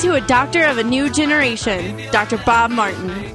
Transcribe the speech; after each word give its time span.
To 0.00 0.14
a 0.14 0.20
doctor 0.22 0.64
of 0.64 0.78
a 0.78 0.82
new 0.82 1.10
generation, 1.10 2.10
Dr. 2.10 2.38
Bob 2.38 2.70
Martin. 2.70 3.29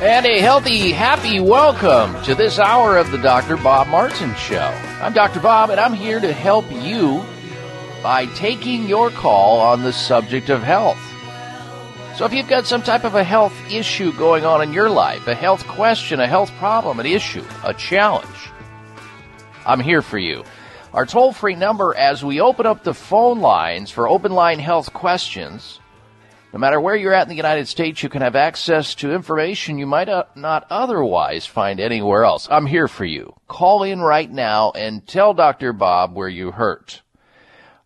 And 0.00 0.26
a 0.26 0.38
healthy, 0.38 0.92
happy 0.92 1.40
welcome 1.40 2.22
to 2.22 2.36
this 2.36 2.60
hour 2.60 2.96
of 2.96 3.10
the 3.10 3.18
Dr. 3.18 3.56
Bob 3.56 3.88
Martin 3.88 4.32
Show. 4.36 4.72
I'm 5.02 5.12
Dr. 5.12 5.40
Bob, 5.40 5.70
and 5.70 5.80
I'm 5.80 5.92
here 5.92 6.20
to 6.20 6.32
help 6.32 6.70
you 6.70 7.24
by 8.00 8.26
taking 8.26 8.88
your 8.88 9.10
call 9.10 9.58
on 9.58 9.82
the 9.82 9.92
subject 9.92 10.50
of 10.50 10.62
health. 10.62 11.00
So 12.16 12.24
if 12.24 12.32
you've 12.32 12.46
got 12.46 12.64
some 12.64 12.80
type 12.80 13.02
of 13.02 13.16
a 13.16 13.24
health 13.24 13.52
issue 13.72 14.12
going 14.12 14.44
on 14.44 14.62
in 14.62 14.72
your 14.72 14.88
life, 14.88 15.26
a 15.26 15.34
health 15.34 15.66
question, 15.66 16.20
a 16.20 16.28
health 16.28 16.52
problem, 16.58 17.00
an 17.00 17.06
issue, 17.06 17.44
a 17.64 17.74
challenge, 17.74 18.52
I'm 19.66 19.80
here 19.80 20.00
for 20.00 20.18
you. 20.18 20.44
Our 20.94 21.06
toll 21.06 21.32
free 21.32 21.56
number 21.56 21.92
as 21.96 22.24
we 22.24 22.40
open 22.40 22.66
up 22.66 22.84
the 22.84 22.94
phone 22.94 23.40
lines 23.40 23.90
for 23.90 24.08
open 24.08 24.30
line 24.30 24.60
health 24.60 24.92
questions 24.92 25.80
no 26.52 26.58
matter 26.58 26.80
where 26.80 26.96
you're 26.96 27.12
at 27.12 27.24
in 27.24 27.28
the 27.28 27.34
United 27.34 27.68
States, 27.68 28.02
you 28.02 28.08
can 28.08 28.22
have 28.22 28.34
access 28.34 28.94
to 28.96 29.12
information 29.12 29.78
you 29.78 29.86
might 29.86 30.08
uh, 30.08 30.24
not 30.34 30.66
otherwise 30.70 31.44
find 31.44 31.78
anywhere 31.78 32.24
else. 32.24 32.48
I'm 32.50 32.64
here 32.66 32.88
for 32.88 33.04
you. 33.04 33.34
Call 33.48 33.82
in 33.82 34.00
right 34.00 34.30
now 34.30 34.70
and 34.72 35.06
tell 35.06 35.34
Dr. 35.34 35.74
Bob 35.74 36.14
where 36.14 36.28
you 36.28 36.52
hurt. 36.52 37.02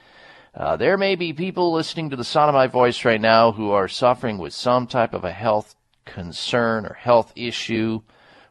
Uh, 0.57 0.77
there 0.77 0.99
may 0.99 1.15
be 1.15 1.33
people 1.33 1.73
listening 1.73 2.11
to 2.11 2.17
the 2.17 2.25
sound 2.25 2.49
of 2.49 2.55
my 2.55 2.67
voice 2.67 3.05
right 3.05 3.21
now 3.21 3.53
who 3.53 3.71
are 3.71 3.87
suffering 3.87 4.39
with 4.39 4.53
some 4.53 4.89
type 4.89 5.15
of 5.15 5.25
a 5.25 5.31
health 5.31 5.77
concern 6.05 6.85
or 6.85 6.95
health 6.95 7.33
issue 7.37 8.01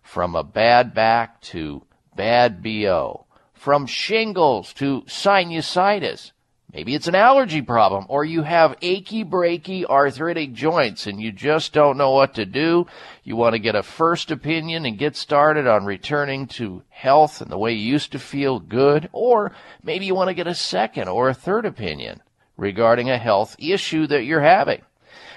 from 0.02 0.38
a 0.38 0.44
bad 0.44 0.94
back 0.94 1.42
to 1.42 1.84
bad 2.16 2.64
BO, 2.64 3.26
from 3.54 3.86
shingles 3.86 4.72
to 4.76 5.02
sinusitis. 5.02 6.32
Maybe 6.74 6.96
it's 6.96 7.08
an 7.08 7.16
allergy 7.16 7.62
problem 7.62 8.06
or 8.08 8.24
you 8.24 8.44
have 8.44 8.78
achy 8.82 9.26
breaky 9.26 9.84
arthritic 9.84 10.54
joints 10.54 11.06
and 11.06 11.22
you 11.22 11.34
just 11.34 11.74
don't 11.74 11.98
know 11.98 12.12
what 12.12 12.36
to 12.36 12.46
do. 12.46 12.88
You 13.26 13.36
want 13.36 13.54
to 13.54 13.60
get 13.60 13.76
a 13.76 13.84
first 13.84 14.32
opinion 14.32 14.86
and 14.86 14.98
get 14.98 15.18
started 15.18 15.68
on 15.68 15.84
returning 15.84 16.48
to 16.48 16.84
health 16.88 17.42
and 17.42 17.52
the 17.52 17.58
way 17.58 17.74
you 17.74 17.92
used 17.92 18.14
to 18.14 18.20
feel 18.20 18.60
good. 18.60 19.10
Or 19.12 19.52
maybe 19.84 20.06
you 20.06 20.16
want 20.16 20.30
to 20.30 20.34
get 20.34 20.48
a 20.48 20.56
second 20.56 21.10
or 21.10 21.28
a 21.28 21.34
third 21.34 21.66
opinion 21.66 22.22
regarding 22.56 23.10
a 23.10 23.18
health 23.18 23.58
issue 23.60 24.08
that 24.08 24.24
you're 24.24 24.40
having. 24.40 24.82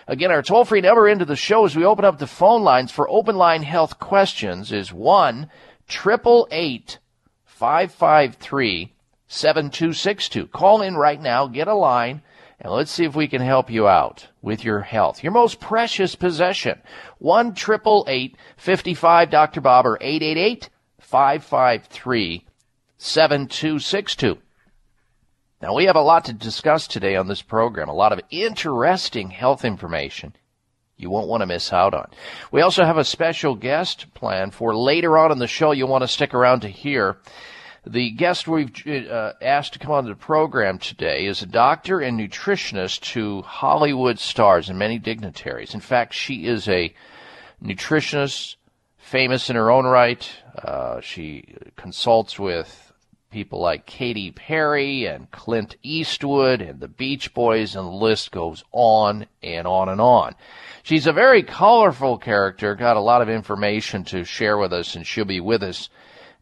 Again, 0.06 0.30
our 0.30 0.42
toll 0.42 0.64
free 0.64 0.82
number 0.82 1.08
into 1.08 1.24
the 1.24 1.34
show 1.34 1.64
as 1.64 1.74
we 1.74 1.84
open 1.84 2.04
up 2.04 2.18
the 2.18 2.28
phone 2.28 2.62
lines 2.62 2.92
for 2.92 3.08
open 3.08 3.36
line 3.36 3.64
health 3.64 3.98
questions 3.98 4.70
is 4.70 4.92
1 4.92 5.50
888 5.88 6.98
553 7.44 8.93
7262. 9.34 10.46
Call 10.46 10.80
in 10.80 10.94
right 10.94 11.20
now, 11.20 11.48
get 11.48 11.66
a 11.66 11.74
line, 11.74 12.22
and 12.60 12.72
let's 12.72 12.92
see 12.92 13.04
if 13.04 13.16
we 13.16 13.26
can 13.26 13.42
help 13.42 13.68
you 13.68 13.88
out 13.88 14.28
with 14.40 14.64
your 14.64 14.80
health. 14.80 15.24
Your 15.24 15.32
most 15.32 15.58
precious 15.58 16.14
possession. 16.14 16.80
1 17.18 17.54
55 17.56 19.30
Dr. 19.30 19.60
Bob 19.60 19.86
or 19.86 19.98
888 20.00 20.70
553 21.00 22.46
7262. 22.96 24.38
Now, 25.60 25.74
we 25.74 25.86
have 25.86 25.96
a 25.96 26.00
lot 26.00 26.26
to 26.26 26.32
discuss 26.32 26.86
today 26.86 27.16
on 27.16 27.26
this 27.26 27.42
program, 27.42 27.88
a 27.88 27.94
lot 27.94 28.12
of 28.12 28.20
interesting 28.30 29.30
health 29.30 29.64
information. 29.64 30.34
you 30.96 31.10
won't 31.10 31.28
want 31.28 31.40
to 31.40 31.46
miss 31.46 31.72
out 31.72 31.92
on. 31.92 32.08
We 32.52 32.60
also 32.60 32.84
have 32.84 32.98
a 32.98 33.04
special 33.04 33.56
guest 33.56 34.14
plan 34.14 34.52
for 34.52 34.76
later 34.76 35.18
on 35.18 35.32
in 35.32 35.38
the 35.38 35.48
show 35.48 35.72
you'll 35.72 35.88
want 35.88 36.02
to 36.02 36.08
stick 36.08 36.34
around 36.34 36.60
to 36.60 36.68
hear. 36.68 37.16
The 37.86 38.12
guest 38.12 38.48
we've 38.48 38.72
uh, 38.86 39.34
asked 39.42 39.74
to 39.74 39.78
come 39.78 39.92
on 39.92 40.06
the 40.06 40.14
program 40.14 40.78
today 40.78 41.26
is 41.26 41.42
a 41.42 41.46
doctor 41.46 42.00
and 42.00 42.18
nutritionist 42.18 43.02
to 43.12 43.42
Hollywood 43.42 44.18
stars 44.18 44.70
and 44.70 44.78
many 44.78 44.98
dignitaries. 44.98 45.74
In 45.74 45.80
fact, 45.80 46.14
she 46.14 46.46
is 46.46 46.66
a 46.66 46.94
nutritionist, 47.62 48.56
famous 48.96 49.50
in 49.50 49.56
her 49.56 49.70
own 49.70 49.84
right. 49.84 50.26
Uh, 50.56 51.02
she 51.02 51.56
consults 51.76 52.38
with 52.38 52.90
people 53.30 53.60
like 53.60 53.84
Katy 53.84 54.30
Perry 54.30 55.04
and 55.04 55.30
Clint 55.30 55.76
Eastwood 55.82 56.62
and 56.62 56.80
the 56.80 56.88
Beach 56.88 57.34
Boys, 57.34 57.76
and 57.76 57.86
the 57.86 57.92
list 57.92 58.30
goes 58.30 58.64
on 58.72 59.26
and 59.42 59.66
on 59.66 59.90
and 59.90 60.00
on. 60.00 60.34
She's 60.84 61.06
a 61.06 61.12
very 61.12 61.42
colorful 61.42 62.16
character, 62.16 62.76
got 62.76 62.96
a 62.96 63.00
lot 63.00 63.20
of 63.20 63.28
information 63.28 64.04
to 64.04 64.24
share 64.24 64.56
with 64.56 64.72
us, 64.72 64.96
and 64.96 65.06
she'll 65.06 65.26
be 65.26 65.40
with 65.40 65.62
us 65.62 65.90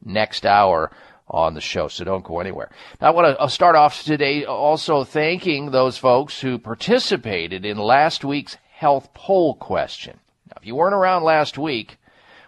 next 0.05 0.47
hour 0.47 0.93
on 1.29 1.55
the 1.55 1.61
show, 1.61 1.89
so 1.89 2.05
don't 2.05 2.25
go 2.25 2.41
anywhere. 2.41 2.71
Now, 3.01 3.09
I 3.09 3.11
want 3.11 3.39
to 3.39 3.49
start 3.49 3.77
off 3.77 4.03
today 4.03 4.45
also 4.45 5.05
thanking 5.05 5.71
those 5.71 5.97
folks 5.97 6.41
who 6.41 6.59
participated 6.59 7.65
in 7.65 7.79
last 7.79 8.25
week's 8.25 8.57
health 8.71 9.15
poll 9.15 9.55
question. 9.55 10.19
Now, 10.49 10.55
if 10.61 10.67
you 10.67 10.75
weren't 10.75 10.95
around 10.95 11.23
last 11.23 11.57
week, 11.57 11.99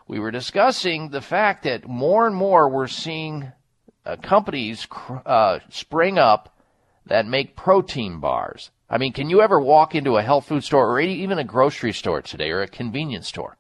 we 0.07 0.19
were 0.19 0.31
discussing 0.31 1.11
the 1.11 1.23
fact 1.23 1.63
that 1.65 1.89
more 1.89 2.27
and 2.27 2.37
more 2.37 2.69
we're 2.69 2.89
seeing 2.89 3.53
uh, 4.05 4.17
companies 4.17 4.87
uh, 5.25 5.61
spring 5.71 6.19
up 6.19 6.55
that 7.07 7.27
make 7.27 7.57
protein 7.57 8.21
bars. 8.21 8.71
I 8.91 8.99
mean, 8.99 9.13
can 9.13 9.31
you 9.31 9.41
ever 9.41 9.59
walk 9.59 9.95
into 9.95 10.17
a 10.17 10.23
health 10.23 10.47
food 10.47 10.63
store 10.63 10.91
or 10.91 11.01
even 11.01 11.39
a 11.39 11.45
grocery 11.45 11.93
store 11.93 12.21
today 12.21 12.51
or 12.51 12.61
a 12.61 12.69
convenience 12.69 13.29
store 13.29 13.57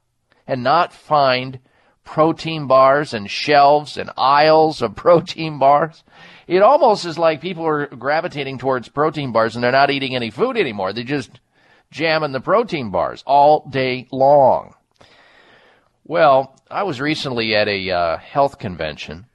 and 0.46 0.62
not 0.62 0.92
find 0.92 1.60
protein 2.04 2.66
bars 2.66 3.12
and 3.12 3.30
shelves 3.30 3.96
and 3.96 4.10
aisles 4.16 4.82
of 4.82 4.94
protein 4.96 5.58
bars? 5.58 6.04
It 6.46 6.62
almost 6.62 7.04
is 7.06 7.18
like 7.18 7.40
people 7.40 7.66
are 7.66 7.86
gravitating 7.86 8.58
towards 8.58 8.88
protein 8.88 9.32
bars 9.32 9.54
and 9.54 9.64
they're 9.64 9.72
not 9.72 9.90
eating 9.90 10.14
any 10.14 10.30
food 10.30 10.56
anymore. 10.56 10.92
They 10.92 11.04
just 11.04 11.40
jamming 11.90 12.32
the 12.32 12.40
protein 12.40 12.90
bars 12.90 13.22
all 13.26 13.66
day 13.68 14.06
long. 14.10 14.74
Well, 16.04 16.60
I 16.70 16.82
was 16.82 17.00
recently 17.00 17.54
at 17.54 17.68
a 17.68 17.90
uh, 17.90 18.16
health 18.18 18.58
convention 18.58 19.26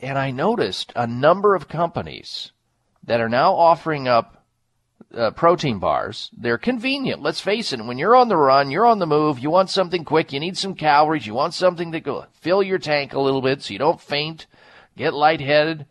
and 0.00 0.18
I 0.18 0.30
noticed 0.30 0.92
a 0.94 1.06
number 1.06 1.54
of 1.54 1.68
companies 1.68 2.52
that 3.04 3.20
are 3.20 3.28
now 3.28 3.54
offering 3.54 4.06
up 4.06 4.37
uh, 5.14 5.30
protein 5.32 5.78
bars. 5.78 6.30
They're 6.36 6.58
convenient. 6.58 7.22
Let's 7.22 7.40
face 7.40 7.72
it. 7.72 7.84
When 7.84 7.98
you're 7.98 8.16
on 8.16 8.28
the 8.28 8.36
run, 8.36 8.70
you're 8.70 8.86
on 8.86 8.98
the 8.98 9.06
move, 9.06 9.38
you 9.38 9.50
want 9.50 9.70
something 9.70 10.04
quick, 10.04 10.32
you 10.32 10.40
need 10.40 10.56
some 10.56 10.74
calories, 10.74 11.26
you 11.26 11.34
want 11.34 11.54
something 11.54 11.92
to 11.92 12.26
fill 12.40 12.62
your 12.62 12.78
tank 12.78 13.12
a 13.12 13.20
little 13.20 13.42
bit 13.42 13.62
so 13.62 13.72
you 13.72 13.78
don't 13.78 14.00
faint, 14.00 14.46
get 14.96 15.14
lightheaded. 15.14 15.86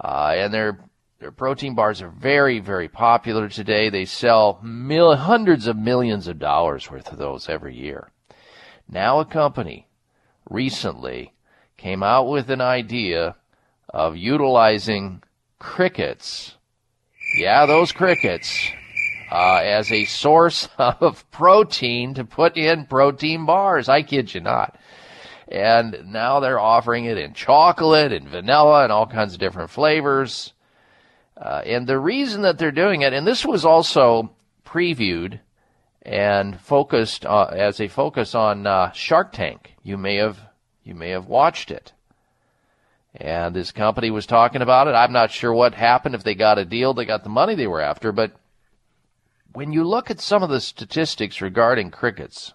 Uh, 0.00 0.32
and 0.36 0.54
their 0.54 0.78
their 1.20 1.32
protein 1.32 1.74
bars 1.74 2.00
are 2.00 2.10
very, 2.10 2.60
very 2.60 2.88
popular 2.88 3.48
today. 3.48 3.90
They 3.90 4.04
sell 4.04 4.60
mil- 4.62 5.16
hundreds 5.16 5.66
of 5.66 5.76
millions 5.76 6.28
of 6.28 6.38
dollars 6.38 6.88
worth 6.88 7.10
of 7.10 7.18
those 7.18 7.48
every 7.48 7.74
year. 7.74 8.12
Now, 8.88 9.18
a 9.18 9.24
company 9.24 9.88
recently 10.48 11.34
came 11.76 12.04
out 12.04 12.28
with 12.28 12.50
an 12.50 12.60
idea 12.60 13.34
of 13.88 14.16
utilizing 14.16 15.22
crickets. 15.58 16.56
Yeah, 17.36 17.66
those 17.66 17.92
crickets. 17.92 18.70
Uh, 19.30 19.60
as 19.62 19.92
a 19.92 20.06
source 20.06 20.68
of 20.78 21.30
protein 21.30 22.14
to 22.14 22.24
put 22.24 22.56
in 22.56 22.86
protein 22.86 23.44
bars. 23.44 23.88
I 23.88 24.02
kid 24.02 24.32
you 24.32 24.40
not. 24.40 24.78
And 25.48 26.04
now 26.06 26.40
they're 26.40 26.58
offering 26.58 27.04
it 27.04 27.18
in 27.18 27.34
chocolate 27.34 28.12
and 28.12 28.28
vanilla 28.28 28.84
and 28.84 28.92
all 28.92 29.06
kinds 29.06 29.34
of 29.34 29.40
different 29.40 29.70
flavors. 29.70 30.54
Uh, 31.36 31.62
and 31.64 31.86
the 31.86 31.98
reason 31.98 32.42
that 32.42 32.58
they're 32.58 32.72
doing 32.72 33.02
it, 33.02 33.12
and 33.12 33.26
this 33.26 33.44
was 33.44 33.64
also 33.64 34.30
previewed 34.64 35.40
and 36.02 36.58
focused 36.60 37.26
uh, 37.26 37.44
as 37.52 37.80
a 37.80 37.88
focus 37.88 38.34
on 38.34 38.66
uh, 38.66 38.90
Shark 38.92 39.32
Tank. 39.32 39.74
You 39.82 39.98
may 39.98 40.16
have 40.16 40.38
you 40.84 40.94
may 40.94 41.10
have 41.10 41.26
watched 41.26 41.70
it. 41.70 41.92
And 43.20 43.54
this 43.54 43.72
company 43.72 44.10
was 44.10 44.26
talking 44.26 44.62
about 44.62 44.86
it. 44.86 44.92
I'm 44.92 45.12
not 45.12 45.32
sure 45.32 45.52
what 45.52 45.74
happened 45.74 46.14
if 46.14 46.22
they 46.22 46.34
got 46.34 46.58
a 46.58 46.64
deal, 46.64 46.94
they 46.94 47.04
got 47.04 47.24
the 47.24 47.28
money 47.28 47.54
they 47.54 47.66
were 47.66 47.80
after, 47.80 48.12
but 48.12 48.32
when 49.52 49.72
you 49.72 49.82
look 49.82 50.10
at 50.10 50.20
some 50.20 50.42
of 50.42 50.50
the 50.50 50.60
statistics 50.60 51.40
regarding 51.40 51.90
crickets, 51.90 52.54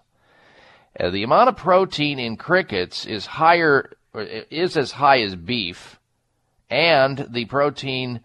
uh, 0.98 1.10
the 1.10 1.22
amount 1.22 1.48
of 1.48 1.56
protein 1.56 2.18
in 2.18 2.36
crickets 2.36 3.04
is 3.04 3.26
higher 3.26 3.90
is 4.14 4.76
as 4.76 4.92
high 4.92 5.20
as 5.20 5.34
beef, 5.34 5.98
and 6.70 7.26
the 7.30 7.44
protein 7.46 8.20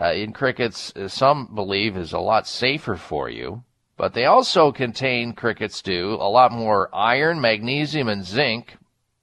uh, 0.00 0.12
in 0.12 0.32
crickets, 0.32 0.92
uh, 0.96 1.06
some 1.06 1.54
believe, 1.54 1.96
is 1.96 2.12
a 2.12 2.18
lot 2.18 2.46
safer 2.46 2.96
for 2.96 3.28
you. 3.28 3.62
But 3.98 4.14
they 4.14 4.24
also 4.24 4.72
contain 4.72 5.34
crickets 5.34 5.82
do 5.82 6.14
a 6.14 6.30
lot 6.30 6.50
more 6.50 6.88
iron, 6.94 7.40
magnesium, 7.40 8.08
and 8.08 8.24
zinc, 8.24 8.77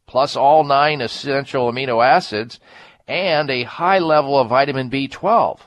plus 0.08 0.36
all 0.36 0.64
nine 0.64 1.02
essential 1.02 1.72
amino 1.72 2.06
acids, 2.06 2.60
and 3.08 3.50
a 3.50 3.64
high 3.64 4.00
level 4.00 4.40
of 4.40 4.50
vitamin 4.50 4.90
B12. 4.90 5.60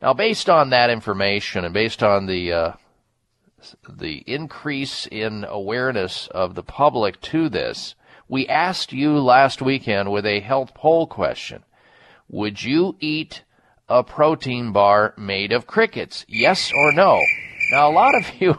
Now, 0.00 0.14
based 0.14 0.48
on 0.48 0.70
that 0.70 0.90
information 0.90 1.64
and 1.64 1.74
based 1.74 2.02
on 2.02 2.26
the 2.26 2.52
uh, 2.52 2.72
the 3.88 4.22
increase 4.26 5.06
in 5.06 5.44
awareness 5.44 6.28
of 6.28 6.54
the 6.54 6.62
public 6.62 7.20
to 7.22 7.48
this, 7.48 7.96
we 8.28 8.46
asked 8.46 8.92
you 8.92 9.18
last 9.18 9.60
weekend 9.60 10.12
with 10.12 10.24
a 10.24 10.40
health 10.40 10.74
poll 10.74 11.06
question: 11.06 11.64
Would 12.28 12.62
you 12.62 12.96
eat 13.00 13.42
a 13.88 14.04
protein 14.04 14.70
bar 14.72 15.14
made 15.16 15.50
of 15.50 15.66
crickets? 15.66 16.24
Yes 16.28 16.70
or 16.72 16.92
no? 16.92 17.20
Now, 17.70 17.90
a 17.90 17.92
lot 17.92 18.14
of 18.14 18.24
you, 18.40 18.58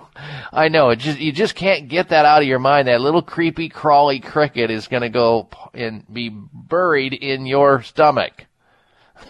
I 0.51 0.69
know, 0.69 0.93
just 0.95 1.19
you 1.19 1.31
just 1.31 1.55
can't 1.55 1.87
get 1.87 2.09
that 2.09 2.25
out 2.25 2.41
of 2.41 2.47
your 2.47 2.59
mind. 2.59 2.87
That 2.87 3.01
little 3.01 3.21
creepy, 3.21 3.69
crawly 3.69 4.19
cricket 4.19 4.71
is 4.71 4.87
going 4.87 5.01
to 5.01 5.09
go 5.09 5.49
and 5.73 6.03
be 6.11 6.29
buried 6.29 7.13
in 7.13 7.45
your 7.45 7.81
stomach. 7.83 8.45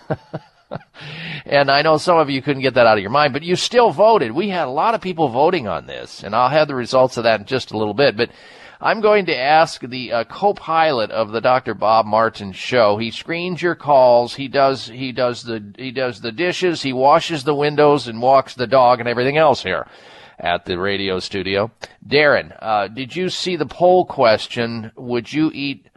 and 1.46 1.72
I 1.72 1.82
know 1.82 1.98
some 1.98 2.18
of 2.18 2.30
you 2.30 2.42
couldn't 2.42 2.62
get 2.62 2.76
that 2.76 2.86
out 2.86 2.98
of 2.98 3.02
your 3.02 3.10
mind, 3.10 3.34
but 3.34 3.44
you 3.44 3.56
still 3.56 3.92
voted. 3.92 4.32
We 4.32 4.50
had 4.50 4.68
a 4.68 4.72
lot 4.72 4.96
of 4.96 5.02
people 5.02 5.30
voting 5.30 5.68
on 5.68 5.88
this, 5.88 6.24
and 6.24 6.36
I'll 6.36 6.50
have 6.50 6.68
the 6.68 6.76
results 6.76 7.18
of 7.18 7.24
that 7.24 7.40
in 7.40 7.46
just 7.46 7.72
a 7.72 7.78
little 7.78 7.94
bit. 7.94 8.16
But 8.16 8.30
I'm 8.82 9.02
going 9.02 9.26
to 9.26 9.36
ask 9.36 9.82
the 9.82 10.14
uh, 10.14 10.24
co-pilot 10.24 11.12
of 11.12 11.32
the 11.32 11.42
Dr. 11.42 11.74
Bob 11.74 12.06
Martin 12.06 12.54
show. 12.54 12.98
He 12.98 13.12
screens 13.12 13.62
your 13.62 13.76
calls. 13.76 14.36
He 14.36 14.48
does 14.48 14.88
he 14.88 15.12
does 15.12 15.44
the 15.44 15.74
he 15.78 15.92
does 15.92 16.22
the 16.22 16.32
dishes. 16.32 16.82
He 16.82 16.94
washes 16.94 17.44
the 17.44 17.56
windows 17.56 18.08
and 18.08 18.22
walks 18.22 18.54
the 18.56 18.68
dog 18.68 19.02
and 19.02 19.10
everything 19.10 19.38
else 19.38 19.62
here 19.62 19.86
at 20.40 20.64
the 20.64 20.80
radio 20.80 21.20
studio. 21.20 21.72
Darren, 22.08 22.56
uh, 22.62 22.88
did 22.88 23.14
you 23.14 23.30
see 23.30 23.58
the 23.58 23.66
poll 23.66 24.06
question? 24.06 24.94
Would 24.96 25.34
you 25.34 25.52
eat 25.54 25.88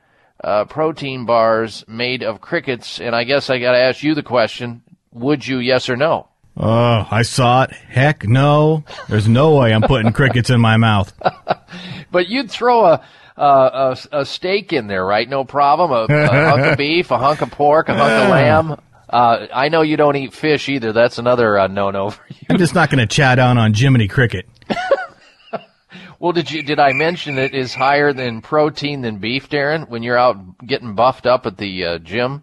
uh, 0.42 0.64
protein 0.64 1.24
bars 1.24 1.84
made 1.86 2.24
of 2.24 2.40
crickets? 2.40 3.00
And 3.00 3.14
I 3.14 3.22
guess 3.22 3.48
I 3.48 3.60
got 3.60 3.72
to 3.72 3.78
ask 3.78 4.02
you 4.02 4.16
the 4.16 4.24
question: 4.24 4.82
Would 5.12 5.46
you? 5.46 5.58
Yes 5.58 5.88
or 5.88 5.96
no? 5.96 6.26
Oh, 6.56 7.06
I 7.10 7.22
saw 7.22 7.62
it. 7.62 7.70
Heck 7.70 8.24
no. 8.24 8.84
There's 9.08 9.28
no 9.28 9.56
way 9.56 9.72
I'm 9.72 9.82
putting 9.82 10.12
crickets 10.12 10.50
in 10.50 10.60
my 10.60 10.76
mouth. 10.76 11.12
but 12.12 12.28
you'd 12.28 12.50
throw 12.50 12.84
a, 12.84 13.04
a, 13.36 13.96
a, 14.12 14.24
steak 14.24 14.72
in 14.72 14.86
there, 14.86 15.04
right? 15.04 15.28
No 15.28 15.44
problem. 15.44 15.90
A, 15.90 16.04
a 16.14 16.28
hunk 16.28 16.62
of 16.62 16.78
beef, 16.78 17.10
a 17.10 17.18
hunk 17.18 17.40
of 17.40 17.50
pork, 17.50 17.88
a 17.88 17.94
hunk 17.94 18.24
of 18.24 18.30
lamb. 18.30 18.80
Uh, 19.08 19.46
I 19.52 19.68
know 19.68 19.82
you 19.82 19.96
don't 19.96 20.16
eat 20.16 20.32
fish 20.32 20.68
either. 20.68 20.92
That's 20.92 21.18
another 21.18 21.58
uh, 21.58 21.66
no-no 21.66 22.10
for 22.10 22.24
you. 22.28 22.46
I'm 22.48 22.58
just 22.58 22.74
not 22.74 22.90
going 22.90 23.06
to 23.06 23.12
chat 23.12 23.38
on 23.38 23.58
on 23.58 23.74
Jiminy 23.74 24.08
Cricket. 24.08 24.46
well, 26.18 26.32
did 26.32 26.50
you 26.50 26.62
did 26.62 26.78
I 26.78 26.92
mention 26.92 27.38
it 27.38 27.54
is 27.54 27.74
higher 27.74 28.12
than 28.12 28.40
protein 28.40 29.02
than 29.02 29.18
beef, 29.18 29.50
Darren? 29.50 29.88
When 29.88 30.02
you're 30.02 30.16
out 30.16 30.66
getting 30.66 30.94
buffed 30.94 31.26
up 31.26 31.44
at 31.44 31.58
the 31.58 31.84
uh, 31.84 31.98
gym, 31.98 32.42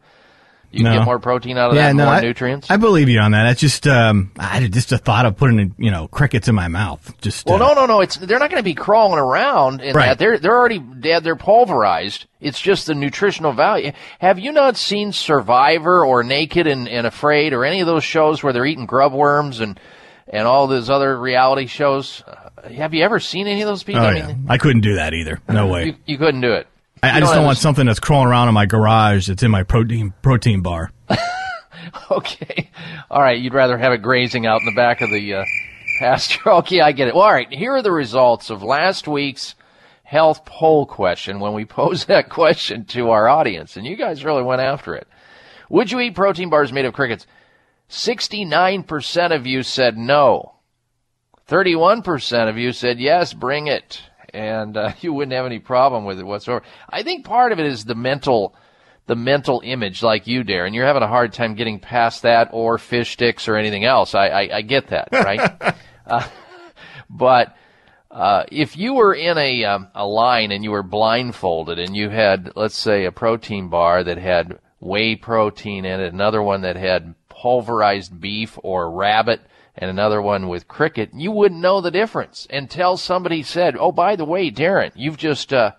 you 0.71 0.83
no. 0.83 0.93
get 0.93 1.05
more 1.05 1.19
protein 1.19 1.57
out 1.57 1.71
of 1.71 1.75
yeah, 1.75 1.88
that, 1.88 1.95
no, 1.95 2.05
more 2.05 2.13
I, 2.15 2.21
nutrients. 2.21 2.69
I 2.69 2.77
believe 2.77 3.09
you 3.09 3.19
on 3.19 3.31
that. 3.31 3.43
That's 3.43 3.59
just 3.59 3.88
um, 3.88 4.31
I 4.38 4.67
just 4.67 4.91
a 4.91 4.97
thought 4.97 5.25
of 5.25 5.35
putting 5.35 5.73
you 5.77 5.89
know 5.89 6.07
crickets 6.07 6.47
in 6.47 6.55
my 6.55 6.67
mouth. 6.67 7.19
Just 7.21 7.45
well, 7.45 7.55
uh, 7.55 7.73
no, 7.73 7.73
no, 7.73 7.85
no. 7.85 8.01
It's 8.01 8.17
they're 8.17 8.39
not 8.39 8.51
going 8.51 8.59
to 8.59 8.63
be 8.63 8.75
crawling 8.75 9.19
around 9.19 9.81
in 9.81 9.95
right. 9.95 10.07
that. 10.07 10.19
They're 10.19 10.38
they're 10.38 10.55
already 10.55 10.79
dead. 10.79 11.23
They're 11.23 11.35
pulverized. 11.35 12.25
It's 12.39 12.61
just 12.61 12.85
the 12.88 12.95
nutritional 12.95 13.51
value. 13.53 13.91
Have 14.19 14.38
you 14.39 14.51
not 14.51 14.77
seen 14.77 15.11
Survivor 15.11 16.05
or 16.05 16.23
Naked 16.23 16.67
and, 16.67 16.88
and 16.88 17.07
Afraid 17.07 17.53
or 17.53 17.65
any 17.65 17.81
of 17.81 17.88
those 17.88 18.03
shows 18.03 18.43
where 18.43 18.53
they're 18.53 18.65
eating 18.65 18.85
grub 18.85 19.13
worms 19.13 19.59
and 19.59 19.79
and 20.27 20.45
all 20.45 20.67
those 20.67 20.89
other 20.89 21.17
reality 21.19 21.65
shows? 21.65 22.23
Uh, 22.27 22.69
have 22.69 22.93
you 22.93 23.03
ever 23.03 23.19
seen 23.19 23.47
any 23.47 23.61
of 23.61 23.67
those 23.67 23.83
people? 23.83 24.03
Oh, 24.03 24.07
I, 24.07 24.13
mean, 24.13 24.29
yeah. 24.29 24.35
I 24.53 24.57
couldn't 24.57 24.81
do 24.81 24.95
that 24.95 25.13
either. 25.13 25.41
No 25.49 25.67
way. 25.71 25.85
You, 25.85 25.95
you 26.05 26.17
couldn't 26.17 26.41
do 26.41 26.53
it. 26.53 26.67
I, 27.01 27.18
I 27.18 27.20
just 27.20 27.34
don't 27.34 27.46
want 27.46 27.58
something 27.58 27.86
that's 27.86 28.00
crawling 28.00 28.27
around 28.27 28.50
in 28.50 28.53
my 28.53 28.65
garage 28.65 29.27
that's 29.27 29.44
in 29.44 29.51
my 29.51 29.63
protein 29.63 30.13
protein 30.22 30.62
bar. 30.62 30.91
okay, 32.12 32.70
all 33.10 33.22
right. 33.22 33.39
You'd 33.39 33.53
rather 33.53 33.77
have 33.77 33.94
it 33.94 34.01
grazing 34.01 34.46
out 34.46 34.60
in 34.60 34.65
the 34.65 34.75
back 34.75 35.01
of 35.01 35.10
the 35.10 35.36
uh, 35.36 35.46
Pastor. 36.00 36.39
Okay, 36.50 36.79
I 36.79 36.94
get 36.94 37.10
it. 37.10 37.15
Well, 37.15 37.25
all 37.25 37.32
right, 37.32 37.51
here 37.51 37.74
are 37.74 37.82
the 37.82 37.91
results 37.91 38.50
of 38.50 38.63
last 38.63 39.08
week's 39.08 39.56
health 40.03 40.46
poll 40.46 40.86
question 40.86 41.39
when 41.39 41.53
we 41.53 41.65
posed 41.65 42.08
that 42.08 42.29
question 42.29 42.86
to 42.86 43.12
our 43.12 43.27
audience, 43.27 43.77
and 43.77 43.86
you 43.86 43.96
guys 43.96 44.25
really 44.25 44.44
went 44.44 44.62
after 44.62 44.96
it. 44.96 45.08
Would 45.70 45.91
you 45.91 46.00
eat 46.00 46.15
protein 46.15 46.50
bars 46.50 46.74
made 46.74 46.86
of 46.86 46.94
crickets? 46.94 47.27
69% 47.89 49.36
of 49.36 49.46
you 49.46 49.62
said 49.62 49.98
no. 49.98 50.56
31% 51.48 52.50
of 52.50 52.58
you 52.58 52.72
said 52.72 53.00
yes, 53.00 53.34
bring 53.34 53.68
it. 53.68 54.01
And 54.33 54.77
uh, 54.77 54.93
you 55.01 55.13
wouldn't 55.13 55.33
have 55.33 55.45
any 55.45 55.59
problem 55.59 56.05
with 56.05 56.19
it 56.19 56.25
whatsoever. 56.25 56.63
I 56.89 57.03
think 57.03 57.25
part 57.25 57.51
of 57.51 57.59
it 57.59 57.65
is 57.65 57.86
the 57.86 57.95
mental 57.95 58.55
the 59.07 59.15
mental 59.15 59.59
image 59.65 60.03
like 60.03 60.27
you, 60.27 60.43
Darren. 60.43 60.75
You're 60.75 60.86
having 60.86 61.01
a 61.01 61.07
hard 61.07 61.33
time 61.33 61.55
getting 61.55 61.79
past 61.79 62.21
that 62.21 62.50
or 62.51 62.77
fish 62.77 63.13
sticks 63.13 63.48
or 63.48 63.55
anything 63.55 63.83
else. 63.83 64.13
I, 64.13 64.27
I, 64.27 64.57
I 64.57 64.62
get 64.62 64.89
that, 64.89 65.09
right? 65.12 65.75
uh, 66.05 66.27
but 67.09 67.55
uh, 68.12 68.43
if 68.51 68.77
you 68.77 68.93
were 68.93 69.15
in 69.15 69.39
a 69.39 69.65
um, 69.65 69.88
a 69.95 70.05
line 70.05 70.51
and 70.51 70.63
you 70.63 70.69
were 70.69 70.83
blindfolded 70.83 71.79
and 71.79 71.95
you 71.95 72.09
had, 72.09 72.51
let's 72.55 72.77
say, 72.77 73.05
a 73.05 73.12
protein 73.12 73.69
bar 73.69 74.03
that 74.03 74.19
had 74.19 74.59
whey 74.79 75.15
protein 75.15 75.86
in 75.86 76.00
it, 76.00 76.13
another 76.13 76.43
one 76.43 76.62
that 76.62 76.75
had 76.75 77.15
pulverized 77.29 78.19
beef 78.21 78.59
or 78.63 78.91
rabbit, 78.91 79.41
and 79.79 79.89
another 79.89 80.21
one 80.21 80.50
with 80.50 80.67
cricket, 80.67 81.09
you 81.13 81.31
wouldn't 81.31 81.62
know 81.62 81.79
the 81.79 81.89
difference 81.89 82.45
until 82.51 82.98
somebody 82.98 83.41
said, 83.41 83.77
"Oh, 83.79 83.93
by 83.93 84.17
the 84.17 84.25
way, 84.25 84.51
Darren, 84.51 84.91
you've 84.93 85.17
just 85.17 85.53
uh, 85.53 85.71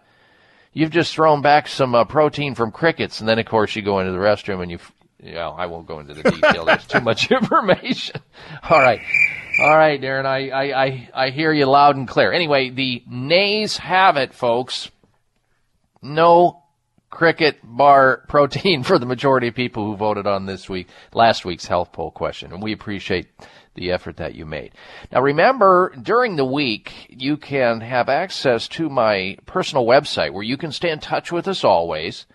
you've 0.73 0.90
just 0.90 1.14
thrown 1.14 1.42
back 1.42 1.69
some 1.69 1.95
uh, 1.95 2.04
protein 2.04 2.54
from 2.54 2.73
crickets, 2.73 3.21
and 3.21 3.28
then 3.28 3.38
of 3.38 3.47
course 3.47 3.76
you 3.76 3.83
go 3.83 4.00
into 4.00 4.12
the 4.12 4.19
restroom 4.19 4.62
and 4.62 4.71
you, 4.71 4.78
know, 5.23 5.50
I 5.50 5.66
won't 5.66 5.87
go 5.87 6.00
into 6.00 6.14
the 6.14 6.23
detail. 6.23 6.64
There's 6.64 6.87
too 6.87 7.00
much 7.00 7.30
information. 7.30 8.21
All 8.71 8.80
right. 8.80 9.00
All 9.61 9.76
right, 9.76 10.00
Darren, 10.00 10.25
I, 10.25 10.49
I, 10.49 10.85
I, 10.85 11.11
I 11.12 11.30
hear 11.30 11.52
you 11.52 11.66
loud 11.66 11.97
and 11.97 12.09
clear. 12.09 12.33
Anyway, 12.33 12.71
the 12.71 13.02
nays 13.07 13.76
have 13.76 14.16
it, 14.16 14.33
folks. 14.33 14.90
No 16.00 16.62
cricket 17.11 17.59
bar 17.62 18.25
protein 18.28 18.83
for 18.83 18.99
the 18.99 19.07
majority 19.07 19.49
of 19.49 19.54
people 19.54 19.85
who 19.85 19.97
voted 19.97 20.26
on 20.26 20.47
this 20.47 20.69
week, 20.69 20.88
last 21.12 21.45
week's 21.45 21.66
health 21.66 21.92
poll 21.92 22.11
question. 22.11 22.52
And 22.52 22.62
we 22.62 22.73
appreciate 22.73 23.28
the 23.75 23.91
effort 23.91 24.17
that 24.17 24.35
you 24.35 24.45
made. 24.45 24.73
Now 25.12 25.21
remember, 25.21 25.95
during 26.00 26.37
the 26.37 26.45
week, 26.45 27.07
you 27.09 27.37
can 27.37 27.81
have 27.81 28.09
access 28.09 28.69
to 28.69 28.89
my 28.89 29.37
personal 29.47 29.87
website 29.87 30.33
where 30.33 30.43
you 30.43 30.57
can 30.57 30.73
stay 30.73 30.91
in 30.91 30.99
touch 30.99 31.31
with 31.31 31.47
us 31.47 31.65
always 31.65 32.27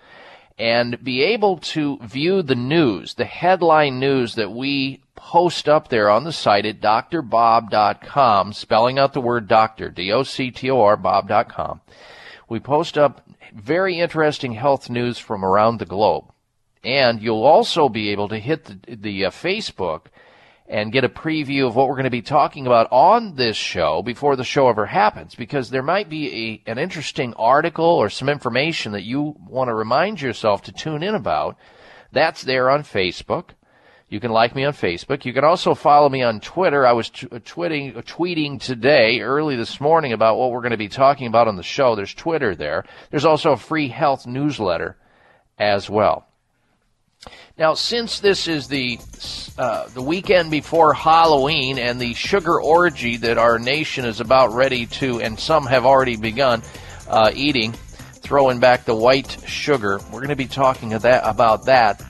and 0.57 1.03
be 1.03 1.21
able 1.21 1.57
to 1.57 1.97
view 2.01 2.41
the 2.41 2.55
news, 2.55 3.15
the 3.15 3.25
headline 3.25 3.99
news 3.99 4.35
that 4.35 4.51
we 4.51 5.01
post 5.15 5.67
up 5.67 5.89
there 5.89 6.09
on 6.09 6.23
the 6.23 6.31
site 6.31 6.65
at 6.65 6.79
drbob.com, 6.79 8.53
spelling 8.53 8.97
out 8.97 9.13
the 9.13 9.21
word 9.21 9.47
doctor, 9.47 9.89
D-O-C-T-O-R, 9.89 10.97
bob.com. 10.97 11.81
We 12.47 12.59
post 12.59 12.97
up 12.97 13.27
very 13.53 13.99
interesting 13.99 14.53
health 14.53 14.89
news 14.89 15.17
from 15.17 15.43
around 15.43 15.79
the 15.79 15.85
globe. 15.85 16.25
And 16.83 17.21
you'll 17.21 17.43
also 17.43 17.89
be 17.89 18.09
able 18.09 18.29
to 18.29 18.37
hit 18.37 18.65
the, 18.65 18.95
the 18.95 19.25
uh, 19.25 19.29
Facebook 19.31 20.05
and 20.67 20.91
get 20.91 21.03
a 21.03 21.09
preview 21.09 21.67
of 21.67 21.75
what 21.75 21.87
we're 21.87 21.95
going 21.95 22.05
to 22.05 22.09
be 22.09 22.21
talking 22.21 22.65
about 22.65 22.87
on 22.91 23.35
this 23.35 23.55
show 23.55 24.01
before 24.01 24.35
the 24.35 24.43
show 24.43 24.67
ever 24.67 24.85
happens 24.85 25.35
because 25.35 25.69
there 25.69 25.83
might 25.83 26.09
be 26.09 26.61
a, 26.65 26.71
an 26.71 26.79
interesting 26.79 27.33
article 27.35 27.85
or 27.85 28.09
some 28.09 28.29
information 28.29 28.93
that 28.93 29.03
you 29.03 29.35
want 29.47 29.67
to 29.67 29.75
remind 29.75 30.19
yourself 30.19 30.63
to 30.63 30.71
tune 30.71 31.03
in 31.03 31.13
about. 31.13 31.55
That's 32.11 32.41
there 32.41 32.69
on 32.69 32.83
Facebook. 32.83 33.49
You 34.07 34.19
can 34.19 34.31
like 34.31 34.55
me 34.55 34.63
on 34.63 34.73
Facebook. 34.73 35.25
You 35.25 35.33
can 35.33 35.43
also 35.43 35.75
follow 35.75 36.09
me 36.09 36.21
on 36.23 36.39
Twitter. 36.39 36.85
I 36.85 36.93
was 36.93 37.09
t- 37.09 37.27
tweeting, 37.27 37.95
tweeting 38.05 38.61
today, 38.61 39.19
early 39.19 39.55
this 39.55 39.81
morning, 39.81 40.13
about 40.13 40.37
what 40.37 40.51
we're 40.51 40.61
going 40.61 40.71
to 40.71 40.77
be 40.77 40.87
talking 40.87 41.27
about 41.27 41.47
on 41.47 41.55
the 41.55 41.63
show. 41.63 41.95
There's 41.95 42.13
Twitter 42.13 42.55
there. 42.55 42.85
There's 43.09 43.25
also 43.25 43.53
a 43.53 43.57
free 43.57 43.87
health 43.87 44.27
newsletter 44.27 44.97
as 45.57 45.89
well. 45.89 46.27
Now, 47.57 47.73
since 47.73 48.19
this 48.19 48.47
is 48.47 48.67
the 48.67 48.99
uh, 49.57 49.87
the 49.89 50.01
weekend 50.01 50.51
before 50.51 50.93
Halloween 50.93 51.79
and 51.79 51.99
the 51.99 52.13
sugar 52.13 52.59
orgy 52.59 53.15
that 53.17 53.37
our 53.37 53.57
nation 53.57 54.03
is 54.05 54.19
about 54.19 54.51
ready 54.51 54.85
to, 54.87 55.21
and 55.21 55.39
some 55.39 55.65
have 55.65 55.85
already 55.85 56.17
begun 56.17 56.61
uh, 57.07 57.31
eating, 57.33 57.71
throwing 57.71 58.59
back 58.59 58.83
the 58.83 58.95
white 58.95 59.37
sugar, 59.45 59.99
we're 60.11 60.19
going 60.19 60.27
to 60.27 60.35
be 60.35 60.47
talking 60.47 60.89
that, 60.89 61.21
about 61.25 61.65
that, 61.65 62.03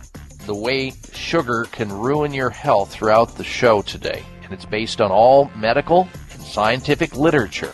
the 0.48 0.56
way 0.56 0.94
sugar 1.14 1.66
can 1.72 1.92
ruin 1.92 2.34
your 2.34 2.50
health 2.50 2.92
throughout 2.92 3.36
the 3.36 3.44
show 3.44 3.84
today, 3.84 4.24
and 4.44 4.52
it's 4.52 4.66
based 4.66 5.02
on 5.02 5.12
all 5.12 5.52
medical 5.56 6.10
and 6.32 6.42
scientific 6.42 7.16
literature. 7.16 7.74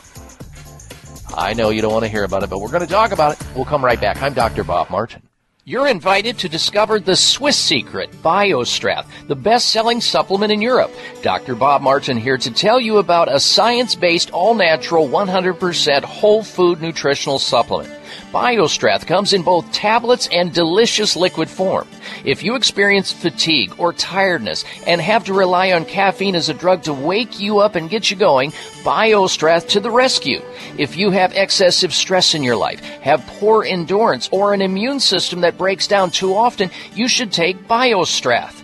I 1.33 1.53
know 1.53 1.69
you 1.69 1.81
don't 1.81 1.93
want 1.93 2.03
to 2.03 2.11
hear 2.11 2.25
about 2.25 2.43
it, 2.43 2.49
but 2.49 2.59
we're 2.59 2.71
going 2.71 2.85
to 2.85 2.91
talk 2.91 3.13
about 3.13 3.39
it. 3.39 3.47
We'll 3.55 3.63
come 3.63 3.85
right 3.85 3.99
back. 3.99 4.21
I'm 4.21 4.33
Dr. 4.33 4.65
Bob 4.65 4.89
Martin. 4.89 5.21
You're 5.63 5.89
invited 5.89 6.39
to 6.39 6.49
discover 6.49 6.99
the 6.99 7.15
Swiss 7.15 7.55
secret, 7.55 8.11
BioStrath, 8.23 9.05
the 9.27 9.35
best 9.35 9.69
selling 9.69 10.01
supplement 10.01 10.51
in 10.51 10.59
Europe. 10.59 10.89
Dr. 11.21 11.53
Bob 11.53 11.83
Martin 11.83 12.17
here 12.17 12.39
to 12.39 12.49
tell 12.49 12.79
you 12.79 12.97
about 12.97 13.31
a 13.31 13.39
science 13.39 13.93
based, 13.93 14.31
all 14.31 14.55
natural, 14.55 15.07
100% 15.07 16.03
whole 16.03 16.43
food 16.43 16.81
nutritional 16.81 17.37
supplement. 17.37 17.93
BioStrath 18.31 19.05
comes 19.05 19.33
in 19.33 19.41
both 19.41 19.69
tablets 19.73 20.29
and 20.31 20.53
delicious 20.53 21.17
liquid 21.17 21.49
form. 21.49 21.85
If 22.23 22.43
you 22.43 22.55
experience 22.55 23.11
fatigue 23.11 23.73
or 23.77 23.91
tiredness 23.91 24.63
and 24.87 25.01
have 25.01 25.25
to 25.25 25.33
rely 25.33 25.73
on 25.73 25.83
caffeine 25.83 26.35
as 26.35 26.47
a 26.47 26.53
drug 26.53 26.83
to 26.83 26.93
wake 26.93 27.41
you 27.41 27.59
up 27.59 27.75
and 27.75 27.89
get 27.89 28.09
you 28.09 28.15
going, 28.15 28.51
BioStrath 28.83 29.67
to 29.69 29.81
the 29.81 29.91
rescue. 29.91 30.41
If 30.77 30.95
you 30.95 31.09
have 31.11 31.33
excessive 31.33 31.93
stress 31.93 32.33
in 32.33 32.41
your 32.41 32.55
life, 32.55 32.79
have 32.79 33.25
poor 33.39 33.65
endurance, 33.65 34.29
or 34.31 34.53
an 34.53 34.61
immune 34.61 35.01
system 35.01 35.41
that 35.41 35.57
breaks 35.57 35.85
down 35.85 36.09
too 36.09 36.33
often, 36.33 36.71
you 36.95 37.09
should 37.09 37.33
take 37.33 37.67
BioStrath. 37.67 38.60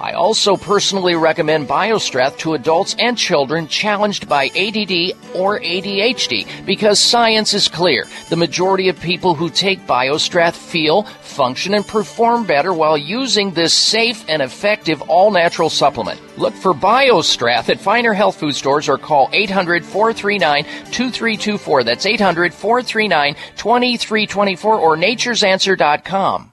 I 0.00 0.12
also 0.12 0.56
personally 0.56 1.14
recommend 1.14 1.68
BioStrath 1.68 2.36
to 2.38 2.54
adults 2.54 2.94
and 2.98 3.16
children 3.16 3.68
challenged 3.68 4.28
by 4.28 4.46
ADD 4.46 5.12
or 5.34 5.60
ADHD 5.60 6.46
because 6.66 6.98
science 6.98 7.54
is 7.54 7.68
clear. 7.68 8.06
The 8.28 8.36
majority 8.36 8.88
of 8.88 9.00
people 9.00 9.34
who 9.34 9.48
take 9.48 9.86
BioStrath 9.86 10.54
feel, 10.54 11.04
function, 11.04 11.74
and 11.74 11.86
perform 11.86 12.44
better 12.44 12.72
while 12.72 12.98
using 12.98 13.52
this 13.52 13.72
safe 13.72 14.24
and 14.28 14.42
effective 14.42 15.02
all 15.02 15.30
natural 15.30 15.70
supplement. 15.70 16.20
Look 16.38 16.54
for 16.54 16.74
BioStrath 16.74 17.68
at 17.68 17.80
finer 17.80 18.12
health 18.12 18.36
food 18.36 18.54
stores 18.54 18.88
or 18.88 18.98
call 18.98 19.30
800 19.32 19.84
439 19.84 20.64
2324. 20.64 21.84
That's 21.84 22.06
800 22.06 22.52
439 22.52 23.34
2324 23.56 24.78
or 24.78 24.96
naturesanswer.com. 24.96 26.52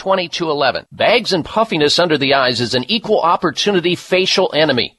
855-888-2211. 0.00 0.86
Bags 0.92 1.32
and 1.32 1.44
puffiness 1.44 1.98
under 1.98 2.18
the 2.18 2.34
eyes 2.34 2.60
is 2.60 2.74
an 2.74 2.84
equal 2.88 3.20
opportunity 3.20 3.94
facial 3.94 4.52
enemy. 4.54 4.98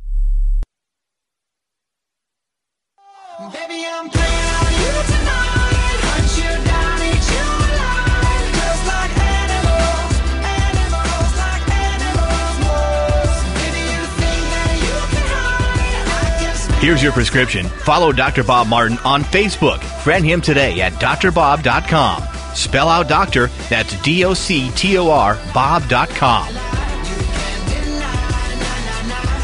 Baby, 3.49 3.83
I'm 3.89 4.07
playing 4.07 4.49
on 4.53 4.71
you 4.71 4.93
tonight. 5.09 5.97
Hunt 6.05 6.29
you 6.37 6.53
down, 6.61 7.01
eat 7.01 7.25
you 7.25 7.41
alive. 7.57 8.53
Just 8.53 8.85
like 8.85 9.13
animals, 9.17 10.13
animals, 10.45 11.31
like 11.41 11.65
animals 11.73 12.55
most. 12.61 13.41
Baby, 13.57 13.81
you 13.81 14.05
think 14.21 14.45
that 14.45 14.77
you 14.77 14.93
can 15.09 15.25
hide? 15.33 16.05
I 16.05 16.37
can 16.39 16.55
smell 16.55 16.79
Here's 16.81 17.01
your 17.01 17.13
prescription. 17.13 17.65
Follow 17.65 18.11
Dr. 18.11 18.43
Bob 18.43 18.67
Martin 18.67 18.99
on 18.99 19.23
Facebook. 19.23 19.79
Friend 20.03 20.23
him 20.23 20.41
today 20.41 20.79
at 20.79 20.93
drbob.com. 20.93 22.23
Spell 22.53 22.89
out 22.89 23.09
doctor, 23.09 23.47
that's 23.69 23.99
D 24.03 24.23
O 24.23 24.35
C 24.35 24.69
T 24.75 24.99
O 24.99 25.09
R, 25.09 25.35
Bob.com. 25.51 26.47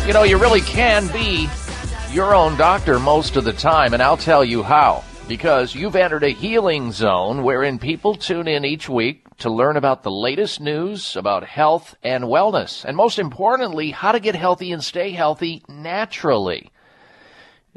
You 0.05 0.13
know, 0.13 0.21
you 0.21 0.37
really 0.37 0.61
can 0.61 1.07
be 1.07 1.49
your 2.13 2.33
own 2.33 2.57
doctor 2.57 2.99
most 2.99 3.35
of 3.35 3.43
the 3.43 3.53
time, 3.53 3.93
and 3.93 4.01
I'll 4.01 4.17
tell 4.17 4.43
you 4.43 4.63
how. 4.63 5.03
Because 5.27 5.75
you've 5.75 5.95
entered 5.95 6.23
a 6.23 6.29
healing 6.29 6.91
zone 6.91 7.43
wherein 7.43 7.79
people 7.79 8.15
tune 8.15 8.47
in 8.47 8.63
each 8.63 8.87
week 8.87 9.25
to 9.39 9.49
learn 9.49 9.77
about 9.77 10.03
the 10.03 10.11
latest 10.11 10.61
news 10.61 11.15
about 11.15 11.43
health 11.43 11.95
and 12.01 12.23
wellness, 12.23 12.85
and 12.85 12.95
most 12.95 13.19
importantly, 13.19 13.91
how 13.91 14.13
to 14.13 14.19
get 14.19 14.35
healthy 14.35 14.71
and 14.71 14.83
stay 14.83 15.11
healthy 15.11 15.63
naturally. 15.67 16.71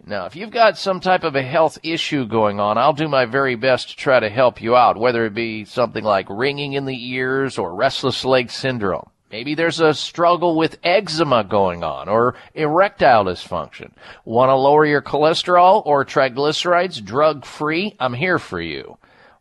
Now, 0.06 0.26
if 0.26 0.36
you've 0.36 0.50
got 0.50 0.78
some 0.78 1.00
type 1.00 1.24
of 1.24 1.34
a 1.34 1.42
health 1.42 1.78
issue 1.82 2.26
going 2.26 2.60
on, 2.60 2.78
I'll 2.78 2.92
do 2.92 3.08
my 3.08 3.26
very 3.26 3.56
best 3.56 3.90
to 3.90 3.96
try 3.96 4.20
to 4.20 4.30
help 4.30 4.62
you 4.62 4.74
out, 4.76 4.96
whether 4.96 5.26
it 5.26 5.34
be 5.34 5.64
something 5.64 6.04
like 6.04 6.26
ringing 6.30 6.72
in 6.72 6.86
the 6.86 7.12
ears 7.12 7.58
or 7.58 7.74
restless 7.74 8.24
leg 8.24 8.50
syndrome. 8.50 9.10
Maybe 9.30 9.54
there's 9.54 9.78
a 9.78 9.94
struggle 9.94 10.56
with 10.56 10.78
eczema 10.82 11.44
going 11.44 11.84
on 11.84 12.08
or 12.08 12.34
erectile 12.52 13.26
dysfunction. 13.26 13.92
Want 14.24 14.48
to 14.48 14.56
lower 14.56 14.84
your 14.84 15.02
cholesterol 15.02 15.86
or 15.86 16.04
triglycerides 16.04 17.04
drug 17.04 17.44
free? 17.44 17.94
I'm 18.00 18.14
here 18.14 18.40
for 18.40 18.60
you. 18.60 18.98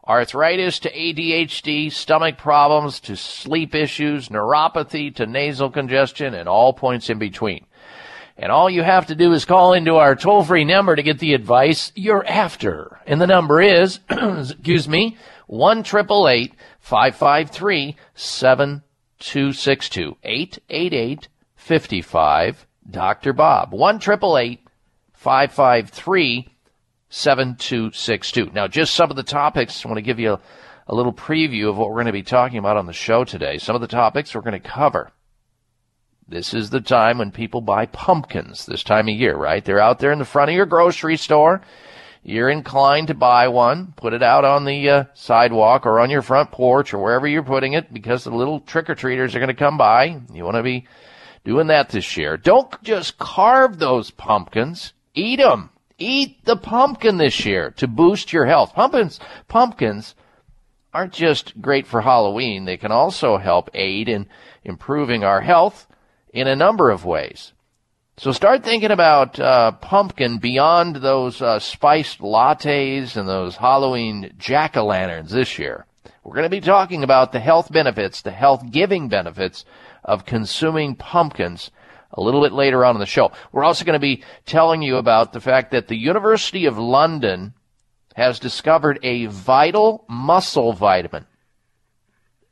Arthritis 0.07 0.77
to 0.79 0.91
ADHD, 0.91 1.91
stomach 1.91 2.37
problems 2.37 2.99
to 3.01 3.15
sleep 3.15 3.73
issues, 3.73 4.29
neuropathy 4.29 5.13
to 5.15 5.25
nasal 5.25 5.71
congestion, 5.71 6.35
and 6.35 6.47
all 6.47 6.71
points 6.71 7.09
in 7.09 7.17
between. 7.17 7.65
And 8.37 8.51
all 8.51 8.69
you 8.69 8.83
have 8.83 9.07
to 9.07 9.15
do 9.15 9.33
is 9.33 9.43
call 9.43 9.73
into 9.73 9.95
our 9.95 10.15
toll 10.15 10.43
free 10.43 10.65
number 10.65 10.95
to 10.95 11.03
get 11.03 11.17
the 11.17 11.33
advice 11.33 11.91
you're 11.95 12.25
after. 12.25 12.99
And 13.07 13.19
the 13.19 13.27
number 13.27 13.59
is, 13.59 13.99
excuse 14.09 14.87
me, 14.87 15.17
1 15.47 15.83
553 15.83 17.95
7262 19.19 20.17
888 20.23 21.27
55 21.55 22.67
Dr. 22.89 23.33
Bob. 23.33 23.73
1 23.73 23.99
553 23.99 26.47
7262. 27.09 28.51
Now, 28.53 28.67
just 28.67 28.93
some 28.93 29.09
of 29.09 29.17
the 29.17 29.23
topics. 29.23 29.85
I 29.85 29.89
want 29.89 29.97
to 29.97 30.03
give 30.03 30.19
you 30.19 30.33
a, 30.33 30.39
a 30.87 30.95
little 30.95 31.13
preview 31.13 31.69
of 31.69 31.77
what 31.77 31.89
we're 31.89 31.95
going 31.95 32.05
to 32.05 32.11
be 32.11 32.23
talking 32.23 32.59
about 32.59 32.77
on 32.77 32.85
the 32.85 32.93
show 32.93 33.23
today. 33.23 33.57
Some 33.57 33.75
of 33.75 33.81
the 33.81 33.87
topics 33.87 34.33
we're 34.33 34.41
going 34.41 34.61
to 34.61 34.69
cover. 34.69 35.11
This 36.27 36.53
is 36.53 36.69
the 36.69 36.81
time 36.81 37.17
when 37.17 37.31
people 37.31 37.61
buy 37.61 37.87
pumpkins 37.87 38.65
this 38.65 38.83
time 38.83 39.09
of 39.09 39.15
year, 39.15 39.35
right? 39.35 39.65
They're 39.65 39.81
out 39.81 39.99
there 39.99 40.11
in 40.11 40.19
the 40.19 40.25
front 40.25 40.51
of 40.51 40.55
your 40.55 40.67
grocery 40.67 41.17
store. 41.17 41.61
You're 42.23 42.49
inclined 42.49 43.07
to 43.07 43.13
buy 43.13 43.47
one, 43.47 43.93
put 43.95 44.13
it 44.13 44.21
out 44.21 44.43
on 44.43 44.65
the 44.65 44.89
uh, 44.89 45.03
sidewalk 45.13 45.85
or 45.85 45.99
on 45.99 46.09
your 46.09 46.21
front 46.21 46.51
porch 46.51 46.93
or 46.93 46.99
wherever 46.99 47.27
you're 47.27 47.43
putting 47.43 47.73
it 47.73 47.93
because 47.93 48.23
the 48.23 48.31
little 48.31 48.59
trick 48.59 48.89
or 48.89 48.95
treaters 48.95 49.35
are 49.35 49.39
going 49.39 49.47
to 49.47 49.53
come 49.53 49.77
by. 49.77 50.19
You 50.33 50.43
want 50.43 50.57
to 50.57 50.63
be 50.63 50.85
doing 51.45 51.67
that 51.67 51.89
this 51.89 52.17
year. 52.17 52.35
Don't 52.35 52.81
just 52.83 53.17
carve 53.17 53.79
those 53.79 54.11
pumpkins. 54.11 54.93
Eat 55.13 55.37
them. 55.37 55.69
Eat 55.97 56.43
the 56.45 56.57
pumpkin 56.57 57.17
this 57.17 57.45
year 57.45 57.71
to 57.71 57.87
boost 57.87 58.31
your 58.31 58.45
health. 58.45 58.73
Pumpkins, 58.73 59.19
pumpkins 59.47 60.15
aren't 60.93 61.13
just 61.13 61.59
great 61.61 61.87
for 61.87 62.01
Halloween. 62.01 62.65
They 62.65 62.77
can 62.77 62.91
also 62.91 63.37
help 63.37 63.69
aid 63.73 64.09
in 64.09 64.27
improving 64.63 65.23
our 65.23 65.41
health 65.41 65.87
in 66.33 66.47
a 66.47 66.55
number 66.55 66.89
of 66.89 67.05
ways. 67.05 67.53
So 68.19 68.33
start 68.33 68.65
thinking 68.65 68.91
about 68.91 69.39
uh, 69.39 69.71
pumpkin 69.71 70.39
beyond 70.39 70.97
those 70.97 71.41
uh, 71.41 71.59
spiced 71.59 72.19
lattes 72.19 73.15
and 73.15 73.29
those 73.29 73.55
Halloween 73.55 74.33
jack 74.37 74.75
o' 74.75 74.85
lanterns 74.85 75.31
this 75.31 75.57
year. 75.57 75.85
We're 76.21 76.35
going 76.35 76.43
to 76.43 76.49
be 76.49 76.59
talking 76.59 77.05
about 77.05 77.31
the 77.31 77.39
health 77.39 77.71
benefits, 77.71 78.21
the 78.21 78.31
health 78.31 78.71
giving 78.71 79.07
benefits 79.07 79.63
of 80.03 80.25
consuming 80.25 80.97
pumpkins 80.97 81.71
a 82.11 82.21
little 82.21 82.41
bit 82.41 82.51
later 82.51 82.83
on 82.83 82.93
in 82.93 82.99
the 82.99 83.05
show. 83.05 83.31
We're 83.53 83.63
also 83.63 83.85
going 83.85 83.93
to 83.93 83.99
be 83.99 84.21
telling 84.45 84.81
you 84.81 84.97
about 84.97 85.31
the 85.31 85.39
fact 85.39 85.71
that 85.71 85.87
the 85.87 85.95
University 85.95 86.65
of 86.65 86.77
London 86.77 87.53
has 88.17 88.37
discovered 88.37 88.99
a 89.01 89.27
vital 89.27 90.03
muscle 90.09 90.73
vitamin. 90.73 91.25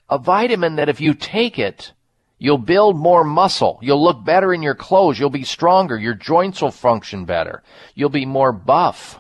A 0.10 0.18
vitamin 0.18 0.78
that 0.78 0.88
if 0.88 1.02
you 1.02 1.14
take 1.14 1.60
it, 1.60 1.92
You'll 2.40 2.60
build 2.60 2.98
more 2.98 3.24
muscle. 3.24 3.80
You'll 3.82 4.04
look 4.04 4.24
better 4.24 4.54
in 4.54 4.62
your 4.62 4.76
clothes. 4.76 5.20
You'll 5.20 5.30
be 5.30 5.44
stronger. 5.44 5.98
Your 5.98 6.14
joints 6.14 6.62
will 6.62 6.72
function 6.72 7.26
better. 7.26 7.64
You'll 7.96 8.10
be 8.10 8.26
more 8.26 8.52
buff. 8.52 9.20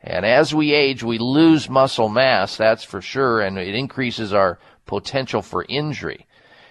And 0.00 0.24
as 0.24 0.54
we 0.54 0.72
age, 0.72 1.02
we 1.02 1.18
lose 1.18 1.68
muscle 1.68 2.10
mass, 2.10 2.56
that's 2.56 2.84
for 2.84 3.00
sure, 3.00 3.40
and 3.40 3.58
it 3.58 3.74
increases 3.74 4.32
our 4.32 4.58
potential 4.84 5.40
for 5.40 5.64
injury. 5.68 6.26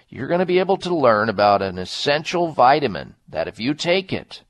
You're 0.08 0.28
going 0.28 0.38
to 0.38 0.46
be 0.46 0.60
able 0.60 0.76
to 0.78 0.94
learn 0.94 1.28
about 1.28 1.60
an 1.60 1.76
essential 1.76 2.52
vitamin 2.52 3.16
that 3.28 3.48
if 3.48 3.58
you 3.58 3.74
take 3.74 4.12
it, 4.12 4.42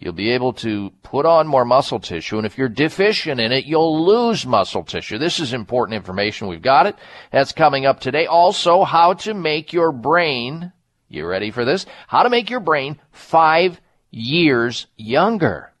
You'll 0.00 0.12
be 0.12 0.30
able 0.30 0.52
to 0.54 0.92
put 1.02 1.26
on 1.26 1.48
more 1.48 1.64
muscle 1.64 1.98
tissue, 1.98 2.36
and 2.36 2.46
if 2.46 2.56
you're 2.56 2.68
deficient 2.68 3.40
in 3.40 3.50
it, 3.50 3.64
you'll 3.64 4.06
lose 4.06 4.46
muscle 4.46 4.84
tissue. 4.84 5.18
This 5.18 5.40
is 5.40 5.52
important 5.52 5.96
information. 5.96 6.46
We've 6.46 6.62
got 6.62 6.86
it. 6.86 6.94
That's 7.32 7.50
coming 7.50 7.84
up 7.84 7.98
today. 7.98 8.26
Also, 8.26 8.84
how 8.84 9.14
to 9.14 9.34
make 9.34 9.72
your 9.72 9.90
brain, 9.90 10.72
you 11.08 11.26
ready 11.26 11.50
for 11.50 11.64
this? 11.64 11.84
How 12.06 12.22
to 12.22 12.30
make 12.30 12.48
your 12.48 12.60
brain 12.60 13.00
five 13.10 13.80
years 14.12 14.86
younger. 14.96 15.72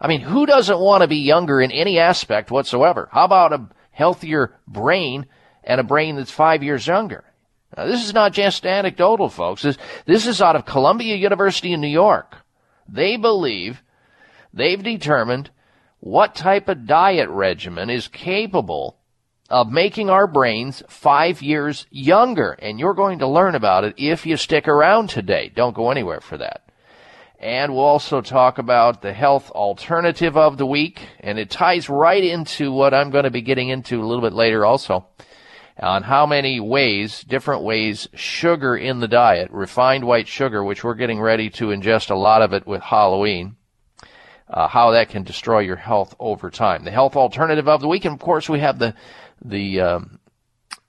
I 0.00 0.08
mean, 0.08 0.22
who 0.22 0.44
doesn't 0.44 0.80
want 0.80 1.02
to 1.02 1.08
be 1.08 1.18
younger 1.18 1.60
in 1.60 1.70
any 1.70 2.00
aspect 2.00 2.50
whatsoever? 2.50 3.08
How 3.12 3.24
about 3.24 3.52
a 3.52 3.68
healthier 3.92 4.58
brain 4.66 5.26
and 5.62 5.80
a 5.80 5.84
brain 5.84 6.16
that's 6.16 6.32
five 6.32 6.64
years 6.64 6.84
younger? 6.84 7.22
Now, 7.76 7.86
this 7.86 8.04
is 8.04 8.12
not 8.12 8.32
just 8.32 8.66
anecdotal, 8.66 9.28
folks. 9.28 9.62
This, 9.62 9.78
this 10.04 10.26
is 10.26 10.42
out 10.42 10.56
of 10.56 10.66
Columbia 10.66 11.14
University 11.14 11.72
in 11.72 11.80
New 11.80 11.86
York. 11.86 12.38
They 12.88 13.16
believe 13.16 13.82
they've 14.52 14.82
determined 14.82 15.50
what 16.00 16.34
type 16.34 16.68
of 16.68 16.86
diet 16.86 17.28
regimen 17.28 17.88
is 17.88 18.08
capable 18.08 18.98
of 19.48 19.70
making 19.70 20.08
our 20.08 20.26
brains 20.26 20.82
five 20.88 21.42
years 21.42 21.86
younger. 21.90 22.52
And 22.52 22.80
you're 22.80 22.94
going 22.94 23.20
to 23.20 23.26
learn 23.28 23.54
about 23.54 23.84
it 23.84 23.94
if 23.98 24.26
you 24.26 24.36
stick 24.36 24.66
around 24.66 25.10
today. 25.10 25.52
Don't 25.54 25.76
go 25.76 25.90
anywhere 25.90 26.20
for 26.20 26.38
that. 26.38 26.68
And 27.38 27.74
we'll 27.74 27.84
also 27.84 28.20
talk 28.20 28.58
about 28.58 29.02
the 29.02 29.12
health 29.12 29.50
alternative 29.50 30.36
of 30.36 30.58
the 30.58 30.66
week. 30.66 31.00
And 31.20 31.38
it 31.38 31.50
ties 31.50 31.88
right 31.88 32.22
into 32.22 32.72
what 32.72 32.94
I'm 32.94 33.10
going 33.10 33.24
to 33.24 33.30
be 33.30 33.42
getting 33.42 33.68
into 33.68 34.00
a 34.00 34.06
little 34.06 34.22
bit 34.22 34.32
later 34.32 34.64
also 34.64 35.06
on 35.82 36.04
how 36.04 36.26
many 36.26 36.60
ways, 36.60 37.22
different 37.22 37.62
ways, 37.62 38.08
sugar 38.14 38.76
in 38.76 39.00
the 39.00 39.08
diet, 39.08 39.50
refined 39.50 40.04
white 40.04 40.28
sugar, 40.28 40.62
which 40.62 40.84
we're 40.84 40.94
getting 40.94 41.20
ready 41.20 41.50
to 41.50 41.66
ingest 41.66 42.10
a 42.10 42.14
lot 42.14 42.40
of 42.40 42.52
it 42.52 42.66
with 42.66 42.82
Halloween, 42.82 43.56
uh, 44.48 44.68
how 44.68 44.92
that 44.92 45.08
can 45.08 45.24
destroy 45.24 45.60
your 45.60 45.76
health 45.76 46.14
over 46.20 46.50
time. 46.50 46.84
The 46.84 46.90
health 46.90 47.16
alternative 47.16 47.68
of 47.68 47.80
the 47.80 47.88
week, 47.88 48.04
and 48.04 48.14
of 48.14 48.20
course, 48.20 48.48
we 48.48 48.60
have 48.60 48.78
the 48.78 48.94
the 49.44 49.80
um, 49.80 50.20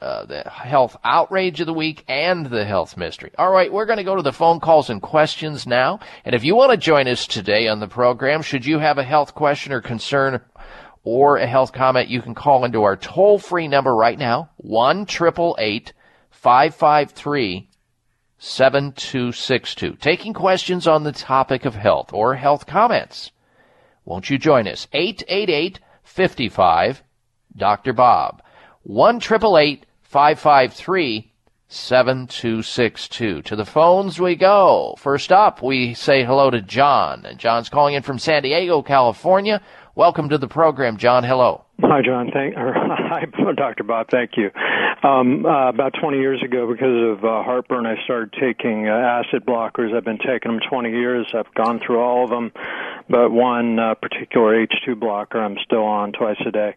uh, 0.03 0.25
the 0.25 0.43
health 0.49 0.97
outrage 1.05 1.61
of 1.61 1.65
the 1.65 1.73
week 1.73 2.03
and 2.09 2.47
the 2.47 2.65
health 2.65 2.97
mystery. 2.97 3.31
All 3.37 3.49
right, 3.49 3.71
we're 3.71 3.85
going 3.85 3.99
to 3.99 4.03
go 4.03 4.17
to 4.17 4.21
the 4.21 4.33
phone 4.33 4.59
calls 4.59 4.89
and 4.89 5.01
questions 5.01 5.65
now. 5.65 6.01
And 6.25 6.35
if 6.35 6.43
you 6.43 6.55
want 6.55 6.71
to 6.71 6.77
join 6.77 7.07
us 7.07 7.25
today 7.25 7.69
on 7.69 7.79
the 7.79 7.87
program, 7.87 8.41
should 8.41 8.65
you 8.65 8.79
have 8.79 8.97
a 8.97 9.03
health 9.03 9.33
question 9.33 9.71
or 9.71 9.79
concern 9.79 10.41
or 11.03 11.37
a 11.37 11.47
health 11.47 11.73
comment, 11.73 12.09
you 12.09 12.21
can 12.21 12.33
call 12.33 12.65
into 12.65 12.83
our 12.83 12.95
toll 12.95 13.39
free 13.39 13.67
number 13.67 13.95
right 13.95 14.17
now, 14.17 14.49
1 14.57 15.05
553 15.05 17.69
7262. 18.37 19.95
Taking 19.95 20.33
questions 20.33 20.87
on 20.87 21.03
the 21.03 21.11
topic 21.11 21.65
of 21.65 21.75
health 21.75 22.11
or 22.11 22.35
health 22.35 22.65
comments. 22.65 23.31
Won't 24.05 24.29
you 24.29 24.37
join 24.37 24.67
us? 24.67 24.87
888 24.91 25.79
55 26.03 27.03
Dr. 27.55 27.93
Bob. 27.93 28.41
1 28.83 29.19
553 29.21 31.31
7262. 31.69 33.41
To 33.41 33.55
the 33.55 33.65
phones 33.65 34.19
we 34.19 34.35
go. 34.35 34.95
First 34.97 35.31
up, 35.31 35.63
we 35.63 35.93
say 35.93 36.23
hello 36.23 36.49
to 36.49 36.61
John. 36.61 37.25
And 37.25 37.39
John's 37.39 37.69
calling 37.69 37.95
in 37.95 38.03
from 38.03 38.19
San 38.19 38.43
Diego, 38.43 38.81
California. 38.81 39.61
Welcome 39.95 40.29
to 40.29 40.39
the 40.39 40.47
program, 40.47 40.97
John. 40.97 41.23
Hello. 41.23 41.65
Hi, 41.81 42.01
John. 42.01 42.31
Thank, 42.33 42.57
or, 42.57 42.73
hi, 42.75 43.25
Dr. 43.55 43.83
Bob. 43.83 44.07
Thank 44.09 44.31
you. 44.37 44.49
Um, 45.07 45.45
uh, 45.45 45.69
about 45.69 45.93
20 46.01 46.17
years 46.17 46.41
ago, 46.43 46.67
because 46.67 47.11
of 47.11 47.23
uh, 47.23 47.43
heartburn, 47.43 47.85
I 47.85 48.03
started 48.03 48.33
taking 48.33 48.89
uh, 48.89 48.93
acid 48.93 49.45
blockers. 49.45 49.95
I've 49.95 50.03
been 50.03 50.17
taking 50.17 50.51
them 50.51 50.59
20 50.67 50.89
years. 50.89 51.27
I've 51.35 51.53
gone 51.53 51.79
through 51.79 51.99
all 51.99 52.23
of 52.23 52.31
them, 52.31 52.51
but 53.07 53.29
one 53.29 53.77
uh, 53.77 53.93
particular 53.93 54.65
H2 54.65 54.99
blocker 54.99 55.39
I'm 55.39 55.57
still 55.63 55.83
on 55.83 56.11
twice 56.11 56.41
a 56.43 56.51
day. 56.51 56.75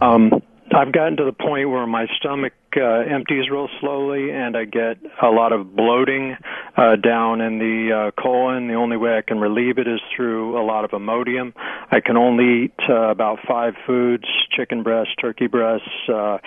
Um, 0.00 0.32
I've 0.74 0.92
gotten 0.92 1.18
to 1.18 1.24
the 1.24 1.32
point 1.32 1.68
where 1.68 1.86
my 1.86 2.06
stomach 2.16 2.54
uh, 2.76 3.14
empties 3.14 3.50
real 3.50 3.68
slowly, 3.80 4.30
and 4.30 4.56
I 4.56 4.64
get 4.64 4.98
a 5.22 5.28
lot 5.28 5.52
of 5.52 5.74
bloating 5.74 6.36
uh, 6.76 6.96
down 6.96 7.40
in 7.40 7.58
the 7.58 8.10
uh, 8.16 8.20
colon. 8.20 8.68
The 8.68 8.74
only 8.74 8.96
way 8.96 9.16
I 9.16 9.22
can 9.22 9.38
relieve 9.38 9.78
it 9.78 9.88
is 9.88 10.00
through 10.14 10.60
a 10.60 10.64
lot 10.64 10.84
of 10.84 10.90
Imodium. 10.90 11.52
I 11.90 12.00
can 12.00 12.16
only 12.16 12.64
eat 12.64 12.74
uh, 12.88 13.10
about 13.10 13.38
five 13.46 13.74
foods: 13.86 14.24
chicken 14.50 14.82
breast, 14.82 15.10
turkey 15.20 15.46
breasts, 15.46 15.88
uh, 16.12 16.38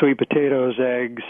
sweet 0.00 0.18
potatoes, 0.18 0.74
eggs, 0.78 1.22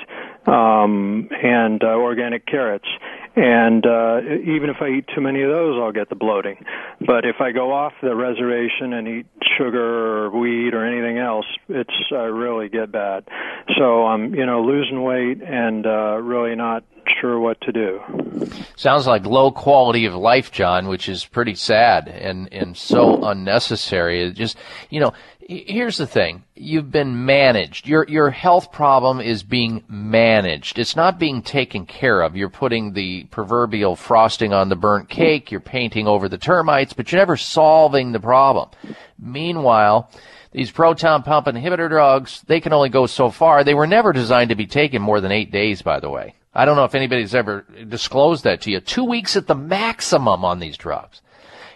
um, 0.46 1.28
and 1.42 1.82
uh, 1.82 1.88
organic 1.88 2.46
carrots. 2.46 2.88
And 3.36 3.84
uh, 3.84 4.20
even 4.46 4.70
if 4.70 4.76
I 4.80 4.90
eat 4.98 5.06
too 5.12 5.20
many 5.20 5.42
of 5.42 5.50
those, 5.50 5.76
I'll 5.82 5.92
get 5.92 6.08
the 6.08 6.14
bloating. 6.14 6.64
But 7.00 7.24
if 7.24 7.40
I 7.40 7.50
go 7.50 7.72
off 7.72 7.92
the 8.00 8.14
reservation 8.14 8.92
and 8.92 9.08
eat 9.08 9.26
sugar 9.58 10.26
or 10.26 10.30
wheat 10.30 10.72
or 10.72 10.86
anything 10.86 11.18
else, 11.18 11.46
it's 11.68 11.94
I 12.12 12.30
really 12.30 12.68
get 12.68 12.92
bad. 12.92 13.24
So 13.76 14.06
I'm 14.06 14.34
you 14.36 14.43
know 14.46 14.62
losing 14.62 15.02
weight 15.02 15.42
and 15.42 15.86
uh, 15.86 16.16
really 16.20 16.54
not 16.54 16.84
sure 17.20 17.38
what 17.38 17.60
to 17.62 17.72
do. 17.72 18.00
Sounds 18.76 19.06
like 19.06 19.26
low 19.26 19.50
quality 19.50 20.06
of 20.06 20.14
life, 20.14 20.50
John, 20.50 20.88
which 20.88 21.08
is 21.08 21.24
pretty 21.24 21.54
sad 21.54 22.08
and, 22.08 22.52
and 22.52 22.76
so 22.76 23.24
unnecessary. 23.24 24.22
It 24.22 24.34
just, 24.34 24.56
you 24.90 25.00
know, 25.00 25.12
here's 25.40 25.98
the 25.98 26.06
thing. 26.06 26.44
You've 26.54 26.90
been 26.90 27.26
managed. 27.26 27.86
Your, 27.86 28.06
your 28.08 28.30
health 28.30 28.72
problem 28.72 29.20
is 29.20 29.42
being 29.42 29.84
managed. 29.88 30.78
It's 30.78 30.96
not 30.96 31.18
being 31.18 31.42
taken 31.42 31.86
care 31.86 32.22
of. 32.22 32.36
You're 32.36 32.48
putting 32.48 32.92
the 32.92 33.24
proverbial 33.24 33.96
frosting 33.96 34.52
on 34.52 34.68
the 34.68 34.76
burnt 34.76 35.08
cake. 35.08 35.50
You're 35.50 35.60
painting 35.60 36.08
over 36.08 36.28
the 36.28 36.38
termites, 36.38 36.92
but 36.92 37.12
you're 37.12 37.20
never 37.20 37.36
solving 37.36 38.12
the 38.12 38.20
problem. 38.20 38.70
Meanwhile, 39.18 40.10
these 40.54 40.70
proton 40.70 41.24
pump 41.24 41.46
inhibitor 41.48 41.88
drugs, 41.88 42.42
they 42.46 42.60
can 42.60 42.72
only 42.72 42.88
go 42.88 43.06
so 43.06 43.28
far. 43.28 43.64
They 43.64 43.74
were 43.74 43.88
never 43.88 44.12
designed 44.12 44.50
to 44.50 44.54
be 44.54 44.68
taken 44.68 45.02
more 45.02 45.20
than 45.20 45.32
eight 45.32 45.50
days, 45.50 45.82
by 45.82 45.98
the 45.98 46.08
way. 46.08 46.36
I 46.54 46.64
don't 46.64 46.76
know 46.76 46.84
if 46.84 46.94
anybody's 46.94 47.34
ever 47.34 47.66
disclosed 47.88 48.44
that 48.44 48.60
to 48.62 48.70
you. 48.70 48.78
Two 48.78 49.04
weeks 49.04 49.36
at 49.36 49.48
the 49.48 49.56
maximum 49.56 50.44
on 50.44 50.60
these 50.60 50.76
drugs. 50.76 51.20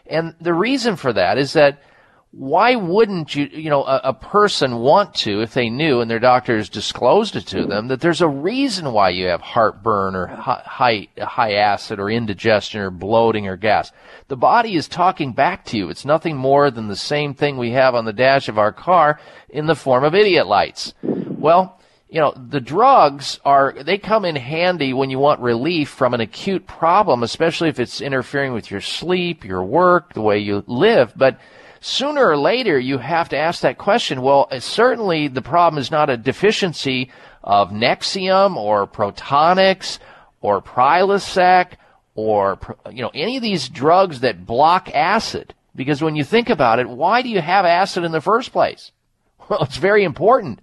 And 0.07 0.37
the 0.41 0.55
reason 0.55 0.95
for 0.95 1.13
that 1.13 1.39
is 1.39 1.55
that 1.55 1.83
why 2.31 2.75
wouldn't 2.75 3.35
you, 3.35 3.47
you 3.47 3.71
know, 3.71 3.85
a, 3.85 4.01
a 4.05 4.15
person 4.15 4.77
want 4.81 5.15
to, 5.15 5.41
if 5.41 5.55
they 5.55 5.71
knew 5.71 6.01
and 6.01 6.11
their 6.11 6.19
doctors 6.19 6.69
disclosed 6.69 7.37
it 7.37 7.47
to 7.47 7.65
them, 7.65 7.89
that 7.89 8.01
there's 8.01 8.21
a 8.21 8.29
reason 8.29 8.93
why 8.93 9.09
you 9.09 9.27
have 9.27 9.41
heartburn 9.41 10.15
or 10.15 10.27
high, 10.27 11.09
high 11.19 11.55
acid 11.55 11.99
or 11.99 12.11
indigestion 12.11 12.81
or 12.81 12.91
bloating 12.91 13.49
or 13.49 13.57
gas. 13.57 13.93
The 14.29 14.37
body 14.37 14.77
is 14.77 14.89
talking 14.89 15.33
back 15.33 15.65
to 15.67 15.79
you. 15.79 15.89
It's 15.89 16.05
nothing 16.05 16.37
more 16.37 16.71
than 16.71 16.89
the 16.89 16.97
same 16.97 17.33
thing 17.33 17.57
we 17.57 17.71
have 17.71 17.95
on 17.95 18.05
the 18.05 18.13
dash 18.13 18.49
of 18.49 18.59
our 18.59 18.73
car 18.73 19.19
in 19.49 19.67
the 19.67 19.75
form 19.75 20.05
of 20.05 20.15
idiot 20.15 20.47
lights. 20.47 20.93
Well, 21.03 21.81
you 22.11 22.21
know, 22.21 22.35
the 22.37 22.61
drugs 22.61 23.41
are, 23.45 23.75
they 23.83 23.97
come 23.97 24.27
in 24.27 24.37
handy 24.37 24.93
when 24.93 25.09
you 25.09 25.19
want 25.19 25.41
relief 25.41 25.89
from 25.89 26.13
an 26.13 26.21
acute 26.21 26.67
problem, 26.67 27.23
especially 27.23 27.69
if 27.71 27.81
it's 27.81 28.01
interfering 28.03 28.53
with 28.53 28.71
your 28.71 28.81
sleep, 28.81 29.45
your 29.45 29.63
work, 29.63 30.13
the 30.13 30.23
way 30.23 30.39
you 30.39 30.63
live. 30.67 31.13
But 31.17 31.39
sooner 31.81 32.27
or 32.27 32.37
later, 32.37 32.79
you 32.79 32.99
have 32.99 33.29
to 33.31 33.37
ask 33.37 33.63
that 33.63 33.79
question. 33.79 34.23
Well, 34.23 34.49
uh, 34.51 34.61
certainly 34.61 35.29
the 35.29 35.43
problem 35.43 35.81
is 35.81 35.91
not 35.91 36.11
a 36.11 36.17
deficiency 36.17 37.11
of 37.43 37.71
Nexium 37.71 38.57
or 38.57 38.87
Protonix 38.87 39.99
or 40.41 40.61
Prilosec 40.61 41.73
or, 42.15 42.59
you 42.91 43.03
know, 43.03 43.11
any 43.15 43.37
of 43.37 43.43
these 43.43 43.69
drugs 43.69 44.21
that 44.21 44.47
block 44.47 44.91
acid. 44.95 45.55
Because 45.77 46.03
when 46.03 46.17
you 46.17 46.25
think 46.25 46.51
about 46.51 46.81
it, 46.81 46.89
why 46.89 47.23
do 47.23 47.29
you 47.29 47.41
have 47.41 47.65
acid 47.65 48.05
in 48.05 48.13
the 48.13 48.21
first 48.21 48.53
place? 48.53 48.93
Well, 49.49 49.63
it's 49.63 49.79
very 49.79 50.05
important 50.05 50.61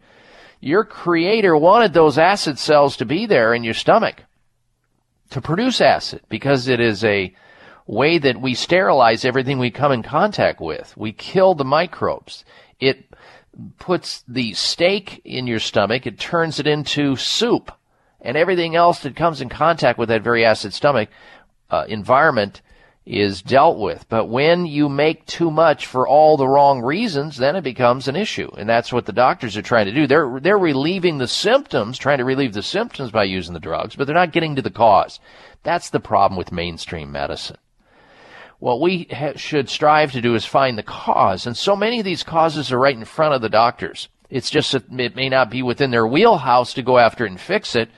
your 0.66 0.84
creator 0.84 1.56
wanted 1.56 1.94
those 1.94 2.18
acid 2.18 2.58
cells 2.58 2.98
to 2.98 3.06
be 3.06 3.28
there 3.28 3.54
in 3.54 3.64
your 3.64 3.76
stomach 3.76 4.24
to 5.30 5.40
produce 5.40 5.80
acid 5.80 6.22
because 6.28 6.68
it 6.68 6.80
is 6.80 7.04
a 7.04 7.32
way 7.86 8.18
that 8.18 8.42
we 8.42 8.54
sterilize 8.54 9.26
everything 9.26 9.60
we 9.60 9.72
come 9.72 9.92
in 9.92 10.04
contact 10.04 10.60
with. 10.60 10.96
We 10.98 11.12
kill 11.12 11.54
the 11.54 11.64
microbes. 11.64 12.44
It 12.80 13.06
puts 13.78 14.24
the 14.28 14.54
steak 14.54 15.22
in 15.24 15.48
your 15.48 15.60
stomach, 15.60 16.06
it 16.06 16.20
turns 16.20 16.60
it 16.60 16.68
into 16.68 17.16
soup. 17.16 17.72
And 18.22 18.36
everything 18.36 18.76
else 18.76 19.00
that 19.00 19.16
comes 19.16 19.40
in 19.40 19.50
contact 19.50 20.00
with 20.00 20.10
that 20.10 20.24
very 20.24 20.44
acid 20.44 20.74
stomach 20.74 21.10
uh, 21.70 21.86
environment 21.88 22.62
is 23.06 23.44
dealt 23.44 23.78
with. 23.78 24.04
But 24.10 24.26
when 24.26 24.66
you 24.66 24.90
make 24.90 25.28
too 25.28 25.52
much 25.52 25.86
for 25.86 26.08
all 26.08 26.38
the 26.38 26.48
wrong 26.48 26.82
reasons, 26.82 27.38
then 27.38 27.56
it 27.56 27.64
becomes 27.64 28.08
an 28.08 28.16
issue. 28.16 28.50
And 28.58 28.68
that's 28.68 28.92
what 28.92 29.06
the 29.06 29.14
doctors 29.14 29.56
are 29.56 29.62
trying 29.62 29.86
to 29.86 29.94
do. 29.94 30.08
They're, 30.08 30.40
they're 30.40 30.58
relieving 30.58 31.20
the 31.20 31.28
symptoms, 31.28 32.00
trying 32.00 32.18
to 32.18 32.26
relieve 32.26 32.54
the 32.54 32.64
symptoms 32.64 33.12
by 33.12 33.26
using 33.26 33.54
the 33.54 33.60
drugs, 33.60 33.96
but 33.96 34.08
they're 34.08 34.16
not 34.16 34.32
getting 34.32 34.56
to 34.56 34.64
the 34.64 34.72
cause. 34.72 35.20
That's 35.62 35.92
the 35.92 36.00
problem 36.00 36.36
with 36.36 36.52
mainstream 36.52 37.12
medicine. 37.12 37.58
What 38.60 38.82
we 38.82 39.08
ha- 39.12 39.34
should 39.36 39.70
strive 39.70 40.12
to 40.14 40.22
do 40.22 40.36
is 40.36 40.46
find 40.46 40.78
the 40.78 40.84
cause. 40.84 41.46
And 41.46 41.56
so 41.58 41.76
many 41.76 42.00
of 42.00 42.06
these 42.06 42.24
causes 42.24 42.72
are 42.72 42.80
right 42.80 42.96
in 42.96 43.06
front 43.06 43.34
of 43.34 43.42
the 43.42 43.50
doctors. 43.50 44.10
It's 44.30 44.50
just 44.50 44.72
that 44.72 44.92
it 45.00 45.16
may 45.16 45.30
not 45.30 45.50
be 45.50 45.62
within 45.62 45.92
their 45.92 46.08
wheelhouse 46.08 46.74
to 46.74 46.82
go 46.82 46.98
after 46.98 47.26
and 47.26 47.40
fix 47.40 47.76
it. 47.76 47.90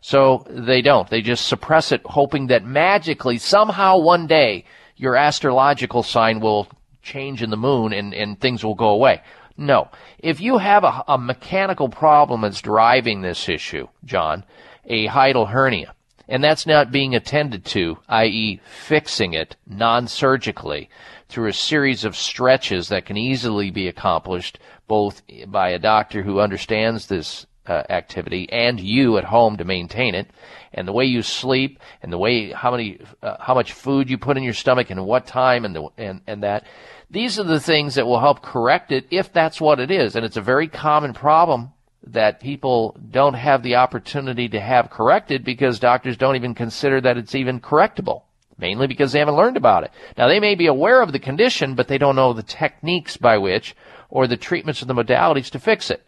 So 0.00 0.44
they 0.48 0.82
don't. 0.82 1.08
They 1.08 1.22
just 1.22 1.46
suppress 1.46 1.92
it, 1.92 2.02
hoping 2.04 2.48
that 2.48 2.64
magically, 2.64 3.38
somehow 3.38 3.98
one 3.98 4.26
day, 4.26 4.64
your 4.96 5.16
astrological 5.16 6.02
sign 6.02 6.40
will 6.40 6.68
change 7.02 7.42
in 7.42 7.50
the 7.50 7.56
moon 7.56 7.92
and, 7.92 8.12
and 8.12 8.40
things 8.40 8.64
will 8.64 8.74
go 8.74 8.88
away. 8.88 9.22
No. 9.56 9.90
If 10.18 10.40
you 10.40 10.58
have 10.58 10.84
a, 10.84 11.04
a 11.08 11.18
mechanical 11.18 11.88
problem 11.88 12.42
that's 12.42 12.60
driving 12.60 13.20
this 13.20 13.48
issue, 13.48 13.88
John, 14.04 14.44
a 14.86 15.06
hiatal 15.08 15.48
hernia, 15.48 15.94
and 16.32 16.42
that's 16.42 16.66
not 16.66 16.90
being 16.90 17.14
attended 17.14 17.62
to, 17.66 17.98
i.e., 18.08 18.58
fixing 18.64 19.34
it 19.34 19.54
non 19.66 20.08
surgically 20.08 20.88
through 21.28 21.50
a 21.50 21.52
series 21.52 22.04
of 22.04 22.16
stretches 22.16 22.88
that 22.88 23.04
can 23.04 23.18
easily 23.18 23.70
be 23.70 23.86
accomplished 23.86 24.58
both 24.88 25.20
by 25.48 25.68
a 25.68 25.78
doctor 25.78 26.22
who 26.22 26.40
understands 26.40 27.06
this 27.06 27.46
uh, 27.66 27.82
activity 27.90 28.50
and 28.50 28.80
you 28.80 29.18
at 29.18 29.24
home 29.24 29.58
to 29.58 29.64
maintain 29.66 30.14
it. 30.14 30.30
And 30.72 30.88
the 30.88 30.92
way 30.94 31.04
you 31.04 31.20
sleep 31.20 31.78
and 32.02 32.10
the 32.10 32.16
way 32.16 32.50
how 32.50 32.70
many 32.70 32.98
uh, 33.22 33.36
how 33.38 33.52
much 33.52 33.74
food 33.74 34.08
you 34.08 34.16
put 34.16 34.38
in 34.38 34.42
your 34.42 34.54
stomach 34.54 34.88
and 34.88 35.04
what 35.04 35.26
time 35.26 35.66
and 35.66 35.76
the 35.76 35.88
and 35.98 36.22
and 36.26 36.42
that. 36.44 36.64
These 37.10 37.38
are 37.38 37.44
the 37.44 37.60
things 37.60 37.96
that 37.96 38.06
will 38.06 38.20
help 38.20 38.40
correct 38.40 38.90
it 38.90 39.06
if 39.10 39.34
that's 39.34 39.60
what 39.60 39.80
it 39.80 39.90
is. 39.90 40.16
And 40.16 40.24
it's 40.24 40.38
a 40.38 40.40
very 40.40 40.66
common 40.66 41.12
problem 41.12 41.72
that 42.06 42.40
people 42.40 42.96
don't 43.10 43.34
have 43.34 43.62
the 43.62 43.76
opportunity 43.76 44.48
to 44.48 44.60
have 44.60 44.90
corrected 44.90 45.44
because 45.44 45.78
doctors 45.78 46.16
don't 46.16 46.36
even 46.36 46.54
consider 46.54 47.00
that 47.00 47.16
it's 47.16 47.34
even 47.34 47.60
correctable 47.60 48.22
mainly 48.58 48.86
because 48.86 49.12
they 49.12 49.18
haven't 49.18 49.36
learned 49.36 49.56
about 49.56 49.84
it 49.84 49.90
now 50.18 50.28
they 50.28 50.40
may 50.40 50.54
be 50.54 50.66
aware 50.66 51.00
of 51.00 51.12
the 51.12 51.18
condition 51.18 51.74
but 51.74 51.88
they 51.88 51.98
don't 51.98 52.16
know 52.16 52.32
the 52.32 52.42
techniques 52.42 53.16
by 53.16 53.38
which 53.38 53.76
or 54.10 54.26
the 54.26 54.36
treatments 54.36 54.82
or 54.82 54.86
the 54.86 54.94
modalities 54.94 55.50
to 55.50 55.58
fix 55.58 55.90
it 55.90 56.04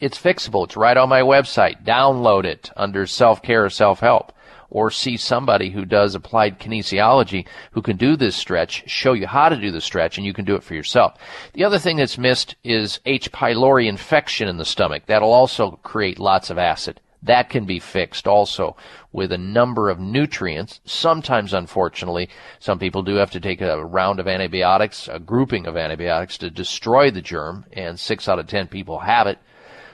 it's 0.00 0.18
fixable. 0.18 0.64
It's 0.64 0.76
right 0.76 0.96
on 0.96 1.08
my 1.08 1.22
website. 1.22 1.84
Download 1.84 2.44
it 2.44 2.70
under 2.76 3.06
self-care 3.06 3.64
or 3.64 3.70
self-help. 3.70 4.32
Or 4.70 4.90
see 4.90 5.16
somebody 5.16 5.70
who 5.70 5.84
does 5.84 6.14
applied 6.14 6.58
kinesiology 6.58 7.46
who 7.72 7.82
can 7.82 7.96
do 7.96 8.16
this 8.16 8.36
stretch, 8.36 8.82
show 8.88 9.12
you 9.12 9.26
how 9.26 9.48
to 9.48 9.56
do 9.56 9.70
the 9.70 9.80
stretch, 9.80 10.16
and 10.16 10.26
you 10.26 10.32
can 10.32 10.44
do 10.44 10.56
it 10.56 10.62
for 10.62 10.74
yourself. 10.74 11.14
The 11.52 11.64
other 11.64 11.78
thing 11.78 11.96
that's 11.96 12.18
missed 12.18 12.56
is 12.64 13.00
H. 13.06 13.30
pylori 13.32 13.88
infection 13.88 14.48
in 14.48 14.56
the 14.56 14.64
stomach. 14.64 15.04
That'll 15.06 15.32
also 15.32 15.72
create 15.82 16.18
lots 16.18 16.50
of 16.50 16.58
acid. 16.58 17.00
That 17.22 17.50
can 17.50 17.64
be 17.64 17.80
fixed 17.80 18.28
also 18.28 18.76
with 19.10 19.32
a 19.32 19.38
number 19.38 19.88
of 19.90 19.98
nutrients. 19.98 20.80
Sometimes, 20.84 21.52
unfortunately, 21.52 22.28
some 22.60 22.78
people 22.78 23.02
do 23.02 23.16
have 23.16 23.30
to 23.32 23.40
take 23.40 23.60
a 23.60 23.84
round 23.84 24.20
of 24.20 24.28
antibiotics, 24.28 25.08
a 25.08 25.18
grouping 25.18 25.66
of 25.66 25.76
antibiotics 25.76 26.38
to 26.38 26.50
destroy 26.50 27.10
the 27.10 27.22
germ, 27.22 27.64
and 27.72 27.98
six 27.98 28.28
out 28.28 28.38
of 28.38 28.46
ten 28.46 28.68
people 28.68 29.00
have 29.00 29.26
it. 29.26 29.38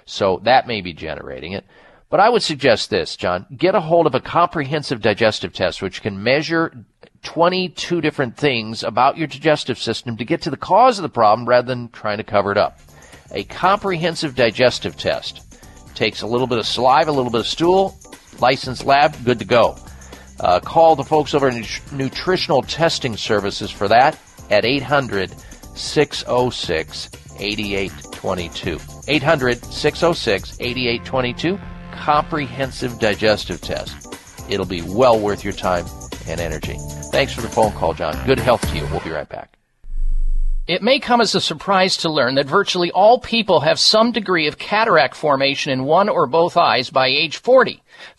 So 0.05 0.41
that 0.43 0.67
may 0.67 0.83
be 0.83 0.93
generating 0.93 1.53
it. 1.53 1.65
But 2.13 2.21
I 2.21 2.29
would 2.29 2.43
suggest 2.43 2.91
this, 2.91 3.17
John. 3.17 3.47
Get 3.57 3.75
a 3.75 3.81
hold 3.81 4.07
of 4.07 4.15
a 4.15 4.21
comprehensive 4.21 5.01
digestive 5.01 5.55
test 5.55 5.81
which 5.81 6.03
can 6.03 6.23
measure 6.23 6.85
22 7.23 8.03
different 8.03 8.37
things 8.37 8.83
about 8.83 9.17
your 9.17 9.27
digestive 9.27 9.79
system 9.79 10.19
to 10.19 10.25
get 10.27 10.43
to 10.43 10.51
the 10.51 10.59
cause 10.59 10.99
of 10.99 11.05
the 11.05 11.09
problem 11.09 11.49
rather 11.49 11.67
than 11.67 11.89
trying 11.89 12.19
to 12.19 12.23
cover 12.23 12.53
it 12.53 12.59
up. 12.59 12.81
A 13.31 13.45
comprehensive 13.45 14.35
digestive 14.35 14.99
test 14.99 15.41
takes 15.95 16.21
a 16.21 16.27
little 16.27 16.47
bit 16.47 16.59
of 16.59 16.67
saliva, 16.67 17.11
a 17.11 17.13
little 17.13 17.33
bit 17.33 17.41
of 17.41 17.47
stool, 17.47 17.99
licensed 18.41 18.85
lab, 18.85 19.17
good 19.25 19.39
to 19.39 19.47
go. 19.47 19.75
Uh, 20.39 20.61
call 20.61 20.95
the 20.95 21.05
folks 21.05 21.33
over 21.33 21.49
at 21.49 21.93
Nutritional 21.93 22.61
Testing 22.61 23.17
Services 23.17 23.71
for 23.71 23.89
that 23.89 24.19
at 24.51 24.67
800 24.67 25.33
606 25.75 27.09
8822. 27.39 28.79
800 29.09 29.65
606 29.65 30.57
8822. 30.61 31.59
Comprehensive 31.93 32.99
digestive 32.99 33.61
test. 33.61 34.15
It'll 34.51 34.67
be 34.67 34.83
well 34.83 35.19
worth 35.19 35.45
your 35.45 35.53
time 35.53 35.87
and 36.27 36.41
energy. 36.41 36.77
Thanks 37.13 37.33
for 37.33 37.41
the 37.41 37.49
phone 37.49 37.73
call, 37.73 37.95
John. 37.95 38.15
Good 38.27 38.39
health 38.39 38.63
to 38.71 38.77
you. 38.77 38.87
We'll 38.91 39.01
be 39.01 39.11
right 39.11 39.29
back. 39.29 39.57
It 40.69 40.81
may 40.81 41.01
come 41.01 41.21
as 41.21 41.35
a 41.35 41.41
surprise 41.41 41.97
to 41.99 42.09
learn 42.09 42.37
that 42.37 42.47
virtually 42.47 42.93
all 42.93 43.19
people 43.19 43.61
have 43.61 43.81
some 43.81 44.13
degree 44.13 44.47
of 44.47 44.59
cataract 44.59 45.17
formation 45.17 45.73
in 45.73 45.85
one 45.85 46.09
or 46.09 46.29
both 46.29 46.57
eyes 46.57 46.89
by 46.89 47.09
age 47.09 47.39
40. 47.39 47.83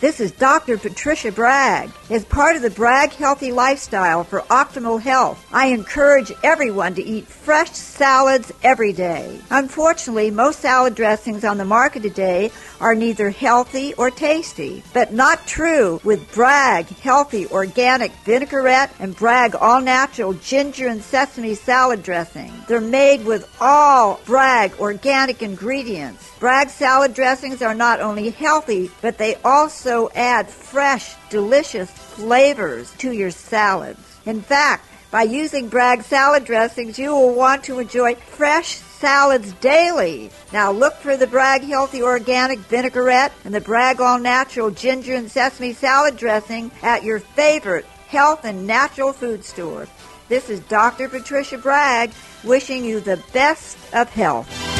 This 0.00 0.18
is 0.18 0.32
Dr. 0.32 0.78
Patricia 0.78 1.30
Bragg. 1.30 1.90
As 2.08 2.24
part 2.24 2.56
of 2.56 2.62
the 2.62 2.70
Bragg 2.70 3.12
Healthy 3.12 3.52
Lifestyle 3.52 4.24
for 4.24 4.40
optimal 4.48 4.98
health, 4.98 5.46
I 5.52 5.66
encourage 5.66 6.32
everyone 6.42 6.94
to 6.94 7.04
eat 7.04 7.26
fresh 7.26 7.72
salads 7.72 8.50
every 8.62 8.94
day. 8.94 9.38
Unfortunately, 9.50 10.30
most 10.30 10.60
salad 10.60 10.94
dressings 10.94 11.44
on 11.44 11.58
the 11.58 11.66
market 11.66 12.02
today 12.02 12.50
are 12.80 12.94
neither 12.94 13.28
healthy 13.28 13.92
or 13.94 14.10
tasty, 14.10 14.82
but 14.94 15.12
not 15.12 15.46
true 15.46 16.00
with 16.02 16.32
Bragg 16.32 16.86
Healthy 16.86 17.48
Organic 17.48 18.10
Vinaigrette 18.24 18.94
and 19.00 19.14
Bragg 19.14 19.54
All 19.54 19.82
Natural 19.82 20.32
Ginger 20.32 20.88
and 20.88 21.02
Sesame 21.02 21.54
Salad 21.54 22.02
Dressing. 22.02 22.50
They're 22.68 22.80
made 22.80 23.26
with 23.26 23.54
all 23.60 24.18
Bragg 24.24 24.72
organic 24.80 25.42
ingredients. 25.42 26.30
Bragg 26.40 26.70
salad 26.70 27.12
dressings 27.12 27.60
are 27.60 27.74
not 27.74 28.00
only 28.00 28.30
healthy, 28.30 28.90
but 29.02 29.18
they 29.18 29.34
also 29.44 29.89
add 30.14 30.48
fresh, 30.48 31.14
delicious 31.30 31.90
flavors 31.90 32.92
to 32.98 33.10
your 33.12 33.30
salads. 33.30 34.18
In 34.24 34.40
fact, 34.40 34.86
by 35.10 35.22
using 35.24 35.68
Bragg 35.68 36.02
salad 36.02 36.44
dressings, 36.44 36.98
you 36.98 37.10
will 37.10 37.34
want 37.34 37.64
to 37.64 37.80
enjoy 37.80 38.14
fresh 38.14 38.76
salads 38.76 39.52
daily. 39.54 40.30
Now 40.52 40.70
look 40.70 40.94
for 40.94 41.16
the 41.16 41.26
Bragg 41.26 41.62
Healthy 41.62 42.02
Organic 42.02 42.60
Vinaigrette 42.60 43.32
and 43.44 43.52
the 43.52 43.60
Bragg 43.60 44.00
All 44.00 44.20
Natural 44.20 44.70
Ginger 44.70 45.14
and 45.14 45.28
Sesame 45.28 45.72
Salad 45.72 46.16
Dressing 46.16 46.70
at 46.82 47.02
your 47.02 47.18
favorite 47.18 47.86
health 48.06 48.44
and 48.44 48.66
natural 48.68 49.12
food 49.12 49.44
store. 49.44 49.88
This 50.28 50.48
is 50.48 50.60
Dr. 50.60 51.08
Patricia 51.08 51.58
Bragg 51.58 52.12
wishing 52.44 52.84
you 52.84 53.00
the 53.00 53.20
best 53.32 53.76
of 53.92 54.08
health. 54.10 54.79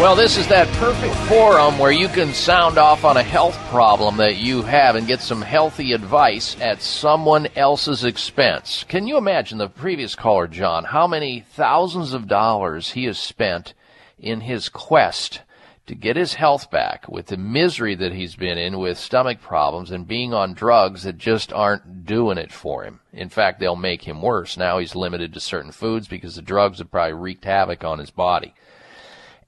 Well, 0.00 0.16
this 0.16 0.38
is 0.38 0.48
that 0.48 0.66
perfect 0.78 1.14
forum 1.28 1.78
where 1.78 1.92
you 1.92 2.08
can 2.08 2.32
sound 2.32 2.78
off 2.78 3.04
on 3.04 3.18
a 3.18 3.22
health 3.22 3.54
problem 3.68 4.16
that 4.16 4.36
you 4.36 4.62
have 4.62 4.96
and 4.96 5.06
get 5.06 5.20
some 5.20 5.42
healthy 5.42 5.92
advice 5.92 6.56
at 6.58 6.80
someone 6.80 7.48
else's 7.54 8.02
expense. 8.02 8.82
Can 8.88 9.06
you 9.06 9.18
imagine 9.18 9.58
the 9.58 9.68
previous 9.68 10.14
caller, 10.14 10.48
John, 10.48 10.84
how 10.84 11.06
many 11.06 11.44
thousands 11.52 12.14
of 12.14 12.26
dollars 12.28 12.92
he 12.92 13.04
has 13.04 13.18
spent 13.18 13.74
in 14.18 14.40
his 14.40 14.70
quest 14.70 15.42
to 15.86 15.94
get 15.94 16.16
his 16.16 16.32
health 16.32 16.70
back 16.70 17.06
with 17.06 17.26
the 17.26 17.36
misery 17.36 17.94
that 17.96 18.14
he's 18.14 18.36
been 18.36 18.56
in 18.56 18.78
with 18.78 18.96
stomach 18.96 19.42
problems 19.42 19.90
and 19.90 20.08
being 20.08 20.32
on 20.32 20.54
drugs 20.54 21.02
that 21.02 21.18
just 21.18 21.52
aren't 21.52 22.06
doing 22.06 22.38
it 22.38 22.52
for 22.52 22.84
him. 22.84 23.00
In 23.12 23.28
fact, 23.28 23.60
they'll 23.60 23.76
make 23.76 24.04
him 24.04 24.22
worse. 24.22 24.56
Now 24.56 24.78
he's 24.78 24.96
limited 24.96 25.34
to 25.34 25.40
certain 25.40 25.72
foods 25.72 26.08
because 26.08 26.36
the 26.36 26.42
drugs 26.42 26.78
have 26.78 26.90
probably 26.90 27.12
wreaked 27.12 27.44
havoc 27.44 27.84
on 27.84 27.98
his 27.98 28.10
body. 28.10 28.54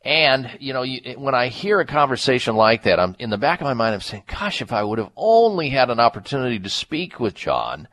And, 0.04 0.56
you 0.58 0.72
know, 0.72 0.82
you, 0.82 1.14
when 1.16 1.34
I 1.34 1.48
hear 1.48 1.78
a 1.78 1.86
conversation 1.86 2.56
like 2.56 2.82
that, 2.84 2.98
I'm 2.98 3.14
in 3.18 3.30
the 3.30 3.38
back 3.38 3.60
of 3.60 3.66
my 3.66 3.74
mind, 3.74 3.94
I'm 3.94 4.00
saying, 4.00 4.24
gosh, 4.26 4.60
if 4.60 4.72
I 4.72 4.82
would 4.82 4.98
have 4.98 5.10
only 5.16 5.68
had 5.70 5.90
an 5.90 6.00
opportunity 6.00 6.58
to 6.58 6.68
speak 6.68 7.20
with 7.20 7.34
John 7.34 7.86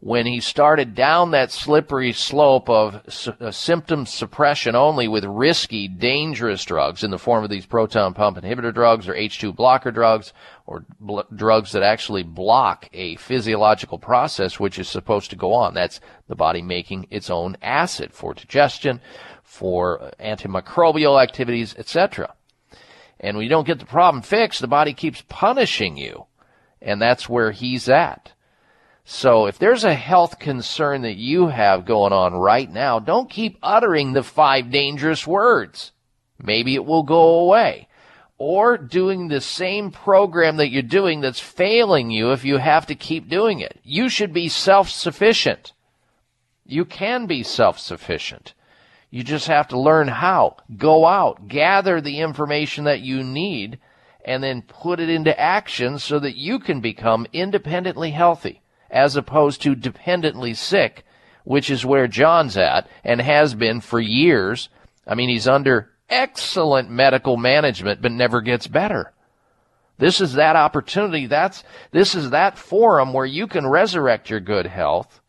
when 0.00 0.24
he 0.24 0.40
started 0.40 0.94
down 0.94 1.30
that 1.30 1.52
slippery 1.52 2.12
slope 2.12 2.70
of 2.70 3.02
su- 3.12 3.34
uh, 3.38 3.50
symptom 3.50 4.06
suppression 4.06 4.74
only 4.74 5.06
with 5.06 5.24
risky, 5.24 5.88
dangerous 5.88 6.64
drugs 6.64 7.04
in 7.04 7.10
the 7.10 7.18
form 7.18 7.44
of 7.44 7.50
these 7.50 7.66
proton 7.66 8.14
pump 8.14 8.38
inhibitor 8.38 8.72
drugs 8.72 9.06
or 9.06 9.14
H2 9.14 9.54
blocker 9.54 9.90
drugs 9.90 10.32
or 10.66 10.86
bl- 11.00 11.20
drugs 11.34 11.72
that 11.72 11.82
actually 11.82 12.22
block 12.22 12.88
a 12.94 13.16
physiological 13.16 13.98
process 13.98 14.58
which 14.58 14.78
is 14.78 14.88
supposed 14.88 15.28
to 15.30 15.36
go 15.36 15.52
on. 15.52 15.74
That's 15.74 16.00
the 16.28 16.36
body 16.36 16.62
making 16.62 17.06
its 17.10 17.28
own 17.28 17.58
acid 17.60 18.14
for 18.14 18.32
digestion, 18.32 19.02
for 19.50 20.12
antimicrobial 20.20 21.20
activities, 21.20 21.74
etc. 21.76 22.32
And 23.18 23.36
when 23.36 23.42
you 23.42 23.50
don't 23.50 23.66
get 23.66 23.80
the 23.80 23.84
problem 23.84 24.22
fixed, 24.22 24.60
the 24.60 24.68
body 24.68 24.94
keeps 24.94 25.24
punishing 25.28 25.96
you. 25.96 26.26
And 26.80 27.02
that's 27.02 27.28
where 27.28 27.50
he's 27.50 27.88
at. 27.88 28.32
So 29.04 29.46
if 29.46 29.58
there's 29.58 29.82
a 29.82 29.92
health 29.92 30.38
concern 30.38 31.02
that 31.02 31.16
you 31.16 31.48
have 31.48 31.84
going 31.84 32.12
on 32.12 32.32
right 32.34 32.70
now, 32.70 33.00
don't 33.00 33.28
keep 33.28 33.58
uttering 33.60 34.12
the 34.12 34.22
five 34.22 34.70
dangerous 34.70 35.26
words. 35.26 35.90
Maybe 36.40 36.76
it 36.76 36.84
will 36.84 37.02
go 37.02 37.40
away. 37.40 37.88
Or 38.38 38.78
doing 38.78 39.26
the 39.26 39.40
same 39.40 39.90
program 39.90 40.58
that 40.58 40.70
you're 40.70 40.82
doing 40.82 41.22
that's 41.22 41.40
failing 41.40 42.12
you 42.12 42.30
if 42.30 42.44
you 42.44 42.58
have 42.58 42.86
to 42.86 42.94
keep 42.94 43.28
doing 43.28 43.58
it. 43.58 43.80
You 43.82 44.08
should 44.08 44.32
be 44.32 44.48
self-sufficient. 44.48 45.72
You 46.64 46.84
can 46.84 47.26
be 47.26 47.42
self-sufficient. 47.42 48.54
You 49.10 49.24
just 49.24 49.48
have 49.48 49.68
to 49.68 49.78
learn 49.78 50.08
how. 50.08 50.56
Go 50.76 51.04
out, 51.04 51.48
gather 51.48 52.00
the 52.00 52.20
information 52.20 52.84
that 52.84 53.00
you 53.00 53.24
need, 53.24 53.78
and 54.24 54.42
then 54.42 54.62
put 54.62 55.00
it 55.00 55.08
into 55.08 55.38
action 55.38 55.98
so 55.98 56.18
that 56.20 56.36
you 56.36 56.60
can 56.60 56.80
become 56.80 57.26
independently 57.32 58.12
healthy 58.12 58.62
as 58.90 59.16
opposed 59.16 59.62
to 59.62 59.74
dependently 59.74 60.54
sick, 60.54 61.04
which 61.44 61.70
is 61.70 61.84
where 61.84 62.06
John's 62.06 62.56
at 62.56 62.88
and 63.02 63.20
has 63.20 63.54
been 63.54 63.80
for 63.80 64.00
years. 64.00 64.68
I 65.06 65.14
mean, 65.14 65.28
he's 65.28 65.48
under 65.48 65.90
excellent 66.08 66.90
medical 66.90 67.36
management, 67.36 68.02
but 68.02 68.12
never 68.12 68.40
gets 68.40 68.66
better. 68.66 69.12
This 69.98 70.20
is 70.20 70.34
that 70.34 70.56
opportunity. 70.56 71.26
That's, 71.26 71.62
this 71.90 72.14
is 72.14 72.30
that 72.30 72.58
forum 72.58 73.12
where 73.12 73.26
you 73.26 73.46
can 73.46 73.66
resurrect 73.66 74.30
your 74.30 74.40
good 74.40 74.66
health 74.66 75.20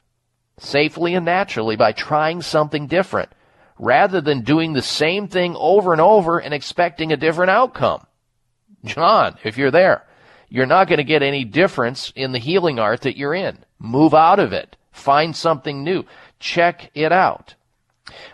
safely 0.57 1.15
and 1.15 1.25
naturally 1.25 1.75
by 1.75 1.91
trying 1.91 2.41
something 2.41 2.87
different 2.87 3.29
rather 3.81 4.21
than 4.21 4.41
doing 4.41 4.73
the 4.73 4.81
same 4.81 5.27
thing 5.27 5.55
over 5.57 5.91
and 5.91 5.99
over 5.99 6.37
and 6.37 6.53
expecting 6.53 7.11
a 7.11 7.17
different 7.17 7.49
outcome. 7.49 8.05
John, 8.85 9.37
if 9.43 9.57
you're 9.57 9.71
there, 9.71 10.05
you're 10.49 10.67
not 10.67 10.87
going 10.87 10.97
to 10.97 11.03
get 11.03 11.23
any 11.23 11.43
difference 11.43 12.13
in 12.15 12.31
the 12.31 12.37
healing 12.37 12.77
art 12.77 13.01
that 13.01 13.17
you're 13.17 13.33
in. 13.33 13.57
Move 13.79 14.13
out 14.13 14.37
of 14.37 14.53
it. 14.53 14.77
Find 14.91 15.35
something 15.35 15.83
new. 15.83 16.05
Check 16.39 16.91
it 16.93 17.11
out. 17.11 17.55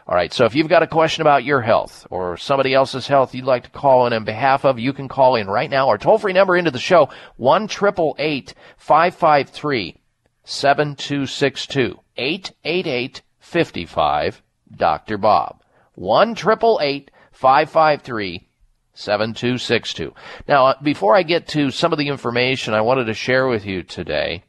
All 0.06 0.16
right. 0.16 0.34
So 0.34 0.44
if 0.44 0.54
you've 0.54 0.68
got 0.68 0.84
a 0.84 0.88
question 0.88 1.22
about 1.22 1.46
your 1.46 1.62
health 1.62 2.06
or 2.10 2.36
somebody 2.36 2.74
else's 2.74 3.08
health 3.08 3.34
you'd 3.34 3.46
like 3.46 3.64
to 3.64 3.70
call 3.70 4.06
in 4.06 4.12
on 4.12 4.26
behalf 4.26 4.66
of, 4.66 4.80
you 4.80 4.92
can 4.92 5.08
call 5.08 5.38
in 5.38 5.48
right 5.48 5.70
now. 5.70 5.88
Our 5.88 5.98
toll 5.98 6.18
free 6.18 6.34
number 6.34 6.58
into 6.58 6.72
the 6.72 6.80
show, 6.80 7.10
1 7.38 7.70
553 7.70 9.96
7262 10.44 12.00
888 12.18 13.22
55 13.40 14.42
Dr. 14.76 15.18
Bob. 15.18 15.62
1 15.96 16.36
553 16.36 18.48
7262. 18.94 20.14
Now, 20.48 20.68
uh, 20.68 20.74
before 20.82 21.16
I 21.16 21.24
get 21.24 21.48
to 21.50 21.70
some 21.70 21.92
of 21.92 22.00
the 22.00 22.08
information 22.08 22.74
I 22.74 22.82
wanted 22.82 23.06
to 23.06 23.14
share 23.14 23.48
with 23.48 23.66
you 23.66 23.84
today, 23.84 24.44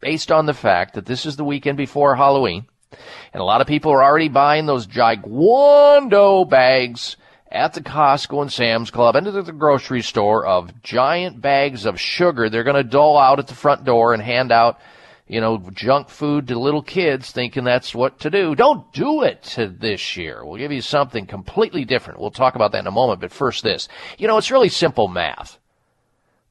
based 0.00 0.32
on 0.32 0.46
the 0.46 0.54
fact 0.54 0.94
that 0.94 1.04
this 1.04 1.26
is 1.26 1.36
the 1.36 1.44
weekend 1.44 1.76
before 1.76 2.16
Halloween, 2.16 2.66
and 3.32 3.40
a 3.40 3.44
lot 3.44 3.60
of 3.60 3.66
people 3.66 3.92
are 3.92 4.02
already 4.02 4.28
buying 4.28 4.66
those 4.66 4.86
giguando 4.86 6.48
bags 6.48 7.16
at 7.50 7.74
the 7.74 7.82
Costco 7.82 8.40
and 8.40 8.52
Sam's 8.52 8.90
Club 8.90 9.16
and 9.16 9.26
at 9.26 9.44
the 9.44 9.52
grocery 9.52 10.00
store 10.00 10.46
of 10.46 10.82
giant 10.82 11.40
bags 11.40 11.84
of 11.84 12.00
sugar 12.00 12.48
they're 12.48 12.64
going 12.64 12.82
to 12.82 12.84
dole 12.88 13.18
out 13.18 13.38
at 13.38 13.46
the 13.46 13.54
front 13.54 13.84
door 13.84 14.14
and 14.14 14.22
hand 14.22 14.50
out 14.50 14.80
you 15.26 15.40
know, 15.40 15.58
junk 15.72 16.08
food 16.08 16.48
to 16.48 16.58
little 16.58 16.82
kids 16.82 17.30
thinking 17.30 17.64
that's 17.64 17.94
what 17.94 18.20
to 18.20 18.30
do. 18.30 18.54
Don't 18.54 18.92
do 18.92 19.22
it 19.22 19.56
this 19.56 20.16
year. 20.16 20.44
We'll 20.44 20.58
give 20.58 20.72
you 20.72 20.82
something 20.82 21.26
completely 21.26 21.84
different. 21.84 22.20
We'll 22.20 22.30
talk 22.30 22.54
about 22.54 22.72
that 22.72 22.80
in 22.80 22.86
a 22.86 22.90
moment, 22.90 23.20
but 23.20 23.32
first 23.32 23.62
this. 23.62 23.88
You 24.18 24.26
know, 24.26 24.36
it's 24.36 24.50
really 24.50 24.68
simple 24.68 25.08
math. 25.08 25.58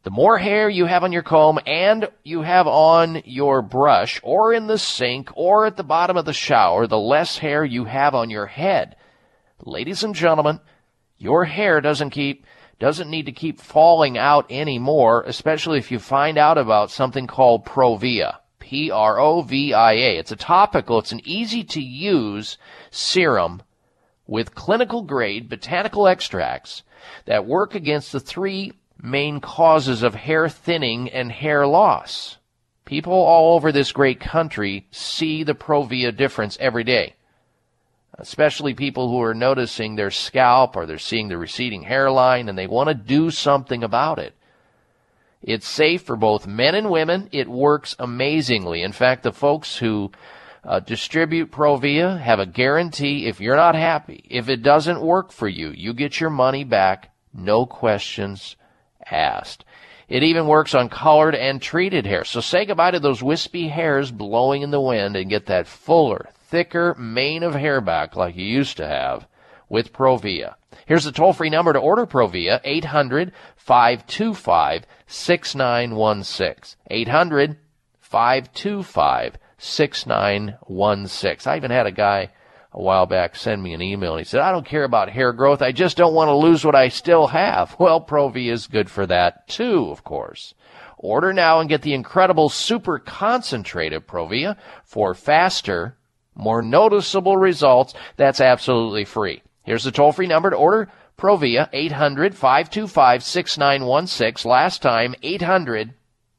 The 0.03 0.09
more 0.09 0.39
hair 0.39 0.67
you 0.67 0.85
have 0.85 1.03
on 1.03 1.11
your 1.11 1.21
comb 1.21 1.59
and 1.67 2.09
you 2.23 2.41
have 2.41 2.65
on 2.65 3.21
your 3.23 3.61
brush 3.61 4.19
or 4.23 4.51
in 4.51 4.65
the 4.65 4.79
sink 4.79 5.29
or 5.35 5.67
at 5.67 5.77
the 5.77 5.83
bottom 5.83 6.17
of 6.17 6.25
the 6.25 6.33
shower, 6.33 6.87
the 6.87 6.97
less 6.97 7.37
hair 7.37 7.63
you 7.63 7.85
have 7.85 8.15
on 8.15 8.31
your 8.31 8.47
head. 8.47 8.95
Ladies 9.63 10.03
and 10.03 10.15
gentlemen, 10.15 10.59
your 11.19 11.45
hair 11.45 11.81
doesn't 11.81 12.09
keep 12.09 12.47
doesn't 12.79 13.11
need 13.11 13.27
to 13.27 13.31
keep 13.31 13.61
falling 13.61 14.17
out 14.17 14.47
anymore, 14.49 15.23
especially 15.27 15.77
if 15.77 15.91
you 15.91 15.99
find 15.99 16.39
out 16.39 16.57
about 16.57 16.89
something 16.89 17.27
called 17.27 17.63
Provia. 17.63 18.40
P-R-O-V-I-A. 18.71 20.17
It's 20.17 20.31
a 20.31 20.37
topical, 20.37 20.99
it's 20.99 21.11
an 21.11 21.19
easy 21.25 21.61
to 21.65 21.81
use 21.81 22.57
serum 22.89 23.63
with 24.25 24.55
clinical 24.55 25.01
grade 25.01 25.49
botanical 25.49 26.07
extracts 26.07 26.83
that 27.25 27.45
work 27.45 27.75
against 27.75 28.13
the 28.13 28.19
three 28.21 28.71
main 28.97 29.41
causes 29.41 30.03
of 30.03 30.15
hair 30.15 30.47
thinning 30.47 31.09
and 31.09 31.33
hair 31.33 31.67
loss. 31.67 32.37
People 32.85 33.11
all 33.11 33.55
over 33.55 33.73
this 33.73 33.91
great 33.91 34.21
country 34.21 34.87
see 34.89 35.43
the 35.43 35.53
Provia 35.53 36.15
difference 36.15 36.57
every 36.61 36.85
day. 36.85 37.15
Especially 38.13 38.73
people 38.73 39.09
who 39.09 39.21
are 39.21 39.33
noticing 39.33 39.97
their 39.97 40.11
scalp 40.11 40.77
or 40.77 40.85
they're 40.85 40.97
seeing 40.97 41.27
the 41.27 41.37
receding 41.37 41.83
hairline 41.83 42.47
and 42.47 42.57
they 42.57 42.67
want 42.67 42.87
to 42.87 42.95
do 42.95 43.31
something 43.31 43.83
about 43.83 44.17
it. 44.17 44.33
It's 45.43 45.67
safe 45.67 46.03
for 46.03 46.15
both 46.15 46.45
men 46.45 46.75
and 46.75 46.89
women. 46.89 47.29
It 47.31 47.47
works 47.47 47.95
amazingly. 47.97 48.83
In 48.83 48.91
fact, 48.91 49.23
the 49.23 49.31
folks 49.31 49.77
who 49.77 50.11
uh, 50.63 50.79
distribute 50.79 51.51
Provia 51.51 52.19
have 52.19 52.39
a 52.39 52.45
guarantee 52.45 53.25
if 53.25 53.41
you're 53.41 53.55
not 53.55 53.75
happy, 53.75 54.23
if 54.29 54.49
it 54.49 54.61
doesn't 54.61 55.01
work 55.01 55.31
for 55.31 55.47
you, 55.47 55.69
you 55.69 55.93
get 55.93 56.19
your 56.19 56.29
money 56.29 56.63
back, 56.63 57.09
no 57.33 57.65
questions 57.65 58.55
asked. 59.09 59.65
It 60.07 60.23
even 60.23 60.45
works 60.45 60.75
on 60.75 60.89
colored 60.89 61.35
and 61.35 61.61
treated 61.61 62.05
hair. 62.05 62.25
So 62.25 62.41
say 62.41 62.65
goodbye 62.65 62.91
to 62.91 62.99
those 62.99 63.23
wispy 63.23 63.69
hairs 63.69 64.11
blowing 64.11 64.61
in 64.61 64.69
the 64.69 64.81
wind 64.81 65.15
and 65.15 65.29
get 65.29 65.47
that 65.47 65.67
fuller, 65.67 66.29
thicker 66.49 66.93
mane 66.99 67.43
of 67.43 67.55
hair 67.55 67.81
back 67.81 68.15
like 68.15 68.35
you 68.35 68.45
used 68.45 68.77
to 68.77 68.87
have 68.87 69.25
with 69.71 69.93
Provia. 69.93 70.55
Here's 70.85 71.05
the 71.05 71.13
toll 71.13 71.31
free 71.31 71.49
number 71.49 71.71
to 71.71 71.79
order 71.79 72.05
Provia 72.05 72.59
800 72.65 73.31
525 73.55 74.85
6916. 75.07 76.77
800 76.89 77.57
525 78.01 79.37
6916. 79.57 81.51
I 81.51 81.55
even 81.55 81.71
had 81.71 81.87
a 81.87 81.91
guy 81.91 82.31
a 82.73 82.81
while 82.81 83.05
back 83.05 83.35
send 83.35 83.63
me 83.63 83.73
an 83.73 83.81
email 83.81 84.11
and 84.11 84.19
he 84.19 84.25
said, 84.25 84.41
I 84.41 84.51
don't 84.51 84.65
care 84.65 84.83
about 84.83 85.09
hair 85.09 85.31
growth. 85.31 85.61
I 85.61 85.71
just 85.71 85.95
don't 85.95 86.13
want 86.13 86.27
to 86.27 86.35
lose 86.35 86.65
what 86.65 86.75
I 86.75 86.89
still 86.89 87.27
have. 87.27 87.75
Well, 87.79 88.01
Provia 88.01 88.51
is 88.51 88.67
good 88.67 88.89
for 88.89 89.05
that 89.05 89.47
too, 89.47 89.89
of 89.89 90.03
course. 90.03 90.53
Order 90.97 91.31
now 91.31 91.61
and 91.61 91.69
get 91.69 91.81
the 91.81 91.93
incredible 91.93 92.49
super 92.49 92.99
concentrated 92.99 94.05
Provia 94.05 94.57
for 94.83 95.13
faster, 95.13 95.97
more 96.35 96.61
noticeable 96.61 97.37
results. 97.37 97.93
That's 98.17 98.41
absolutely 98.41 99.05
free. 99.05 99.41
Here's 99.71 99.85
the 99.85 99.91
toll 99.93 100.11
free 100.11 100.27
number 100.27 100.49
to 100.49 100.55
order 100.57 100.91
Provia 101.17 101.69
800 101.71 102.35
525 102.35 103.23
6916. 103.23 104.49
Last 104.49 104.81
time 104.81 105.15
800 105.23 105.93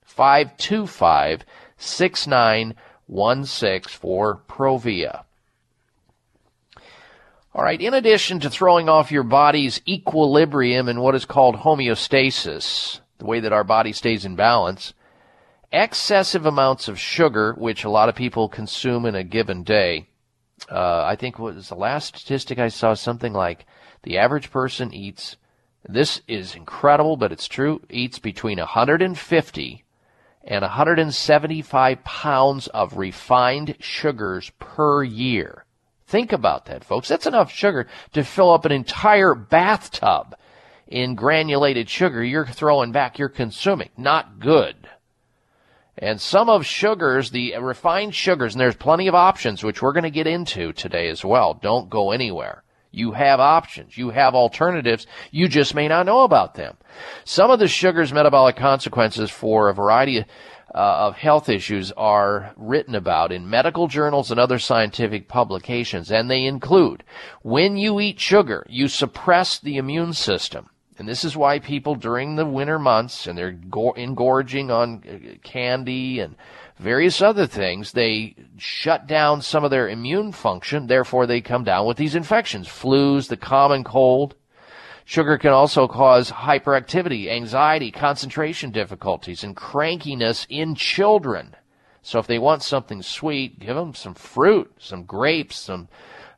525 0.04 1.42
6916 1.78 3.98
for 3.98 4.42
Provia. 4.46 5.24
All 7.54 7.64
right, 7.64 7.80
in 7.80 7.94
addition 7.94 8.38
to 8.40 8.50
throwing 8.50 8.90
off 8.90 9.10
your 9.10 9.22
body's 9.22 9.80
equilibrium 9.88 10.90
and 10.90 11.00
what 11.00 11.14
is 11.14 11.24
called 11.24 11.56
homeostasis, 11.56 13.00
the 13.16 13.24
way 13.24 13.40
that 13.40 13.54
our 13.54 13.64
body 13.64 13.94
stays 13.94 14.26
in 14.26 14.36
balance, 14.36 14.92
excessive 15.72 16.44
amounts 16.44 16.86
of 16.86 17.00
sugar, 17.00 17.54
which 17.54 17.82
a 17.82 17.88
lot 17.88 18.10
of 18.10 18.14
people 18.14 18.50
consume 18.50 19.06
in 19.06 19.14
a 19.14 19.24
given 19.24 19.62
day, 19.62 20.08
uh, 20.70 21.04
I 21.04 21.16
think 21.16 21.38
was 21.38 21.68
the 21.68 21.74
last 21.74 22.16
statistic 22.16 22.58
I 22.58 22.68
saw 22.68 22.94
something 22.94 23.32
like 23.32 23.66
the 24.02 24.18
average 24.18 24.50
person 24.50 24.92
eats, 24.92 25.36
this 25.88 26.20
is 26.28 26.54
incredible, 26.54 27.16
but 27.16 27.32
it's 27.32 27.48
true, 27.48 27.82
eats 27.90 28.18
between 28.18 28.58
150 28.58 29.84
and 30.44 30.62
175 30.62 32.04
pounds 32.04 32.66
of 32.68 32.96
refined 32.96 33.76
sugars 33.80 34.50
per 34.58 35.02
year. 35.04 35.64
Think 36.06 36.32
about 36.32 36.66
that, 36.66 36.84
folks. 36.84 37.08
That's 37.08 37.26
enough 37.26 37.50
sugar 37.50 37.86
to 38.12 38.24
fill 38.24 38.52
up 38.52 38.64
an 38.64 38.72
entire 38.72 39.34
bathtub 39.34 40.34
in 40.86 41.14
granulated 41.14 41.88
sugar 41.88 42.22
you're 42.22 42.46
throwing 42.46 42.92
back, 42.92 43.18
you're 43.18 43.28
consuming. 43.28 43.88
Not 43.96 44.38
good. 44.38 44.88
And 45.98 46.20
some 46.20 46.48
of 46.48 46.64
sugars, 46.64 47.30
the 47.30 47.54
refined 47.58 48.14
sugars, 48.14 48.54
and 48.54 48.60
there's 48.60 48.76
plenty 48.76 49.08
of 49.08 49.14
options, 49.14 49.62
which 49.62 49.82
we're 49.82 49.92
going 49.92 50.04
to 50.04 50.10
get 50.10 50.26
into 50.26 50.72
today 50.72 51.08
as 51.08 51.24
well. 51.24 51.54
Don't 51.54 51.90
go 51.90 52.12
anywhere. 52.12 52.62
You 52.90 53.12
have 53.12 53.40
options. 53.40 53.96
You 53.96 54.10
have 54.10 54.34
alternatives. 54.34 55.06
You 55.30 55.48
just 55.48 55.74
may 55.74 55.88
not 55.88 56.06
know 56.06 56.22
about 56.22 56.54
them. 56.54 56.76
Some 57.24 57.50
of 57.50 57.58
the 57.58 57.68
sugar's 57.68 58.12
metabolic 58.12 58.56
consequences 58.56 59.30
for 59.30 59.68
a 59.68 59.74
variety 59.74 60.18
of, 60.18 60.24
uh, 60.74 61.08
of 61.08 61.16
health 61.16 61.48
issues 61.48 61.92
are 61.92 62.54
written 62.56 62.94
about 62.94 63.32
in 63.32 63.48
medical 63.48 63.88
journals 63.88 64.30
and 64.30 64.40
other 64.40 64.58
scientific 64.58 65.28
publications, 65.28 66.10
and 66.10 66.30
they 66.30 66.44
include 66.44 67.02
when 67.42 67.76
you 67.76 68.00
eat 68.00 68.18
sugar, 68.18 68.64
you 68.68 68.88
suppress 68.88 69.58
the 69.58 69.76
immune 69.76 70.14
system. 70.14 70.68
And 71.02 71.08
this 71.08 71.24
is 71.24 71.36
why 71.36 71.58
people 71.58 71.96
during 71.96 72.36
the 72.36 72.46
winter 72.46 72.78
months, 72.78 73.26
and 73.26 73.36
they're 73.36 73.50
go- 73.50 73.92
engorging 73.96 74.70
on 74.70 75.02
uh, 75.02 75.36
candy 75.42 76.20
and 76.20 76.36
various 76.78 77.20
other 77.20 77.44
things, 77.44 77.90
they 77.90 78.36
shut 78.56 79.08
down 79.08 79.42
some 79.42 79.64
of 79.64 79.72
their 79.72 79.88
immune 79.88 80.30
function. 80.30 80.86
Therefore, 80.86 81.26
they 81.26 81.40
come 81.40 81.64
down 81.64 81.86
with 81.86 81.96
these 81.96 82.14
infections, 82.14 82.68
flus, 82.68 83.26
the 83.26 83.36
common 83.36 83.82
cold. 83.82 84.36
Sugar 85.04 85.38
can 85.38 85.50
also 85.50 85.88
cause 85.88 86.30
hyperactivity, 86.30 87.28
anxiety, 87.28 87.90
concentration 87.90 88.70
difficulties, 88.70 89.42
and 89.42 89.56
crankiness 89.56 90.46
in 90.48 90.76
children. 90.76 91.56
So 92.02 92.20
if 92.20 92.28
they 92.28 92.38
want 92.38 92.62
something 92.62 93.02
sweet, 93.02 93.58
give 93.58 93.74
them 93.74 93.94
some 93.94 94.14
fruit, 94.14 94.72
some 94.78 95.02
grapes, 95.02 95.58
some 95.58 95.88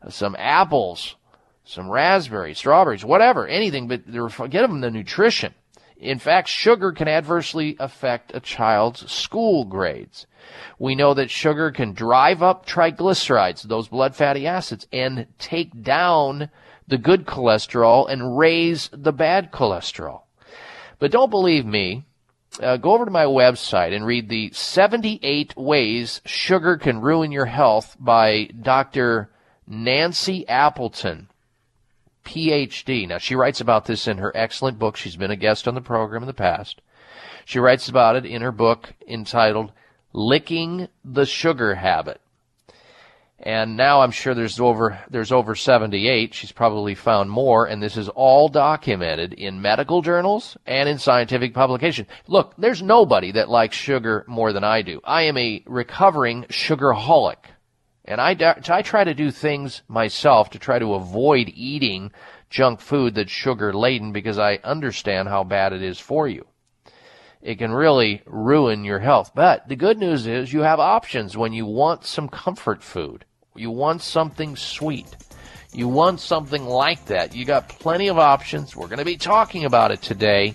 some 0.09 0.35
apples, 0.39 1.17
some 1.65 1.91
raspberries, 1.91 2.59
strawberries, 2.59 3.05
whatever, 3.05 3.47
anything, 3.47 3.89
but 3.89 4.11
get 4.51 4.63
them 4.63 4.81
the 4.81 4.91
nutrition. 4.91 5.55
In 5.97 6.19
fact, 6.19 6.49
sugar 6.49 6.93
can 6.93 7.09
adversely 7.09 7.77
affect 7.81 8.35
a 8.35 8.41
child's 8.41 9.11
school 9.11 9.65
grades. 9.65 10.27
We 10.79 10.95
know 10.95 11.15
that 11.15 11.31
sugar 11.31 11.71
can 11.71 11.95
drive 11.95 12.43
up 12.43 12.67
triglycerides, 12.67 13.63
those 13.63 13.89
blood 13.89 14.15
fatty 14.15 14.47
acids, 14.47 14.87
and 14.93 15.27
take 15.39 15.83
down 15.83 16.51
the 16.87 16.99
good 16.99 17.25
cholesterol 17.25 18.11
and 18.11 18.37
raise 18.37 18.91
the 18.93 19.13
bad 19.13 19.51
cholesterol. 19.51 20.23
But 20.99 21.11
don't 21.11 21.31
believe 21.31 21.65
me. 21.65 22.05
Uh, 22.61 22.77
go 22.77 22.93
over 22.93 23.05
to 23.05 23.11
my 23.11 23.25
website 23.25 23.93
and 23.95 24.07
read 24.07 24.29
the 24.29 24.51
78 24.53 25.57
ways 25.57 26.21
sugar 26.25 26.77
can 26.77 27.01
ruin 27.01 27.33
your 27.33 27.47
health 27.47 27.97
by 27.99 28.45
Dr. 28.61 29.31
Nancy 29.67 30.47
Appleton. 30.47 31.29
PhD. 32.25 33.07
Now, 33.07 33.19
she 33.19 33.35
writes 33.35 33.61
about 33.61 33.87
this 33.87 34.09
in 34.09 34.19
her 34.19 34.33
excellent 34.35 34.79
book. 34.79 34.97
She's 34.97 35.17
been 35.17 35.31
a 35.31 35.37
guest 35.37 35.69
on 35.69 35.75
the 35.75 35.81
program 35.81 36.23
in 36.23 36.27
the 36.27 36.35
past. 36.35 36.81
She 37.45 37.59
writes 37.59 37.89
about 37.89 38.17
it 38.17 38.25
in 38.25 38.43
her 38.43 38.53
book 38.53 38.95
entitled 39.07 39.73
Licking 40.13 40.89
the 41.05 41.27
Sugar 41.27 41.75
Habit. 41.75 42.21
And 43.39 43.77
now 43.77 44.01
I'm 44.01 44.11
sure 44.11 44.33
there's 44.33 44.59
over 44.59 44.99
there's 45.11 45.33
over 45.33 45.55
78. 45.55 46.33
She's 46.33 46.53
probably 46.53 46.95
found 46.95 47.31
more, 47.31 47.67
and 47.67 47.83
this 47.83 47.97
is 47.99 48.09
all 48.09 48.49
documented 48.49 49.35
in 49.35 49.61
medical 49.61 50.01
journals 50.01 50.57
and 50.67 50.89
in 50.89 50.99
scientific 50.99 51.53
publication. 51.53 52.07
Look, 52.27 52.55
there's 52.57 52.81
nobody 52.81 53.33
that 53.33 53.51
likes 53.51 53.77
sugar 53.77 54.25
more 54.27 54.53
than 54.55 54.65
I 54.65 54.81
do. 54.81 55.01
I 55.05 55.23
am 55.25 55.37
a 55.37 55.63
recovering 55.67 56.45
sugarholic. 56.45 57.37
And 58.05 58.21
I, 58.21 58.37
I 58.69 58.83
try 58.83 59.05
to 59.05 59.15
do 59.15 59.31
things 59.31 59.83
myself 59.89 60.51
to 60.51 60.59
try 60.59 60.79
to 60.79 60.95
avoid 60.95 61.51
eating 61.55 62.13
junk 62.51 62.81
food 62.81 63.15
that's 63.15 63.31
sugar 63.31 63.73
laden 63.73 64.13
because 64.13 64.39
I 64.39 64.61
understand 64.63 65.29
how 65.29 65.43
bad 65.45 65.73
it 65.73 65.83
is 65.83 65.99
for 65.99 66.29
you. 66.29 66.47
It 67.41 67.59
can 67.59 67.73
really 67.73 68.23
ruin 68.27 68.85
your 68.85 69.01
health. 69.01 69.33
But 69.35 69.69
the 69.69 69.77
good 69.77 69.99
news 69.99 70.27
is 70.27 70.53
you 70.53 70.61
have 70.61 70.81
options 70.81 71.37
when 71.37 71.53
you 71.53 71.67
want 71.67 72.05
some 72.05 72.29
comfort 72.29 72.83
food. 72.83 73.25
You 73.55 73.71
want 73.71 74.03
something 74.03 74.57
sweet. 74.57 75.17
You 75.73 75.89
want 75.89 76.21
something 76.21 76.65
like 76.65 77.07
that. 77.07 77.35
You 77.35 77.45
got 77.45 77.69
plenty 77.69 78.09
of 78.09 78.19
options. 78.19 78.77
We're 78.77 78.87
going 78.87 78.99
to 78.99 79.05
be 79.05 79.17
talking 79.17 79.65
about 79.65 79.91
it 79.91 80.01
today 80.03 80.55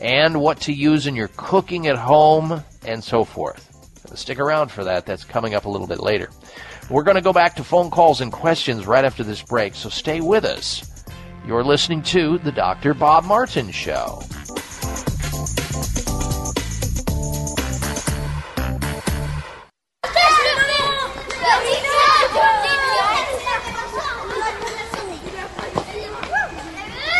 and 0.00 0.40
what 0.40 0.60
to 0.62 0.72
use 0.72 1.06
in 1.06 1.14
your 1.14 1.30
cooking 1.36 1.86
at 1.86 1.96
home 1.96 2.64
and 2.84 3.02
so 3.02 3.24
forth. 3.24 3.69
Stick 4.14 4.38
around 4.38 4.70
for 4.70 4.84
that. 4.84 5.06
That's 5.06 5.24
coming 5.24 5.54
up 5.54 5.64
a 5.64 5.68
little 5.68 5.86
bit 5.86 6.00
later. 6.00 6.30
We're 6.90 7.04
going 7.04 7.16
to 7.16 7.22
go 7.22 7.32
back 7.32 7.56
to 7.56 7.64
phone 7.64 7.90
calls 7.90 8.20
and 8.20 8.32
questions 8.32 8.86
right 8.86 9.04
after 9.04 9.22
this 9.22 9.42
break, 9.42 9.74
so 9.74 9.88
stay 9.88 10.20
with 10.20 10.44
us. 10.44 11.04
You're 11.46 11.64
listening 11.64 12.02
to 12.04 12.38
The 12.38 12.52
Dr. 12.52 12.94
Bob 12.94 13.24
Martin 13.24 13.70
Show. 13.70 14.22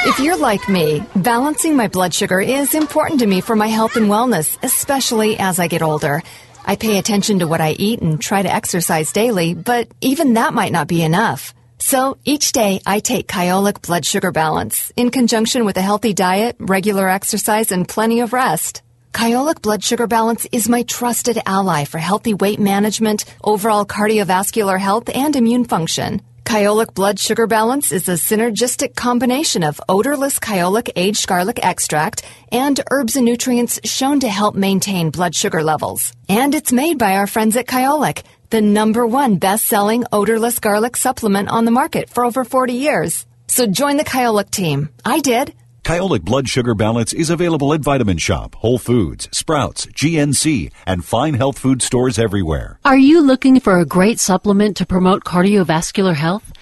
If 0.03 0.19
you're 0.19 0.37
like 0.37 0.69
me, 0.69 1.03
balancing 1.15 1.77
my 1.77 1.87
blood 1.87 2.13
sugar 2.13 2.41
is 2.41 2.75
important 2.75 3.21
to 3.21 3.27
me 3.27 3.41
for 3.41 3.55
my 3.55 3.69
health 3.69 3.97
and 3.97 4.07
wellness, 4.07 4.59
especially 4.63 5.39
as 5.39 5.59
I 5.59 5.69
get 5.69 5.83
older. 5.83 6.23
I 6.71 6.77
pay 6.77 6.99
attention 6.99 7.41
to 7.41 7.49
what 7.49 7.61
I 7.61 7.73
eat 7.73 8.01
and 8.01 8.21
try 8.21 8.43
to 8.43 8.55
exercise 8.55 9.11
daily, 9.11 9.55
but 9.55 9.89
even 10.01 10.35
that 10.35 10.55
might 10.55 10.71
not 10.71 10.87
be 10.87 11.03
enough. 11.03 11.53
So 11.81 12.17
each 12.25 12.53
day 12.53 12.81
I 12.87 13.01
take 13.01 13.27
Kyolic 13.27 13.83
Blood 13.83 14.07
Sugar 14.07 14.31
Balance 14.31 14.93
in 14.95 15.11
conjunction 15.11 15.65
with 15.65 15.77
a 15.79 15.83
healthy 15.83 16.15
diet, 16.15 16.55
regular 16.61 17.09
exercise, 17.09 17.73
and 17.73 17.89
plenty 17.89 18.21
of 18.21 18.33
rest. 18.33 18.83
Kyolic 19.13 19.61
Blood 19.63 19.83
Sugar 19.83 20.07
Balance 20.07 20.47
is 20.53 20.69
my 20.69 20.85
trusted 20.85 21.43
ally 21.45 21.87
for 21.87 21.99
healthy 21.99 22.35
weight 22.35 22.61
management, 22.61 23.25
overall 23.43 23.85
cardiovascular 23.85 24.79
health, 24.79 25.11
and 25.13 25.35
immune 25.35 25.65
function. 25.65 26.23
Kyolic 26.51 26.95
Blood 26.95 27.21
Sugar 27.21 27.47
Balance 27.47 27.93
is 27.93 28.09
a 28.09 28.19
synergistic 28.19 28.97
combination 28.97 29.63
of 29.63 29.81
odorless 29.89 30.41
kyolic 30.41 30.91
aged 30.97 31.29
garlic 31.29 31.61
extract 31.65 32.25
and 32.51 32.81
herbs 32.91 33.15
and 33.15 33.25
nutrients 33.25 33.79
shown 33.85 34.19
to 34.19 34.29
help 34.29 34.57
maintain 34.57 35.11
blood 35.11 35.33
sugar 35.33 35.63
levels. 35.63 36.13
And 36.29 36.53
it's 36.53 36.73
made 36.73 36.99
by 36.99 37.15
our 37.15 37.29
friends 37.29 37.55
at 37.55 37.69
Kyolic, 37.69 38.25
the 38.49 38.61
number 38.61 39.07
one 39.07 39.37
best-selling 39.37 40.07
odorless 40.11 40.59
garlic 40.59 40.97
supplement 40.97 41.51
on 41.51 41.67
the 41.67 41.71
market 41.71 42.11
for 42.11 42.25
over 42.25 42.43
40 42.43 42.73
years. 42.73 43.27
So 43.47 43.69
join 43.69 43.97
the 43.97 44.11
Kyolic 44.13 44.51
team. 44.51 44.89
I 45.05 45.21
did. 45.21 45.55
Kyolic 45.91 46.23
Blood 46.23 46.49
Sugar 46.49 46.77
Balance 46.77 47.13
is 47.13 47.31
available 47.31 47.75
at 47.75 47.81
Vitamin 47.81 48.17
Shoppe, 48.17 48.55
Whole 48.55 48.79
Foods, 48.79 49.29
Sprouts, 49.33 49.87
GNC, 49.87 50.71
and 50.87 51.05
fine 51.05 51.35
health 51.35 51.59
food 51.59 51.83
stores 51.83 52.17
everywhere. 52.17 52.79
Are 52.85 52.97
you 52.97 53.21
looking 53.21 53.59
for 53.59 53.81
a 53.81 53.85
great 53.85 54.21
supplement 54.21 54.77
to 54.77 54.87
promote 54.87 55.25
cardiovascular 55.25 56.15
health? 56.15 56.53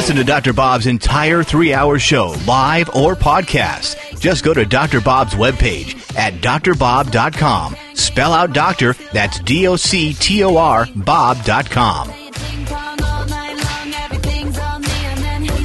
Listen 0.00 0.16
to 0.16 0.24
Dr. 0.24 0.54
Bob's 0.54 0.86
entire 0.86 1.42
three 1.42 1.74
hour 1.74 1.98
show, 1.98 2.34
live 2.46 2.88
or 2.96 3.14
podcast. 3.14 4.18
Just 4.18 4.42
go 4.42 4.54
to 4.54 4.64
Dr. 4.64 5.02
Bob's 5.02 5.34
webpage 5.34 6.16
at 6.16 6.32
drbob.com. 6.40 7.76
Spell 7.92 8.32
out 8.32 8.54
doctor, 8.54 8.94
that's 9.12 9.40
D 9.40 9.68
O 9.68 9.76
C 9.76 10.14
T 10.14 10.42
O 10.42 10.56
R, 10.56 10.86
Bob.com. 10.96 12.08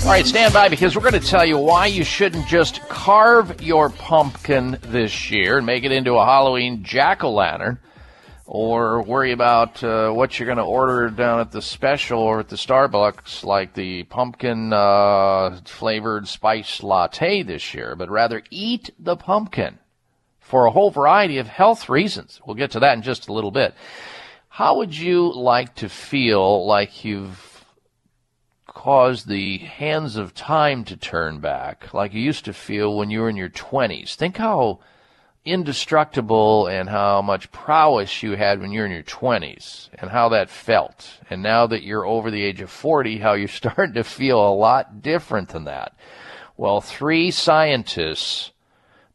All 0.04 0.12
right, 0.12 0.26
stand 0.26 0.54
by 0.54 0.68
because 0.68 0.98
we're 0.98 1.10
going 1.10 1.14
to 1.14 1.26
tell 1.26 1.46
you 1.46 1.58
why 1.58 1.86
you 1.86 2.04
shouldn't 2.04 2.46
just 2.46 2.82
carve 2.90 3.62
your 3.62 3.90
pumpkin 3.90 4.78
this 4.82 5.32
year 5.32 5.60
and 5.60 5.66
make 5.66 5.86
it 5.86 5.94
into 5.94 6.16
a 6.16 6.26
Halloween 6.26 6.84
jack 6.84 7.24
o' 7.24 7.32
lantern 7.32 7.80
or 8.48 9.02
worry 9.02 9.32
about 9.32 9.84
uh, 9.84 10.12
what 10.12 10.38
you're 10.38 10.46
going 10.46 10.58
to 10.58 10.64
order 10.64 11.10
down 11.10 11.40
at 11.40 11.52
the 11.52 11.62
special 11.62 12.20
or 12.20 12.42
at 12.42 12.50
the 12.50 12.56
Starbucks, 12.56 13.44
like 13.44 13.74
the 13.74 14.04
pumpkin 14.04 14.72
uh, 14.72 15.60
flavored 15.66 16.28
spice 16.28 16.84
latte 16.84 17.42
this 17.42 17.74
year, 17.74 17.96
but 17.96 18.10
rather 18.10 18.44
eat 18.52 18.92
the 19.00 19.16
pumpkin 19.16 19.80
for 20.40 20.66
a 20.66 20.72
whole 20.72 20.92
variety 20.92 21.40
of 21.40 21.48
health 21.48 21.90
reasons. 21.90 22.40
We'll 22.46 22.56
get 22.56 22.72
to 22.72 22.80
that 22.82 22.96
in 22.96 23.02
just 23.02 23.28
a 23.28 23.34
little 23.34 23.52
bit. 23.52 23.74
How 24.48 24.78
would 24.78 24.96
you 24.96 25.34
like 25.34 25.76
to 25.76 25.90
feel 25.90 26.66
like 26.68 27.04
you've 27.04 27.66
caused 28.68 29.28
the 29.28 29.58
hands 29.58 30.18
of 30.18 30.36
time 30.36 30.84
to 30.86 30.96
turn 30.96 31.40
back, 31.40 31.94
like 31.96 32.14
you 32.14 32.22
used 32.22 32.46
to 32.46 32.54
feel 32.54 32.96
when 32.96 33.10
you 33.10 33.22
were 33.22 33.30
in 33.30 33.36
your 33.36 33.50
20s? 33.50 34.14
Think 34.14 34.38
how 34.38 34.82
indestructible 35.46 36.68
and 36.68 36.90
how 36.90 37.22
much 37.22 37.52
prowess 37.52 38.24
you 38.24 38.36
had 38.36 38.60
when 38.60 38.72
you 38.72 38.80
were 38.80 38.86
in 38.88 38.92
your 38.92 39.04
20s 39.04 39.90
and 40.00 40.10
how 40.10 40.30
that 40.30 40.50
felt. 40.50 41.20
And 41.30 41.44
now 41.44 41.68
that 41.68 41.84
you're 41.84 42.06
over 42.06 42.32
the 42.32 42.44
age 42.44 42.62
of 42.62 42.72
40, 42.72 43.20
how 43.20 43.34
you're 43.34 43.48
starting 43.50 43.94
to 43.94 44.04
feel 44.04 44.40
a 44.40 44.54
lot 44.54 45.02
different 45.02 45.50
than 45.50 45.66
that. 45.66 45.96
Well, 46.58 46.82
three 46.82 47.32
scientists, 47.32 48.52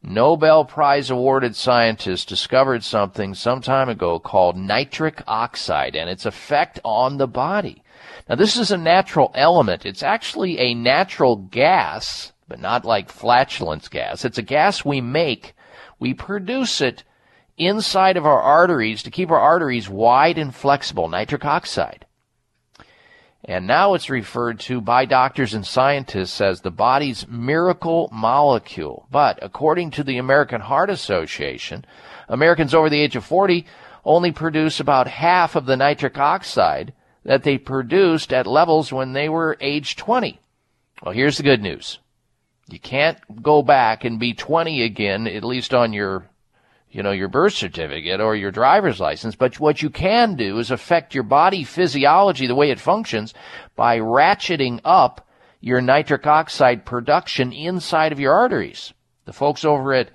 Nobel 0.01 0.63
Prize 0.63 1.09
awarded 1.09 1.55
scientists, 1.55 2.25
discovered 2.25 2.83
something 2.83 3.33
some 3.33 3.61
time 3.61 3.89
ago 3.89 4.19
called 4.19 4.55
nitric 4.55 5.21
oxide 5.27 5.95
and 5.95 6.09
its 6.09 6.25
effect 6.25 6.79
on 6.83 7.17
the 7.17 7.27
body. 7.27 7.83
Now, 8.29 8.35
this 8.35 8.57
is 8.57 8.71
a 8.71 8.77
natural 8.77 9.31
element. 9.35 9.85
It's 9.85 10.03
actually 10.03 10.59
a 10.59 10.73
natural 10.73 11.35
gas, 11.35 12.31
but 12.47 12.59
not 12.59 12.85
like 12.85 13.09
flatulence 13.09 13.87
gas. 13.89 14.23
It's 14.23 14.37
a 14.37 14.43
gas 14.43 14.85
we 14.85 15.01
make 15.01 15.53
we 16.01 16.15
produce 16.15 16.81
it 16.81 17.03
inside 17.57 18.17
of 18.17 18.25
our 18.25 18.41
arteries 18.41 19.03
to 19.03 19.11
keep 19.11 19.29
our 19.29 19.39
arteries 19.39 19.87
wide 19.87 20.39
and 20.39 20.53
flexible, 20.53 21.07
nitric 21.07 21.45
oxide. 21.45 22.07
And 23.45 23.67
now 23.67 23.93
it's 23.93 24.09
referred 24.09 24.59
to 24.61 24.81
by 24.81 25.05
doctors 25.05 25.53
and 25.53 25.65
scientists 25.65 26.41
as 26.41 26.61
the 26.61 26.71
body's 26.71 27.27
miracle 27.27 28.09
molecule. 28.11 29.07
But 29.11 29.39
according 29.43 29.91
to 29.91 30.03
the 30.03 30.17
American 30.17 30.61
Heart 30.61 30.89
Association, 30.89 31.85
Americans 32.27 32.73
over 32.73 32.89
the 32.89 32.99
age 32.99 33.15
of 33.15 33.23
40 33.23 33.67
only 34.03 34.31
produce 34.31 34.79
about 34.79 35.07
half 35.07 35.55
of 35.55 35.67
the 35.67 35.77
nitric 35.77 36.17
oxide 36.17 36.93
that 37.23 37.43
they 37.43 37.59
produced 37.59 38.33
at 38.33 38.47
levels 38.47 38.91
when 38.91 39.13
they 39.13 39.29
were 39.29 39.55
age 39.61 39.95
20. 39.95 40.39
Well, 41.03 41.13
here's 41.13 41.37
the 41.37 41.43
good 41.43 41.61
news. 41.61 41.99
You 42.71 42.79
can't 42.79 43.43
go 43.43 43.61
back 43.61 44.05
and 44.05 44.19
be 44.19 44.33
20 44.33 44.83
again, 44.83 45.27
at 45.27 45.43
least 45.43 45.73
on 45.73 45.91
your, 45.91 46.29
you 46.89 47.03
know, 47.03 47.11
your 47.11 47.27
birth 47.27 47.53
certificate 47.53 48.21
or 48.21 48.35
your 48.35 48.51
driver's 48.51 48.99
license. 48.99 49.35
But 49.35 49.59
what 49.59 49.81
you 49.81 49.89
can 49.89 50.35
do 50.35 50.57
is 50.57 50.71
affect 50.71 51.13
your 51.13 51.23
body 51.23 51.65
physiology, 51.65 52.47
the 52.47 52.55
way 52.55 52.71
it 52.71 52.79
functions, 52.79 53.33
by 53.75 53.99
ratcheting 53.99 54.79
up 54.85 55.27
your 55.59 55.81
nitric 55.81 56.25
oxide 56.25 56.85
production 56.85 57.51
inside 57.51 58.11
of 58.11 58.19
your 58.19 58.33
arteries. 58.33 58.93
The 59.25 59.33
folks 59.33 59.65
over 59.65 59.93
at 59.93 60.09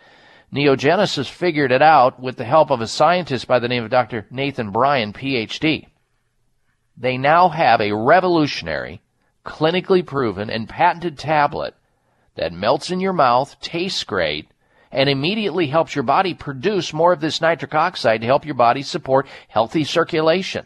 Neogenesis 0.52 1.28
figured 1.28 1.72
it 1.72 1.82
out 1.82 2.20
with 2.20 2.36
the 2.36 2.44
help 2.44 2.70
of 2.70 2.80
a 2.80 2.86
scientist 2.86 3.46
by 3.46 3.58
the 3.58 3.68
name 3.68 3.84
of 3.84 3.90
Dr. 3.90 4.26
Nathan 4.30 4.70
Bryan, 4.70 5.12
PhD. 5.12 5.88
They 6.96 7.18
now 7.18 7.50
have 7.50 7.80
a 7.80 7.92
revolutionary, 7.92 9.02
clinically 9.44 10.04
proven, 10.04 10.48
and 10.48 10.68
patented 10.68 11.18
tablet 11.18 11.74
that 12.36 12.52
melts 12.52 12.90
in 12.90 13.00
your 13.00 13.12
mouth, 13.12 13.56
tastes 13.60 14.04
great, 14.04 14.48
and 14.92 15.08
immediately 15.08 15.66
helps 15.66 15.94
your 15.94 16.04
body 16.04 16.32
produce 16.32 16.92
more 16.92 17.12
of 17.12 17.20
this 17.20 17.40
nitric 17.40 17.74
oxide 17.74 18.20
to 18.20 18.26
help 18.26 18.44
your 18.44 18.54
body 18.54 18.82
support 18.82 19.26
healthy 19.48 19.84
circulation, 19.84 20.64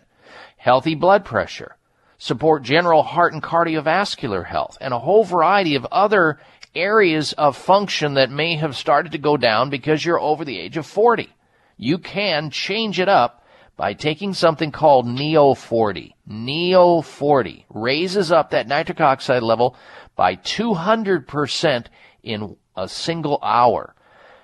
healthy 0.57 0.95
blood 0.95 1.25
pressure, 1.25 1.77
support 2.19 2.63
general 2.63 3.03
heart 3.03 3.33
and 3.33 3.43
cardiovascular 3.43 4.47
health, 4.47 4.77
and 4.81 4.93
a 4.93 4.99
whole 4.99 5.25
variety 5.25 5.75
of 5.75 5.87
other 5.87 6.39
areas 6.75 7.33
of 7.33 7.57
function 7.57 8.15
that 8.15 8.31
may 8.31 8.57
have 8.57 8.77
started 8.77 9.13
to 9.13 9.19
go 9.19 9.37
down 9.37 9.71
because 9.71 10.05
you're 10.05 10.21
over 10.21 10.45
the 10.45 10.59
age 10.59 10.77
of 10.77 10.87
40. 10.87 11.29
You 11.77 11.99
can 11.99 12.51
change 12.51 13.01
it 13.01 13.09
up 13.09 13.45
by 13.77 13.95
taking 13.95 14.35
something 14.35 14.71
called 14.71 15.07
Neo 15.07 15.55
40. 15.55 16.15
Neo 16.27 17.01
40 17.01 17.65
raises 17.71 18.31
up 18.31 18.51
that 18.51 18.69
nitric 18.69 19.01
oxide 19.01 19.43
level 19.43 19.75
by 20.21 20.37
200% 20.37 21.87
in 22.23 22.55
a 22.77 22.87
single 22.87 23.39
hour. 23.43 23.95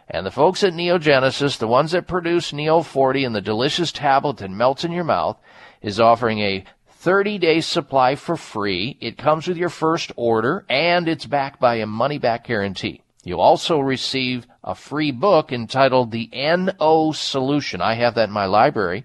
And 0.08 0.24
the 0.24 0.30
folks 0.30 0.64
at 0.64 0.72
Neogenesis, 0.72 1.58
the 1.58 1.68
ones 1.68 1.92
that 1.92 2.06
produce 2.06 2.54
Neo 2.54 2.80
40 2.80 3.26
and 3.26 3.36
the 3.36 3.42
delicious 3.42 3.92
tablet 3.92 4.38
that 4.38 4.50
melts 4.50 4.84
in 4.84 4.92
your 4.92 5.04
mouth, 5.04 5.36
is 5.82 6.00
offering 6.00 6.38
a 6.38 6.64
30 6.92 7.36
day 7.36 7.60
supply 7.60 8.14
for 8.14 8.38
free. 8.38 8.96
It 9.02 9.18
comes 9.18 9.46
with 9.46 9.58
your 9.58 9.68
first 9.68 10.12
order 10.16 10.64
and 10.70 11.10
it's 11.10 11.26
backed 11.26 11.60
by 11.60 11.74
a 11.74 11.86
money 11.86 12.16
back 12.16 12.46
guarantee. 12.46 13.02
You'll 13.22 13.42
also 13.42 13.78
receive 13.78 14.46
a 14.64 14.74
free 14.74 15.10
book 15.10 15.52
entitled 15.52 16.10
The 16.10 16.30
NO 16.32 17.12
Solution. 17.12 17.82
I 17.82 17.96
have 17.96 18.14
that 18.14 18.30
in 18.30 18.34
my 18.34 18.46
library. 18.46 19.04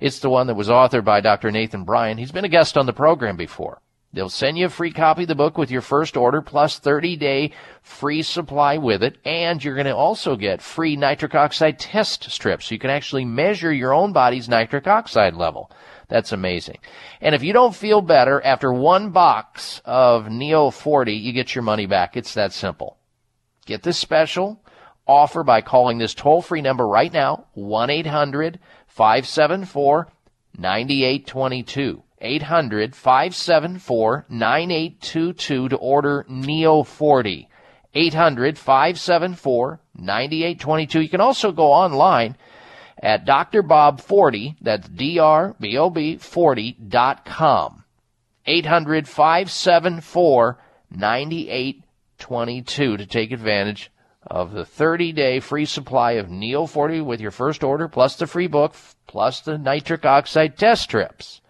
It's 0.00 0.20
the 0.20 0.30
one 0.30 0.46
that 0.46 0.56
was 0.56 0.70
authored 0.70 1.04
by 1.04 1.20
Dr. 1.20 1.50
Nathan 1.50 1.84
Bryan. 1.84 2.16
He's 2.16 2.32
been 2.32 2.46
a 2.46 2.48
guest 2.48 2.78
on 2.78 2.86
the 2.86 2.94
program 2.94 3.36
before. 3.36 3.82
They'll 4.12 4.30
send 4.30 4.56
you 4.56 4.66
a 4.66 4.70
free 4.70 4.92
copy 4.92 5.22
of 5.22 5.28
the 5.28 5.34
book 5.34 5.58
with 5.58 5.70
your 5.70 5.82
first 5.82 6.16
order 6.16 6.40
plus 6.40 6.78
30 6.78 7.16
day 7.16 7.52
free 7.82 8.22
supply 8.22 8.78
with 8.78 9.02
it. 9.02 9.18
And 9.24 9.62
you're 9.62 9.74
going 9.74 9.86
to 9.86 9.94
also 9.94 10.34
get 10.34 10.62
free 10.62 10.96
nitric 10.96 11.34
oxide 11.34 11.78
test 11.78 12.30
strips. 12.30 12.66
So 12.66 12.74
you 12.74 12.78
can 12.78 12.90
actually 12.90 13.26
measure 13.26 13.72
your 13.72 13.92
own 13.92 14.12
body's 14.12 14.48
nitric 14.48 14.86
oxide 14.86 15.34
level. 15.34 15.70
That's 16.08 16.32
amazing. 16.32 16.78
And 17.20 17.34
if 17.34 17.42
you 17.42 17.52
don't 17.52 17.74
feel 17.74 18.00
better 18.00 18.42
after 18.42 18.72
one 18.72 19.10
box 19.10 19.82
of 19.84 20.30
Neo 20.30 20.70
40, 20.70 21.12
you 21.12 21.32
get 21.32 21.54
your 21.54 21.62
money 21.62 21.84
back. 21.84 22.16
It's 22.16 22.32
that 22.32 22.54
simple. 22.54 22.96
Get 23.66 23.82
this 23.82 23.98
special 23.98 24.62
offer 25.06 25.42
by 25.42 25.60
calling 25.60 25.98
this 25.98 26.14
toll 26.14 26.40
free 26.40 26.62
number 26.62 26.86
right 26.86 27.12
now 27.12 27.46
1 27.52 27.90
800 27.90 28.58
574 28.86 30.08
9822. 30.56 32.02
800 32.20 32.94
574 32.94 34.26
9822 34.28 35.68
to 35.68 35.76
order 35.76 36.26
Neo 36.28 36.82
40. 36.82 37.48
800 37.94 38.58
574 38.58 39.80
9822. 39.94 41.00
You 41.00 41.08
can 41.08 41.20
also 41.20 41.52
go 41.52 41.72
online 41.72 42.36
at 43.00 43.24
drbob40, 43.24 44.56
that's 44.60 44.88
D-R-B-O-B 44.88 46.16
40.com. 46.16 47.84
800 48.46 49.08
574 49.08 50.58
9822 50.90 52.96
to 52.96 53.06
take 53.06 53.30
advantage 53.30 53.92
of 54.26 54.52
the 54.52 54.64
30 54.64 55.12
day 55.12 55.38
free 55.38 55.64
supply 55.64 56.12
of 56.12 56.30
Neo 56.30 56.66
40 56.66 57.02
with 57.02 57.20
your 57.20 57.30
first 57.30 57.62
order, 57.62 57.88
plus 57.88 58.16
the 58.16 58.26
free 58.26 58.48
book, 58.48 58.74
plus 59.06 59.40
the 59.40 59.58
nitric 59.58 60.04
oxide 60.04 60.58
test 60.58 60.82
strips. 60.82 61.40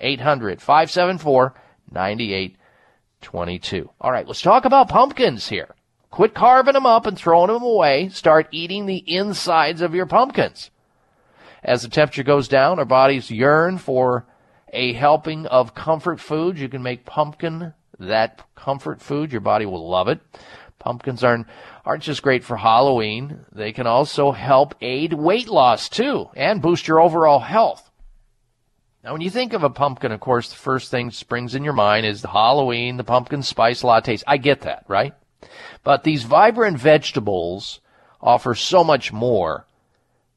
800 0.00 0.62
574 0.62 1.54
9822. 1.90 3.90
All 4.00 4.12
right, 4.12 4.26
let's 4.26 4.42
talk 4.42 4.64
about 4.64 4.88
pumpkins 4.88 5.48
here. 5.48 5.74
Quit 6.10 6.34
carving 6.34 6.74
them 6.74 6.86
up 6.86 7.06
and 7.06 7.18
throwing 7.18 7.52
them 7.52 7.62
away. 7.62 8.08
Start 8.08 8.48
eating 8.50 8.86
the 8.86 9.04
insides 9.06 9.82
of 9.82 9.94
your 9.94 10.06
pumpkins. 10.06 10.70
As 11.62 11.82
the 11.82 11.88
temperature 11.88 12.22
goes 12.22 12.48
down, 12.48 12.78
our 12.78 12.84
bodies 12.84 13.30
yearn 13.30 13.78
for 13.78 14.24
a 14.72 14.92
helping 14.92 15.46
of 15.46 15.74
comfort 15.74 16.20
food. 16.20 16.58
You 16.58 16.68
can 16.68 16.82
make 16.82 17.04
pumpkin 17.04 17.74
that 17.98 18.42
comfort 18.54 19.00
food. 19.00 19.32
Your 19.32 19.40
body 19.40 19.66
will 19.66 19.88
love 19.88 20.08
it. 20.08 20.20
Pumpkins 20.78 21.24
aren't, 21.24 21.46
aren't 21.84 22.04
just 22.04 22.22
great 22.22 22.44
for 22.44 22.56
Halloween. 22.56 23.44
They 23.52 23.72
can 23.72 23.86
also 23.86 24.30
help 24.30 24.76
aid 24.80 25.12
weight 25.12 25.48
loss 25.48 25.88
too 25.88 26.28
and 26.36 26.62
boost 26.62 26.86
your 26.86 27.00
overall 27.00 27.40
health. 27.40 27.87
Now, 29.08 29.14
when 29.14 29.22
you 29.22 29.30
think 29.30 29.54
of 29.54 29.64
a 29.64 29.70
pumpkin, 29.70 30.12
of 30.12 30.20
course, 30.20 30.50
the 30.50 30.56
first 30.56 30.90
thing 30.90 31.10
springs 31.10 31.54
in 31.54 31.64
your 31.64 31.72
mind 31.72 32.04
is 32.04 32.20
the 32.20 32.28
Halloween, 32.28 32.98
the 32.98 33.04
pumpkin 33.04 33.42
spice 33.42 33.80
lattes. 33.80 34.22
I 34.26 34.36
get 34.36 34.60
that, 34.60 34.84
right? 34.86 35.14
But 35.82 36.04
these 36.04 36.24
vibrant 36.24 36.76
vegetables 36.76 37.80
offer 38.20 38.54
so 38.54 38.84
much 38.84 39.10
more 39.10 39.64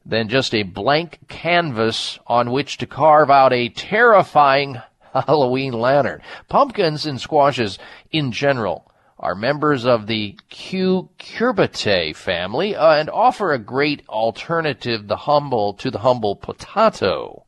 than 0.06 0.30
just 0.30 0.56
a 0.56 0.64
blank 0.64 1.20
canvas 1.28 2.18
on 2.28 2.52
which 2.52 2.78
to 2.78 2.86
carve 2.86 3.30
out 3.30 3.52
a 3.52 3.68
terrifying 3.68 4.82
Halloween 5.14 5.74
lantern. 5.74 6.22
Pumpkins 6.48 7.06
and 7.06 7.20
squashes 7.20 7.78
in 8.10 8.32
general 8.32 8.90
are 9.20 9.36
members 9.36 9.86
of 9.86 10.08
the 10.08 10.40
cucurbitaceae 10.50 12.16
family 12.16 12.74
uh, 12.78 12.94
and 12.94 13.10
offer 13.10 13.52
a 13.52 13.60
great 13.60 14.08
alternative 14.08 15.10
the 15.10 15.18
humble 15.18 15.74
to 15.74 15.92
the 15.92 16.00
humble 16.00 16.38
potato. 16.38 17.44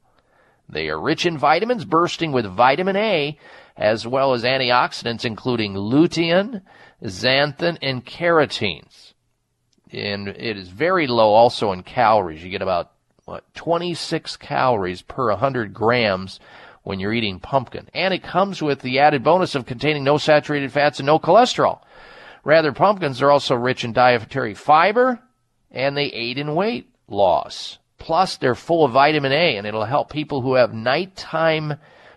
They 0.73 0.89
are 0.89 0.99
rich 0.99 1.25
in 1.25 1.37
vitamins, 1.37 1.85
bursting 1.85 2.31
with 2.31 2.45
vitamin 2.45 2.95
A, 2.95 3.37
as 3.77 4.05
well 4.05 4.33
as 4.33 4.43
antioxidants 4.43 5.25
including 5.25 5.73
lutein, 5.73 6.61
xanthan, 7.03 7.77
and 7.81 8.05
carotenes. 8.05 9.13
And 9.91 10.27
it 10.27 10.57
is 10.57 10.69
very 10.69 11.07
low 11.07 11.33
also 11.33 11.71
in 11.71 11.83
calories. 11.83 12.43
You 12.43 12.49
get 12.49 12.61
about 12.61 12.91
what 13.25 13.53
26 13.53 14.35
calories 14.37 15.01
per 15.01 15.29
100 15.29 15.73
grams 15.73 16.39
when 16.83 16.99
you're 16.99 17.13
eating 17.13 17.39
pumpkin. 17.39 17.89
And 17.93 18.13
it 18.13 18.23
comes 18.23 18.61
with 18.61 18.81
the 18.81 18.99
added 18.99 19.23
bonus 19.23 19.55
of 19.55 19.65
containing 19.65 20.03
no 20.03 20.17
saturated 20.17 20.71
fats 20.71 20.99
and 20.99 21.05
no 21.05 21.19
cholesterol. 21.19 21.81
Rather, 22.43 22.73
pumpkins 22.73 23.21
are 23.21 23.31
also 23.31 23.55
rich 23.55 23.83
in 23.83 23.93
dietary 23.93 24.53
fiber 24.53 25.19
and 25.71 25.95
they 25.95 26.05
aid 26.05 26.37
in 26.37 26.55
weight 26.55 26.89
loss. 27.07 27.79
Plus, 28.03 28.35
they're 28.35 28.53
full 28.53 28.83
of 28.83 28.91
vitamin 28.91 29.31
A 29.31 29.55
and 29.55 29.65
it'll 29.65 29.85
help 29.85 30.11
people 30.11 30.41
who 30.41 30.55
have 30.55 30.73
nighttime 30.73 31.75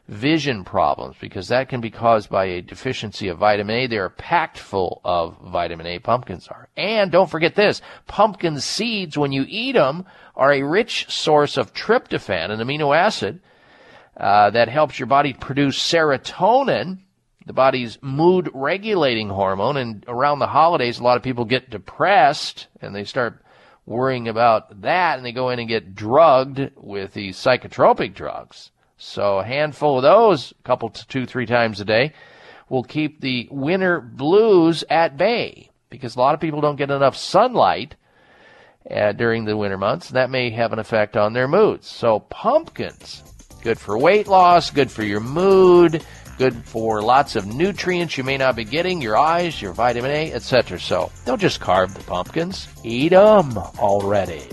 vision 0.08 0.64
problems 0.64 1.14
because 1.20 1.46
that 1.46 1.68
can 1.68 1.80
be 1.80 1.92
caused 1.92 2.28
by 2.28 2.46
a 2.46 2.60
deficiency 2.60 3.28
of 3.28 3.38
vitamin 3.38 3.76
A. 3.76 3.86
They're 3.86 4.08
packed 4.08 4.58
full 4.58 5.00
of 5.04 5.38
vitamin 5.38 5.86
A, 5.86 6.00
pumpkins 6.00 6.48
are. 6.48 6.68
And 6.76 7.12
don't 7.12 7.30
forget 7.30 7.54
this, 7.54 7.82
pumpkin 8.08 8.58
seeds, 8.58 9.16
when 9.16 9.30
you 9.30 9.44
eat 9.46 9.76
them, 9.76 10.06
are 10.34 10.52
a 10.52 10.64
rich 10.64 11.08
source 11.08 11.56
of 11.56 11.72
tryptophan, 11.72 12.50
an 12.50 12.58
amino 12.58 12.96
acid, 12.96 13.38
uh, 14.16 14.50
that 14.50 14.68
helps 14.68 14.98
your 14.98 15.06
body 15.06 15.34
produce 15.34 15.78
serotonin, 15.78 16.98
the 17.46 17.52
body's 17.52 17.96
mood 18.02 18.50
regulating 18.52 19.28
hormone. 19.28 19.76
And 19.76 20.04
around 20.08 20.40
the 20.40 20.48
holidays, 20.48 20.98
a 20.98 21.04
lot 21.04 21.16
of 21.16 21.22
people 21.22 21.44
get 21.44 21.70
depressed 21.70 22.66
and 22.80 22.92
they 22.92 23.04
start 23.04 23.40
worrying 23.86 24.28
about 24.28 24.82
that 24.82 25.16
and 25.16 25.24
they 25.24 25.32
go 25.32 25.50
in 25.50 25.58
and 25.58 25.68
get 25.68 25.94
drugged 25.94 26.70
with 26.76 27.14
these 27.14 27.36
psychotropic 27.36 28.12
drugs. 28.12 28.72
So 28.98 29.38
a 29.38 29.44
handful 29.44 29.96
of 29.96 30.02
those, 30.02 30.52
a 30.52 30.62
couple 30.62 30.90
to 30.90 31.06
two, 31.06 31.26
three 31.26 31.46
times 31.46 31.80
a 31.80 31.84
day, 31.84 32.12
will 32.68 32.82
keep 32.82 33.20
the 33.20 33.48
winter 33.50 34.00
blues 34.00 34.82
at 34.90 35.16
bay 35.16 35.70
because 35.88 36.16
a 36.16 36.18
lot 36.18 36.34
of 36.34 36.40
people 36.40 36.60
don't 36.60 36.76
get 36.76 36.90
enough 36.90 37.16
sunlight 37.16 37.94
uh, 38.90 39.12
during 39.12 39.44
the 39.44 39.56
winter 39.56 39.78
months. 39.78 40.08
And 40.08 40.16
that 40.16 40.30
may 40.30 40.50
have 40.50 40.72
an 40.72 40.78
effect 40.78 41.16
on 41.16 41.32
their 41.32 41.46
moods. 41.46 41.86
So 41.86 42.20
pumpkins, 42.20 43.22
good 43.62 43.78
for 43.78 43.98
weight 43.98 44.26
loss, 44.26 44.70
good 44.70 44.90
for 44.90 45.04
your 45.04 45.20
mood, 45.20 46.04
good 46.36 46.54
for 46.64 47.02
lots 47.02 47.36
of 47.36 47.46
nutrients 47.46 48.16
you 48.16 48.24
may 48.24 48.36
not 48.36 48.56
be 48.56 48.64
getting, 48.64 49.00
your 49.00 49.16
eyes, 49.16 49.60
your 49.60 49.72
vitamin 49.72 50.10
A, 50.10 50.32
etc. 50.32 50.78
So 50.78 51.10
don't 51.24 51.40
just 51.40 51.60
carve 51.60 51.94
the 51.94 52.02
pumpkins, 52.04 52.68
eat 52.84 53.10
them 53.10 53.56
already. 53.58 54.46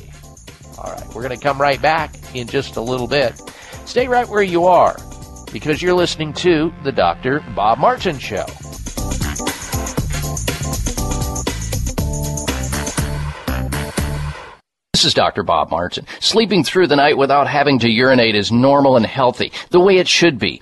All 0.77 0.91
right, 0.91 1.05
we're 1.13 1.21
going 1.23 1.37
to 1.37 1.43
come 1.43 1.61
right 1.61 1.81
back 1.81 2.13
in 2.35 2.47
just 2.47 2.75
a 2.75 2.81
little 2.81 3.07
bit. 3.07 3.39
Stay 3.85 4.07
right 4.07 4.27
where 4.27 4.43
you 4.43 4.65
are 4.65 4.97
because 5.51 5.81
you're 5.81 5.93
listening 5.93 6.33
to 6.33 6.73
the 6.83 6.91
Dr. 6.91 7.41
Bob 7.55 7.77
Martin 7.77 8.17
Show. 8.17 8.45
This 15.03 15.09
is 15.09 15.15
Dr. 15.15 15.43
Bob 15.43 15.69
Martin. 15.69 16.05
Sleeping 16.21 16.63
through 16.63 16.87
the 16.87 16.95
night 16.95 17.17
without 17.17 17.45
having 17.45 17.79
to 17.79 17.89
urinate 17.89 18.35
is 18.35 18.53
normal 18.53 18.95
and 18.95 19.05
healthy, 19.05 19.51
the 19.69 19.81
way 19.81 19.97
it 19.97 20.07
should 20.07 20.39
be. 20.39 20.61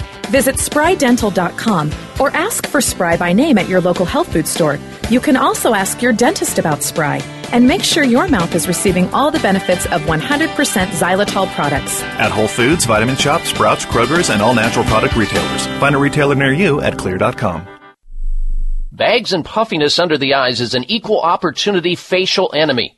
Visit 0.31 0.55
sprydental.com 0.55 1.91
or 2.19 2.29
ask 2.31 2.65
for 2.65 2.81
Spry 2.81 3.17
by 3.17 3.33
name 3.33 3.57
at 3.57 3.67
your 3.67 3.81
local 3.81 4.05
health 4.05 4.31
food 4.31 4.47
store. 4.47 4.79
You 5.09 5.19
can 5.19 5.35
also 5.35 5.73
ask 5.73 6.01
your 6.01 6.13
dentist 6.13 6.57
about 6.57 6.83
Spry 6.83 7.17
and 7.51 7.67
make 7.67 7.83
sure 7.83 8.03
your 8.05 8.29
mouth 8.29 8.55
is 8.55 8.67
receiving 8.67 9.13
all 9.13 9.29
the 9.29 9.39
benefits 9.41 9.85
of 9.87 10.01
100% 10.03 10.19
xylitol 10.87 11.53
products. 11.53 12.01
At 12.17 12.31
Whole 12.31 12.47
Foods, 12.47 12.85
Vitamin 12.85 13.17
Shoppe, 13.17 13.45
Sprouts, 13.45 13.85
Kroger's, 13.85 14.29
and 14.29 14.41
all 14.41 14.55
natural 14.55 14.85
product 14.85 15.17
retailers. 15.17 15.67
Find 15.81 15.95
a 15.95 15.97
retailer 15.97 16.35
near 16.35 16.53
you 16.53 16.79
at 16.79 16.93
xlear.com. 16.93 17.67
Bags 18.93 19.33
and 19.33 19.43
puffiness 19.43 19.99
under 19.99 20.17
the 20.17 20.33
eyes 20.33 20.61
is 20.61 20.75
an 20.75 20.85
equal 20.89 21.19
opportunity 21.21 21.95
facial 21.95 22.53
enemy. 22.55 22.97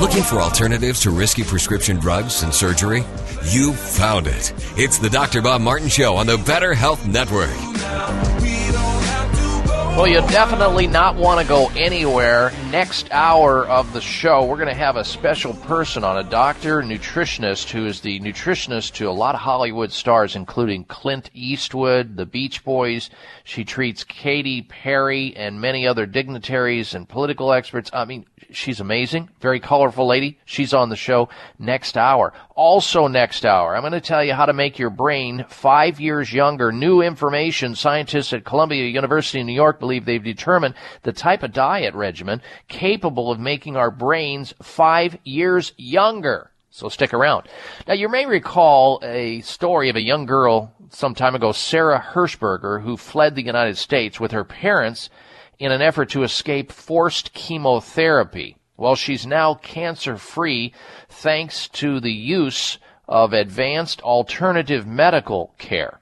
Looking 0.00 0.22
for 0.22 0.40
alternatives 0.40 1.00
to 1.00 1.10
risky 1.10 1.42
prescription 1.42 1.96
drugs 1.96 2.44
and 2.44 2.54
surgery? 2.54 3.02
You 3.50 3.72
found 3.72 4.28
it. 4.28 4.52
It's 4.76 4.98
the 4.98 5.10
Dr. 5.10 5.42
Bob 5.42 5.60
Martin 5.60 5.88
Show 5.88 6.14
on 6.14 6.28
the 6.28 6.38
Better 6.38 6.72
Health 6.72 7.04
Network. 7.04 7.50
Well, 9.98 10.06
you 10.06 10.20
definitely 10.28 10.86
not 10.86 11.16
want 11.16 11.40
to 11.40 11.48
go 11.48 11.70
anywhere. 11.70 12.52
Next 12.70 13.10
hour 13.10 13.66
of 13.66 13.92
the 13.92 14.00
show, 14.00 14.44
we're 14.44 14.54
going 14.54 14.68
to 14.68 14.74
have 14.74 14.94
a 14.94 15.02
special 15.02 15.54
person 15.54 16.04
on, 16.04 16.16
a 16.16 16.22
doctor, 16.22 16.82
nutritionist, 16.82 17.70
who 17.70 17.84
is 17.84 18.00
the 18.00 18.20
nutritionist 18.20 18.92
to 18.92 19.08
a 19.08 19.10
lot 19.10 19.34
of 19.34 19.40
Hollywood 19.40 19.90
stars, 19.90 20.36
including 20.36 20.84
Clint 20.84 21.30
Eastwood, 21.34 22.16
the 22.16 22.26
Beach 22.26 22.62
Boys. 22.62 23.10
She 23.42 23.64
treats 23.64 24.04
Katy 24.04 24.62
Perry 24.62 25.34
and 25.34 25.60
many 25.60 25.84
other 25.84 26.06
dignitaries 26.06 26.94
and 26.94 27.08
political 27.08 27.52
experts. 27.52 27.90
I 27.92 28.04
mean, 28.04 28.24
she's 28.52 28.78
amazing. 28.78 29.30
Very 29.40 29.58
colorful 29.58 30.06
lady. 30.06 30.38
She's 30.44 30.72
on 30.72 30.90
the 30.90 30.96
show 30.96 31.28
next 31.58 31.96
hour. 31.96 32.32
Also 32.58 33.06
next 33.06 33.46
hour, 33.46 33.76
I'm 33.76 33.82
going 33.82 33.92
to 33.92 34.00
tell 34.00 34.24
you 34.24 34.34
how 34.34 34.44
to 34.44 34.52
make 34.52 34.80
your 34.80 34.90
brain 34.90 35.44
five 35.48 36.00
years 36.00 36.32
younger. 36.32 36.72
New 36.72 37.02
information. 37.02 37.76
Scientists 37.76 38.32
at 38.32 38.44
Columbia 38.44 38.84
University 38.84 39.38
in 39.38 39.46
New 39.46 39.52
York 39.52 39.78
believe 39.78 40.04
they've 40.04 40.20
determined 40.20 40.74
the 41.04 41.12
type 41.12 41.44
of 41.44 41.52
diet 41.52 41.94
regimen 41.94 42.42
capable 42.66 43.30
of 43.30 43.38
making 43.38 43.76
our 43.76 43.92
brains 43.92 44.54
five 44.60 45.16
years 45.22 45.72
younger. 45.76 46.50
So 46.70 46.88
stick 46.88 47.14
around. 47.14 47.46
Now 47.86 47.94
you 47.94 48.08
may 48.08 48.26
recall 48.26 48.98
a 49.04 49.40
story 49.42 49.88
of 49.88 49.94
a 49.94 50.02
young 50.02 50.26
girl 50.26 50.74
some 50.90 51.14
time 51.14 51.36
ago, 51.36 51.52
Sarah 51.52 52.04
Hershberger, 52.12 52.82
who 52.82 52.96
fled 52.96 53.36
the 53.36 53.44
United 53.44 53.78
States 53.78 54.18
with 54.18 54.32
her 54.32 54.42
parents 54.42 55.10
in 55.60 55.70
an 55.70 55.80
effort 55.80 56.10
to 56.10 56.24
escape 56.24 56.72
forced 56.72 57.32
chemotherapy. 57.34 58.56
Well, 58.78 58.94
she's 58.94 59.26
now 59.26 59.54
cancer 59.54 60.16
free 60.16 60.72
thanks 61.08 61.68
to 61.70 61.98
the 61.98 62.12
use 62.12 62.78
of 63.08 63.32
advanced 63.32 64.00
alternative 64.02 64.86
medical 64.86 65.52
care. 65.58 66.00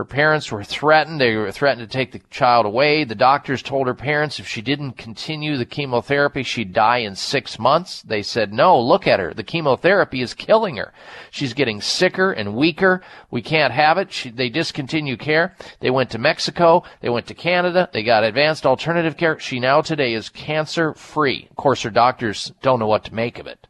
Her 0.00 0.04
parents 0.06 0.50
were 0.50 0.64
threatened. 0.64 1.20
They 1.20 1.36
were 1.36 1.52
threatened 1.52 1.86
to 1.86 1.92
take 1.98 2.12
the 2.12 2.22
child 2.30 2.64
away. 2.64 3.04
The 3.04 3.14
doctors 3.14 3.62
told 3.62 3.86
her 3.86 3.92
parents 3.92 4.40
if 4.40 4.48
she 4.48 4.62
didn't 4.62 4.92
continue 4.92 5.58
the 5.58 5.66
chemotherapy, 5.66 6.42
she'd 6.42 6.72
die 6.72 7.00
in 7.00 7.14
six 7.14 7.58
months. 7.58 8.00
They 8.00 8.22
said, 8.22 8.50
no, 8.50 8.80
look 8.80 9.06
at 9.06 9.20
her. 9.20 9.34
The 9.34 9.42
chemotherapy 9.42 10.22
is 10.22 10.32
killing 10.32 10.78
her. 10.78 10.94
She's 11.30 11.52
getting 11.52 11.82
sicker 11.82 12.32
and 12.32 12.56
weaker. 12.56 13.02
We 13.30 13.42
can't 13.42 13.74
have 13.74 13.98
it. 13.98 14.10
She, 14.10 14.30
they 14.30 14.48
discontinue 14.48 15.18
care. 15.18 15.54
They 15.80 15.90
went 15.90 16.08
to 16.12 16.18
Mexico. 16.18 16.82
They 17.02 17.10
went 17.10 17.26
to 17.26 17.34
Canada. 17.34 17.90
They 17.92 18.02
got 18.02 18.24
advanced 18.24 18.64
alternative 18.64 19.18
care. 19.18 19.38
She 19.38 19.60
now 19.60 19.82
today 19.82 20.14
is 20.14 20.30
cancer 20.30 20.94
free. 20.94 21.46
Of 21.50 21.56
course, 21.56 21.82
her 21.82 21.90
doctors 21.90 22.52
don't 22.62 22.78
know 22.78 22.86
what 22.86 23.04
to 23.04 23.14
make 23.14 23.38
of 23.38 23.46
it. 23.46 23.66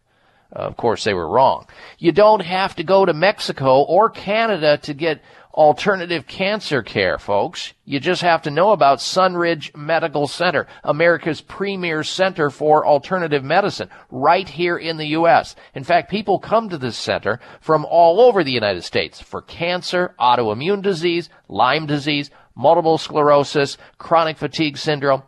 Uh, 0.54 0.60
of 0.60 0.76
course, 0.76 1.04
they 1.04 1.14
were 1.14 1.28
wrong. 1.28 1.66
You 1.98 2.12
don't 2.12 2.42
have 2.42 2.74
to 2.76 2.84
go 2.84 3.04
to 3.04 3.12
Mexico 3.12 3.82
or 3.82 4.10
Canada 4.10 4.78
to 4.78 4.94
get 4.94 5.22
alternative 5.54 6.26
cancer 6.26 6.82
care, 6.82 7.18
folks. 7.18 7.72
You 7.84 8.00
just 8.00 8.22
have 8.22 8.42
to 8.42 8.50
know 8.50 8.70
about 8.70 8.98
Sunridge 8.98 9.74
Medical 9.76 10.26
Center, 10.26 10.66
America's 10.84 11.40
premier 11.40 12.04
center 12.04 12.50
for 12.50 12.86
alternative 12.86 13.42
medicine, 13.42 13.90
right 14.10 14.48
here 14.48 14.76
in 14.76 14.96
the 14.96 15.08
U.S. 15.08 15.56
In 15.74 15.84
fact, 15.84 16.10
people 16.10 16.38
come 16.38 16.68
to 16.68 16.78
this 16.78 16.96
center 16.96 17.40
from 17.60 17.84
all 17.84 18.20
over 18.20 18.44
the 18.44 18.52
United 18.52 18.84
States 18.84 19.20
for 19.20 19.42
cancer, 19.42 20.14
autoimmune 20.20 20.82
disease, 20.82 21.28
Lyme 21.48 21.86
disease, 21.86 22.30
multiple 22.54 22.98
sclerosis, 22.98 23.76
chronic 23.98 24.38
fatigue 24.38 24.76
syndrome, 24.76 25.22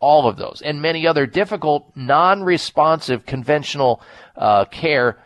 all 0.00 0.28
of 0.28 0.36
those, 0.36 0.62
and 0.64 0.80
many 0.80 1.06
other 1.06 1.26
difficult, 1.26 1.90
non-responsive 1.94 3.26
conventional 3.26 4.00
uh, 4.36 4.64
care 4.66 5.18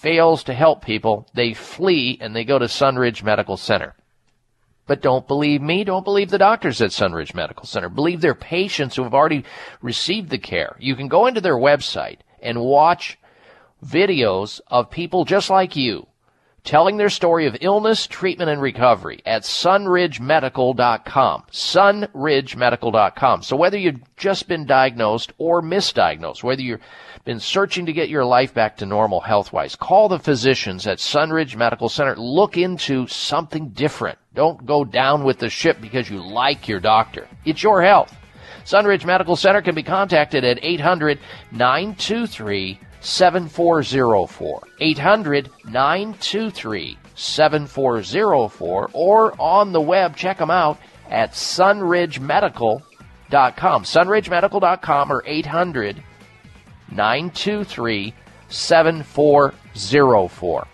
fails 0.00 0.44
to 0.44 0.54
help 0.54 0.84
people. 0.84 1.26
They 1.34 1.54
flee 1.54 2.18
and 2.20 2.34
they 2.34 2.44
go 2.44 2.58
to 2.58 2.66
Sunridge 2.66 3.22
Medical 3.22 3.56
Center. 3.56 3.94
But 4.86 5.02
don't 5.02 5.28
believe 5.28 5.60
me. 5.60 5.84
Don't 5.84 6.04
believe 6.04 6.30
the 6.30 6.38
doctors 6.38 6.80
at 6.80 6.90
Sunridge 6.90 7.34
Medical 7.34 7.66
Center. 7.66 7.88
Believe 7.88 8.20
their 8.20 8.34
patients 8.34 8.96
who 8.96 9.02
have 9.02 9.12
already 9.12 9.44
received 9.82 10.30
the 10.30 10.38
care. 10.38 10.76
You 10.78 10.96
can 10.96 11.08
go 11.08 11.26
into 11.26 11.40
their 11.40 11.56
website 11.56 12.20
and 12.40 12.60
watch 12.60 13.18
videos 13.84 14.60
of 14.68 14.90
people 14.90 15.24
just 15.24 15.50
like 15.50 15.76
you 15.76 16.06
telling 16.64 16.96
their 16.96 17.08
story 17.08 17.46
of 17.46 17.56
illness, 17.60 18.06
treatment, 18.06 18.50
and 18.50 18.60
recovery 18.60 19.20
at 19.24 19.42
sunridgemedical.com. 19.42 21.44
Sunridgemedical.com. 21.50 23.42
So 23.42 23.56
whether 23.56 23.78
you've 23.78 24.16
just 24.16 24.48
been 24.48 24.66
diagnosed 24.66 25.32
or 25.38 25.62
misdiagnosed, 25.62 26.42
whether 26.42 26.62
you've 26.62 26.80
been 27.24 27.40
searching 27.40 27.86
to 27.86 27.92
get 27.92 28.08
your 28.08 28.24
life 28.24 28.54
back 28.54 28.78
to 28.78 28.86
normal 28.86 29.20
health 29.20 29.52
wise, 29.52 29.76
call 29.76 30.08
the 30.08 30.18
physicians 30.18 30.86
at 30.86 30.98
Sunridge 30.98 31.56
Medical 31.56 31.88
Center. 31.88 32.16
Look 32.16 32.56
into 32.56 33.06
something 33.06 33.70
different. 33.70 34.18
Don't 34.34 34.64
go 34.64 34.84
down 34.84 35.24
with 35.24 35.38
the 35.38 35.50
ship 35.50 35.80
because 35.80 36.08
you 36.08 36.22
like 36.22 36.68
your 36.68 36.80
doctor. 36.80 37.28
It's 37.44 37.62
your 37.62 37.82
health. 37.82 38.14
Sunridge 38.64 39.06
Medical 39.06 39.36
Center 39.36 39.62
can 39.62 39.74
be 39.74 39.82
contacted 39.82 40.44
at 40.44 40.62
800 40.62 41.18
923 41.52 42.80
7404. 43.00 44.62
800 44.80 45.50
923 45.64 46.98
7404 47.14 48.90
or 48.92 49.40
on 49.40 49.72
the 49.72 49.80
web, 49.80 50.16
check 50.16 50.38
them 50.38 50.50
out 50.50 50.78
at 51.08 51.32
sunridgemedical.com. 51.32 53.84
Sunridgemedical.com 53.84 55.12
or 55.12 55.22
800 55.26 56.02
923 56.90 58.14
7404. 58.48 60.66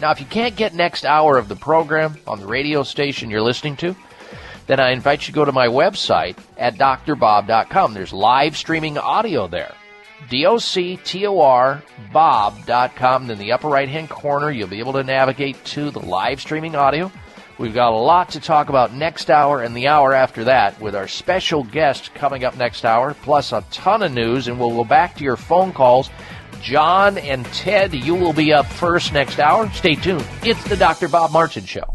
Now, 0.00 0.10
if 0.10 0.18
you 0.18 0.26
can't 0.26 0.56
get 0.56 0.74
next 0.74 1.04
hour 1.04 1.38
of 1.38 1.48
the 1.48 1.56
program 1.56 2.16
on 2.26 2.40
the 2.40 2.46
radio 2.46 2.82
station 2.82 3.30
you're 3.30 3.42
listening 3.42 3.76
to, 3.76 3.94
then 4.66 4.80
I 4.80 4.90
invite 4.90 5.22
you 5.22 5.26
to 5.26 5.32
go 5.32 5.44
to 5.44 5.52
my 5.52 5.68
website 5.68 6.36
at 6.58 6.76
drbob.com. 6.76 7.94
There's 7.94 8.12
live 8.12 8.56
streaming 8.56 8.98
audio 8.98 9.46
there. 9.46 9.72
D-O-C-T-O-R 10.28 11.82
Bob.com. 12.12 13.30
In 13.30 13.38
the 13.38 13.52
upper 13.52 13.68
right 13.68 13.88
hand 13.88 14.10
corner, 14.10 14.50
you'll 14.50 14.68
be 14.68 14.78
able 14.78 14.94
to 14.94 15.02
navigate 15.02 15.62
to 15.66 15.90
the 15.90 16.00
live 16.00 16.40
streaming 16.40 16.74
audio. 16.74 17.10
We've 17.56 17.74
got 17.74 17.92
a 17.92 17.96
lot 17.96 18.30
to 18.30 18.40
talk 18.40 18.68
about 18.68 18.92
next 18.92 19.30
hour 19.30 19.62
and 19.62 19.76
the 19.76 19.86
hour 19.86 20.12
after 20.12 20.44
that 20.44 20.80
with 20.80 20.96
our 20.96 21.06
special 21.06 21.62
guest 21.62 22.12
coming 22.14 22.44
up 22.44 22.56
next 22.56 22.84
hour, 22.84 23.14
plus 23.14 23.52
a 23.52 23.64
ton 23.70 24.02
of 24.02 24.12
news, 24.12 24.48
and 24.48 24.58
we'll 24.58 24.74
go 24.74 24.84
back 24.84 25.16
to 25.16 25.24
your 25.24 25.36
phone 25.36 25.72
calls. 25.72 26.10
John 26.60 27.16
and 27.18 27.44
Ted, 27.46 27.94
you 27.94 28.14
will 28.14 28.32
be 28.32 28.52
up 28.52 28.66
first 28.66 29.12
next 29.12 29.38
hour. 29.38 29.70
Stay 29.70 29.94
tuned. 29.94 30.26
It's 30.42 30.64
the 30.64 30.76
Dr. 30.76 31.08
Bob 31.08 31.30
Martin 31.30 31.64
Show. 31.64 31.94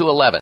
to 0.01 0.09
11. 0.09 0.41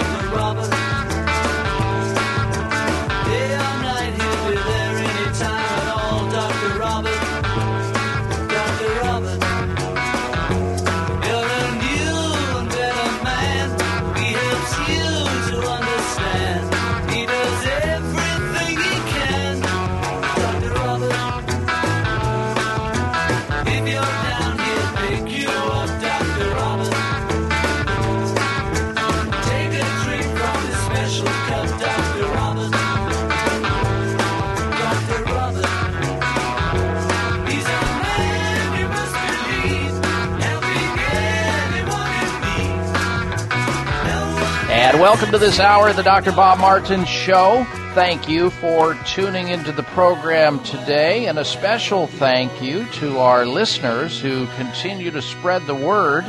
Welcome 45.01 45.31
to 45.31 45.39
this 45.39 45.59
hour 45.59 45.87
of 45.87 45.95
the 45.95 46.03
Dr. 46.03 46.31
Bob 46.31 46.59
Martin 46.59 47.05
Show. 47.05 47.65
Thank 47.95 48.29
you 48.29 48.51
for 48.51 48.93
tuning 49.03 49.47
into 49.47 49.71
the 49.71 49.81
program 49.81 50.63
today, 50.63 51.25
and 51.25 51.39
a 51.39 51.43
special 51.43 52.05
thank 52.05 52.61
you 52.61 52.85
to 52.85 53.17
our 53.17 53.43
listeners 53.43 54.21
who 54.21 54.45
continue 54.57 55.09
to 55.09 55.19
spread 55.19 55.65
the 55.65 55.73
word 55.73 56.23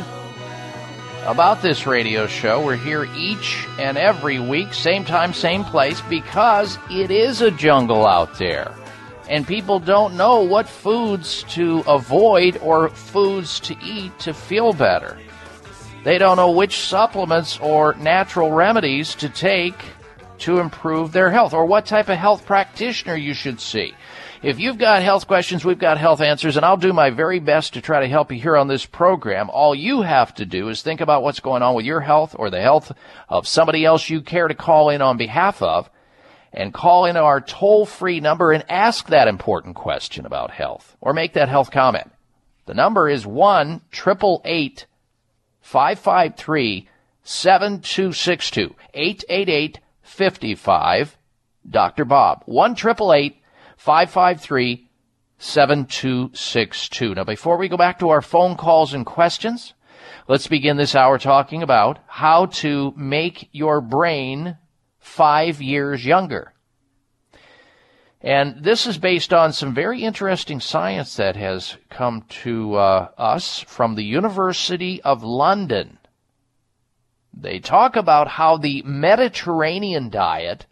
about 1.26 1.60
this 1.60 1.86
radio 1.86 2.26
show. 2.26 2.64
We're 2.64 2.76
here 2.76 3.06
each 3.14 3.66
and 3.78 3.98
every 3.98 4.38
week, 4.38 4.72
same 4.72 5.04
time, 5.04 5.34
same 5.34 5.64
place, 5.64 6.00
because 6.08 6.78
it 6.90 7.10
is 7.10 7.42
a 7.42 7.50
jungle 7.50 8.06
out 8.06 8.38
there. 8.38 8.74
And 9.28 9.46
people 9.46 9.80
don't 9.80 10.16
know 10.16 10.40
what 10.40 10.66
foods 10.66 11.42
to 11.50 11.80
avoid 11.80 12.56
or 12.62 12.88
foods 12.88 13.60
to 13.60 13.76
eat 13.84 14.18
to 14.20 14.32
feel 14.32 14.72
better. 14.72 15.18
They 16.04 16.18
don't 16.18 16.36
know 16.36 16.50
which 16.50 16.80
supplements 16.80 17.60
or 17.60 17.94
natural 17.94 18.50
remedies 18.50 19.14
to 19.16 19.28
take 19.28 19.76
to 20.38 20.58
improve 20.58 21.12
their 21.12 21.30
health 21.30 21.54
or 21.54 21.64
what 21.64 21.86
type 21.86 22.08
of 22.08 22.18
health 22.18 22.44
practitioner 22.44 23.14
you 23.14 23.34
should 23.34 23.60
see. 23.60 23.94
If 24.42 24.58
you've 24.58 24.78
got 24.78 25.04
health 25.04 25.28
questions, 25.28 25.64
we've 25.64 25.78
got 25.78 25.98
health 25.98 26.20
answers, 26.20 26.56
and 26.56 26.66
I'll 26.66 26.76
do 26.76 26.92
my 26.92 27.10
very 27.10 27.38
best 27.38 27.74
to 27.74 27.80
try 27.80 28.00
to 28.00 28.08
help 28.08 28.32
you 28.32 28.40
here 28.40 28.56
on 28.56 28.66
this 28.66 28.84
program. 28.84 29.48
All 29.50 29.72
you 29.72 30.02
have 30.02 30.34
to 30.34 30.44
do 30.44 30.68
is 30.68 30.82
think 30.82 31.00
about 31.00 31.22
what's 31.22 31.38
going 31.38 31.62
on 31.62 31.76
with 31.76 31.84
your 31.84 32.00
health 32.00 32.34
or 32.36 32.50
the 32.50 32.60
health 32.60 32.90
of 33.28 33.46
somebody 33.46 33.84
else 33.84 34.10
you 34.10 34.22
care 34.22 34.48
to 34.48 34.54
call 34.54 34.90
in 34.90 35.00
on 35.00 35.16
behalf 35.16 35.62
of, 35.62 35.88
and 36.52 36.74
call 36.74 37.04
in 37.04 37.16
our 37.16 37.40
toll 37.40 37.86
free 37.86 38.18
number 38.18 38.50
and 38.50 38.64
ask 38.68 39.06
that 39.06 39.28
important 39.28 39.76
question 39.76 40.26
about 40.26 40.50
health 40.50 40.96
or 41.00 41.12
make 41.12 41.34
that 41.34 41.48
health 41.48 41.70
comment. 41.70 42.10
The 42.66 42.74
number 42.74 43.08
is 43.08 43.24
1 43.24 43.82
888 43.92 44.86
553 45.62 46.88
7262 47.24 48.74
888 48.92 49.80
55 50.02 51.16
Dr. 51.68 52.04
Bob 52.04 52.42
1 52.46 52.76
553 52.76 54.88
7262. 55.38 57.14
Now, 57.14 57.24
before 57.24 57.56
we 57.56 57.68
go 57.68 57.76
back 57.76 57.98
to 57.98 58.10
our 58.10 58.22
phone 58.22 58.56
calls 58.56 58.94
and 58.94 59.04
questions, 59.04 59.74
let's 60.28 60.46
begin 60.46 60.76
this 60.76 60.94
hour 60.94 61.18
talking 61.18 61.62
about 61.62 61.98
how 62.06 62.46
to 62.46 62.92
make 62.96 63.48
your 63.52 63.80
brain 63.80 64.56
five 65.00 65.60
years 65.60 66.06
younger. 66.06 66.54
And 68.22 68.62
this 68.62 68.86
is 68.86 68.98
based 68.98 69.32
on 69.32 69.52
some 69.52 69.74
very 69.74 70.02
interesting 70.02 70.60
science 70.60 71.16
that 71.16 71.34
has 71.34 71.76
come 71.90 72.22
to 72.42 72.76
uh, 72.76 73.08
us 73.18 73.58
from 73.60 73.96
the 73.96 74.04
University 74.04 75.02
of 75.02 75.24
London. 75.24 75.98
They 77.34 77.58
talk 77.58 77.96
about 77.96 78.28
how 78.28 78.58
the 78.58 78.82
Mediterranean 78.82 80.08
diet 80.08 80.66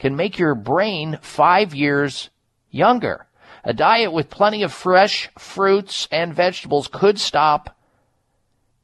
can 0.00 0.16
make 0.16 0.38
your 0.38 0.56
brain 0.56 1.18
five 1.22 1.72
years 1.72 2.30
younger. 2.70 3.26
A 3.62 3.72
diet 3.72 4.12
with 4.12 4.30
plenty 4.30 4.62
of 4.64 4.72
fresh 4.72 5.28
fruits 5.38 6.08
and 6.10 6.34
vegetables 6.34 6.88
could 6.88 7.20
stop 7.20 7.76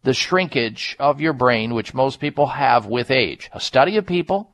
the 0.05 0.15
shrinkage 0.15 0.97
of 1.01 1.21
your 1.21 1.33
brain, 1.33 1.75
which 1.75 1.95
most 1.95 2.21
people 2.21 2.47
have 2.47 2.87
with 2.87 3.11
age. 3.11 3.51
A 3.53 3.61
study 3.61 3.97
of 3.97 4.07
people 4.07 4.53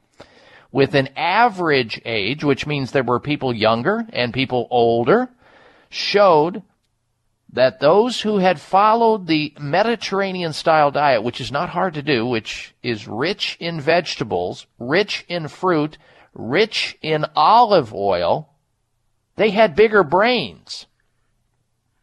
with 0.71 0.95
an 0.95 1.09
average 1.17 2.01
age, 2.05 2.45
which 2.45 2.67
means 2.67 2.91
there 2.91 3.03
were 3.03 3.21
people 3.21 3.55
younger 3.55 4.07
and 4.13 4.35
people 4.35 4.69
older, 4.71 5.29
showed 5.89 6.63
that 7.53 7.81
those 7.81 8.21
who 8.21 8.39
had 8.39 8.61
followed 8.61 9.27
the 9.27 9.55
Mediterranean 9.59 10.53
style 10.53 10.91
diet, 10.91 11.23
which 11.23 11.41
is 11.41 11.51
not 11.51 11.71
hard 11.71 11.95
to 11.95 12.03
do, 12.03 12.27
which 12.27 12.75
is 12.83 13.09
rich 13.09 13.57
in 13.59 13.81
vegetables, 13.81 14.67
rich 14.79 15.25
in 15.29 15.49
fruit, 15.49 15.97
rich 16.35 16.99
in 17.01 17.25
olive 17.35 17.95
oil, 17.95 18.51
they 19.37 19.51
had 19.51 19.75
bigger 19.75 20.05
brains. 20.05 20.87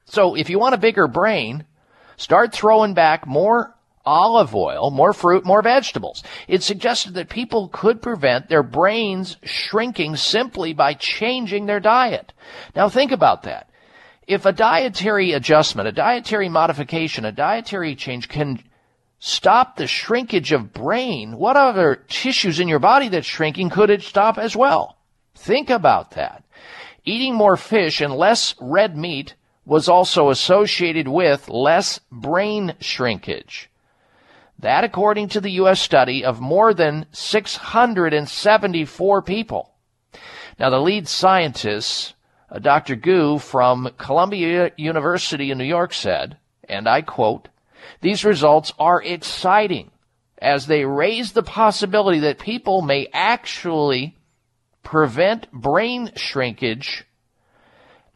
So 0.05 0.35
if 0.35 0.49
you 0.49 0.57
want 0.57 0.73
a 0.73 0.79
bigger 0.79 1.07
brain, 1.07 1.65
start 2.17 2.51
throwing 2.51 2.95
back 2.95 3.27
more 3.27 3.74
olive 4.05 4.53
oil, 4.53 4.91
more 4.91 5.13
fruit, 5.13 5.45
more 5.45 5.61
vegetables. 5.61 6.23
It 6.47 6.63
suggested 6.63 7.13
that 7.15 7.29
people 7.29 7.69
could 7.69 8.01
prevent 8.01 8.49
their 8.49 8.63
brains 8.63 9.37
shrinking 9.43 10.15
simply 10.15 10.73
by 10.73 10.93
changing 10.93 11.65
their 11.65 11.79
diet. 11.79 12.33
Now 12.75 12.89
think 12.89 13.11
about 13.11 13.43
that. 13.43 13.69
If 14.27 14.45
a 14.45 14.51
dietary 14.51 15.33
adjustment, 15.33 15.87
a 15.87 15.91
dietary 15.91 16.49
modification, 16.49 17.25
a 17.25 17.31
dietary 17.31 17.95
change 17.95 18.27
can 18.27 18.63
stop 19.19 19.75
the 19.75 19.87
shrinkage 19.87 20.51
of 20.51 20.73
brain, 20.73 21.37
what 21.37 21.57
other 21.57 22.03
tissues 22.07 22.59
in 22.59 22.67
your 22.67 22.79
body 22.79 23.09
that's 23.09 23.27
shrinking 23.27 23.69
could 23.69 23.89
it 23.89 24.01
stop 24.01 24.37
as 24.37 24.55
well? 24.55 24.97
Think 25.35 25.69
about 25.69 26.11
that. 26.11 26.43
Eating 27.05 27.35
more 27.35 27.57
fish 27.57 28.01
and 28.01 28.15
less 28.15 28.55
red 28.59 28.97
meat 28.97 29.35
was 29.65 29.89
also 29.89 30.29
associated 30.29 31.07
with 31.07 31.49
less 31.49 31.99
brain 32.11 32.73
shrinkage. 32.79 33.69
That 34.65 34.83
according 34.83 35.29
to 35.29 35.41
the 35.41 35.51
U.S. 35.61 35.79
study 35.79 36.25
of 36.25 36.41
more 36.41 36.73
than 36.73 37.05
674 37.11 39.21
people. 39.21 39.75
Now 40.57 40.71
the 40.71 40.79
lead 40.79 41.07
scientist, 41.07 42.15
uh, 42.49 42.57
Dr. 42.57 42.95
Gu 42.95 43.37
from 43.37 43.91
Columbia 43.99 44.71
University 44.75 45.51
in 45.51 45.59
New 45.59 45.65
York 45.65 45.93
said, 45.93 46.39
and 46.67 46.89
I 46.89 47.03
quote, 47.03 47.49
these 48.01 48.25
results 48.25 48.73
are 48.79 49.03
exciting 49.03 49.91
as 50.39 50.65
they 50.65 50.83
raise 50.83 51.33
the 51.33 51.43
possibility 51.43 52.21
that 52.21 52.39
people 52.39 52.81
may 52.81 53.07
actually 53.13 54.17
prevent 54.81 55.51
brain 55.51 56.11
shrinkage 56.15 57.05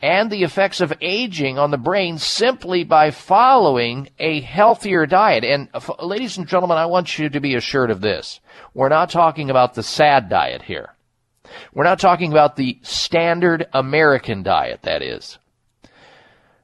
and 0.02 0.32
the 0.32 0.44
effects 0.44 0.82
of 0.82 0.94
aging 1.02 1.58
on 1.58 1.72
the 1.72 1.78
brain 1.78 2.18
simply 2.18 2.84
by 2.84 3.12
following 3.12 4.10
a 4.18 4.42
healthier 4.42 5.06
diet. 5.06 5.44
And 5.44 5.68
ladies 6.02 6.38
and 6.38 6.48
gentlemen, 6.48 6.78
I 6.78 6.86
want 6.86 7.20
you 7.20 7.30
to 7.30 7.40
be 7.40 7.56
assured 7.56 7.92
of 7.92 8.02
this. 8.02 8.40
We're 8.74 8.90
not 8.90 9.10
talking 9.10 9.50
about 9.50 9.74
the 9.74 9.84
sad 9.84 10.30
diet 10.30 10.62
here. 10.62 10.96
We're 11.74 11.84
not 11.84 12.00
talking 12.00 12.32
about 12.32 12.56
the 12.56 12.80
standard 12.82 13.68
American 13.74 14.44
diet, 14.44 14.84
that 14.84 15.02
is. 15.02 15.38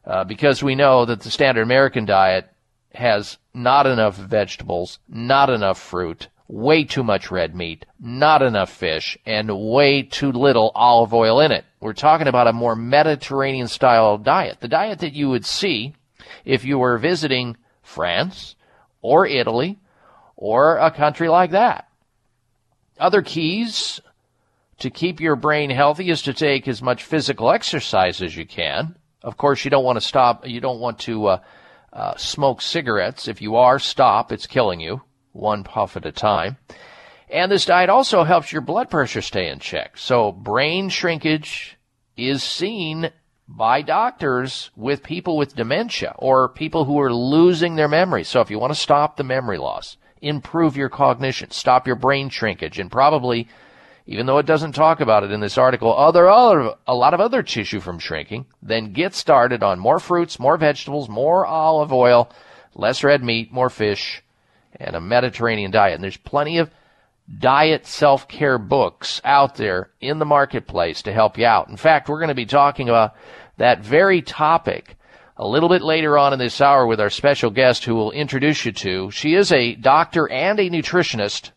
Uh, 0.05 0.23
because 0.23 0.61
we 0.61 0.75
know 0.75 1.05
that 1.05 1.21
the 1.21 1.31
standard 1.31 1.63
American 1.63 2.05
diet 2.05 2.49
has 2.93 3.37
not 3.53 3.87
enough 3.87 4.15
vegetables, 4.15 4.99
not 5.09 5.49
enough 5.49 5.79
fruit, 5.79 6.27
way 6.47 6.83
too 6.83 7.03
much 7.03 7.31
red 7.31 7.55
meat, 7.55 7.85
not 7.99 8.41
enough 8.41 8.69
fish, 8.69 9.17
and 9.25 9.49
way 9.51 10.03
too 10.03 10.31
little 10.31 10.71
olive 10.75 11.13
oil 11.13 11.39
in 11.39 11.51
it. 11.51 11.65
We're 11.85 11.93
talking 11.93 12.27
about 12.27 12.47
a 12.47 12.51
more 12.51 12.75
Mediterranean 12.75 13.67
style 13.67 14.17
diet. 14.17 14.59
The 14.59 14.67
diet 14.67 15.01
that 15.01 15.13
you 15.13 15.29
would 15.29 15.45
see 15.45 15.93
if 16.43 16.65
you 16.65 16.79
were 16.79 16.97
visiting 16.97 17.57
France 17.83 18.55
or 19.03 19.27
Italy 19.27 19.77
or 20.35 20.77
a 20.77 20.89
country 20.89 21.29
like 21.29 21.51
that. 21.51 21.87
Other 22.99 23.21
keys 23.21 23.99
to 24.79 24.89
keep 24.89 25.21
your 25.21 25.35
brain 25.35 25.69
healthy 25.69 26.09
is 26.09 26.23
to 26.23 26.33
take 26.33 26.67
as 26.67 26.81
much 26.81 27.03
physical 27.03 27.51
exercise 27.51 28.19
as 28.19 28.35
you 28.35 28.47
can. 28.47 28.95
Of 29.21 29.37
course, 29.37 29.63
you 29.63 29.69
don't 29.69 29.85
want 29.85 29.97
to 29.97 30.07
stop, 30.07 30.47
you 30.47 30.61
don't 30.61 30.79
want 30.79 30.97
to 31.01 31.27
uh, 31.27 31.39
uh, 31.93 32.17
smoke 32.17 32.63
cigarettes. 32.63 33.27
If 33.27 33.43
you 33.43 33.57
are, 33.57 33.77
stop. 33.77 34.31
It's 34.31 34.47
killing 34.47 34.79
you. 34.79 35.03
One 35.33 35.63
puff 35.63 35.95
at 35.95 36.07
a 36.07 36.11
time. 36.11 36.57
And 37.29 37.51
this 37.51 37.65
diet 37.65 37.91
also 37.91 38.23
helps 38.23 38.51
your 38.51 38.61
blood 38.61 38.89
pressure 38.89 39.21
stay 39.21 39.49
in 39.49 39.59
check. 39.59 39.99
So 39.99 40.31
brain 40.31 40.89
shrinkage 40.89 41.74
is 42.17 42.43
seen 42.43 43.11
by 43.47 43.81
doctors 43.81 44.71
with 44.75 45.03
people 45.03 45.37
with 45.37 45.55
dementia 45.55 46.15
or 46.17 46.49
people 46.49 46.85
who 46.85 46.99
are 46.99 47.13
losing 47.13 47.75
their 47.75 47.87
memory. 47.87 48.23
So 48.23 48.41
if 48.41 48.49
you 48.49 48.59
want 48.59 48.73
to 48.73 48.79
stop 48.79 49.17
the 49.17 49.23
memory 49.23 49.57
loss, 49.57 49.97
improve 50.21 50.75
your 50.75 50.89
cognition, 50.89 51.51
stop 51.51 51.85
your 51.85 51.95
brain 51.95 52.29
shrinkage, 52.29 52.79
and 52.79 52.91
probably, 52.91 53.47
even 54.07 54.25
though 54.25 54.39
it 54.39 54.45
doesn't 54.47 54.71
talk 54.73 54.99
about 54.99 55.23
it 55.23 55.31
in 55.31 55.41
this 55.41 55.57
article, 55.57 55.95
other, 55.95 56.27
other 56.29 56.73
a 56.87 56.95
lot 56.95 57.13
of 57.13 57.19
other 57.19 57.43
tissue 57.43 57.79
from 57.79 57.99
shrinking, 57.99 58.45
then 58.61 58.93
get 58.93 59.13
started 59.13 59.61
on 59.61 59.79
more 59.79 59.99
fruits, 59.99 60.39
more 60.39 60.57
vegetables, 60.57 61.07
more 61.07 61.45
olive 61.45 61.93
oil, 61.93 62.31
less 62.73 63.03
red 63.03 63.23
meat, 63.23 63.51
more 63.51 63.69
fish, 63.69 64.23
and 64.77 64.95
a 64.95 65.01
Mediterranean 65.01 65.71
diet. 65.71 65.95
And 65.95 66.03
there's 66.03 66.17
plenty 66.17 66.57
of 66.57 66.71
diet 67.39 67.85
self 67.85 68.27
care 68.27 68.57
books 68.57 69.21
out 69.23 69.55
there 69.55 69.89
in 69.99 70.19
the 70.19 70.25
marketplace 70.25 71.01
to 71.03 71.13
help 71.13 71.37
you 71.37 71.45
out. 71.45 71.69
In 71.69 71.77
fact, 71.77 72.07
we're 72.07 72.19
going 72.19 72.29
to 72.29 72.35
be 72.35 72.45
talking 72.45 72.89
about 72.89 73.15
that 73.57 73.81
very 73.81 74.21
topic 74.21 74.95
a 75.37 75.47
little 75.47 75.69
bit 75.69 75.81
later 75.81 76.17
on 76.17 76.33
in 76.33 76.39
this 76.39 76.61
hour 76.61 76.85
with 76.85 76.99
our 76.99 77.09
special 77.09 77.49
guest 77.49 77.83
who 77.83 77.95
will 77.95 78.11
introduce 78.11 78.65
you 78.65 78.71
to. 78.71 79.11
She 79.11 79.33
is 79.33 79.51
a 79.51 79.75
doctor 79.75 80.29
and 80.29 80.59
a 80.59 80.69
nutritionist 80.69 81.51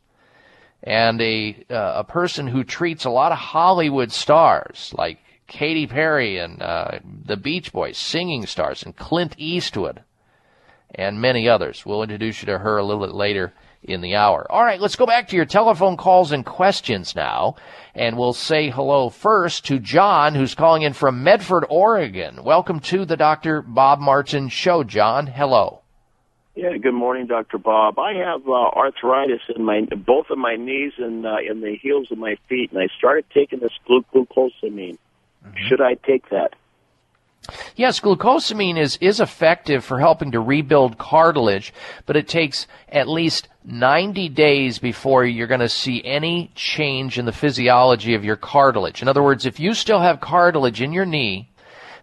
and 0.83 1.21
a, 1.21 1.65
uh, 1.71 1.93
a 1.97 2.05
person 2.05 2.47
who 2.47 2.65
treats 2.65 3.05
a 3.05 3.11
lot 3.11 3.33
of 3.33 3.39
Hollywood 3.39 4.11
stars 4.11 4.93
like 4.97 5.19
Katy 5.47 5.87
Perry 5.87 6.39
and 6.39 6.61
uh, 6.63 6.99
the 7.25 7.37
Beach 7.37 7.73
Boys, 7.73 7.99
singing 7.99 8.47
stars, 8.47 8.83
and 8.83 8.97
Clint 8.97 9.35
Eastwood 9.39 10.03
and 10.95 11.21
many 11.21 11.49
others. 11.49 11.85
We'll 11.85 12.03
introduce 12.03 12.43
you 12.43 12.47
to 12.47 12.59
her 12.59 12.79
a 12.79 12.85
little 12.85 13.05
bit 13.05 13.15
later 13.15 13.53
in 13.83 14.01
the 14.01 14.17
hour. 14.17 14.47
All 14.51 14.65
right, 14.65 14.81
let's 14.81 14.97
go 14.97 15.07
back 15.07 15.29
to 15.29 15.37
your 15.37 15.45
telephone 15.45 15.97
calls 15.97 16.33
and 16.33 16.45
questions 16.45 17.15
now. 17.15 17.57
And 17.95 18.17
we'll 18.17 18.33
say 18.33 18.71
hello 18.71 19.09
first 19.09 19.67
to 19.67 19.79
John, 19.79 20.35
who's 20.35 20.55
calling 20.55 20.83
in 20.83 20.93
from 20.93 21.25
Medford, 21.25 21.65
Oregon. 21.69 22.45
Welcome 22.45 22.81
to 22.81 23.05
the 23.05 23.17
Dr. 23.17 23.63
Bob 23.63 23.99
Martin 24.01 24.49
Show, 24.49 24.85
John. 24.85 25.27
Hello. 25.27 25.83
Yeah, 26.55 26.77
good 26.77 26.95
morning, 26.95 27.27
Dr. 27.27 27.59
Bob. 27.59 27.99
I 28.01 28.15
have 28.15 28.49
uh, 28.49 28.53
arthritis 28.53 29.43
in 29.55 29.65
my 29.65 29.83
both 29.83 30.27
of 30.31 30.39
my 30.39 30.57
knees 30.57 30.93
and 30.99 31.25
uh, 31.25 31.37
in 31.49 31.61
the 31.61 31.77
heels 31.81 32.11
of 32.11 32.19
my 32.19 32.37
feet, 32.49 32.73
and 32.73 32.83
I 32.83 32.89
started 32.99 33.27
taking 33.33 33.61
this 33.61 33.71
glu- 33.87 34.05
glucosamine. 34.13 34.99
Should 35.69 35.81
I 35.81 35.95
take 35.95 36.31
that? 36.31 36.55
Yes, 37.77 38.01
glucosamine 38.01 38.79
is, 38.79 38.99
is 39.01 39.21
effective 39.21 39.85
for 39.85 39.99
helping 39.99 40.33
to 40.33 40.41
rebuild 40.41 40.99
cartilage, 40.99 41.73
but 42.05 42.17
it 42.17 42.29
takes 42.29 42.67
at 42.91 43.09
least 43.09 43.49
90 43.65 44.29
days 44.31 44.79
before 44.79 45.25
you're 45.25 45.47
going 45.47 45.61
to 45.61 45.69
see 45.69 46.05
any 46.05 46.51
change 46.55 47.19
in 47.19 47.25
the 47.25 47.33
physiology 47.33 48.15
of 48.15 48.25
your 48.25 48.37
cartilage. 48.37 49.01
In 49.03 49.09
other 49.09 49.23
words, 49.23 49.47
if 49.47 49.59
you 49.59 49.75
still 49.75 50.01
have 50.01 50.21
cartilage 50.21 50.83
in 50.83 50.93
your 50.93 51.07
knee, 51.07 51.49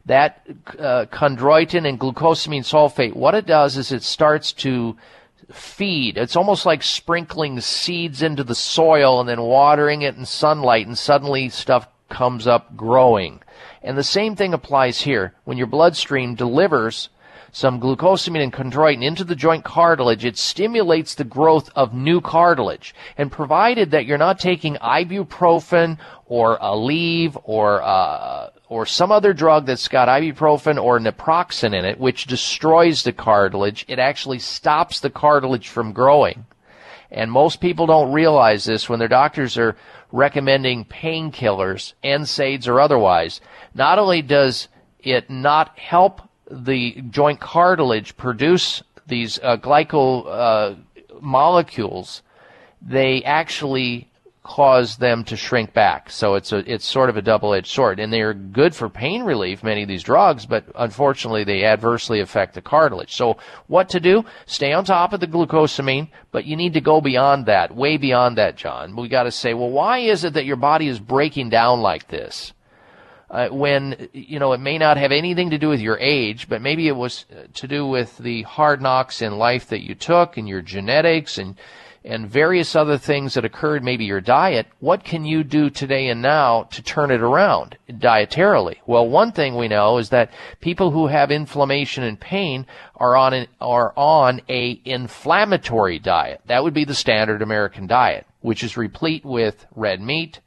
that 0.06 0.46
uh, 0.80 1.06
chondroitin 1.12 1.88
and 1.88 2.00
glucosamine 2.00 2.62
sulfate, 2.62 3.16
what 3.16 3.36
it 3.36 3.46
does 3.46 3.78
is 3.78 3.92
it 3.92 4.04
starts 4.04 4.52
to 4.54 4.96
feed. 5.52 6.18
It's 6.18 6.36
almost 6.36 6.66
like 6.66 6.84
sprinkling 6.84 7.60
seeds 7.62 8.22
into 8.22 8.44
the 8.44 8.56
soil 8.56 9.20
and 9.20 9.30
then 9.30 9.42
watering 9.42 10.02
it 10.02 10.16
in 10.16 10.26
sunlight, 10.26 10.88
and 10.88 10.98
suddenly 10.98 11.50
stuff 11.50 11.88
comes 12.10 12.48
up 12.48 12.76
growing. 12.76 13.42
And 13.86 13.96
the 13.96 14.04
same 14.04 14.36
thing 14.36 14.52
applies 14.52 15.02
here. 15.02 15.36
When 15.44 15.60
your 15.60 15.68
bloodstream 15.68 16.34
delivers 16.34 17.10
some 17.52 17.80
glucosamine 17.80 18.42
and 18.42 18.52
chondroitin 18.52 19.04
into 19.04 19.24
the 19.24 19.36
joint 19.36 19.64
cartilage, 19.64 20.26
it 20.26 20.40
stimulates 20.40 21.14
the 21.14 21.24
growth 21.24 21.70
of 21.76 21.94
new 21.94 22.20
cartilage. 22.20 22.96
And 23.16 23.32
provided 23.32 23.92
that 23.92 24.08
you're 24.08 24.18
not 24.18 24.40
taking 24.40 24.76
ibuprofen 24.78 26.00
or 26.26 26.58
Aleve 26.58 27.40
or 27.44 27.84
uh, 27.84 28.50
or 28.70 28.88
some 28.88 29.12
other 29.12 29.34
drug 29.34 29.68
that's 29.68 29.88
got 29.88 30.08
ibuprofen 30.08 30.82
or 30.82 31.00
naproxen 31.00 31.76
in 31.76 31.86
it, 31.86 32.00
which 32.00 32.26
destroys 32.26 33.04
the 33.04 33.14
cartilage, 33.14 33.86
it 33.88 34.00
actually 34.00 34.40
stops 34.40 35.00
the 35.00 35.12
cartilage 35.12 35.70
from 35.70 35.94
growing. 35.94 36.48
And 37.12 37.32
most 37.32 37.62
people 37.62 37.86
don't 37.86 38.12
realize 38.12 38.66
this 38.66 38.90
when 38.90 38.98
their 38.98 39.08
doctors 39.08 39.60
are 39.60 39.78
recommending 40.16 40.86
painkillers, 40.86 41.94
NSAIDs 42.04 42.68
or 42.68 42.80
otherwise. 42.80 43.42
Not 43.74 44.00
only 44.00 44.22
does 44.22 44.70
it 45.00 45.30
not 45.30 45.78
help 45.78 46.22
the 46.50 47.02
joint 47.10 47.40
cartilage 47.40 48.16
produce 48.16 48.82
these 49.08 49.40
uh, 49.40 49.58
uh, 50.28 50.76
molecules, 51.22 52.22
they 52.82 53.24
actually 53.24 54.10
cause 54.46 54.98
them 54.98 55.24
to 55.24 55.36
shrink 55.36 55.74
back. 55.74 56.12
So 56.12 56.36
it's 56.36 56.52
a 56.52 56.58
it's 56.72 56.86
sort 56.86 57.10
of 57.10 57.18
a 57.18 57.22
double-edged 57.22 57.68
sword, 57.68 58.00
and 58.00 58.14
they 58.14 58.22
are 58.22 58.34
good 58.36 58.76
for 58.76 58.90
pain 58.90 59.24
relief. 59.24 59.64
Many 59.64 59.82
of 59.82 59.88
these 59.88 60.04
drugs, 60.04 60.46
but 60.46 60.66
unfortunately, 60.76 61.44
they 61.44 61.64
adversely 61.64 62.20
affect 62.20 62.54
the 62.54 62.62
cartilage. 62.62 63.16
So 63.16 63.38
what 63.66 63.90
to 63.90 64.00
do? 64.00 64.24
Stay 64.46 64.72
on 64.72 64.86
top 64.86 65.14
of 65.14 65.20
the 65.20 65.28
glucosamine, 65.28 66.10
but 66.32 66.46
you 66.46 66.56
need 66.56 66.74
to 66.74 66.82
go 66.82 67.02
beyond 67.02 67.48
that, 67.48 67.76
way 67.76 67.98
beyond 67.98 68.38
that, 68.38 68.56
John. 68.56 68.96
We 68.96 69.08
got 69.08 69.24
to 69.24 69.32
say, 69.32 69.56
well, 69.56 69.72
why 69.72 69.98
is 70.00 70.24
it 70.24 70.34
that 70.34 70.46
your 70.46 70.58
body 70.58 70.90
is 70.90 71.00
breaking 71.00 71.50
down 71.50 71.82
like 71.82 72.08
this? 72.08 72.54
Uh, 73.32 73.50
when 73.50 74.10
you 74.14 74.38
know 74.38 74.54
it 74.54 74.60
may 74.60 74.78
not 74.78 74.98
have 74.98 75.12
anything 75.12 75.50
to 75.50 75.58
do 75.58 75.70
with 75.70 75.82
your 75.82 75.98
age, 75.98 76.48
but 76.48 76.62
maybe 76.62 76.88
it 76.88 76.96
was 76.96 77.26
uh, 77.32 77.48
to 77.56 77.68
do 77.68 77.88
with 77.88 78.16
the 78.20 78.44
hard 78.44 78.80
knocks 78.80 79.24
in 79.24 79.40
life 79.40 79.70
that 79.70 79.82
you 79.82 79.96
took 79.96 80.38
and 80.38 80.48
your 80.48 80.62
genetics 80.62 81.40
and 81.40 81.56
and 82.06 82.30
various 82.30 82.76
other 82.76 83.00
things 83.00 83.34
that 83.34 83.46
occurred, 83.46 83.84
maybe 83.84 84.06
your 84.06 84.22
diet, 84.22 84.68
what 84.80 85.04
can 85.04 85.26
you 85.26 85.44
do 85.44 85.72
today 85.72 86.08
and 86.10 86.22
now 86.22 86.64
to 86.66 86.84
turn 86.84 87.10
it 87.10 87.20
around 87.20 87.78
dietarily? 87.90 88.76
Well, 88.86 89.10
one 89.10 89.32
thing 89.32 89.56
we 89.56 89.68
know 89.68 89.98
is 89.98 90.10
that 90.10 90.32
people 90.62 90.92
who 90.92 91.08
have 91.08 91.32
inflammation 91.32 92.04
and 92.04 92.20
pain 92.20 92.68
are 92.96 93.16
on 93.16 93.34
an, 93.34 93.48
are 93.60 93.92
on 93.98 94.42
a 94.48 94.80
inflammatory 94.86 95.98
diet. 95.98 96.42
That 96.46 96.64
would 96.64 96.76
be 96.76 96.86
the 96.86 96.94
standard 96.94 97.42
American 97.42 97.88
diet, 97.88 98.28
which 98.42 98.64
is 98.64 98.78
replete 98.78 99.26
with 99.26 99.66
red 99.76 100.00
meat, 100.00 100.42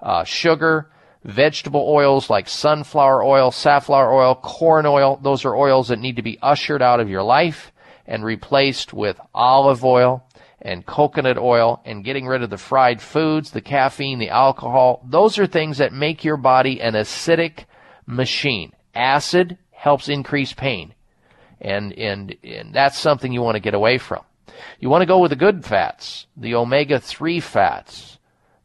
uh, 0.00 0.22
sugar, 0.22 0.88
vegetable 1.24 1.84
oils 1.88 2.30
like 2.30 2.48
sunflower 2.48 3.24
oil, 3.24 3.50
safflower 3.50 4.12
oil, 4.12 4.36
corn 4.36 4.86
oil. 4.86 5.18
Those 5.20 5.44
are 5.44 5.56
oils 5.56 5.88
that 5.88 5.98
need 5.98 6.16
to 6.16 6.22
be 6.22 6.38
ushered 6.40 6.80
out 6.80 7.00
of 7.00 7.10
your 7.10 7.24
life 7.24 7.72
and 8.06 8.24
replaced 8.24 8.92
with 8.92 9.20
olive 9.34 9.84
oil, 9.84 10.24
and 10.62 10.86
coconut 10.86 11.36
oil 11.36 11.82
and 11.84 12.04
getting 12.04 12.26
rid 12.26 12.42
of 12.42 12.50
the 12.50 12.56
fried 12.56 13.02
foods, 13.02 13.50
the 13.50 13.60
caffeine, 13.60 14.18
the 14.18 14.30
alcohol. 14.30 15.04
Those 15.08 15.38
are 15.38 15.46
things 15.46 15.78
that 15.78 15.92
make 15.92 16.24
your 16.24 16.36
body 16.36 16.80
an 16.80 16.94
acidic 16.94 17.64
machine. 18.06 18.72
Acid 18.94 19.58
helps 19.72 20.08
increase 20.08 20.52
pain. 20.52 20.94
And, 21.60 21.92
and, 21.94 22.36
and 22.42 22.72
that's 22.72 22.98
something 22.98 23.32
you 23.32 23.42
want 23.42 23.56
to 23.56 23.60
get 23.60 23.74
away 23.74 23.98
from. 23.98 24.22
You 24.78 24.88
want 24.88 25.02
to 25.02 25.06
go 25.06 25.18
with 25.18 25.30
the 25.30 25.36
good 25.36 25.64
fats, 25.64 26.26
the 26.36 26.54
omega-3 26.54 27.42
fats 27.42 28.18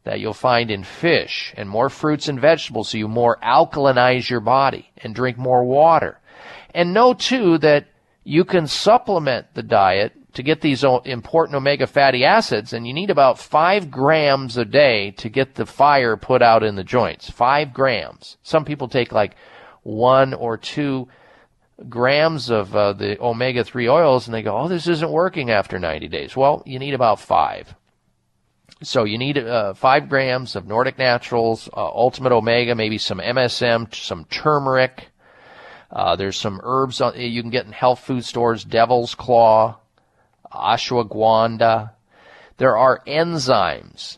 that 0.04 0.20
you'll 0.20 0.34
find 0.34 0.72
in 0.72 0.84
fish 0.84 1.54
and 1.58 1.68
more 1.68 1.90
fruits 1.90 2.28
and 2.28 2.40
vegetables 2.40 2.90
so 2.90 2.98
you 2.98 3.08
more 3.08 3.38
alkalinize 3.44 4.30
your 4.30 4.40
body 4.40 4.90
and 4.98 5.14
drink 5.14 5.38
more 5.38 5.64
water. 5.64 6.20
And 6.74 6.94
know 6.94 7.14
too 7.14 7.58
that 7.60 7.88
you 8.24 8.46
can 8.46 8.68
supplement 8.68 9.48
the 9.54 9.64
diet 9.64 10.14
to 10.38 10.44
get 10.44 10.62
these 10.62 10.84
important 10.84 11.56
omega 11.56 11.88
fatty 11.88 12.24
acids, 12.24 12.72
and 12.72 12.86
you 12.86 12.94
need 12.94 13.10
about 13.10 13.40
five 13.40 13.90
grams 13.90 14.56
a 14.56 14.66
day 14.66 15.10
to 15.10 15.30
get 15.30 15.56
the 15.56 15.66
fire 15.66 16.16
put 16.16 16.44
out 16.44 16.62
in 16.62 16.76
the 16.76 16.84
joints. 16.84 17.28
Five 17.28 17.74
grams. 17.74 18.38
Some 18.44 18.64
people 18.64 18.88
take 18.88 19.12
like 19.12 19.36
one 19.82 20.36
or 20.36 20.56
two 20.56 21.08
grams 21.90 22.52
of 22.52 22.76
uh, 22.76 22.94
the 22.94 23.20
omega 23.20 23.64
3 23.64 23.90
oils 23.90 24.28
and 24.28 24.36
they 24.36 24.44
go, 24.44 24.56
oh, 24.56 24.68
this 24.68 24.88
isn't 24.88 25.10
working 25.10 25.50
after 25.50 25.80
90 25.80 26.08
days. 26.08 26.38
Well, 26.38 26.62
you 26.68 26.78
need 26.78 26.94
about 26.94 27.20
five. 27.20 27.74
So 28.84 29.06
you 29.06 29.18
need 29.18 29.40
uh, 29.40 29.74
five 29.74 30.08
grams 30.08 30.56
of 30.56 30.68
Nordic 30.68 31.00
Naturals, 31.00 31.68
uh, 31.76 31.84
Ultimate 31.84 32.32
Omega, 32.32 32.76
maybe 32.76 33.00
some 33.00 33.18
MSM, 33.18 33.92
some 33.92 34.26
turmeric. 34.26 35.08
Uh, 35.92 36.16
there's 36.16 36.38
some 36.38 36.62
herbs 36.62 37.02
you 37.16 37.42
can 37.42 37.50
get 37.50 37.66
in 37.66 37.72
health 37.72 38.02
food 38.02 38.24
stores, 38.24 38.64
Devil's 38.64 39.16
Claw, 39.16 39.80
ashwagandha. 40.52 41.92
There 42.58 42.78
are 42.78 43.04
enzymes 43.06 44.18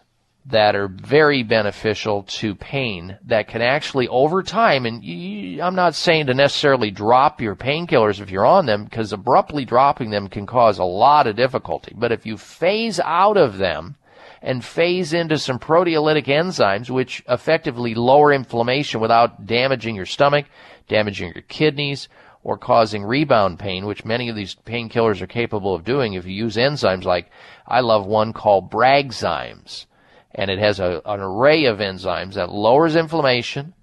that 0.50 0.76
are 0.76 0.88
very 0.88 1.44
beneficial 1.44 2.24
to 2.24 2.56
pain 2.56 3.18
that 3.26 3.48
can 3.48 3.62
actually 3.62 4.08
over 4.08 4.42
time 4.42 4.86
and 4.86 5.04
you, 5.04 5.62
I'm 5.62 5.76
not 5.76 5.96
saying 5.96 6.28
to 6.28 6.34
necessarily 6.34 6.92
drop 6.92 7.40
your 7.40 7.56
painkillers 7.56 8.20
if 8.20 8.32
you're 8.32 8.46
on 8.46 8.66
them 8.66 8.86
because 8.86 9.14
abruptly 9.14 9.66
dropping 9.66 10.10
them 10.10 10.28
can 10.28 10.48
cause 10.48 10.80
a 10.80 10.84
lot 10.84 11.28
of 11.28 11.36
difficulty 11.36 11.94
but 11.96 12.12
if 12.12 12.26
you 12.26 12.38
phase 12.38 13.00
out 13.00 13.38
of 13.38 13.58
them 13.58 13.96
and 14.42 14.64
phase 14.66 15.14
into 15.14 15.38
some 15.38 15.60
proteolytic 15.60 16.26
enzymes 16.26 16.90
which 16.90 17.22
effectively 17.30 17.94
lower 17.94 18.34
inflammation 18.34 19.00
without 19.02 19.46
damaging 19.46 19.96
your 19.96 20.06
stomach 20.06 20.46
damaging 20.88 21.32
your 21.36 21.44
kidneys 21.44 22.08
or 22.44 22.58
causing 22.58 23.04
rebound 23.04 23.60
pain, 23.60 23.86
which 23.86 24.06
many 24.06 24.30
of 24.30 24.36
these 24.36 24.56
painkillers 24.56 25.22
are 25.22 25.28
capable 25.28 25.76
of 25.76 25.84
doing 25.84 26.14
if 26.14 26.26
you 26.26 26.34
use 26.34 26.56
enzymes 26.56 27.04
like 27.04 27.30
I 27.68 27.82
love 27.82 28.06
one 28.06 28.34
called 28.34 28.72
Bragzymes. 28.72 29.86
And 30.34 30.50
it 30.50 30.60
has 30.60 30.80
a, 30.80 31.02
an 31.06 31.20
array 31.20 31.66
of 31.66 31.80
enzymes 31.80 32.36
that 32.36 32.52
lowers 32.52 32.96
inflammation 32.96 33.74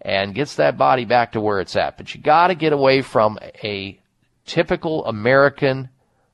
and 0.00 0.34
gets 0.34 0.56
that 0.56 0.76
body 0.76 1.04
back 1.04 1.32
to 1.32 1.40
where 1.40 1.60
it's 1.60 1.76
at. 1.76 1.96
But 1.96 2.14
you 2.14 2.20
gotta 2.20 2.54
get 2.54 2.72
away 2.72 3.02
from 3.02 3.38
a 3.62 3.98
typical 4.44 5.04
American 5.06 5.88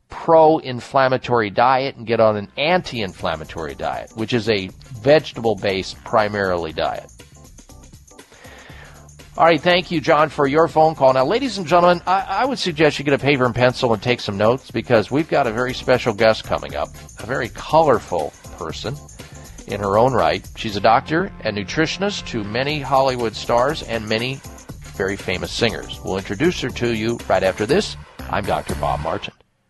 pro-inflammatory 0.09 1.51
diet 1.51 1.97
and 1.97 2.07
get 2.07 2.21
on 2.21 2.37
an 2.37 2.51
anti-inflammatory 2.57 3.77
diet, 3.77 4.11
which 4.17 4.33
is 4.33 4.49
a 4.49 4.69
vegetable-based 5.03 6.03
primarily 6.05 6.73
diet. 6.73 7.10
All 9.41 9.47
right, 9.47 9.59
thank 9.59 9.91
you, 9.91 10.03
John, 10.03 10.29
for 10.29 10.47
your 10.47 10.69
phone 10.69 10.95
call. 10.95 11.15
Now, 11.15 11.25
ladies 11.25 11.57
and 11.57 11.67
gentlemen, 11.67 12.03
I, 12.07 12.21
I, 12.29 12.45
would 12.45 12.59
suggest 12.59 12.99
you 12.99 13.07
get 13.07 13.15
a 13.15 13.19
paper 13.19 13.47
and 13.47 13.55
pencil 13.55 13.95
and 13.95 14.03
take 14.03 14.21
some 14.21 14.37
notes 14.37 14.71
because 14.71 15.11
we've 15.11 15.31
got 15.31 15.47
a 15.47 15.51
very 15.51 15.73
special 15.73 16.13
guest 16.13 16.45
coming 16.45 16.75
up, 16.75 16.91
a 17.21 17.25
very 17.25 17.49
colorful 17.49 18.35
person 18.59 18.95
in 19.67 19.81
her 19.81 19.97
own 19.97 20.13
right. 20.13 20.47
She's 20.57 20.77
a 20.77 20.81
doctor 20.81 21.33
and 21.41 21.57
nutritionist 21.57 22.27
to 22.27 22.45
many 22.45 22.81
Hollywood 22.81 23.35
stars 23.35 23.83
and 23.85 24.07
many 24.07 24.43
very 24.95 25.17
famous 25.17 25.51
singers. 25.51 25.99
We'll 26.05 26.19
introduce 26.19 26.61
her 26.61 26.69
to 26.69 26.95
you 26.95 27.19
right 27.27 27.43
after 27.43 27.65
this. 27.65 27.97
I'm 28.29 28.45
Dr. 28.45 28.75
Bob 28.75 29.01
Martin. 29.01 29.33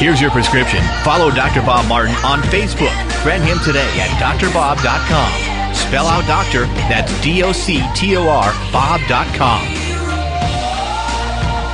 Here's 0.00 0.18
your 0.18 0.30
prescription. 0.30 0.82
Follow 1.04 1.30
Dr. 1.30 1.60
Bob 1.60 1.86
Martin 1.86 2.14
on 2.24 2.40
Facebook. 2.44 2.96
Friend 3.22 3.44
him 3.44 3.58
today 3.58 3.86
at 4.00 4.08
drbob.com. 4.40 5.74
Spell 5.74 6.06
out 6.06 6.26
doctor, 6.26 6.64
that's 6.88 7.20
D 7.20 7.42
O 7.42 7.52
C 7.52 7.86
T 7.94 8.16
O 8.16 8.26
R, 8.26 8.50
Bob.com. 8.72 9.62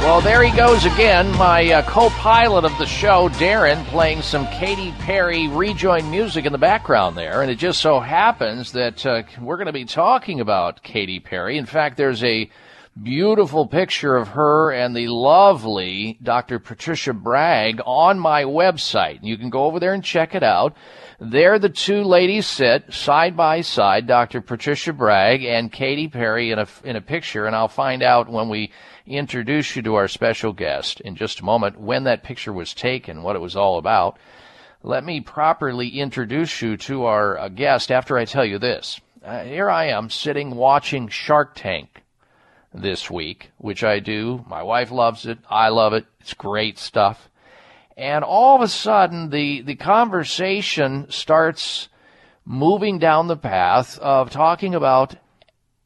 Well, 0.00 0.20
there 0.20 0.42
he 0.42 0.50
goes 0.56 0.84
again, 0.84 1.30
my 1.36 1.70
uh, 1.72 1.88
co 1.88 2.10
pilot 2.10 2.64
of 2.64 2.76
the 2.78 2.86
show, 2.86 3.28
Darren, 3.28 3.84
playing 3.86 4.22
some 4.22 4.48
Katy 4.48 4.90
Perry 4.98 5.46
rejoin 5.46 6.10
music 6.10 6.46
in 6.46 6.52
the 6.52 6.58
background 6.58 7.16
there. 7.16 7.42
And 7.42 7.50
it 7.50 7.58
just 7.58 7.80
so 7.80 8.00
happens 8.00 8.72
that 8.72 9.06
uh, 9.06 9.22
we're 9.40 9.56
going 9.56 9.66
to 9.66 9.72
be 9.72 9.84
talking 9.84 10.40
about 10.40 10.82
Katy 10.82 11.20
Perry. 11.20 11.58
In 11.58 11.66
fact, 11.66 11.96
there's 11.96 12.24
a 12.24 12.50
beautiful 13.02 13.66
picture 13.66 14.16
of 14.16 14.28
her 14.28 14.73
and 14.73 14.97
the 14.97 15.09
lovely 15.09 16.18
Dr. 16.23 16.59
Patricia 16.59 17.12
Bragg 17.12 17.81
on 17.85 18.18
my 18.18 18.44
website. 18.44 19.18
You 19.23 19.36
can 19.36 19.51
go 19.51 19.64
over 19.64 19.78
there 19.78 19.93
and 19.93 20.02
check 20.02 20.35
it 20.35 20.43
out. 20.43 20.74
There 21.20 21.59
the 21.59 21.68
two 21.68 22.02
ladies 22.02 22.47
sit 22.47 22.93
side 22.93 23.36
by 23.36 23.60
side, 23.60 24.06
Dr. 24.06 24.40
Patricia 24.40 24.93
Bragg 24.93 25.44
and 25.44 25.73
Katy 25.73 26.09
Perry 26.09 26.51
in 26.51 26.59
a, 26.59 26.66
in 26.85 26.97
a 26.97 27.01
picture, 27.01 27.47
and 27.47 27.55
I'll 27.55 27.68
find 27.68 28.02
out 28.02 28.31
when 28.31 28.48
we 28.48 28.73
introduce 29.06 29.77
you 29.77 29.82
to 29.82 29.94
our 29.94 30.09
special 30.09 30.52
guest 30.52 31.01
in 31.01 31.16
just 31.16 31.40
a 31.40 31.44
moment 31.44 31.78
when 31.78 32.05
that 32.05 32.24
picture 32.24 32.52
was 32.52 32.74
taken, 32.74 33.23
what 33.23 33.36
it 33.36 33.43
was 33.43 33.56
all 33.56 33.78
about. 33.78 34.18
Let 34.82 35.05
me 35.05 35.20
properly 35.20 35.89
introduce 35.89 36.62
you 36.62 36.77
to 36.78 37.05
our 37.05 37.39
uh, 37.39 37.48
guest 37.48 37.90
after 37.90 38.16
I 38.16 38.24
tell 38.24 38.44
you 38.44 38.59
this. 38.59 39.01
uh, 39.24 39.43
here 39.44 39.68
I 39.70 39.86
am 39.89 40.10
sitting 40.10 40.55
watching 40.55 41.09
Shark 41.09 41.55
Tank 41.55 42.02
this 42.76 43.10
week, 43.10 43.50
which 43.58 43.82
I 43.82 44.00
do. 44.00 44.44
My 44.48 44.62
wife 44.62 44.90
loves 44.90 45.26
it. 45.26 45.38
I 45.48 45.68
love 45.68 45.92
it. 45.92 46.06
It's 46.20 46.34
great 46.34 46.78
stuff. 46.78 47.28
And 47.96 48.24
all 48.24 48.56
of 48.56 48.62
a 48.62 48.68
sudden, 48.68 49.30
the, 49.30 49.62
the 49.62 49.74
conversation 49.74 51.06
starts 51.10 51.88
moving 52.44 52.98
down 52.98 53.26
the 53.26 53.36
path 53.36 53.98
of 53.98 54.30
talking 54.30 54.74
about 54.74 55.16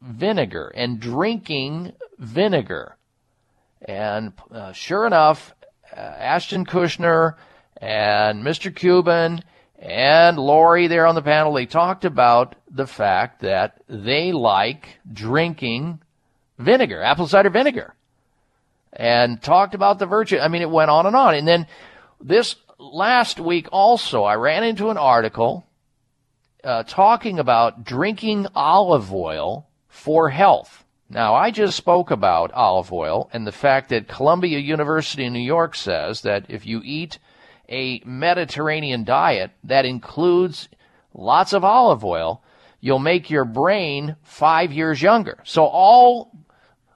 vinegar 0.02 0.72
and 0.74 1.00
drinking 1.00 1.92
vinegar. 2.18 2.96
And 3.82 4.32
uh, 4.50 4.72
sure 4.72 5.06
enough, 5.06 5.54
uh, 5.96 6.00
Ashton 6.00 6.66
Kushner 6.66 7.36
and 7.76 8.42
Mr. 8.44 8.74
Cuban 8.74 9.42
and 9.78 10.36
Lori 10.38 10.86
there 10.86 11.06
on 11.06 11.14
the 11.14 11.22
panel, 11.22 11.54
they 11.54 11.66
talked 11.66 12.04
about 12.04 12.56
the 12.70 12.86
fact 12.86 13.40
that 13.40 13.80
they 13.88 14.32
like 14.32 14.98
drinking 15.10 16.00
vinegar, 16.61 17.03
apple 17.03 17.27
cider 17.27 17.51
vinegar, 17.51 17.95
and 18.93 19.43
talked 19.43 19.74
about 19.74 19.99
the 19.99 20.07
virtue. 20.07 20.39
I 20.39 20.49
mean, 20.49 20.62
it 20.62 20.70
went 20.70 20.91
on 20.91 21.07
and 21.07 21.16
on. 21.16 21.35
And 21.35 21.47
then 21.47 21.66
this 22.20 22.57
last 22.78 23.41
week 23.41 23.69
also, 23.73 24.24
I 24.24 24.35
ran 24.35 24.65
into 24.65 24.91
an 24.91 24.97
article 24.97 25.66
uh, 26.62 26.82
talking 26.85 27.39
about 27.39 27.85
drinking 27.85 28.47
olive 28.55 29.12
oil 29.12 29.66
for 29.89 30.28
health. 30.28 30.85
Now, 31.09 31.35
I 31.35 31.51
just 31.51 31.77
spoke 31.77 32.11
about 32.11 32.53
olive 32.53 32.93
oil 32.93 33.28
and 33.32 33.47
the 33.47 33.53
fact 33.53 33.89
that 33.89 34.07
Columbia 34.07 34.59
University 34.59 35.24
in 35.24 35.32
New 35.32 35.41
York 35.41 35.74
says 35.74 36.20
that 36.23 36.47
if 36.49 36.66
you 36.66 36.81
eat 36.85 37.19
a 37.69 38.01
Mediterranean 38.05 39.05
diet 39.05 39.51
that 39.65 39.85
includes 39.85 40.69
lots 41.15 41.53
of 41.53 41.65
olive 41.65 42.05
oil, 42.05 42.43
you'll 42.81 42.99
make 42.99 43.31
your 43.31 43.45
brain 43.45 44.16
five 44.23 44.73
years 44.73 45.03
younger. 45.03 45.39
So 45.45 45.65
all 45.65 46.30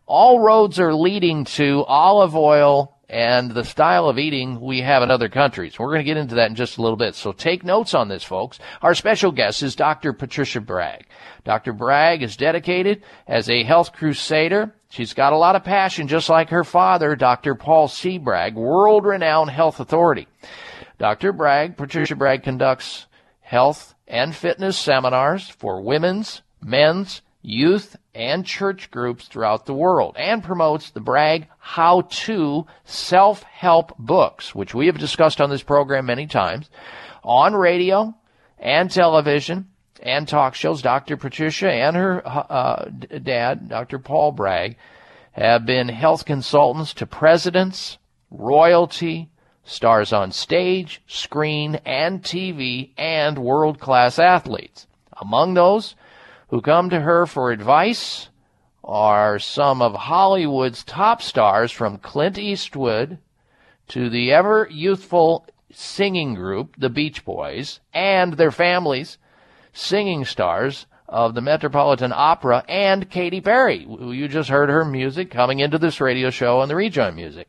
all 0.07 0.41
roads 0.41 0.79
are 0.79 0.95
leading 0.95 1.45
to 1.45 1.85
olive 1.85 2.37
oil 2.37 2.95
and 3.09 3.51
the 3.51 3.65
style 3.65 4.09
of 4.09 4.19
eating 4.19 4.61
we 4.61 4.81
have 4.81 5.03
in 5.03 5.11
other 5.11 5.29
countries. 5.29 5.79
We're 5.79 5.89
going 5.89 6.01
to 6.01 6.05
get 6.05 6.17
into 6.17 6.37
that 6.37 6.49
in 6.49 6.57
just 6.57 6.79
a 6.79 6.83
little 6.83 6.97
bit. 6.97 7.15
So 7.15 7.33
take 7.33 7.63
notes 7.63 7.95
on 7.95 8.09
this, 8.09 8.25
folks. 8.25 8.59
Our 8.83 8.95
special 8.95 9.31
guest 9.31 9.63
is 9.63 9.77
Dr. 9.77 10.13
Patricia 10.13 10.61
Bragg. 10.61 11.07
Dr. 11.45 11.73
Bragg 11.73 12.23
is 12.23 12.37
dedicated 12.37 13.03
as 13.27 13.49
a 13.49 13.63
health 13.63 13.93
crusader. 13.93 14.75
She's 14.89 15.15
got 15.15 15.33
a 15.33 15.39
lot 15.39 15.57
of 15.57 15.65
passion, 15.65 16.09
just 16.09 16.29
like 16.29 16.49
her 16.51 16.65
father, 16.65 17.15
Dr. 17.15 17.55
Paul 17.55 17.89
C. 17.89 18.19
Bragg, 18.19 18.55
world-renowned 18.55 19.51
health 19.51 19.81
authority. 19.81 20.27
Dr. 20.99 21.33
Bragg, 21.33 21.77
Patricia 21.77 22.17
Bragg 22.17 22.43
conducts 22.43 23.07
health 23.41 23.95
and 24.09 24.35
fitness 24.35 24.79
seminars 24.79 25.49
for 25.49 25.83
women's, 25.83 26.43
men's, 26.63 27.23
youth, 27.45 27.97
and 28.15 28.47
church 28.47 28.91
groups 28.91 29.29
throughout 29.29 29.67
the 29.67 29.75
world 29.75 30.17
and 30.19 30.43
promotes 30.43 30.91
the 30.91 31.01
Bragg 31.01 31.47
How 31.59 32.01
To 32.01 32.67
Self 32.85 33.43
Help 33.43 33.97
books, 33.99 34.55
which 34.55 34.75
we 34.75 34.87
have 34.87 34.99
discussed 34.99 35.41
on 35.41 35.51
this 35.51 35.63
program 35.63 36.07
many 36.07 36.27
times, 36.27 36.71
on 37.23 37.55
radio 37.55 38.15
and 38.59 38.91
television 38.91 39.69
and 40.03 40.27
talk 40.27 40.55
shows. 40.55 40.81
Dr. 40.81 41.17
Patricia 41.19 41.71
and 41.71 41.95
her 41.97 42.23
uh, 42.27 42.89
dad, 43.23 43.69
Dr. 43.69 43.99
Paul 43.99 44.33
Bragg, 44.33 44.77
have 45.33 45.67
been 45.67 45.89
health 45.89 46.25
consultants 46.25 46.95
to 46.95 47.07
presidents, 47.07 47.99
royalty, 48.31 49.29
stars 49.65 50.13
on 50.13 50.33
stage, 50.33 51.03
screen, 51.07 51.77
and 51.85 52.23
TV, 52.23 52.93
and 52.97 53.39
world 53.39 53.81
class 53.81 54.19
athletes. 54.19 54.87
Among 55.21 55.55
those, 55.55 55.95
who 56.55 56.61
come 56.61 56.89
to 56.89 57.01
her 57.01 57.27
for 57.27 57.51
advice 57.51 58.29
are 58.85 59.41
some 59.41 59.83
of 59.83 59.93
Hollywood's 59.93 60.85
top 60.85 61.21
stars 61.21 61.73
from 61.73 61.99
Clint 61.99 62.39
Eastwood 62.39 63.19
to 63.89 64.09
the 64.09 64.31
ever 64.31 64.69
youthful 64.71 65.49
singing 65.73 66.35
group, 66.35 66.77
the 66.79 66.89
Beach 66.89 67.25
Boys, 67.25 67.81
and 67.93 68.35
their 68.35 68.53
families, 68.53 69.19
singing 69.73 70.25
stars 70.25 70.87
of 71.09 71.35
the 71.35 71.41
Metropolitan 71.41 72.13
Opera, 72.15 72.65
and 72.69 73.11
Katy 73.11 73.41
Perry, 73.41 73.85
you 73.85 74.29
just 74.29 74.49
heard 74.49 74.69
her 74.69 74.85
music 74.85 75.33
coming 75.33 75.59
into 75.59 75.79
this 75.79 76.01
radio 76.01 76.31
show 76.31 76.61
on 76.61 76.69
the 76.69 76.77
Rejoin 76.77 77.17
Music. 77.17 77.49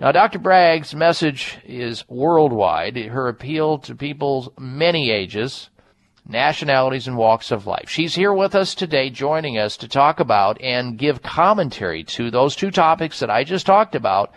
Now, 0.00 0.10
Dr. 0.10 0.40
Bragg's 0.40 0.96
message 0.96 1.58
is 1.64 2.04
worldwide. 2.08 2.96
Her 2.96 3.28
appeal 3.28 3.78
to 3.78 3.94
people's 3.94 4.48
many 4.58 5.12
ages, 5.12 5.70
nationalities, 6.28 7.06
and 7.06 7.16
walks 7.16 7.50
of 7.50 7.66
life. 7.66 7.88
She's 7.88 8.14
here 8.14 8.32
with 8.32 8.54
us 8.54 8.74
today, 8.74 9.10
joining 9.10 9.58
us 9.58 9.76
to 9.78 9.88
talk 9.88 10.20
about 10.20 10.60
and 10.60 10.98
give 10.98 11.22
commentary 11.22 12.04
to 12.04 12.30
those 12.30 12.56
two 12.56 12.70
topics 12.70 13.20
that 13.20 13.30
I 13.30 13.44
just 13.44 13.66
talked 13.66 13.94
about. 13.94 14.32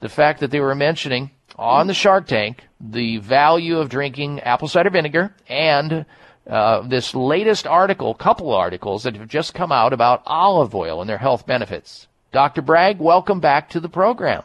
The 0.00 0.08
fact 0.08 0.40
that 0.40 0.50
they 0.50 0.60
were 0.60 0.74
mentioning 0.74 1.30
on 1.56 1.86
the 1.86 1.94
Shark 1.94 2.26
Tank 2.26 2.64
the 2.82 3.18
value 3.18 3.78
of 3.78 3.88
drinking 3.88 4.40
apple 4.40 4.68
cider 4.68 4.90
vinegar 4.90 5.34
and 5.48 6.04
uh, 6.48 6.80
this 6.82 7.14
latest 7.14 7.66
article, 7.66 8.14
couple 8.14 8.52
articles 8.52 9.04
that 9.04 9.14
have 9.14 9.28
just 9.28 9.54
come 9.54 9.70
out 9.70 9.92
about 9.92 10.22
olive 10.26 10.74
oil 10.74 11.00
and 11.00 11.08
their 11.08 11.18
health 11.18 11.46
benefits. 11.46 12.08
Dr. 12.32 12.62
Bragg, 12.62 12.98
welcome 12.98 13.38
back 13.38 13.70
to 13.70 13.80
the 13.80 13.88
program. 13.88 14.42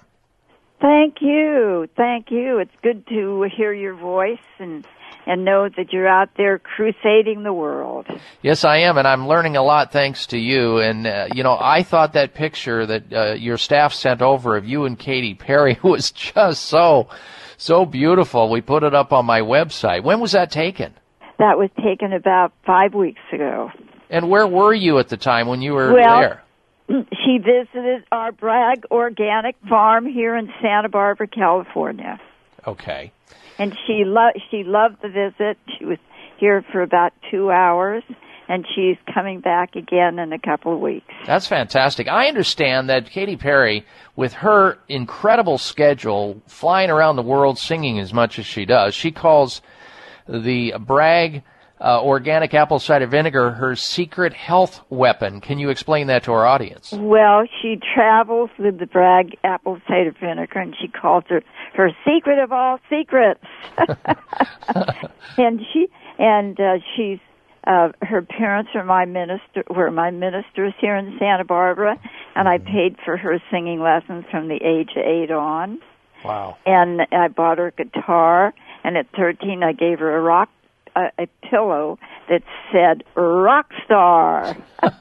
Thank 0.80 1.16
you. 1.22 1.88
Thank 1.98 2.30
you. 2.30 2.60
It's 2.60 2.76
good 2.84 3.08
to 3.08 3.48
hear 3.56 3.74
your 3.74 3.96
voice 3.96 4.38
and 4.60 4.86
and 5.28 5.44
know 5.44 5.68
that 5.70 5.92
you're 5.92 6.08
out 6.08 6.30
there 6.38 6.58
crusading 6.58 7.44
the 7.44 7.54
world. 7.54 8.08
Yes, 8.42 8.64
I 8.64 8.78
am, 8.78 8.98
and 8.98 9.08
I'm 9.08 9.28
learning 9.28 9.58
a 9.58 9.62
lot 9.64 9.92
thanks 9.92 10.28
to 10.28 10.38
you. 10.38 10.78
And 10.80 11.06
uh, 11.06 11.28
you 11.34 11.44
know, 11.44 11.58
I 11.60 11.84
thought 11.84 12.14
that 12.14 12.34
picture 12.34 12.86
that 12.86 13.14
uh, 13.14 13.34
your 13.34 13.58
staff 13.58 13.94
sent 13.94 14.22
over 14.22 14.56
of 14.56 14.66
you 14.66 14.86
and 14.86 14.98
Katy 14.98 15.36
Perry 15.36 15.78
was 15.84 16.12
just 16.12 16.64
so, 16.64 17.10
so 17.58 17.86
beautiful. 17.86 18.50
We 18.50 18.62
put 18.62 18.84
it 18.84 18.96
up 18.96 19.12
on 19.12 19.26
my 19.26 19.42
website. 19.42 20.04
When 20.04 20.20
was 20.20 20.32
that 20.32 20.50
taken? 20.50 20.94
That 21.40 21.58
was 21.58 21.70
taken 21.84 22.14
about 22.14 22.54
five 22.66 22.94
weeks 22.94 23.22
ago. 23.32 23.72
And 24.10 24.30
where 24.30 24.48
were 24.48 24.74
you 24.74 24.98
at 25.00 25.10
the 25.10 25.18
time 25.18 25.48
when 25.48 25.62
you 25.62 25.74
were 25.74 25.94
Well, 25.94 26.20
there? 26.20 26.44
She 27.26 27.38
visited 27.40 28.06
our 28.14 28.32
Bragg 28.32 28.86
Organic 28.90 29.58
Farm 29.68 30.06
here 30.06 30.38
in 30.38 30.50
Santa 30.62 30.88
Barbara, 30.88 31.28
California. 31.28 32.18
Okay. 32.66 33.12
And 33.58 33.76
she 33.86 34.04
loved 34.06 34.42
she 34.50 34.64
loved 34.64 34.98
the 35.02 35.10
visit. 35.10 35.58
She 35.78 35.86
was 35.86 35.98
here 36.38 36.64
for 36.72 36.82
about 36.82 37.14
two 37.32 37.52
hours, 37.52 38.04
and 38.48 38.66
she's 38.76 38.98
coming 39.14 39.40
back 39.40 39.76
again 39.76 40.20
in 40.20 40.32
a 40.34 40.40
couple 40.40 40.74
of 40.74 40.80
weeks. 40.80 41.14
That's 41.26 41.48
fantastic. 41.48 42.08
I 42.08 42.28
understand 42.28 42.90
that 42.90 43.10
Katy 43.10 43.38
Perry, 43.38 43.86
with 44.16 44.34
her 44.34 44.78
incredible 44.88 45.58
schedule, 45.58 46.42
flying 46.48 46.90
around 46.90 47.16
the 47.16 47.24
world 47.24 47.58
singing 47.58 48.00
as 48.00 48.14
much 48.14 48.40
as 48.40 48.46
she 48.46 48.66
does, 48.66 48.94
she 48.94 49.12
calls 49.12 49.62
the 50.28 50.74
Bragg 50.80 51.44
uh, 51.80 52.02
organic 52.02 52.54
apple 52.54 52.80
cider 52.80 53.08
vinegar 53.08 53.52
her 53.52 53.76
secret 53.76 54.34
health 54.34 54.82
weapon. 54.90 55.42
Can 55.42 55.60
you 55.60 55.70
explain 55.70 56.08
that 56.08 56.24
to 56.24 56.32
our 56.32 56.46
audience? 56.46 56.92
Well, 56.92 57.44
she 57.62 57.80
travels 57.94 58.50
with 58.58 58.80
the 58.80 58.88
Bragg 58.88 59.38
apple 59.44 59.80
cider 59.88 60.16
vinegar, 60.20 60.60
and 60.60 60.76
she 60.80 60.88
calls 60.88 61.24
her 61.30 61.44
her 61.76 61.92
secret 62.06 62.40
of 62.40 62.52
all 62.52 62.80
secrets. 62.90 63.44
and 65.38 65.62
she 65.72 65.88
and 66.18 66.60
uh, 66.60 66.78
she's 66.96 67.20
uh, 67.68 67.90
her 68.02 68.22
parents 68.22 68.72
are 68.74 68.84
my 68.84 69.06
minister 69.06 69.64
were 69.70 69.92
my 69.92 70.10
ministers 70.10 70.74
here 70.80 70.96
in 70.96 71.18
Santa 71.20 71.44
Barbara, 71.44 72.00
and 72.36 72.48
I 72.48 72.58
paid 72.58 72.96
for 73.04 73.18
her 73.18 73.42
singing 73.52 73.82
lessons 73.82 74.26
from 74.32 74.48
the 74.48 74.56
age 74.56 74.92
of 74.96 75.04
eight 75.06 75.32
on. 75.32 75.80
Wow. 76.24 76.58
And 76.66 77.02
I 77.12 77.28
bought 77.28 77.60
her 77.60 77.68
a 77.68 77.72
guitar, 77.72 78.54
and 78.84 78.98
at 78.98 79.08
thirteen, 79.16 79.64
I 79.64 79.74
gave 79.74 80.00
her 80.00 80.18
a 80.18 80.22
rock 80.22 80.50
a, 80.98 81.24
a 81.24 81.28
pillow 81.50 81.98
that 82.30 82.42
said 82.72 83.04
rock 83.16 83.68
star. 83.86 84.58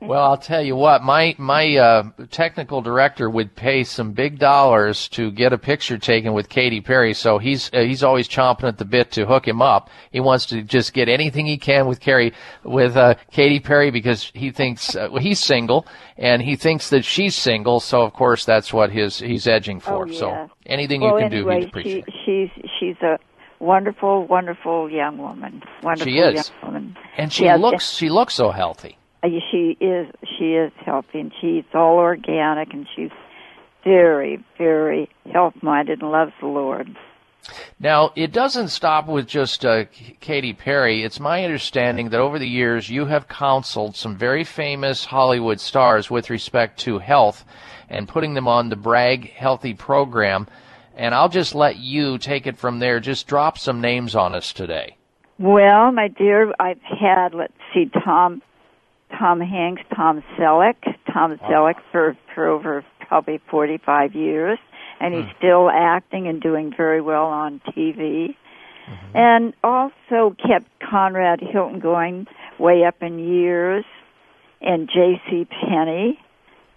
Well, 0.00 0.22
I'll 0.22 0.38
tell 0.38 0.62
you 0.62 0.76
what, 0.76 1.02
my 1.02 1.34
my 1.38 1.76
uh, 1.76 2.04
technical 2.30 2.80
director 2.80 3.28
would 3.28 3.54
pay 3.54 3.84
some 3.84 4.12
big 4.12 4.38
dollars 4.38 5.08
to 5.08 5.30
get 5.30 5.52
a 5.52 5.58
picture 5.58 5.98
taken 5.98 6.32
with 6.32 6.48
Katy 6.48 6.80
Perry. 6.80 7.12
So 7.14 7.38
he's 7.38 7.70
uh, 7.74 7.80
he's 7.80 8.02
always 8.02 8.28
chomping 8.28 8.64
at 8.68 8.78
the 8.78 8.84
bit 8.84 9.10
to 9.12 9.26
hook 9.26 9.46
him 9.46 9.60
up. 9.60 9.90
He 10.12 10.20
wants 10.20 10.46
to 10.46 10.62
just 10.62 10.94
get 10.94 11.08
anything 11.08 11.46
he 11.46 11.58
can 11.58 11.86
with 11.86 12.00
Carrie 12.00 12.32
with 12.64 12.96
uh, 12.96 13.16
Katy 13.32 13.60
Perry 13.60 13.90
because 13.90 14.30
he 14.34 14.50
thinks 14.50 14.94
uh, 14.94 15.08
well, 15.10 15.22
he's 15.22 15.40
single 15.40 15.86
and 16.16 16.40
he 16.40 16.56
thinks 16.56 16.90
that 16.90 17.04
she's 17.04 17.34
single. 17.34 17.80
So 17.80 18.02
of 18.02 18.12
course 18.12 18.44
that's 18.44 18.72
what 18.72 18.90
his 18.90 19.18
he's 19.18 19.46
edging 19.46 19.80
for. 19.80 20.04
Oh, 20.04 20.06
yeah. 20.06 20.18
So 20.18 20.50
anything 20.66 21.02
well, 21.02 21.14
you 21.14 21.24
can 21.24 21.32
anyway, 21.32 21.54
do, 21.54 21.60
he'd 21.60 21.68
appreciate. 21.68 22.04
She, 22.24 22.48
she's 22.54 22.70
she's 22.78 22.96
a 23.02 23.18
wonderful, 23.60 24.26
wonderful 24.26 24.90
young 24.90 25.18
woman. 25.18 25.62
Wonderful 25.82 26.12
She 26.12 26.18
is. 26.18 26.34
young 26.34 26.62
woman. 26.72 26.96
And 27.16 27.32
she 27.32 27.44
Yes, 27.44 27.60
looks 27.60 27.92
she 27.94 28.08
looks 28.08 28.34
so 28.34 28.50
healthy. 28.50 28.96
uh, 29.22 29.28
She 29.50 29.76
is 29.80 30.06
she 30.38 30.54
is 30.54 30.72
healthy, 30.84 31.20
and 31.20 31.32
she's 31.40 31.64
all 31.74 31.96
organic, 31.96 32.72
and 32.72 32.86
she's 32.94 33.10
very, 33.84 34.42
very 34.58 35.08
health 35.32 35.54
minded 35.62 36.02
and 36.02 36.10
loves 36.10 36.32
the 36.40 36.46
Lord. 36.46 36.96
Now, 37.80 38.12
it 38.16 38.32
doesn't 38.32 38.68
stop 38.68 39.06
with 39.06 39.26
just 39.26 39.64
uh, 39.64 39.84
Katy 40.20 40.52
Perry. 40.52 41.02
It's 41.02 41.18
my 41.20 41.44
understanding 41.44 42.10
that 42.10 42.20
over 42.20 42.38
the 42.38 42.48
years 42.48 42.90
you 42.90 43.06
have 43.06 43.28
counseled 43.28 43.96
some 43.96 44.16
very 44.16 44.44
famous 44.44 45.04
Hollywood 45.06 45.58
stars 45.60 46.10
with 46.10 46.28
respect 46.28 46.80
to 46.80 46.98
health 46.98 47.44
and 47.88 48.06
putting 48.08 48.34
them 48.34 48.48
on 48.48 48.68
the 48.68 48.76
Bragg 48.76 49.30
Healthy 49.30 49.74
program. 49.74 50.46
And 50.98 51.14
I'll 51.14 51.28
just 51.28 51.54
let 51.54 51.76
you 51.76 52.18
take 52.18 52.48
it 52.48 52.58
from 52.58 52.80
there. 52.80 52.98
Just 52.98 53.28
drop 53.28 53.56
some 53.56 53.80
names 53.80 54.16
on 54.16 54.34
us 54.34 54.52
today. 54.52 54.96
Well, 55.38 55.92
my 55.92 56.08
dear, 56.08 56.52
I've 56.58 56.82
had 56.82 57.32
let's 57.34 57.52
see, 57.72 57.88
Tom, 58.04 58.42
Tom 59.16 59.40
Hanks, 59.40 59.82
Tom 59.94 60.24
Selleck, 60.36 60.74
Tom 61.12 61.38
oh. 61.40 61.46
Selleck 61.46 61.76
for 61.92 62.16
for 62.34 62.48
over 62.48 62.84
probably 63.06 63.40
forty 63.48 63.78
five 63.78 64.16
years, 64.16 64.58
and 65.00 65.14
he's 65.14 65.24
hmm. 65.24 65.38
still 65.38 65.70
acting 65.70 66.26
and 66.26 66.42
doing 66.42 66.74
very 66.76 67.00
well 67.00 67.26
on 67.26 67.60
TV. 67.68 68.34
Mm-hmm. 68.88 69.16
And 69.16 69.54
also 69.62 70.34
kept 70.44 70.66
Conrad 70.80 71.40
Hilton 71.40 71.78
going 71.78 72.26
way 72.58 72.84
up 72.84 73.02
in 73.02 73.18
years, 73.20 73.84
and 74.60 74.88
J.C. 74.88 75.46
Penney, 75.46 76.18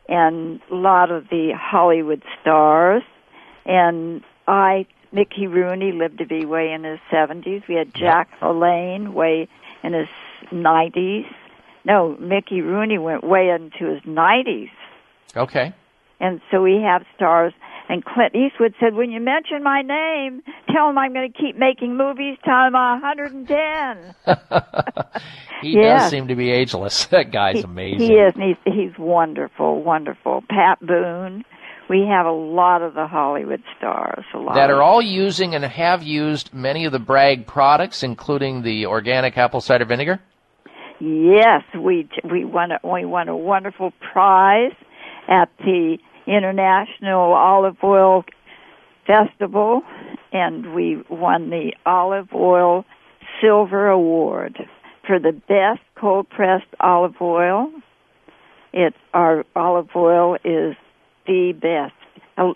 and 0.08 0.60
a 0.70 0.76
lot 0.76 1.10
of 1.10 1.30
the 1.30 1.54
Hollywood 1.58 2.22
stars, 2.42 3.02
and 3.66 4.22
I 4.48 4.86
Mickey 5.12 5.48
Rooney 5.48 5.92
lived 5.92 6.20
to 6.20 6.26
be 6.26 6.46
way 6.46 6.72
in 6.72 6.84
his 6.84 7.00
seventies. 7.10 7.62
We 7.68 7.76
had 7.76 7.94
Jack 7.94 8.30
LaLanne 8.42 9.14
way 9.14 9.48
in 9.84 9.94
his 9.94 10.08
nineties. 10.52 11.26
No, 11.84 12.16
Mickey 12.20 12.62
Rooney 12.62 12.98
went 12.98 13.24
way 13.24 13.50
into 13.50 13.92
his 13.94 14.02
nineties. 14.06 14.70
Okay. 15.36 15.74
And 16.20 16.40
so 16.52 16.62
we 16.62 16.82
have 16.84 17.04
stars. 17.16 17.54
And 17.90 18.06
Clint 18.06 18.36
Eastwood 18.36 18.74
said, 18.80 18.94
when 18.94 19.12
you 19.12 19.20
mention 19.20 19.64
my 19.64 19.82
name, 19.82 20.44
tell 20.72 20.90
him 20.90 20.98
I'm 20.98 21.12
going 21.14 21.30
to 21.30 21.38
keep 21.38 21.58
making 21.58 21.98
movies 21.98 22.38
till 22.46 22.54
I'm 22.54 22.74
110. 22.74 24.16
He 25.62 25.74
Yes. 25.74 26.04
does 26.04 26.12
seem 26.12 26.28
to 26.30 26.36
be 26.36 26.50
ageless. 26.52 27.06
That 27.12 27.32
guy's 27.32 27.58
He- 27.58 27.64
amazing. 27.64 28.00
He 28.00 28.14
is, 28.16 28.34
and 28.36 28.44
he's, 28.44 28.58
he's 28.74 28.98
wonderful, 28.98 29.82
wonderful. 29.84 30.44
Pat 30.50 30.80
Boone. 30.80 31.44
We 31.92 32.08
have 32.08 32.26
a 32.26 32.32
lot 32.32 32.82
of 32.82 32.94
the 32.94 33.06
Hollywood 33.06 33.62
stars. 33.78 34.24
A 34.34 34.38
lot 34.38 34.56
that 34.56 34.70
are 34.70 34.82
all 34.82 35.02
using 35.02 35.56
and 35.56 35.66
have 35.66 36.02
used 36.02 36.54
many 36.54 36.86
of 36.86 36.94
the 36.94 37.00
Bragg 37.00 37.46
products, 37.46 38.02
including 38.02 38.62
the 38.62 38.86
organic 38.86 39.38
apple 39.38 39.60
cider 39.60 39.84
vinegar. 39.84 40.22
Yes, 41.02 41.64
we 41.78 42.08
we 42.24 42.46
won 42.46 42.72
a, 42.72 42.80
we 42.82 43.04
won 43.04 43.28
a 43.28 43.36
wonderful 43.36 43.92
prize 44.14 44.72
at 45.28 45.50
the 45.58 45.98
International 46.26 47.34
Olive 47.34 47.76
Oil 47.84 48.24
Festival, 49.06 49.82
and 50.32 50.74
we 50.74 51.04
won 51.10 51.50
the 51.50 51.74
Olive 51.86 52.30
Oil 52.34 52.86
Silver 53.42 53.90
Award 53.90 54.58
for 55.06 55.20
the 55.20 55.34
best 55.34 55.82
cold 56.00 56.30
pressed 56.30 56.74
olive 56.80 57.20
oil. 57.20 57.70
It 58.72 58.94
our 59.14 59.44
olive 59.58 59.90
oil 59.94 60.38
is 60.46 60.78
the 61.26 61.54
best. 61.54 61.94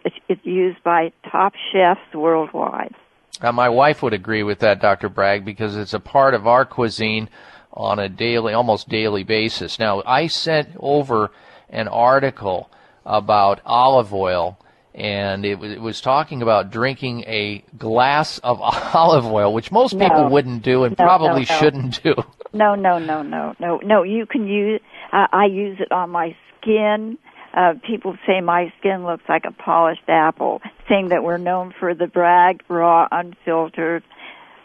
It's, 0.04 0.16
it's 0.30 0.46
used 0.46 0.82
by 0.84 1.12
top 1.32 1.54
chefs 1.72 2.14
worldwide. 2.14 2.96
Uh, 3.42 3.52
my 3.52 3.70
wife 3.70 4.02
would 4.02 4.14
agree 4.14 4.44
with 4.44 4.60
that, 4.60 4.82
Dr. 4.82 5.10
Bragg, 5.10 5.44
because 5.46 5.76
it's 5.76 5.94
a 5.94 6.00
part 6.00 6.34
of 6.34 6.48
our 6.48 6.66
cuisine 6.66 7.30
on 7.74 8.00
a 8.00 8.08
daily, 8.08 8.54
almost 8.54 8.88
daily 8.88 9.24
basis. 9.24 9.78
Now, 9.78 10.02
I 10.06 10.28
sent 10.28 10.70
over 10.80 11.32
an 11.70 11.88
article 11.90 12.70
about 13.06 13.60
olive 13.66 14.14
oil, 14.14 14.58
and 14.96 15.46
it 15.46 15.60
was, 15.60 15.72
it 15.74 15.82
was 15.82 16.00
talking 16.00 16.42
about 16.42 16.72
drinking 16.72 17.26
a 17.28 17.64
glass 17.78 18.38
of 18.40 18.60
olive 18.62 19.26
oil, 19.26 19.54
which 19.54 19.72
most 19.72 20.00
people 20.00 20.30
wouldn't 20.30 20.64
do 20.64 20.86
and 20.86 20.98
No, 20.98 21.04
probably 21.04 21.28
no, 21.46 21.54
no. 21.54 21.60
shouldn't 21.60 22.02
do. 22.04 22.16
No, 22.54 22.74
no, 22.76 22.98
no, 22.98 23.22
no, 23.22 23.54
no, 23.60 23.80
no. 23.84 24.04
You 24.04 24.26
can 24.26 24.48
use. 24.48 24.80
Uh, 25.12 25.28
I 25.34 25.46
use 25.46 25.78
it 25.82 25.92
on 25.92 26.10
my 26.12 26.34
skin. 26.62 27.18
Uh, 27.56 27.74
people 27.88 28.18
say 28.28 28.42
my 28.42 28.74
skin 28.80 29.06
looks 29.06 29.24
like 29.30 29.46
a 29.48 29.52
polished 29.52 30.08
apple, 30.10 30.62
saying 30.90 31.10
that 31.10 31.24
we're 31.24 31.38
known 31.38 31.74
for 31.80 31.94
the 31.94 32.08
Bragg 32.08 32.62
raw, 32.68 33.08
unfiltered, 33.10 34.04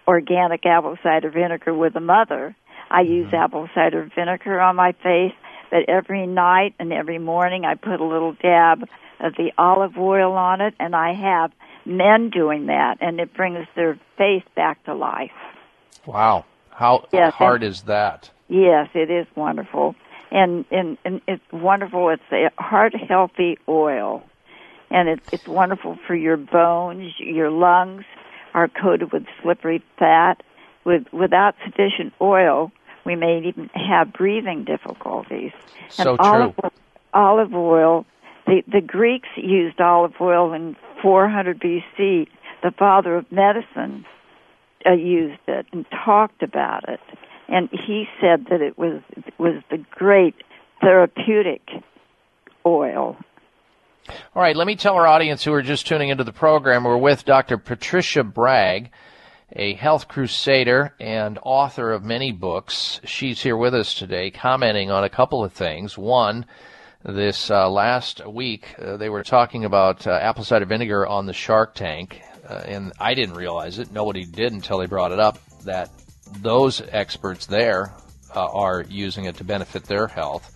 organic 0.09 0.67
apple 0.67 0.97
cider 1.03 1.31
vinegar 1.31 1.73
with 1.73 1.95
a 1.95 2.01
mother. 2.01 2.57
I 2.91 3.03
use 3.03 3.33
apple 3.33 3.69
cider 3.75 4.11
vinegar 4.15 4.61
on 4.61 4.75
my 4.75 4.93
face, 4.93 5.35
but 5.71 5.89
every 5.89 6.27
night 6.27 6.75
and 6.81 6.93
every 6.93 7.19
morning 7.19 7.65
I 7.65 7.77
put 7.77 8.01
a 8.01 8.05
little 8.05 8.33
dab 8.33 8.83
of 9.21 9.35
the 9.37 9.53
olive 9.57 9.97
oil 9.97 10.33
on 10.33 10.61
it, 10.61 10.75
and 10.81 10.97
I 10.97 11.13
have 11.15 11.53
men 11.85 12.31
doing 12.31 12.67
that, 12.67 12.97
and 13.01 13.21
it 13.21 13.33
brings 13.35 13.67
their 13.77 14.01
face 14.19 14.43
back 14.57 14.83
to 14.85 14.95
life. 14.95 15.31
Wow. 16.07 16.45
How 16.71 17.07
Yes, 17.13 17.35
hard 17.35 17.63
is 17.63 17.83
that? 17.83 18.31
Yes, 18.49 18.89
it 18.95 19.11
is 19.11 19.27
wonderful, 19.37 19.95
and 20.31 20.65
and, 20.71 20.99
and 21.05 21.21
it's 21.27 21.43
wonderful. 21.53 22.11
It's 22.11 22.23
a 22.33 22.51
heart 22.61 22.95
healthy 22.95 23.59
oil, 23.69 24.23
and 24.91 25.09
it's 25.09 25.27
it's 25.33 25.47
wonderful 25.47 25.99
for 26.07 26.15
your 26.15 26.37
bones. 26.37 27.13
Your 27.19 27.51
lungs 27.51 28.05
are 28.55 28.69
coated 28.69 29.13
with 29.13 29.25
slippery 29.43 29.83
fat. 29.99 30.43
With 30.85 31.05
without 31.13 31.57
sufficient 31.65 32.15
oil, 32.21 32.73
we 33.05 33.17
may 33.17 33.43
even 33.47 33.71
have 33.75 34.13
breathing 34.13 34.65
difficulties. 34.65 35.53
So 35.91 36.13
and 36.13 36.21
olive, 36.21 36.57
true. 36.57 36.71
olive 37.13 37.55
oil. 37.55 38.07
The 38.47 38.63
the 38.67 38.81
Greeks 38.81 39.29
used 39.37 39.81
olive 39.81 40.15
oil 40.21 40.53
in 40.53 40.77
400 41.03 41.61
BC. 41.61 42.29
The 42.63 42.71
father 42.79 43.17
of 43.17 43.31
medicine 43.33 44.05
uh, 44.87 44.93
used 44.93 45.41
it 45.47 45.67
and 45.73 45.87
talked 46.05 46.43
about 46.43 46.89
it, 46.89 47.01
and 47.51 47.69
he 47.71 48.07
said 48.21 48.47
that 48.51 48.63
it 48.63 48.79
was 48.79 49.03
was 49.39 49.63
the 49.71 49.85
great 49.91 50.37
therapeutic 50.81 51.63
oil. 52.65 53.17
All 54.35 54.43
right, 54.43 54.57
let 54.57 54.67
me 54.67 54.77
tell 54.77 54.95
our 54.95 55.07
audience 55.07 55.45
who 55.45 55.53
are 55.53 55.63
just 55.63 55.87
tuning 55.87 56.09
into 56.09 56.25
the 56.25 56.33
program, 56.33 56.85
we're 56.85 56.97
with 56.97 57.25
Dr. 57.25 57.59
Patricia 57.59 58.25
Bragg, 58.25 58.91
a 59.53 59.75
health 59.75 60.09
crusader 60.09 60.95
and 60.99 61.39
author 61.43 61.93
of 61.93 62.03
many 62.03 62.33
books. 62.33 63.01
She's 63.05 63.43
here 63.43 63.57
with 63.57 63.75
us 63.75 63.95
today 63.95 64.31
commenting 64.31 64.91
on 64.91 65.05
a 65.05 65.11
couple 65.11 65.45
of 65.45 65.53
things. 65.53 65.99
One, 65.99 66.47
this 67.05 67.51
uh, 67.51 67.69
last 67.69 68.27
week, 68.27 68.75
uh, 68.79 68.97
they 68.97 69.09
were 69.09 69.23
talking 69.23 69.65
about 69.65 70.07
uh, 70.07 70.13
apple 70.13 70.45
cider 70.45 70.67
vinegar 70.67 71.07
on 71.07 71.27
the 71.27 71.33
Shark 71.33 71.75
Tank, 71.75 72.21
uh, 72.49 72.63
and 72.67 72.93
I 72.99 73.15
didn't 73.15 73.37
realize 73.37 73.79
it. 73.79 73.93
Nobody 73.93 74.25
did 74.25 74.53
until 74.53 74.79
they 74.79 74.87
brought 74.87 75.13
it 75.13 75.21
up 75.21 75.39
that 75.65 75.91
those 76.41 76.83
experts 76.91 77.47
there 77.47 77.93
uh, 78.35 78.47
are 78.47 78.85
using 78.89 79.25
it 79.25 79.37
to 79.37 79.45
benefit 79.45 79.85
their 79.85 80.07
health. 80.07 80.55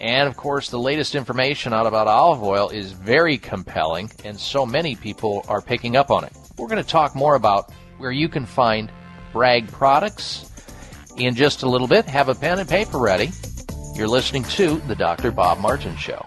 And 0.00 0.28
of 0.28 0.36
course, 0.36 0.70
the 0.70 0.78
latest 0.78 1.14
information 1.14 1.72
out 1.72 1.86
about 1.86 2.08
olive 2.08 2.42
oil 2.42 2.68
is 2.68 2.92
very 2.92 3.38
compelling, 3.38 4.10
and 4.24 4.38
so 4.38 4.66
many 4.66 4.96
people 4.96 5.44
are 5.48 5.60
picking 5.60 5.96
up 5.96 6.10
on 6.10 6.24
it. 6.24 6.32
We're 6.58 6.68
going 6.68 6.82
to 6.82 6.88
talk 6.88 7.14
more 7.14 7.36
about 7.36 7.72
where 7.98 8.10
you 8.10 8.28
can 8.28 8.44
find 8.44 8.90
Bragg 9.32 9.70
products 9.70 10.50
in 11.16 11.34
just 11.34 11.62
a 11.62 11.68
little 11.68 11.88
bit. 11.88 12.06
Have 12.06 12.28
a 12.28 12.34
pen 12.34 12.58
and 12.58 12.68
paper 12.68 12.98
ready. 12.98 13.30
You're 13.94 14.08
listening 14.08 14.42
to 14.44 14.76
The 14.88 14.96
Dr. 14.96 15.30
Bob 15.30 15.60
Martin 15.60 15.96
Show. 15.96 16.26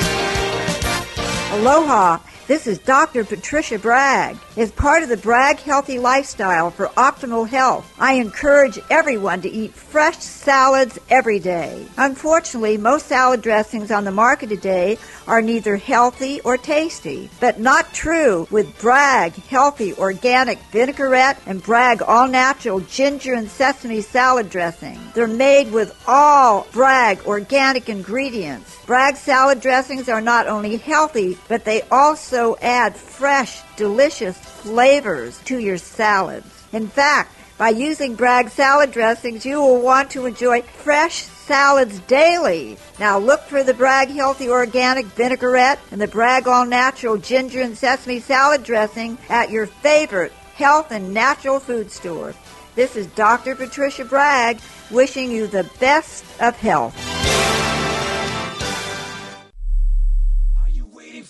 Aloha. 1.54 2.18
This 2.46 2.66
is 2.66 2.78
Dr. 2.78 3.24
Patricia 3.24 3.78
Bragg. 3.78 4.36
As 4.58 4.70
part 4.70 5.02
of 5.02 5.08
the 5.08 5.16
Bragg 5.16 5.60
Healthy 5.60 5.98
Lifestyle 5.98 6.70
for 6.70 6.88
optimal 6.88 7.48
health, 7.48 7.90
I 7.98 8.14
encourage 8.14 8.78
everyone 8.90 9.40
to 9.40 9.50
eat 9.50 9.72
fresh 9.72 10.18
salads 10.18 10.98
every 11.08 11.38
day. 11.38 11.86
Unfortunately, 11.96 12.76
most 12.76 13.06
salad 13.06 13.40
dressings 13.40 13.90
on 13.90 14.04
the 14.04 14.10
market 14.10 14.50
today 14.50 14.98
are 15.26 15.40
neither 15.40 15.78
healthy 15.78 16.42
or 16.42 16.58
tasty, 16.58 17.30
but 17.40 17.60
not 17.60 17.94
true 17.94 18.46
with 18.50 18.78
Bragg 18.78 19.32
Healthy 19.32 19.94
Organic 19.94 20.58
Vinaigrette 20.70 21.40
and 21.46 21.62
Bragg 21.62 22.02
All 22.02 22.28
Natural 22.28 22.80
Ginger 22.80 23.32
and 23.32 23.48
Sesame 23.48 24.02
Salad 24.02 24.50
Dressing. 24.50 25.00
They're 25.14 25.26
made 25.26 25.72
with 25.72 25.98
all 26.06 26.66
Bragg 26.72 27.24
organic 27.24 27.88
ingredients. 27.88 28.76
Bragg 28.84 29.16
salad 29.16 29.62
dressings 29.62 30.10
are 30.10 30.20
not 30.20 30.46
only 30.46 30.76
healthy, 30.76 31.38
but 31.48 31.64
they 31.64 31.80
also 31.90 32.33
add 32.36 32.96
fresh, 32.96 33.62
delicious 33.76 34.36
flavors 34.36 35.38
to 35.44 35.58
your 35.58 35.78
salads. 35.78 36.46
In 36.72 36.88
fact, 36.88 37.32
by 37.56 37.68
using 37.68 38.16
Bragg 38.16 38.48
salad 38.48 38.90
dressings, 38.90 39.46
you 39.46 39.60
will 39.60 39.80
want 39.80 40.10
to 40.10 40.26
enjoy 40.26 40.62
fresh 40.62 41.22
salads 41.22 42.00
daily. 42.00 42.76
Now 42.98 43.18
look 43.18 43.42
for 43.42 43.62
the 43.62 43.74
Bragg 43.74 44.08
Healthy 44.08 44.48
Organic 44.48 45.06
Vinaigrette 45.06 45.78
and 45.92 46.00
the 46.00 46.08
Bragg 46.08 46.48
All 46.48 46.66
Natural 46.66 47.16
Ginger 47.16 47.60
and 47.60 47.78
Sesame 47.78 48.18
Salad 48.18 48.64
Dressing 48.64 49.18
at 49.28 49.50
your 49.50 49.66
favorite 49.66 50.32
health 50.54 50.90
and 50.90 51.14
natural 51.14 51.60
food 51.60 51.92
store. 51.92 52.34
This 52.74 52.96
is 52.96 53.06
Dr. 53.08 53.54
Patricia 53.54 54.04
Bragg 54.04 54.58
wishing 54.90 55.30
you 55.30 55.46
the 55.46 55.70
best 55.78 56.24
of 56.40 56.56
health. 56.56 57.23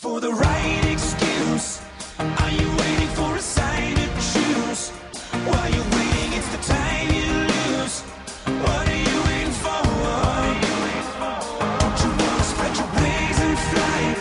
For 0.04 0.20
the 0.20 0.30
right 0.30 0.84
excuse? 0.92 1.80
Are 2.18 2.50
you 2.50 2.68
waiting 2.76 3.08
for 3.16 3.36
a 3.36 3.40
sign 3.40 3.94
to 3.96 4.06
choose? 4.32 4.90
While 5.48 5.70
you're 5.70 5.83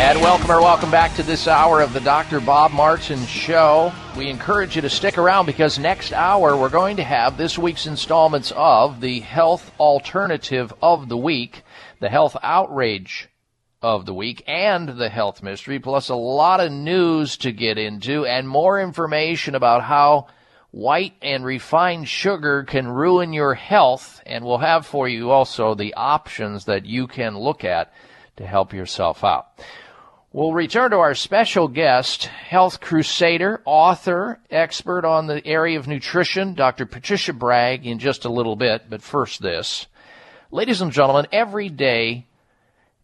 And 0.00 0.20
welcome 0.20 0.52
or 0.52 0.60
welcome 0.60 0.92
back 0.92 1.16
to 1.16 1.24
this 1.24 1.48
hour 1.48 1.80
of 1.80 1.92
the 1.92 1.98
Dr. 1.98 2.38
Bob 2.38 2.70
Martin 2.70 3.26
Show. 3.26 3.92
We 4.16 4.30
encourage 4.30 4.76
you 4.76 4.82
to 4.82 4.88
stick 4.88 5.18
around 5.18 5.46
because 5.46 5.76
next 5.76 6.12
hour 6.12 6.56
we're 6.56 6.68
going 6.68 6.98
to 6.98 7.04
have 7.04 7.36
this 7.36 7.58
week's 7.58 7.88
installments 7.88 8.52
of 8.54 9.00
the 9.00 9.18
Health 9.18 9.72
Alternative 9.80 10.72
of 10.80 11.08
the 11.08 11.16
Week, 11.16 11.64
the 11.98 12.08
Health 12.08 12.36
Outrage 12.44 13.28
of 13.82 14.06
the 14.06 14.14
Week, 14.14 14.44
and 14.46 14.88
the 14.88 15.08
Health 15.08 15.42
Mystery, 15.42 15.80
plus 15.80 16.10
a 16.10 16.14
lot 16.14 16.60
of 16.60 16.70
news 16.70 17.36
to 17.38 17.50
get 17.50 17.76
into 17.76 18.24
and 18.24 18.48
more 18.48 18.80
information 18.80 19.56
about 19.56 19.82
how 19.82 20.28
white 20.70 21.14
and 21.20 21.44
refined 21.44 22.08
sugar 22.08 22.62
can 22.62 22.86
ruin 22.86 23.32
your 23.32 23.54
health. 23.54 24.22
And 24.24 24.44
we'll 24.44 24.58
have 24.58 24.86
for 24.86 25.08
you 25.08 25.32
also 25.32 25.74
the 25.74 25.94
options 25.94 26.66
that 26.66 26.86
you 26.86 27.08
can 27.08 27.36
look 27.36 27.64
at 27.64 27.92
to 28.36 28.46
help 28.46 28.72
yourself 28.72 29.24
out. 29.24 29.48
We'll 30.38 30.52
return 30.52 30.92
to 30.92 30.98
our 30.98 31.16
special 31.16 31.66
guest, 31.66 32.26
health 32.26 32.80
crusader, 32.80 33.60
author, 33.64 34.38
expert 34.48 35.04
on 35.04 35.26
the 35.26 35.44
area 35.44 35.76
of 35.76 35.88
nutrition, 35.88 36.54
Dr. 36.54 36.86
Patricia 36.86 37.32
Bragg, 37.32 37.84
in 37.84 37.98
just 37.98 38.24
a 38.24 38.28
little 38.30 38.54
bit. 38.54 38.88
But 38.88 39.02
first, 39.02 39.42
this. 39.42 39.88
Ladies 40.52 40.80
and 40.80 40.92
gentlemen, 40.92 41.26
every 41.32 41.68
day, 41.68 42.28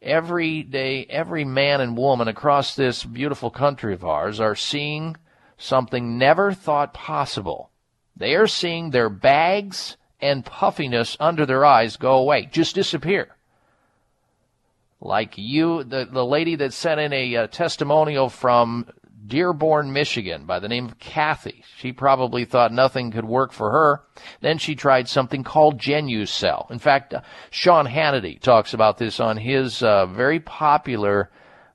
every 0.01 0.63
day, 0.63 1.07
every 1.11 1.45
man 1.45 1.81
and 1.81 1.97
woman 1.97 2.29
across 2.29 2.77
this 2.77 3.03
beautiful 3.03 3.51
country 3.51 3.95
of 3.95 4.05
ours 4.05 4.39
are 4.39 4.55
seeing 4.55 5.17
something 5.59 6.17
never 6.17 6.53
thought 6.53 6.95
possible. 6.95 7.73
They 8.17 8.37
are 8.37 8.47
seeing 8.47 8.91
their 8.91 9.11
bags 9.11 9.97
and 10.21 10.47
puffiness 10.47 11.17
under 11.19 11.47
their 11.47 11.65
eyes 11.65 11.97
go 11.97 12.17
away, 12.17 12.47
just 12.53 12.77
disappear 12.77 13.34
like 15.05 15.35
you, 15.37 15.85
the, 15.85 16.09
the 16.11 16.25
lady 16.25 16.57
that 16.57 16.73
sent 16.73 16.99
in 16.99 17.13
a 17.13 17.37
uh, 17.37 17.47
testimonial 17.49 18.31
from 18.31 18.87
Dearborn, 19.27 19.93
Michigan, 19.93 20.45
by 20.45 20.59
the 20.59 20.69
name 20.69 20.87
of 20.87 20.99
Kathy. 20.99 21.63
She 21.77 21.93
probably 21.93 22.45
thought 22.45 22.73
nothing 22.73 23.11
could 23.11 23.25
work 23.25 23.53
for 23.53 23.71
her. 23.71 24.03
Then 24.41 24.59
she 24.59 24.75
tried 24.75 25.09
something 25.09 25.45
called 25.45 25.79
Genucell. 25.79 26.71
In 26.71 26.79
fact, 26.79 27.15
uh, 27.15 27.21
Sean 27.51 27.87
Hannity 27.87 28.41
talks 28.41 28.75
about 28.75 28.99
this 28.99 29.21
on 29.21 29.37
his 29.37 29.83
uh, 29.83 30.07
very 30.07 30.41
popular 30.41 31.31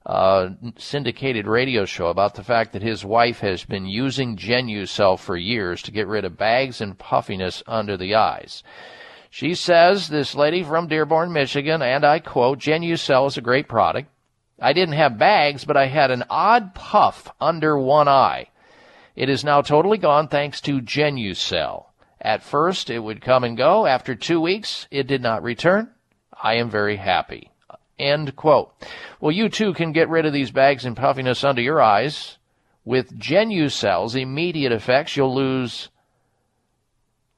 uh, 0.06 0.50
syndicated 0.78 1.46
radio 1.46 1.86
show 1.86 2.08
about 2.08 2.34
the 2.34 2.44
fact 2.44 2.74
that 2.74 2.82
his 2.82 3.06
wife 3.06 3.40
has 3.40 3.64
been 3.64 3.86
using 3.86 4.38
Genucell 4.38 5.20
for 5.20 5.38
years 5.38 5.84
to 5.84 5.92
get 5.92 6.08
rid 6.08 6.26
of 6.26 6.38
bags 6.38 6.82
and 6.82 6.98
puffiness 6.98 7.62
under 7.68 7.96
the 7.96 8.16
eyes. 8.16 8.64
She 9.30 9.54
says, 9.54 10.08
this 10.08 10.34
lady 10.34 10.64
from 10.64 10.88
Dearborn, 10.88 11.32
Michigan, 11.32 11.82
and 11.82 12.04
I 12.04 12.20
quote, 12.20 12.60
Genucell 12.60 13.28
is 13.28 13.38
a 13.38 13.42
great 13.42 13.68
product. 13.68 14.10
I 14.62 14.74
didn't 14.74 14.96
have 14.96 15.18
bags, 15.18 15.66
but 15.66 15.78
I 15.78 15.86
had 15.88 16.12
an 16.12 16.24
odd 16.30 16.74
puff 16.74 17.32
under 17.40 17.78
one 17.78 18.08
eye. 18.08 18.48
It 19.16 19.30
is 19.30 19.44
now 19.44 19.62
totally 19.62 19.98
gone 19.98 20.28
thanks 20.28 20.62
to 20.62 20.82
Genucell. 20.82 21.86
At 22.22 22.44
first, 22.44 22.90
it 22.90 23.00
would 23.00 23.22
come 23.22 23.44
and 23.44 23.56
go. 23.56 23.86
After 23.86 24.16
two 24.16 24.42
weeks, 24.42 24.88
it 24.92 25.08
did 25.08 25.22
not 25.22 25.44
return. 25.44 25.92
I 26.42 26.56
am 26.56 26.70
very 26.70 26.98
happy. 26.98 27.52
End 27.98 28.36
quote. 28.36 28.74
Well, 29.20 29.32
you 29.32 29.50
too 29.50 29.74
can 29.74 29.92
get 29.92 30.10
rid 30.10 30.26
of 30.26 30.34
these 30.34 30.52
bags 30.52 30.86
and 30.86 30.98
puffiness 30.98 31.44
under 31.44 31.62
your 31.62 31.82
eyes. 31.82 32.38
With 32.86 33.20
Genucell's 33.20 34.16
immediate 34.16 34.72
effects, 34.72 35.16
you'll 35.16 35.36
lose 35.36 35.90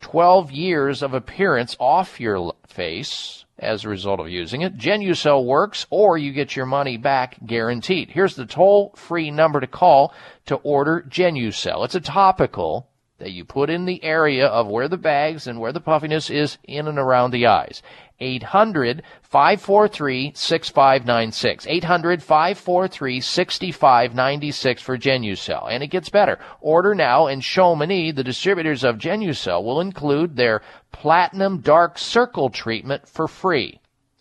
12 0.01 0.51
years 0.51 1.01
of 1.01 1.13
appearance 1.13 1.75
off 1.79 2.19
your 2.19 2.53
face 2.67 3.45
as 3.57 3.85
a 3.85 3.89
result 3.89 4.19
of 4.19 4.29
using 4.29 4.61
it. 4.61 4.77
Genucell 4.77 5.45
works 5.45 5.85
or 5.89 6.17
you 6.17 6.33
get 6.33 6.55
your 6.55 6.65
money 6.65 6.97
back 6.97 7.37
guaranteed. 7.45 8.09
Here's 8.09 8.35
the 8.35 8.45
toll 8.45 8.93
free 8.95 9.31
number 9.31 9.59
to 9.59 9.67
call 9.67 10.13
to 10.47 10.55
order 10.55 11.05
Genucell. 11.07 11.85
It's 11.85 11.95
a 11.95 12.01
topical 12.01 12.87
that 13.21 13.31
you 13.31 13.45
put 13.45 13.69
in 13.69 13.85
the 13.85 14.03
area 14.03 14.47
of 14.47 14.67
where 14.67 14.87
the 14.87 14.97
bags 14.97 15.47
and 15.47 15.59
where 15.59 15.71
the 15.71 15.79
puffiness 15.79 16.29
is 16.29 16.57
in 16.63 16.87
and 16.87 16.97
around 16.97 17.31
the 17.31 17.47
eyes. 17.47 17.81
800 18.19 19.03
543 19.21 20.33
6596. 20.35 21.67
800 21.67 22.23
543 22.23 23.21
6596 23.21 24.81
for 24.81 24.97
Genucell. 24.97 25.67
And 25.71 25.83
it 25.83 25.87
gets 25.87 26.09
better. 26.09 26.39
Order 26.61 26.95
now 26.95 27.27
and 27.27 27.43
Chamonix, 27.43 28.11
the 28.11 28.23
distributors 28.23 28.83
of 28.83 28.97
Genucell, 28.97 29.63
will 29.63 29.81
include 29.81 30.35
their 30.35 30.61
Platinum 30.91 31.61
Dark 31.61 31.97
Circle 31.97 32.49
treatment 32.49 33.07
for 33.07 33.27
free. 33.27 33.79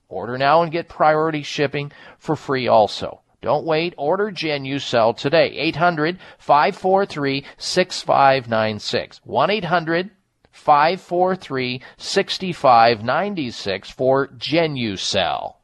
Order 0.09 0.39
now 0.39 0.63
and 0.63 0.73
get 0.73 0.89
priority 0.89 1.43
shipping 1.43 1.93
for 2.19 2.37
free 2.37 2.69
also. 2.69 3.20
Don't 3.43 3.65
wait. 3.65 3.95
Order 3.97 4.31
Genucell 4.31 5.17
today. 5.17 5.51
800 5.57 6.19
543 6.39 7.45
6596. 7.57 9.21
1 9.25 9.51
800 9.51 10.11
543 10.51 11.83
6596 11.97 13.91
for 13.91 14.29
Genucell. 14.29 15.55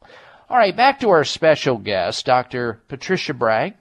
All 0.49 0.57
right, 0.57 0.75
back 0.75 1.01
to 1.01 1.09
our 1.09 1.23
special 1.25 1.77
guest, 1.77 2.25
Dr. 2.25 2.81
Patricia 2.87 3.33
Bragg. 3.33 3.73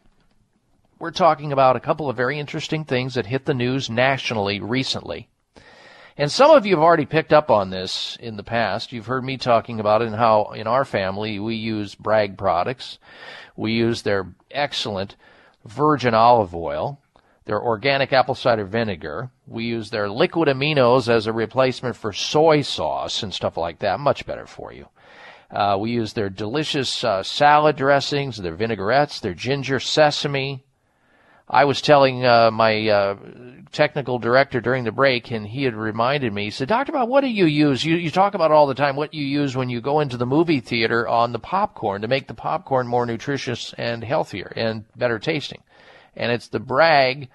We're 0.98 1.12
talking 1.12 1.52
about 1.52 1.76
a 1.76 1.80
couple 1.80 2.10
of 2.10 2.16
very 2.16 2.38
interesting 2.38 2.84
things 2.84 3.14
that 3.14 3.26
hit 3.26 3.44
the 3.44 3.54
news 3.54 3.88
nationally 3.88 4.60
recently. 4.60 5.28
And 6.18 6.32
some 6.32 6.50
of 6.50 6.64
you 6.64 6.74
have 6.74 6.82
already 6.82 7.04
picked 7.04 7.34
up 7.34 7.50
on 7.50 7.68
this 7.68 8.16
in 8.18 8.36
the 8.36 8.42
past. 8.42 8.90
You've 8.90 9.06
heard 9.06 9.22
me 9.22 9.36
talking 9.36 9.78
about 9.78 10.00
it 10.00 10.06
and 10.06 10.16
how 10.16 10.52
in 10.54 10.66
our 10.66 10.86
family 10.86 11.38
we 11.38 11.56
use 11.56 11.94
Bragg 11.94 12.38
products. 12.38 12.98
We 13.56 13.72
use 13.72 14.02
their 14.02 14.26
excellent 14.50 15.16
virgin 15.64 16.14
olive 16.14 16.54
oil, 16.54 17.00
their 17.46 17.60
organic 17.60 18.12
apple 18.12 18.34
cider 18.34 18.64
vinegar. 18.64 19.30
We 19.46 19.64
use 19.64 19.90
their 19.90 20.08
liquid 20.10 20.48
aminos 20.48 21.08
as 21.08 21.26
a 21.26 21.32
replacement 21.32 21.96
for 21.96 22.12
soy 22.12 22.62
sauce 22.62 23.22
and 23.22 23.32
stuff 23.32 23.56
like 23.56 23.78
that. 23.80 24.00
Much 24.00 24.26
better 24.26 24.46
for 24.46 24.72
you. 24.72 24.88
Uh, 25.50 25.76
we 25.78 25.92
use 25.92 26.12
their 26.12 26.28
delicious 26.28 27.04
uh, 27.04 27.22
salad 27.22 27.76
dressings, 27.76 28.36
their 28.36 28.56
vinaigrettes, 28.56 29.20
their 29.20 29.34
ginger 29.34 29.78
sesame. 29.78 30.64
I 31.48 31.64
was 31.64 31.80
telling 31.80 32.24
uh, 32.24 32.50
my 32.50 32.88
uh, 32.88 33.16
technical 33.70 34.18
director 34.18 34.60
during 34.60 34.84
the 34.84 34.92
break, 34.92 35.30
and 35.30 35.46
he 35.46 35.62
had 35.62 35.74
reminded 35.74 36.32
me. 36.32 36.44
He 36.44 36.50
said, 36.50 36.68
"Doctor 36.68 36.92
Bob, 36.92 37.08
what 37.08 37.20
do 37.20 37.28
you 37.28 37.46
use? 37.46 37.84
You 37.84 37.96
you 37.96 38.10
talk 38.10 38.34
about 38.34 38.50
all 38.50 38.66
the 38.66 38.74
time. 38.74 38.96
What 38.96 39.14
you 39.14 39.24
use 39.24 39.56
when 39.56 39.68
you 39.68 39.80
go 39.80 40.00
into 40.00 40.16
the 40.16 40.26
movie 40.26 40.60
theater 40.60 41.06
on 41.06 41.32
the 41.32 41.38
popcorn 41.38 42.02
to 42.02 42.08
make 42.08 42.26
the 42.26 42.34
popcorn 42.34 42.88
more 42.88 43.06
nutritious 43.06 43.72
and 43.78 44.02
healthier 44.02 44.52
and 44.56 44.84
better 44.96 45.20
tasting, 45.20 45.62
and 46.16 46.32
it's 46.32 46.48
the 46.48 46.58
Bragg, 46.58 47.28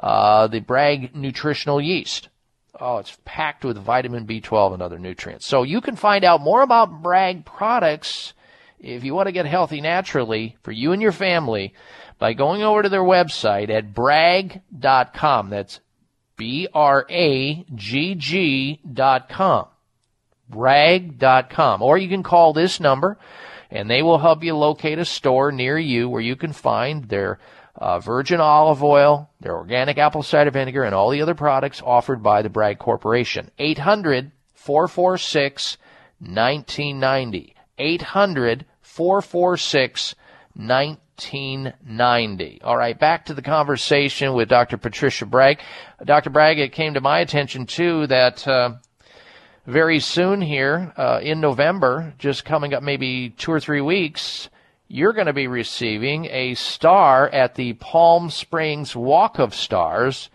uh, 0.00 0.48
the 0.48 0.60
Bragg 0.60 1.14
nutritional 1.14 1.80
yeast." 1.80 2.28
Oh, 2.80 2.98
it's 2.98 3.16
packed 3.24 3.64
with 3.64 3.78
vitamin 3.78 4.26
B12 4.26 4.74
and 4.74 4.82
other 4.82 4.98
nutrients. 4.98 5.46
So 5.46 5.62
you 5.62 5.80
can 5.80 5.94
find 5.94 6.24
out 6.24 6.40
more 6.40 6.60
about 6.60 7.02
Bragg 7.02 7.44
products 7.44 8.32
if 8.80 9.04
you 9.04 9.14
want 9.14 9.28
to 9.28 9.32
get 9.32 9.46
healthy 9.46 9.80
naturally 9.80 10.56
for 10.62 10.72
you 10.72 10.90
and 10.90 11.00
your 11.00 11.12
family 11.12 11.72
by 12.18 12.32
going 12.32 12.62
over 12.62 12.82
to 12.82 12.88
their 12.88 13.02
website 13.02 13.70
at 13.70 13.94
bragg.com. 13.94 15.50
That's 15.50 15.80
B 16.36 16.68
R 16.72 17.06
A 17.08 17.64
G 17.74 18.14
G 18.14 18.80
dot 18.90 19.28
com. 19.28 19.66
Bragg.com. 20.48 21.82
Or 21.82 21.98
you 21.98 22.08
can 22.08 22.22
call 22.22 22.52
this 22.52 22.80
number 22.80 23.18
and 23.70 23.90
they 23.90 24.02
will 24.02 24.18
help 24.18 24.42
you 24.44 24.56
locate 24.56 24.98
a 24.98 25.04
store 25.04 25.50
near 25.50 25.78
you 25.78 26.08
where 26.08 26.20
you 26.20 26.36
can 26.36 26.52
find 26.52 27.04
their 27.04 27.38
uh, 27.76 27.98
virgin 27.98 28.40
olive 28.40 28.84
oil, 28.84 29.28
their 29.40 29.56
organic 29.56 29.98
apple 29.98 30.22
cider 30.22 30.52
vinegar, 30.52 30.84
and 30.84 30.94
all 30.94 31.10
the 31.10 31.22
other 31.22 31.34
products 31.34 31.82
offered 31.84 32.22
by 32.22 32.40
the 32.42 32.48
Bragg 32.48 32.78
Corporation. 32.78 33.50
800 33.58 34.30
446 34.54 35.76
1990. 36.20 37.54
800 37.76 38.64
446 38.80 40.14
1990. 40.54 41.03
All 42.62 42.76
right, 42.76 42.98
back 42.98 43.26
to 43.26 43.34
the 43.34 43.42
conversation 43.42 44.34
with 44.34 44.48
Dr. 44.48 44.76
Patricia 44.76 45.26
Bragg. 45.26 45.60
Dr. 46.04 46.30
Bragg, 46.30 46.58
it 46.58 46.72
came 46.72 46.94
to 46.94 47.00
my 47.00 47.20
attention 47.20 47.66
too 47.66 48.06
that 48.08 48.46
uh, 48.46 48.74
very 49.66 50.00
soon 50.00 50.40
here 50.40 50.92
uh, 50.96 51.20
in 51.22 51.40
November, 51.40 52.14
just 52.18 52.44
coming 52.44 52.74
up 52.74 52.82
maybe 52.82 53.30
two 53.30 53.52
or 53.52 53.60
three 53.60 53.80
weeks, 53.80 54.48
you're 54.88 55.12
going 55.12 55.26
to 55.26 55.32
be 55.32 55.46
receiving 55.46 56.26
a 56.26 56.54
star 56.54 57.28
at 57.28 57.54
the 57.54 57.72
Palm 57.74 58.30
Springs 58.30 58.94
Walk 58.94 59.38
of 59.38 59.54
Stars 59.54 60.28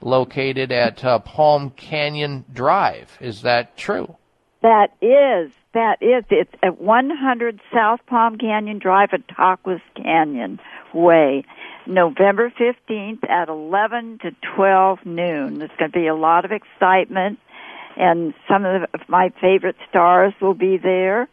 located 0.00 0.72
at 0.72 1.04
uh, 1.04 1.20
Palm 1.20 1.70
Canyon 1.70 2.44
Drive. 2.52 3.16
Is 3.20 3.42
that 3.42 3.76
true? 3.76 4.16
That 4.62 4.88
is, 5.00 5.52
that 5.74 6.02
is. 6.02 6.24
It's 6.30 6.52
at 6.62 6.80
100 6.80 7.60
South 7.72 8.00
Palm 8.06 8.38
Canyon 8.38 8.78
Drive 8.78 9.10
at 9.12 9.26
Tahquitz 9.28 9.80
Canyon 9.96 10.60
Way. 10.94 11.44
November 11.86 12.50
15th 12.50 13.28
at 13.28 13.48
11 13.48 14.18
to 14.22 14.30
12 14.54 14.98
noon. 15.04 15.58
There's 15.58 15.70
going 15.78 15.90
to 15.90 15.98
be 15.98 16.06
a 16.06 16.14
lot 16.14 16.44
of 16.44 16.52
excitement, 16.52 17.38
and 17.96 18.34
some 18.48 18.64
of 18.64 18.82
my 19.08 19.32
favorite 19.40 19.76
stars 19.88 20.32
will 20.40 20.54
be 20.54 20.76
there. 20.76 21.28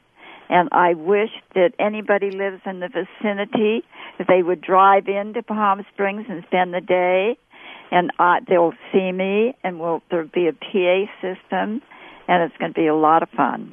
And 0.49 0.69
I 0.71 0.95
wish 0.95 1.29
that 1.53 1.73
anybody 1.77 2.31
lives 2.31 2.61
in 2.65 2.79
the 2.79 2.87
vicinity 2.87 3.83
that 4.17 4.27
they 4.27 4.41
would 4.41 4.61
drive 4.61 5.07
into 5.07 5.43
Palm 5.43 5.85
Springs 5.93 6.25
and 6.27 6.43
spend 6.47 6.73
the 6.73 6.81
day, 6.81 7.37
and 7.91 8.11
uh, 8.17 8.39
they'll 8.47 8.73
see 8.91 9.11
me, 9.11 9.55
and 9.63 9.79
we'll, 9.79 10.01
there'll 10.09 10.27
be 10.27 10.47
a 10.47 10.53
PA 10.53 11.11
system, 11.21 11.83
and 12.29 12.43
it's 12.43 12.55
going 12.57 12.71
to 12.73 12.79
be 12.79 12.87
a 12.87 12.95
lot 12.95 13.23
of 13.23 13.29
fun. 13.31 13.71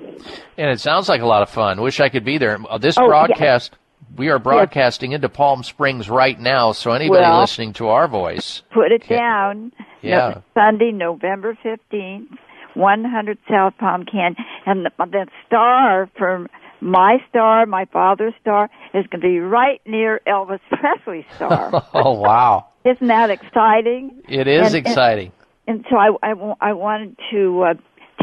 And 0.57 0.70
it 0.70 0.81
sounds 0.81 1.09
like 1.09 1.20
a 1.20 1.27
lot 1.27 1.43
of 1.43 1.51
fun. 1.51 1.81
Wish 1.83 2.01
I 2.01 2.09
could 2.09 2.24
be 2.24 2.39
there. 2.39 2.59
Uh, 2.69 2.78
This 2.78 2.97
Oh, 2.99 3.07
broadcast, 3.07 3.77
we 4.16 4.31
are 4.31 4.39
broadcasting 4.39 5.12
into 5.12 5.28
Palm 5.28 5.62
Springs 5.62 6.09
right 6.09 6.39
now, 6.41 6.73
so 6.73 6.93
anybody 6.93 7.20
Well- 7.20 7.41
listening 7.41 7.74
to 7.74 7.89
our 7.89 8.09
voice, 8.09 8.62
Put 8.73 8.91
it 8.93 9.07
down. 9.09 9.73
Yeah. 10.03 10.35
No, 10.37 10.43
Sunday, 10.55 10.93
November 10.93 11.59
15th, 11.65 12.28
100 12.74 13.39
South 13.51 13.74
Palm 13.78 14.05
Canyon. 14.05 14.37
And 14.65 14.87
the, 14.87 14.91
the 15.07 15.27
star 15.47 16.09
from 16.16 16.49
my 16.81 17.16
star, 17.28 17.66
my 17.66 17.87
father's 17.87 18.35
star, 18.41 18.70
is 18.95 19.05
going 19.09 19.20
to 19.23 19.27
be 19.27 19.41
right 19.41 19.81
near 19.85 20.20
Elvis 20.27 20.61
Presley's 20.70 21.24
star. 21.35 21.85
oh 21.95 22.12
wow, 22.20 22.66
Isn't 22.85 23.09
that 23.09 23.31
exciting? 23.31 24.23
it 24.28 24.47
is 24.47 24.66
And- 24.69 24.77
and- 24.77 24.87
exciting. 24.87 25.33
And 25.69 25.85
so 25.91 25.97
I, 25.97 26.11
I, 26.23 26.35
I 26.61 26.73
wanted 26.74 27.16
to 27.33 27.62
uh, 27.62 27.74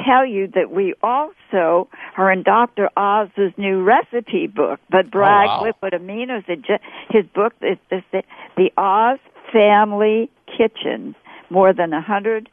tell 0.05 0.25
you 0.25 0.47
that 0.55 0.71
we 0.71 0.93
also 1.01 1.87
are 2.17 2.31
in 2.31 2.43
Dr. 2.43 2.89
Oz's 2.97 3.53
new 3.57 3.83
recipe 3.83 4.47
book, 4.47 4.79
but 4.89 5.11
Bragg 5.11 5.47
oh, 5.49 5.61
wow. 5.61 5.63
Liquid 5.63 5.93
Aminos, 5.93 6.43
his 7.09 7.25
book 7.33 7.53
is, 7.61 7.77
is 7.91 8.03
the, 8.11 8.23
the 8.57 8.71
Oz 8.77 9.19
Family 9.51 10.29
Kitchen, 10.47 11.15
more 11.49 11.73
than 11.73 11.93
a 11.93 12.01
hundred 12.01 12.49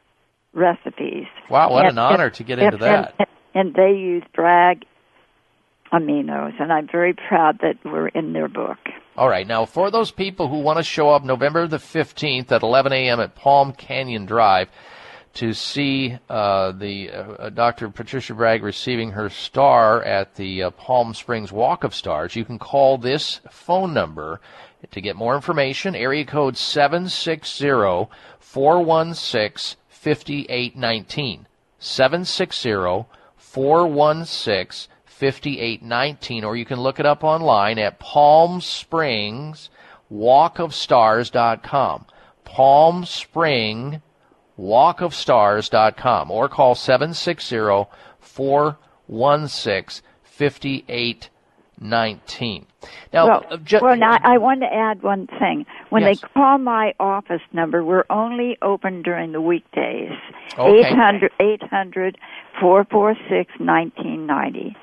recipes. 0.53 1.25
Wow, 1.49 1.71
what 1.71 1.85
And- 1.85 1.97
an 1.97 1.97
honor 1.97 2.25
and- 2.25 2.33
to 2.35 2.43
get 2.43 2.59
into 2.59 2.73
and- 2.73 2.81
that. 2.81 3.15
And, 3.19 3.27
and 3.53 3.75
they 3.75 3.97
use 3.97 4.23
Bragg 4.33 4.85
aminos, 5.91 6.53
and 6.59 6.71
I'm 6.71 6.87
very 6.89 7.13
proud 7.13 7.59
that 7.61 7.75
we're 7.83 8.07
in 8.07 8.33
their 8.33 8.47
book. 8.47 8.77
All 9.17 9.27
right, 9.27 9.45
now 9.45 9.65
for 9.65 9.91
those 9.91 10.09
people 10.09 10.47
who 10.47 10.59
want 10.59 10.77
to 10.77 10.83
show 10.83 11.09
up 11.09 11.23
November 11.23 11.67
the 11.67 11.77
15th 11.77 12.51
at 12.51 12.63
11 12.63 12.93
a.m. 12.93 13.19
at 13.19 13.35
Palm 13.35 13.73
Canyon 13.73 14.25
Drive 14.25 14.69
to 15.33 15.53
see 15.53 16.17
uh, 16.29 16.71
the 16.73 17.09
uh, 17.09 17.49
Dr. 17.49 17.89
Patricia 17.89 18.33
Bragg 18.33 18.63
receiving 18.63 19.11
her 19.11 19.29
star 19.29 20.03
at 20.03 20.35
the 20.35 20.63
uh, 20.63 20.69
Palm 20.71 21.13
Springs 21.13 21.51
Walk 21.51 21.83
of 21.83 21.95
Stars, 21.95 22.35
you 22.35 22.45
can 22.45 22.59
call 22.59 22.97
this 22.97 23.39
phone 23.49 23.93
number 23.93 24.41
to 24.89 25.01
get 25.01 25.15
more 25.15 25.35
information. 25.35 25.95
Area 25.95 26.25
code 26.25 26.57
760 26.57 28.09
416 28.39 29.77
5819. 29.89 31.47
760 31.79 33.05
416 33.37 34.91
5819, 35.05 36.43
or 36.43 36.55
you 36.55 36.65
can 36.65 36.79
look 36.79 36.99
it 36.99 37.05
up 37.05 37.23
online 37.23 37.77
at 37.77 37.99
Palm 37.99 38.59
Springs 38.59 39.69
walkofstars.com. 40.11 42.05
Palm 42.43 43.05
Spring 43.05 44.01
walkofstars.com 44.61 46.31
or 46.31 46.47
call 46.47 46.75
760 46.75 47.89
416 48.19 50.03
5819. 50.23 52.65
Now, 53.13 53.27
well, 53.27 53.45
uh, 53.49 53.57
ju- 53.57 53.79
well, 53.81 53.95
now 53.95 54.17
I 54.23 54.37
want 54.37 54.61
to 54.61 54.73
add 54.73 55.01
one 55.03 55.27
thing. 55.39 55.65
When 55.89 56.03
Yes. 56.03 56.21
they 56.21 56.27
call 56.33 56.57
my 56.57 56.93
office 56.99 57.41
number, 57.53 57.83
we're 57.83 58.05
only 58.09 58.57
open 58.61 59.01
during 59.03 59.31
the 59.33 59.41
weekdays. 59.41 60.11
Okay. 60.57 60.79
Eight 60.79 60.95
hundred 60.95 61.31
eight 61.39 61.61
hundred 61.63 62.17
four 62.59 62.83
four 62.85 63.15
six 63.29 63.51
nineteen 63.59 64.25
ninety. 64.25 64.75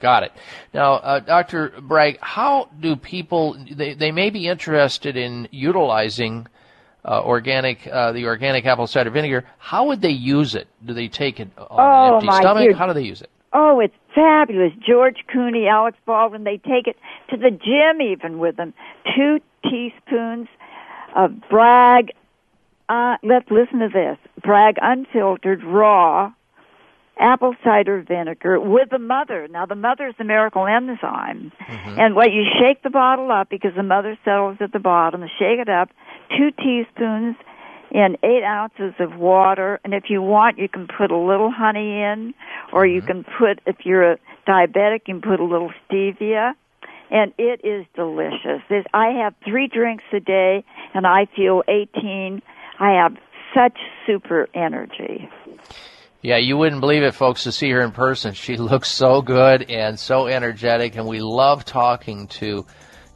Got 0.00 0.24
it. 0.24 0.32
Now, 0.74 0.94
uh, 0.94 1.20
Dr. 1.20 1.72
Bragg, 1.80 2.18
how 2.20 2.68
do 2.78 2.96
people, 2.96 3.56
they, 3.74 3.94
they 3.94 4.12
may 4.12 4.28
be 4.28 4.46
interested 4.46 5.16
in 5.16 5.48
utilizing 5.50 6.46
uh, 7.06 7.22
organic, 7.22 7.86
uh, 7.86 8.12
the 8.12 8.26
organic 8.26 8.66
apple 8.66 8.86
cider 8.86 9.10
vinegar. 9.10 9.44
How 9.58 9.86
would 9.86 10.00
they 10.02 10.10
use 10.10 10.54
it? 10.54 10.66
Do 10.84 10.92
they 10.92 11.08
take 11.08 11.38
it 11.40 11.48
on 11.56 11.66
Oh, 11.70 12.08
an 12.08 12.14
empty 12.14 12.26
my 12.26 12.40
stomach? 12.40 12.62
dear. 12.64 12.74
How 12.74 12.86
do 12.86 12.92
they 12.94 13.02
use 13.04 13.22
it? 13.22 13.30
Oh, 13.52 13.80
it's 13.80 13.94
fabulous. 14.14 14.72
George 14.86 15.18
Clooney, 15.32 15.70
Alex 15.70 15.96
Baldwin, 16.04 16.44
they 16.44 16.58
take 16.58 16.86
it 16.86 16.96
to 17.30 17.36
the 17.36 17.50
gym 17.50 18.02
even 18.02 18.38
with 18.38 18.56
them. 18.56 18.74
Two 19.16 19.38
teaspoons 19.62 20.48
of 21.14 21.32
Bragg, 21.48 22.10
uh, 22.88 23.16
let's 23.22 23.50
listen 23.50 23.78
to 23.78 23.88
this. 23.88 24.18
Bragg 24.42 24.76
unfiltered 24.82 25.62
raw 25.64 26.32
apple 27.18 27.54
cider 27.64 28.02
vinegar 28.06 28.60
with 28.60 28.90
the 28.90 28.98
mother. 28.98 29.48
Now 29.48 29.64
the 29.64 29.74
mother 29.74 30.06
is 30.08 30.14
the 30.18 30.24
miracle 30.24 30.66
enzyme. 30.66 31.50
And 31.66 32.14
what 32.14 32.30
you 32.32 32.44
shake 32.60 32.82
the 32.82 32.90
bottle 32.90 33.30
up 33.32 33.48
because 33.48 33.72
the 33.74 33.82
mother 33.82 34.18
settles 34.22 34.58
at 34.60 34.72
the 34.72 34.78
bottom, 34.80 35.22
shake 35.38 35.58
it 35.60 35.68
up, 35.70 35.88
two 36.30 36.50
teaspoons 36.62 37.36
in 37.90 38.16
eight 38.22 38.42
ounces 38.44 38.94
of 38.98 39.16
water. 39.16 39.80
And 39.84 39.94
if 39.94 40.04
you 40.08 40.22
want, 40.22 40.58
you 40.58 40.68
can 40.68 40.86
put 40.86 41.10
a 41.10 41.16
little 41.16 41.50
honey 41.50 42.00
in, 42.02 42.34
or 42.72 42.86
you 42.86 43.00
mm-hmm. 43.00 43.22
can 43.22 43.24
put, 43.38 43.60
if 43.66 43.84
you're 43.84 44.12
a 44.12 44.18
diabetic, 44.46 45.02
you 45.06 45.14
can 45.14 45.22
put 45.22 45.40
a 45.40 45.44
little 45.44 45.72
stevia. 45.88 46.54
And 47.10 47.32
it 47.38 47.60
is 47.64 47.86
delicious. 47.94 48.62
This, 48.68 48.84
I 48.92 49.22
have 49.22 49.34
three 49.44 49.68
drinks 49.68 50.04
a 50.12 50.18
day, 50.18 50.64
and 50.92 51.06
I 51.06 51.26
feel 51.36 51.62
18. 51.68 52.42
I 52.80 52.90
have 53.00 53.16
such 53.54 53.78
super 54.06 54.48
energy. 54.54 55.28
Yeah, 56.20 56.38
you 56.38 56.56
wouldn't 56.56 56.80
believe 56.80 57.04
it, 57.04 57.14
folks, 57.14 57.44
to 57.44 57.52
see 57.52 57.70
her 57.70 57.80
in 57.82 57.92
person. 57.92 58.34
She 58.34 58.56
looks 58.56 58.90
so 58.90 59.22
good 59.22 59.70
and 59.70 59.98
so 59.98 60.26
energetic, 60.26 60.96
and 60.96 61.06
we 61.06 61.20
love 61.20 61.64
talking 61.64 62.26
to 62.28 62.66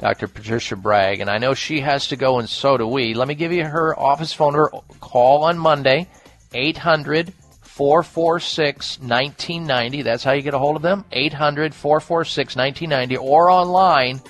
Dr. 0.00 0.28
Patricia 0.28 0.76
Bragg. 0.76 1.20
And 1.20 1.30
I 1.30 1.38
know 1.38 1.54
she 1.54 1.80
has 1.80 2.08
to 2.08 2.16
go, 2.16 2.38
and 2.38 2.48
so 2.48 2.76
do 2.76 2.86
we. 2.86 3.14
Let 3.14 3.28
me 3.28 3.34
give 3.34 3.52
you 3.52 3.64
her 3.64 3.98
office 3.98 4.32
phone 4.32 4.54
number. 4.54 4.70
Call 5.00 5.44
on 5.44 5.58
Monday, 5.58 6.08
800 6.54 7.32
446 7.60 8.98
1990. 8.98 10.02
That's 10.02 10.24
how 10.24 10.32
you 10.32 10.42
get 10.42 10.54
a 10.54 10.58
hold 10.58 10.76
of 10.76 10.82
them, 10.82 11.04
800 11.12 11.74
446 11.74 12.56
1990, 12.56 13.16
or 13.16 13.50
online. 13.50 14.20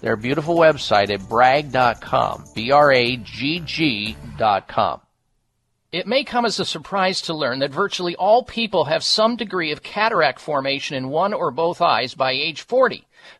Their 0.00 0.16
beautiful 0.16 0.56
website 0.56 1.10
at 1.10 1.20
bragg.com, 1.28 2.44
B 2.54 2.70
R 2.70 2.92
A 2.92 3.16
G 3.16 3.60
G.com. 3.60 5.00
It 5.92 6.06
may 6.06 6.22
come 6.22 6.46
as 6.46 6.60
a 6.60 6.64
surprise 6.64 7.20
to 7.22 7.34
learn 7.34 7.58
that 7.58 7.72
virtually 7.72 8.14
all 8.14 8.44
people 8.44 8.84
have 8.84 9.02
some 9.02 9.34
degree 9.34 9.72
of 9.72 9.82
cataract 9.82 10.38
formation 10.38 10.96
in 10.96 11.08
one 11.08 11.34
or 11.34 11.50
both 11.50 11.82
eyes 11.82 12.14
by 12.14 12.30
age 12.30 12.62
40. 12.62 13.06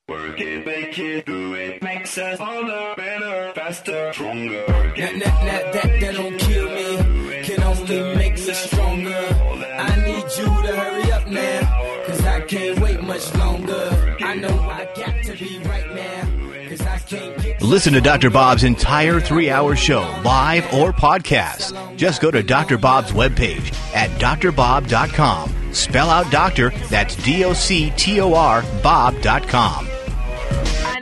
Work 0.09 0.41
it, 0.41 0.65
make 0.65 0.97
it, 0.97 1.25
do 1.27 1.53
it. 1.53 1.83
Makes 1.83 2.17
us 2.17 2.39
harder, 2.39 2.95
better, 2.97 3.51
faster, 3.53 4.11
stronger. 4.11 4.65
That, 4.65 4.95
that, 4.95 5.19
that, 5.19 5.73
that, 5.73 6.01
that 6.01 6.15
don't 6.15 6.37
kill 6.39 6.67
me, 6.67 7.43
can 7.43 7.61
only 7.61 8.15
make 8.15 8.33
me 8.33 8.53
stronger. 8.53 9.27
I 9.77 9.95
need 10.03 10.23
you 10.35 10.45
to 10.45 10.75
hurry 10.75 11.11
up 11.11 11.27
now, 11.27 12.05
cause 12.07 12.25
I 12.25 12.41
can't 12.41 12.79
wait 12.79 13.03
much 13.03 13.35
longer. 13.35 14.17
I 14.21 14.33
know 14.33 14.59
I 14.61 14.85
got 14.95 15.23
to 15.25 15.33
be 15.37 15.59
right 15.59 15.93
now, 15.93 16.69
cause 16.69 16.81
I 16.81 16.97
can't 16.97 17.43
get 17.43 17.61
Listen 17.61 17.93
to 17.93 18.01
Dr. 18.01 18.31
Bob's 18.31 18.63
entire 18.63 19.19
three 19.19 19.51
hour 19.51 19.75
show, 19.75 20.01
live 20.25 20.73
or 20.73 20.91
podcast. 20.91 21.97
Just 21.97 22.19
go 22.19 22.31
to 22.31 22.41
Dr. 22.41 22.79
Bob's 22.79 23.11
webpage 23.11 23.71
at 23.93 24.09
drbob.com. 24.19 25.53
Spell 25.71 26.09
out 26.09 26.31
doctor, 26.31 26.71
that's 26.89 27.15
D 27.17 27.45
O 27.45 27.53
C 27.53 27.93
T 27.95 28.19
O 28.21 28.33
R, 28.33 28.63
Bob.com. 28.81 29.87
I 30.85 30.99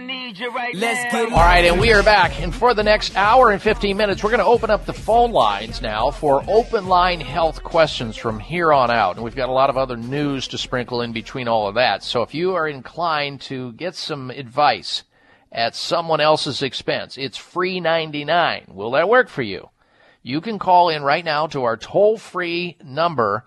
Let's 0.73 1.11
get 1.11 1.31
All 1.31 1.39
right, 1.39 1.65
and 1.65 1.79
we 1.79 1.91
are 1.93 2.03
back. 2.03 2.39
And 2.41 2.53
for 2.53 2.73
the 2.73 2.83
next 2.83 3.15
hour 3.15 3.51
and 3.51 3.61
15 3.61 3.97
minutes, 3.97 4.23
we're 4.23 4.29
going 4.29 4.39
to 4.39 4.45
open 4.45 4.69
up 4.69 4.85
the 4.85 4.93
phone 4.93 5.31
lines 5.31 5.81
now 5.81 6.11
for 6.11 6.43
open 6.47 6.87
line 6.87 7.19
health 7.19 7.63
questions 7.63 8.15
from 8.15 8.39
here 8.39 8.71
on 8.71 8.91
out. 8.91 9.15
And 9.15 9.23
we've 9.23 9.35
got 9.35 9.49
a 9.49 9.53
lot 9.53 9.69
of 9.69 9.77
other 9.77 9.97
news 9.97 10.47
to 10.49 10.57
sprinkle 10.57 11.01
in 11.01 11.11
between 11.11 11.47
all 11.47 11.67
of 11.67 11.75
that. 11.75 12.03
So 12.03 12.21
if 12.21 12.33
you 12.33 12.55
are 12.55 12.67
inclined 12.67 13.41
to 13.41 13.71
get 13.73 13.95
some 13.95 14.29
advice 14.29 15.03
at 15.51 15.75
someone 15.75 16.21
else's 16.21 16.61
expense, 16.61 17.17
it's 17.17 17.37
free 17.37 17.79
99. 17.79 18.65
Will 18.67 18.91
that 18.91 19.09
work 19.09 19.29
for 19.29 19.41
you? 19.41 19.69
You 20.21 20.41
can 20.41 20.59
call 20.59 20.89
in 20.89 21.03
right 21.03 21.25
now 21.25 21.47
to 21.47 21.63
our 21.63 21.77
toll 21.77 22.17
free 22.17 22.77
number 22.83 23.45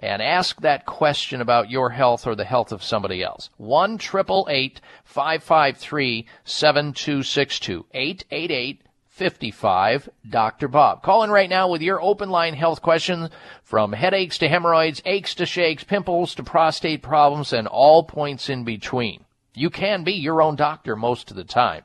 and 0.00 0.22
ask 0.22 0.60
that 0.62 0.86
question 0.86 1.40
about 1.40 1.70
your 1.70 1.90
health 1.90 2.26
or 2.26 2.34
the 2.34 2.44
health 2.44 2.72
of 2.72 2.82
somebody 2.82 3.22
else. 3.22 3.50
1 3.58 3.98
553 3.98 6.26
7262 6.44 7.86
888 7.92 8.82
55 9.20 10.08
Dr. 10.30 10.68
Bob. 10.68 11.02
Call 11.02 11.24
in 11.24 11.30
right 11.30 11.50
now 11.50 11.68
with 11.68 11.82
your 11.82 12.00
open 12.00 12.30
line 12.30 12.54
health 12.54 12.80
questions 12.80 13.28
from 13.62 13.92
headaches 13.92 14.38
to 14.38 14.48
hemorrhoids, 14.48 15.02
aches 15.04 15.34
to 15.34 15.44
shakes, 15.44 15.84
pimples 15.84 16.34
to 16.36 16.42
prostate 16.42 17.02
problems, 17.02 17.52
and 17.52 17.68
all 17.68 18.02
points 18.02 18.48
in 18.48 18.64
between. 18.64 19.26
You 19.54 19.68
can 19.68 20.04
be 20.04 20.14
your 20.14 20.40
own 20.40 20.56
doctor 20.56 20.96
most 20.96 21.30
of 21.30 21.36
the 21.36 21.44
time, 21.44 21.82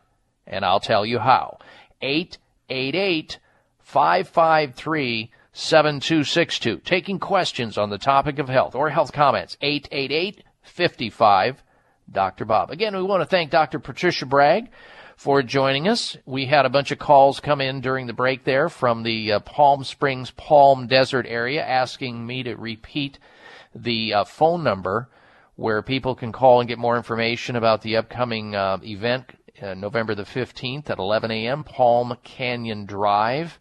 and 0.47 0.63
I'll 0.63 0.79
tell 0.79 1.05
you 1.05 1.19
how. 1.19 1.57
888 2.01 3.39
553 3.79 5.31
7262. 5.57 6.81
Taking 6.83 7.17
questions 7.17 7.77
on 7.77 7.89
the 7.89 7.97
topic 7.97 8.39
of 8.39 8.49
health 8.49 8.75
or 8.75 8.89
health 8.89 9.13
comments. 9.13 9.55
888 9.61 10.43
55 10.63 11.63
Dr. 12.11 12.43
Bob. 12.43 12.71
Again, 12.71 12.93
we 12.93 13.01
want 13.01 13.21
to 13.21 13.25
thank 13.25 13.51
Dr. 13.51 13.79
Patricia 13.79 14.25
Bragg 14.25 14.69
for 15.15 15.41
joining 15.41 15.87
us. 15.87 16.17
We 16.25 16.45
had 16.47 16.65
a 16.65 16.69
bunch 16.69 16.91
of 16.91 16.99
calls 16.99 17.39
come 17.39 17.61
in 17.61 17.79
during 17.79 18.05
the 18.05 18.11
break 18.11 18.43
there 18.43 18.67
from 18.67 19.03
the 19.03 19.31
uh, 19.31 19.39
Palm 19.39 19.85
Springs, 19.85 20.29
Palm 20.31 20.87
Desert 20.87 21.25
area 21.25 21.65
asking 21.65 22.27
me 22.27 22.43
to 22.43 22.55
repeat 22.55 23.17
the 23.73 24.13
uh, 24.13 24.23
phone 24.25 24.61
number 24.61 25.07
where 25.55 25.81
people 25.81 26.15
can 26.15 26.33
call 26.33 26.59
and 26.59 26.67
get 26.67 26.77
more 26.77 26.97
information 26.97 27.55
about 27.55 27.81
the 27.81 27.95
upcoming 27.95 28.55
uh, 28.55 28.77
event 28.83 29.31
uh, 29.61 29.73
November 29.73 30.15
the 30.15 30.23
15th 30.23 30.89
at 30.89 30.99
11 30.99 31.31
a.m. 31.31 31.63
Palm 31.63 32.17
Canyon 32.25 32.85
Drive 32.85 33.57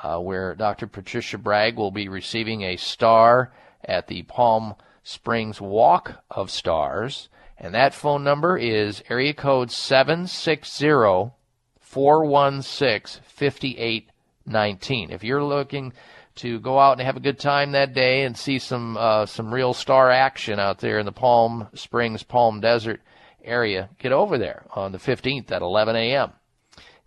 uh, 0.00 0.18
where 0.18 0.54
Dr. 0.54 0.86
Patricia 0.86 1.38
Bragg 1.38 1.76
will 1.76 1.90
be 1.90 2.08
receiving 2.08 2.62
a 2.62 2.76
star 2.76 3.52
at 3.84 4.06
the 4.06 4.22
Palm 4.22 4.74
Springs 5.02 5.60
Walk 5.60 6.22
of 6.30 6.50
Stars. 6.50 7.28
And 7.58 7.74
that 7.74 7.94
phone 7.94 8.24
number 8.24 8.56
is 8.56 9.02
area 9.08 9.34
code 9.34 9.70
760 9.70 11.32
416 11.80 13.22
5819. 13.26 15.10
If 15.10 15.22
you're 15.22 15.44
looking 15.44 15.92
to 16.36 16.58
go 16.60 16.78
out 16.78 16.92
and 16.92 17.02
have 17.02 17.16
a 17.16 17.20
good 17.20 17.38
time 17.38 17.72
that 17.72 17.92
day 17.92 18.24
and 18.24 18.36
see 18.36 18.58
some 18.58 18.96
uh, 18.96 19.26
some 19.26 19.52
real 19.52 19.74
star 19.74 20.10
action 20.10 20.58
out 20.58 20.78
there 20.78 20.98
in 20.98 21.06
the 21.06 21.12
Palm 21.12 21.68
Springs 21.74 22.22
Palm 22.22 22.60
Desert 22.60 23.00
area, 23.44 23.90
get 23.98 24.12
over 24.12 24.38
there 24.38 24.64
on 24.70 24.92
the 24.92 24.98
15th 24.98 25.50
at 25.50 25.62
11 25.62 25.94
a.m. 25.96 26.32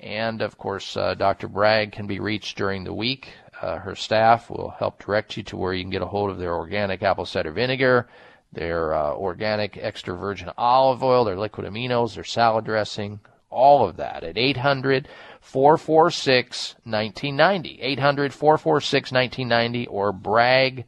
And 0.00 0.42
of 0.42 0.58
course, 0.58 0.96
uh, 0.96 1.14
Dr. 1.14 1.48
Bragg 1.48 1.90
can 1.92 2.06
be 2.06 2.20
reached 2.20 2.58
during 2.58 2.84
the 2.84 2.92
week. 2.92 3.30
Uh, 3.62 3.78
her 3.78 3.94
staff 3.94 4.50
will 4.50 4.74
help 4.78 5.02
direct 5.02 5.38
you 5.38 5.42
to 5.44 5.56
where 5.56 5.72
you 5.72 5.82
can 5.82 5.88
get 5.90 6.02
a 6.02 6.06
hold 6.06 6.28
of 6.30 6.36
their 6.38 6.54
organic 6.54 7.02
apple 7.02 7.24
cider 7.24 7.52
vinegar, 7.52 8.10
their 8.52 8.92
uh, 8.92 9.14
organic 9.14 9.78
extra 9.78 10.14
virgin 10.14 10.50
olive 10.58 11.02
oil, 11.02 11.24
their 11.24 11.38
liquid 11.38 11.66
aminos, 11.66 12.14
their 12.14 12.24
salad 12.24 12.66
dressing, 12.66 13.20
all 13.50 13.88
of 13.88 13.96
that 13.96 14.24
at 14.24 14.38
800 14.38 15.08
446 15.40 16.74
1990. 16.84 17.80
800 17.80 18.34
446 18.34 19.12
1990 19.12 19.86
or 19.86 20.12
bragg.com. 20.12 20.84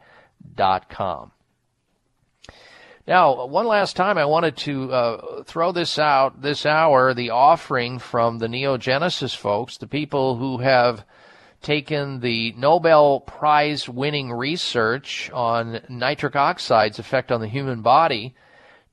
Now, 3.07 3.47
one 3.47 3.67
last 3.67 3.97
time, 3.97 4.19
I 4.19 4.27
wanted 4.27 4.57
to 4.59 4.93
uh, 4.93 5.43
throw 5.45 5.73
this 5.73 5.99
out 5.99 6.43
this 6.43 6.65
hour 6.67 7.13
the 7.15 7.31
offering 7.31 7.99
from 7.99 8.39
the 8.39 8.47
Neogenesis 8.47 9.35
folks, 9.35 9.79
the 9.79 9.89
people 9.89 10.37
who 10.37 10.59
have 10.59 11.05
taken 11.63 12.21
the 12.21 12.53
Nobel 12.53 13.21
Prize 13.21 13.89
winning 13.89 14.33
research 14.33 15.31
on 15.33 15.81
nitric 15.89 16.37
oxide's 16.37 16.99
effect 16.99 17.33
on 17.33 17.41
the 17.41 17.49
human 17.49 17.83
body, 17.83 18.35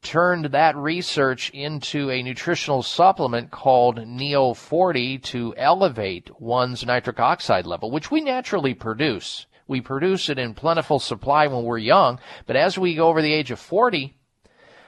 turned 0.02 0.46
that 0.46 0.76
research 0.76 1.50
into 1.52 2.10
a 2.10 2.24
nutritional 2.24 2.84
supplement 2.84 3.52
called 3.52 4.08
Neo 4.08 4.54
40 4.54 5.18
to 5.20 5.54
elevate 5.58 6.30
one's 6.40 6.86
nitric 6.86 7.20
oxide 7.20 7.66
level, 7.66 7.92
which 7.92 8.12
we 8.12 8.22
naturally 8.22 8.74
produce. 8.74 9.46
We 9.68 9.82
produce 9.82 10.30
it 10.30 10.40
in 10.40 10.54
plentiful 10.54 11.00
supply 11.00 11.48
when 11.48 11.64
we're 11.64 11.78
young, 11.78 12.20
but 12.46 12.56
as 12.56 12.78
we 12.78 12.96
go 12.96 13.10
over 13.10 13.22
the 13.22 13.34
age 13.34 13.52
of 13.52 13.60
40, 13.60 14.16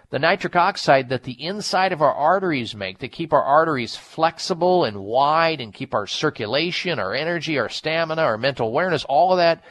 the 0.09 0.19
nitric 0.19 0.55
oxide 0.55 1.09
that 1.09 1.23
the 1.23 1.43
inside 1.43 1.91
of 1.91 2.01
our 2.01 2.13
arteries 2.13 2.75
make 2.75 2.99
that 2.99 3.11
keep 3.11 3.31
our 3.31 3.43
arteries 3.43 3.95
flexible 3.95 4.85
and 4.85 4.97
wide 4.97 5.61
and 5.61 5.73
keep 5.73 5.93
our 5.93 6.07
circulation, 6.07 6.97
our 6.97 7.13
energy, 7.13 7.59
our 7.59 7.69
stamina, 7.69 8.21
our 8.21 8.37
mental 8.37 8.67
awareness, 8.67 9.03
all 9.05 9.31
of 9.31 9.37
that 9.37 9.63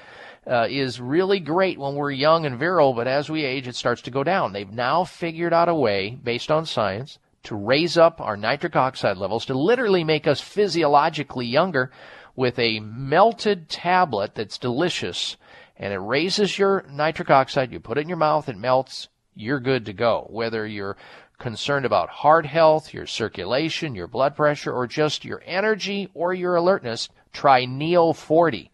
uh, 0.48 0.66
is 0.68 1.00
really 1.00 1.40
great 1.40 1.78
when 1.78 1.94
we're 1.94 2.10
young 2.10 2.46
and 2.46 2.58
virile, 2.58 2.94
but 2.94 3.06
as 3.06 3.28
we 3.28 3.44
age, 3.44 3.68
it 3.68 3.76
starts 3.76 4.02
to 4.02 4.10
go 4.10 4.24
down. 4.24 4.52
They've 4.52 4.70
now 4.70 5.04
figured 5.04 5.52
out 5.52 5.68
a 5.68 5.74
way, 5.74 6.18
based 6.22 6.50
on 6.50 6.64
science, 6.64 7.18
to 7.44 7.54
raise 7.54 7.96
up 7.96 8.20
our 8.20 8.36
nitric 8.36 8.74
oxide 8.74 9.16
levels 9.16 9.46
to 9.46 9.54
literally 9.54 10.04
make 10.04 10.26
us 10.26 10.40
physiologically 10.40 11.46
younger 11.46 11.90
with 12.34 12.58
a 12.58 12.80
melted 12.80 13.68
tablet 13.68 14.34
that's 14.34 14.58
delicious 14.58 15.36
and 15.78 15.92
it 15.92 15.98
raises 15.98 16.58
your 16.58 16.84
nitric 16.90 17.30
oxide. 17.30 17.72
You 17.72 17.80
put 17.80 17.98
it 17.98 18.02
in 18.02 18.08
your 18.08 18.18
mouth, 18.18 18.48
it 18.48 18.56
melts, 18.56 19.08
you're 19.34 19.60
good 19.60 19.86
to 19.86 19.92
go. 19.92 20.26
Whether 20.28 20.66
you're 20.66 20.96
concerned 21.38 21.86
about 21.86 22.08
heart 22.08 22.46
health, 22.46 22.92
your 22.92 23.06
circulation, 23.06 23.94
your 23.94 24.08
blood 24.08 24.34
pressure, 24.34 24.72
or 24.72 24.88
just 24.88 25.24
your 25.24 25.42
energy 25.46 26.08
or 26.14 26.34
your 26.34 26.56
alertness, 26.56 27.08
try 27.32 27.64
Neo 27.64 28.12
40. 28.12 28.70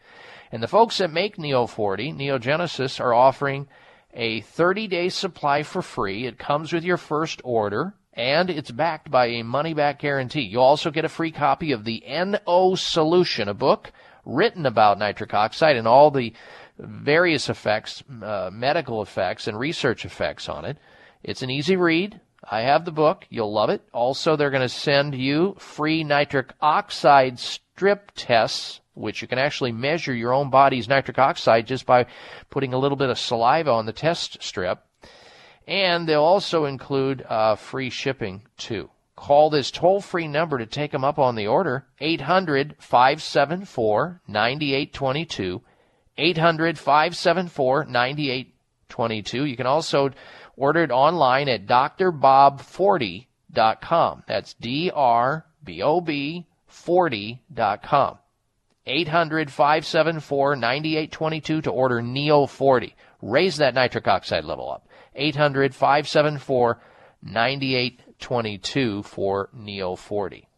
And 0.55 0.63
the 0.63 0.69
folks 0.69 0.99
that 0.99 1.11
make 1.11 1.37
Neo 1.37 1.67
40, 1.67 2.13
Neogenesis, 2.13 3.01
are 3.01 3.13
offering 3.13 3.67
a 4.13 4.41
30 4.43 4.87
day 4.87 5.09
supply 5.09 5.65
for 5.65 5.83
free. 5.83 6.27
It 6.27 6.39
comes 6.39 6.73
with 6.73 6.85
your 6.85 6.97
first 6.97 7.41
order 7.43 7.95
and 8.13 8.49
it's 8.49 8.71
backed 8.71 9.11
by 9.11 9.27
a 9.27 9.43
money 9.43 9.75
back 9.75 9.99
guarantee. 9.99 10.43
You'll 10.43 10.63
also 10.63 10.93
get 10.93 11.05
a 11.05 11.09
free 11.09 11.33
copy 11.33 11.73
of 11.73 11.83
the 11.83 12.05
NO 12.07 12.77
Solution, 12.77 13.49
a 13.49 13.53
book 13.53 13.91
written 14.25 14.65
about 14.65 15.01
nitric 15.01 15.35
oxide 15.35 15.75
and 15.75 15.89
all 15.89 16.13
the 16.13 16.33
various 16.79 17.49
effects, 17.49 18.05
uh, 18.23 18.49
medical 18.53 19.03
effects 19.03 19.49
and 19.49 19.59
research 19.59 20.05
effects 20.05 20.49
on 20.49 20.65
it. 20.65 20.79
It's 21.25 21.43
an 21.43 21.51
easy 21.51 21.75
read. 21.75 22.21
I 22.49 22.61
have 22.61 22.85
the 22.85 22.93
book. 22.93 23.27
You'll 23.29 23.53
love 23.53 23.71
it. 23.71 23.83
Also, 23.93 24.37
they're 24.37 24.51
going 24.51 24.63
to 24.63 24.69
send 24.69 25.17
you 25.17 25.57
free 25.59 26.05
nitric 26.05 26.53
oxide 26.61 27.41
strip 27.41 28.13
tests, 28.15 28.81
which 28.95 29.23
you 29.23 29.29
can 29.29 29.39
actually 29.39 29.73
measure 29.73 30.15
your 30.15 30.33
own 30.33 30.51
body's 30.51 30.89
nitric 30.89 31.19
oxide 31.19 31.67
just 31.67 31.87
by 31.87 32.07
putting 32.51 32.73
a 32.73 32.79
little 32.79 32.97
bit 32.97 33.11
of 33.11 33.19
saliva 33.19 33.71
on 33.71 33.87
the 33.87 33.93
test 33.93 34.43
strip. 34.43 34.81
And 35.67 36.09
they'll 36.09 36.23
also 36.23 36.65
include 36.65 37.25
uh, 37.29 37.57
free 37.57 37.91
shipping 37.91 38.43
too. 38.57 38.91
Call 39.17 39.51
this 39.51 39.71
toll 39.71 40.01
free 40.01 40.29
number 40.29 40.59
to 40.59 40.67
take 40.67 40.93
them 40.93 41.05
up 41.05 41.19
on 41.19 41.37
the 41.37 41.47
order 41.47 41.87
800 42.01 42.77
574 42.79 44.23
9822. 44.27 45.63
800 46.17 46.79
574 46.79 47.87
9822. 47.87 49.45
You 49.45 49.57
can 49.57 49.67
also 49.67 50.11
order 50.57 50.83
it 50.83 50.91
online 50.91 51.49
at 51.49 51.67
drbob40.com. 51.67 54.23
That's 54.27 54.55
D 54.55 54.91
R 54.95 55.47
B 55.65 55.83
O 55.83 56.01
B 56.01 56.47
40.com. 56.71 58.19
800 58.87 59.51
574 59.51 60.57
9822 60.57 61.63
to 61.63 61.71
order 61.71 62.03
Neo 62.03 62.47
40. 62.47 62.95
Raise 63.23 63.57
that 63.57 63.75
nitric 63.75 64.07
oxide 64.07 64.45
level 64.45 64.71
up. 64.71 64.87
800 65.15 65.75
574 65.75 66.81
9822 67.23 69.03
for 69.03 69.49
Neo 69.55 69.97
40. 69.97 70.49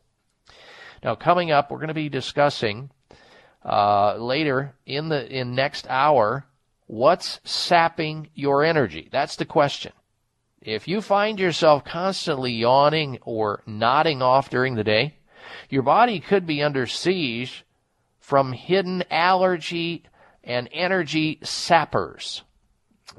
Now, 1.05 1.15
coming 1.15 1.51
up, 1.53 1.71
we're 1.71 1.79
going 1.79 1.89
to 1.89 1.95
be 1.95 2.09
discussing 2.09 2.91
uh, 3.65 4.17
later 4.17 4.75
in 4.87 5.09
the 5.09 5.27
in 5.29 5.55
next 5.55 5.87
hour 5.89 6.47
what's 6.87 7.41
sapping 7.45 8.29
your 8.35 8.65
energy. 8.65 9.09
That's 9.13 9.37
the 9.37 9.45
question. 9.45 9.93
If 10.61 10.89
you 10.89 11.01
find 11.01 11.39
yourself 11.39 11.85
constantly 11.85 12.53
yawning 12.53 13.19
or 13.23 13.63
nodding 13.67 14.23
off 14.23 14.51
during 14.51 14.75
the 14.75 14.85
day, 14.85 15.19
your 15.69 15.83
body 15.83 16.19
could 16.19 16.47
be 16.47 16.63
under 16.63 16.87
siege 16.87 17.65
from 18.27 18.53
hidden 18.53 19.05
allergy 19.09 20.03
and 20.43 20.69
energy 20.73 21.39
sappers. 21.45 22.43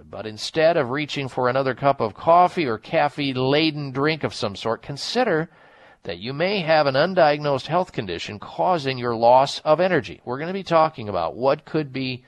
But 0.04 0.28
instead 0.28 0.76
of 0.76 0.90
reaching 0.90 1.30
for 1.30 1.48
another 1.48 1.74
cup 1.76 2.02
of 2.02 2.14
coffee 2.14 2.66
or 2.66 2.78
caffeine 2.78 3.38
laden 3.38 3.92
drink 3.92 4.26
of 4.26 4.34
some 4.34 4.58
sort, 4.58 4.82
consider 4.82 5.50
that 6.04 6.18
you 6.18 6.34
may 6.34 6.60
have 6.60 6.88
an 6.88 6.96
undiagnosed 6.96 7.68
health 7.68 7.94
condition 7.94 8.38
causing 8.38 8.98
your 8.98 9.16
loss 9.16 9.62
of 9.62 9.80
energy. 9.80 10.20
We're 10.26 10.40
going 10.40 10.50
to 10.50 10.54
be 10.54 10.62
talking 10.62 11.08
about 11.08 11.38
what 11.38 11.64
could 11.64 11.94
be 11.94 12.26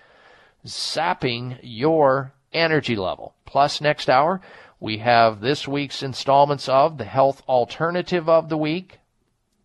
sapping 0.63 1.57
your 1.61 2.31
energy 2.53 2.95
level. 2.95 3.35
Plus, 3.45 3.81
next 3.81 4.09
hour, 4.09 4.39
we 4.79 4.99
have 4.99 5.41
this 5.41 5.67
week's 5.67 6.01
installments 6.01 6.69
of 6.69 6.97
the 6.97 7.03
health 7.03 7.43
alternative 7.45 8.29
of 8.29 8.47
the 8.47 8.57
week, 8.57 8.99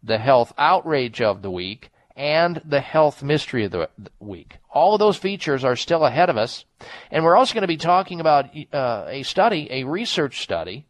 the 0.03 0.19
health 0.19 0.53
outrage 0.59 1.23
of 1.23 1.43
the 1.43 1.51
week, 1.53 1.93
and 2.16 2.61
the 2.65 2.81
health 2.81 3.23
mystery 3.23 3.65
of 3.65 3.73
the 3.73 3.89
week. 4.20 4.59
All 4.70 4.95
of 4.95 5.01
those 5.01 5.16
features 5.16 5.65
are 5.65 5.77
still 5.77 6.05
ahead 6.05 6.31
of 6.31 6.36
us. 6.36 6.65
And 7.11 7.24
we're 7.24 7.36
also 7.36 7.55
going 7.55 7.62
to 7.62 7.69
be 7.69 7.77
talking 7.77 8.20
about 8.20 8.51
uh, 8.73 9.07
a 9.09 9.23
study, 9.23 9.69
a 9.70 9.85
research 9.85 10.43
study 10.43 10.86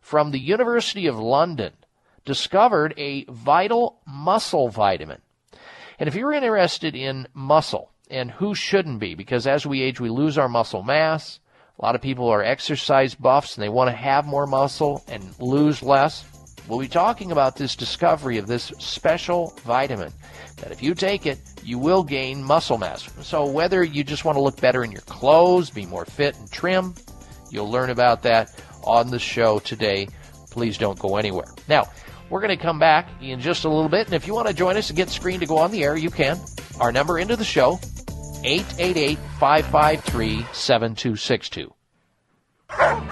from 0.00 0.30
the 0.30 0.38
University 0.38 1.06
of 1.06 1.18
London 1.18 1.72
discovered 2.24 2.94
a 2.96 3.24
vital 3.24 4.00
muscle 4.06 4.68
vitamin. 4.68 5.20
And 5.98 6.08
if 6.08 6.14
you're 6.14 6.32
interested 6.32 6.94
in 6.94 7.28
muscle, 7.34 7.90
and 8.10 8.30
who 8.30 8.54
shouldn't 8.54 9.00
be, 9.00 9.14
because 9.14 9.46
as 9.46 9.66
we 9.66 9.82
age, 9.82 10.00
we 10.00 10.10
lose 10.10 10.38
our 10.38 10.48
muscle 10.48 10.82
mass. 10.82 11.40
A 11.78 11.82
lot 11.84 11.94
of 11.94 12.02
people 12.02 12.28
are 12.28 12.42
exercise 12.42 13.14
buffs 13.14 13.56
and 13.56 13.64
they 13.64 13.68
want 13.68 13.88
to 13.88 13.96
have 13.96 14.26
more 14.26 14.46
muscle 14.46 15.02
and 15.08 15.22
lose 15.40 15.82
less. 15.82 16.24
We'll 16.68 16.80
be 16.80 16.88
talking 16.88 17.30
about 17.30 17.56
this 17.56 17.76
discovery 17.76 18.38
of 18.38 18.46
this 18.46 18.72
special 18.78 19.52
vitamin 19.64 20.12
that 20.56 20.72
if 20.72 20.82
you 20.82 20.94
take 20.94 21.26
it, 21.26 21.38
you 21.62 21.78
will 21.78 22.02
gain 22.02 22.42
muscle 22.42 22.78
mass. 22.78 23.08
So 23.22 23.44
whether 23.44 23.84
you 23.84 24.02
just 24.02 24.24
want 24.24 24.36
to 24.36 24.42
look 24.42 24.60
better 24.60 24.82
in 24.82 24.90
your 24.90 25.02
clothes, 25.02 25.68
be 25.70 25.84
more 25.84 26.04
fit 26.06 26.36
and 26.38 26.50
trim, 26.50 26.94
you'll 27.50 27.70
learn 27.70 27.90
about 27.90 28.22
that 28.22 28.54
on 28.84 29.10
the 29.10 29.18
show 29.18 29.58
today. 29.58 30.08
Please 30.50 30.78
don't 30.78 30.98
go 30.98 31.16
anywhere. 31.16 31.52
Now, 31.68 31.90
we're 32.30 32.40
going 32.40 32.56
to 32.56 32.62
come 32.62 32.78
back 32.78 33.10
in 33.20 33.40
just 33.40 33.64
a 33.64 33.68
little 33.68 33.90
bit, 33.90 34.06
and 34.06 34.14
if 34.14 34.26
you 34.26 34.34
want 34.34 34.48
to 34.48 34.54
join 34.54 34.76
us 34.76 34.88
and 34.88 34.96
get 34.96 35.10
screened 35.10 35.40
to 35.40 35.46
go 35.46 35.58
on 35.58 35.70
the 35.70 35.84
air, 35.84 35.96
you 35.96 36.10
can. 36.10 36.40
Our 36.80 36.92
number 36.92 37.18
into 37.18 37.36
the 37.36 37.44
show, 37.44 37.78
888 38.42 39.18
553 39.38 40.46
7262. 40.52 41.73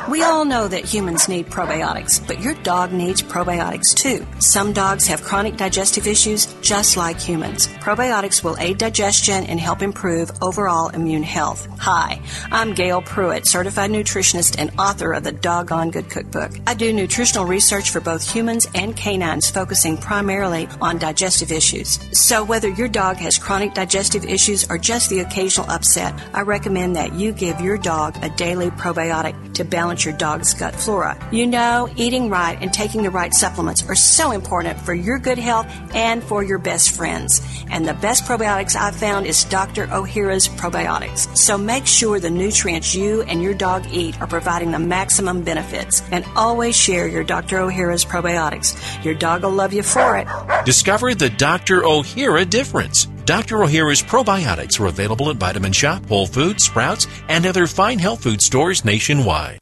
We 0.08 0.22
all 0.22 0.44
know 0.44 0.66
that 0.66 0.84
humans 0.84 1.28
need 1.28 1.46
probiotics, 1.46 2.26
but 2.26 2.40
your 2.40 2.54
dog 2.62 2.92
needs 2.92 3.22
probiotics 3.22 3.94
too. 3.94 4.26
Some 4.40 4.72
dogs 4.72 5.06
have 5.06 5.22
chronic 5.22 5.56
digestive 5.56 6.06
issues 6.06 6.52
just 6.60 6.96
like 6.96 7.20
humans. 7.20 7.68
Probiotics 7.68 8.42
will 8.42 8.58
aid 8.58 8.78
digestion 8.78 9.44
and 9.44 9.60
help 9.60 9.80
improve 9.80 10.30
overall 10.42 10.88
immune 10.88 11.22
health. 11.22 11.66
Hi, 11.78 12.20
I'm 12.50 12.74
Gail 12.74 13.00
Pruitt, 13.00 13.46
certified 13.46 13.90
nutritionist 13.90 14.56
and 14.58 14.72
author 14.78 15.12
of 15.12 15.22
the 15.22 15.32
Doggone 15.32 15.90
Good 15.90 16.10
Cookbook. 16.10 16.50
I 16.66 16.74
do 16.74 16.92
nutritional 16.92 17.46
research 17.46 17.90
for 17.90 18.00
both 18.00 18.28
humans 18.28 18.66
and 18.74 18.96
canines, 18.96 19.50
focusing 19.50 19.96
primarily 19.96 20.68
on 20.80 20.98
digestive 20.98 21.52
issues. 21.52 21.98
So 22.18 22.44
whether 22.44 22.68
your 22.68 22.88
dog 22.88 23.16
has 23.18 23.38
chronic 23.38 23.72
digestive 23.74 24.24
issues 24.24 24.68
or 24.68 24.78
just 24.78 25.10
the 25.10 25.20
occasional 25.20 25.70
upset, 25.70 26.20
I 26.34 26.42
recommend 26.42 26.96
that 26.96 27.14
you 27.14 27.32
give 27.32 27.60
your 27.60 27.78
dog 27.78 28.18
a 28.22 28.28
daily 28.30 28.70
probiotic 28.70 29.41
to 29.54 29.64
balance 29.64 30.04
your 30.04 30.16
dog's 30.16 30.54
gut 30.54 30.74
flora. 30.74 31.16
You 31.30 31.46
know, 31.46 31.88
eating 31.96 32.30
right 32.30 32.58
and 32.60 32.72
taking 32.72 33.02
the 33.02 33.10
right 33.10 33.32
supplements 33.34 33.86
are 33.88 33.94
so 33.94 34.32
important 34.32 34.80
for 34.80 34.94
your 34.94 35.18
good 35.18 35.38
health 35.38 35.66
and 35.94 36.22
for 36.22 36.42
your 36.42 36.58
best 36.58 36.90
friends. 36.90 37.42
And 37.70 37.86
the 37.86 37.94
best 37.94 38.24
probiotics 38.24 38.76
I've 38.76 38.96
found 38.96 39.26
is 39.26 39.44
Dr. 39.44 39.92
O'Hara's 39.92 40.48
probiotics. 40.48 41.36
So 41.36 41.58
make 41.58 41.86
sure 41.86 42.18
the 42.18 42.30
nutrients 42.30 42.94
you 42.94 43.22
and 43.22 43.42
your 43.42 43.54
dog 43.54 43.86
eat 43.90 44.20
are 44.20 44.26
providing 44.26 44.70
the 44.70 44.78
maximum 44.78 45.42
benefits. 45.42 46.02
And 46.10 46.24
always 46.36 46.76
share 46.76 47.06
your 47.06 47.24
Dr. 47.24 47.58
O'Hara's 47.58 48.04
probiotics. 48.04 49.04
Your 49.04 49.14
dog 49.14 49.42
will 49.42 49.50
love 49.50 49.72
you 49.72 49.82
for 49.82 50.16
it. 50.16 50.26
Discover 50.64 51.14
the 51.14 51.30
Dr. 51.30 51.84
O'Hara 51.84 52.44
difference. 52.44 53.06
Dr. 53.24 53.62
O'Hara's 53.62 54.02
probiotics 54.02 54.80
are 54.80 54.86
available 54.86 55.30
at 55.30 55.36
Vitamin 55.36 55.72
Shoppe, 55.72 56.06
Whole 56.08 56.26
Foods, 56.26 56.64
Sprouts, 56.64 57.06
and 57.28 57.46
other 57.46 57.66
fine 57.66 57.98
health 57.98 58.22
food 58.24 58.42
stores 58.42 58.84
nationwide. 58.84 59.58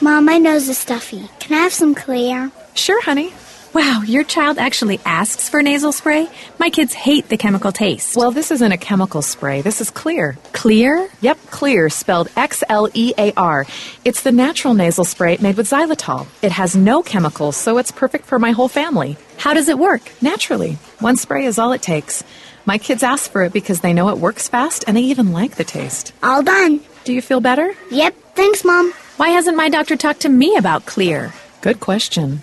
Mom, 0.00 0.24
my 0.26 0.38
nose 0.38 0.68
is 0.68 0.78
stuffy. 0.78 1.28
Can 1.40 1.56
I 1.56 1.62
have 1.62 1.72
some 1.72 1.94
Xlear? 1.94 2.52
Sure, 2.74 3.02
honey. 3.02 3.32
Wow, 3.74 4.02
your 4.06 4.24
child 4.24 4.58
actually 4.58 4.98
asks 5.04 5.48
for 5.48 5.62
nasal 5.62 5.92
spray? 5.92 6.28
My 6.58 6.70
kids 6.70 6.94
hate 6.94 7.28
the 7.28 7.36
chemical 7.36 7.70
taste. 7.70 8.16
Well, 8.16 8.30
this 8.30 8.50
isn't 8.50 8.72
a 8.72 8.78
chemical 8.78 9.20
spray. 9.20 9.60
This 9.60 9.80
is 9.80 9.90
Xlear. 9.90 10.38
Xlear? 10.52 11.08
Yep, 11.20 11.38
Xlear, 11.48 11.92
spelled 11.92 12.28
X 12.34 12.64
L 12.68 12.88
E 12.94 13.12
A 13.18 13.32
R. 13.36 13.66
It's 14.04 14.22
the 14.22 14.32
natural 14.32 14.74
nasal 14.74 15.04
spray 15.04 15.36
made 15.40 15.56
with 15.56 15.68
xylitol. 15.68 16.26
It 16.42 16.52
has 16.52 16.74
no 16.76 17.02
chemicals, 17.02 17.56
so 17.56 17.78
it's 17.78 17.92
perfect 17.92 18.24
for 18.24 18.38
my 18.38 18.52
whole 18.52 18.68
family. 18.68 19.16
How 19.36 19.52
does 19.54 19.68
it 19.68 19.78
work? 19.78 20.02
Naturally. 20.22 20.78
One 21.00 21.16
spray 21.16 21.44
is 21.44 21.58
all 21.58 21.72
it 21.72 21.82
takes. 21.82 22.24
My 22.64 22.78
kids 22.78 23.02
ask 23.02 23.30
for 23.30 23.42
it 23.42 23.52
because 23.52 23.80
they 23.80 23.92
know 23.92 24.08
it 24.08 24.18
works 24.18 24.48
fast 24.48 24.84
and 24.86 24.96
they 24.96 25.02
even 25.02 25.32
like 25.32 25.56
the 25.56 25.64
taste. 25.64 26.12
All 26.22 26.42
done. 26.42 26.80
Do 27.04 27.12
you 27.12 27.22
feel 27.22 27.40
better? 27.40 27.72
Yep, 27.90 28.14
thanks, 28.34 28.64
Mom. 28.64 28.92
Why 29.18 29.28
hasn't 29.30 29.56
my 29.56 29.68
doctor 29.68 29.96
talked 29.96 30.20
to 30.20 30.28
me 30.28 30.56
about 30.56 30.86
Xlear? 30.86 31.32
Good 31.60 31.80
question. 31.80 32.42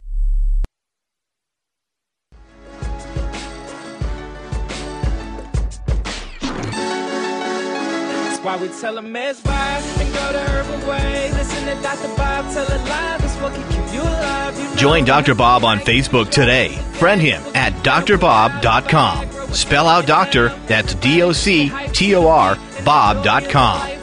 Why 8.43 8.57
we 8.57 8.67
tell 8.69 8.95
them 8.95 9.11
and 9.99 10.13
go 10.13 10.31
the 10.31 10.39
herbal. 10.39 10.71
Listen 11.37 11.65
to 11.65 11.81
Dr. 11.81 12.15
Bob 12.15 12.51
tell 12.53 12.65
a 12.65 12.77
lie. 12.89 13.17
That's 13.17 13.35
what 13.37 13.53
can 13.53 13.67
keep 13.69 13.93
you 13.93 14.01
alive. 14.01 14.57
You 14.57 14.63
know 14.63 14.75
Join 14.75 15.05
Dr. 15.05 15.35
Bob 15.35 15.63
on 15.63 15.79
Facebook 15.79 16.29
today. 16.29 16.69
Friend 16.93 17.21
him 17.21 17.41
at 17.55 17.73
drbob.com. 17.83 19.31
Spell 19.53 19.87
out 19.87 20.07
doctor, 20.07 20.49
that's 20.67 20.95
D 20.95 21.21
O 21.21 21.31
C 21.31 21.71
T 21.93 22.15
O 22.15 22.27
R, 22.27 22.57
Bob.com. 22.85 24.00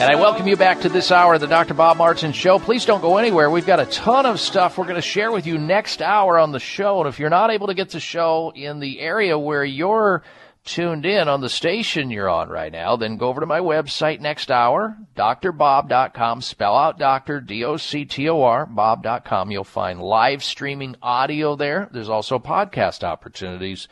And 0.00 0.10
I 0.10 0.16
welcome 0.16 0.48
you 0.48 0.56
back 0.56 0.80
to 0.80 0.88
this 0.88 1.12
hour 1.12 1.34
of 1.34 1.40
the 1.40 1.46
Dr. 1.46 1.74
Bob 1.74 1.96
Martin 1.96 2.32
Show. 2.32 2.58
Please 2.58 2.84
don't 2.84 3.00
go 3.00 3.18
anywhere. 3.18 3.48
We've 3.50 3.64
got 3.64 3.78
a 3.78 3.86
ton 3.86 4.26
of 4.26 4.40
stuff 4.40 4.76
we're 4.76 4.84
going 4.84 4.96
to 4.96 5.00
share 5.00 5.30
with 5.30 5.46
you 5.46 5.58
next 5.58 6.02
hour 6.02 6.38
on 6.38 6.50
the 6.50 6.58
show. 6.58 6.98
And 6.98 7.08
if 7.08 7.20
you're 7.20 7.30
not 7.30 7.52
able 7.52 7.68
to 7.68 7.74
get 7.74 7.90
the 7.90 8.00
show 8.00 8.52
in 8.52 8.80
the 8.80 8.98
area 8.98 9.38
where 9.38 9.64
you're 9.64 10.24
tuned 10.64 11.06
in 11.06 11.28
on 11.28 11.40
the 11.40 11.48
station 11.48 12.10
you're 12.10 12.28
on 12.28 12.48
right 12.48 12.72
now, 12.72 12.96
then 12.96 13.16
go 13.16 13.28
over 13.28 13.40
to 13.40 13.46
my 13.46 13.60
website 13.60 14.18
next 14.18 14.50
hour, 14.50 14.96
drbob.com. 15.14 16.40
Spell 16.40 16.76
out 16.76 16.98
doctor, 16.98 17.40
D-O-C-T-O-R, 17.40 18.66
bob.com. 18.66 19.50
You'll 19.52 19.62
find 19.62 20.00
live 20.00 20.42
streaming 20.42 20.96
audio 21.00 21.54
there. 21.54 21.88
There's 21.92 22.08
also 22.08 22.40
podcast 22.40 23.04
opportunities 23.04 23.86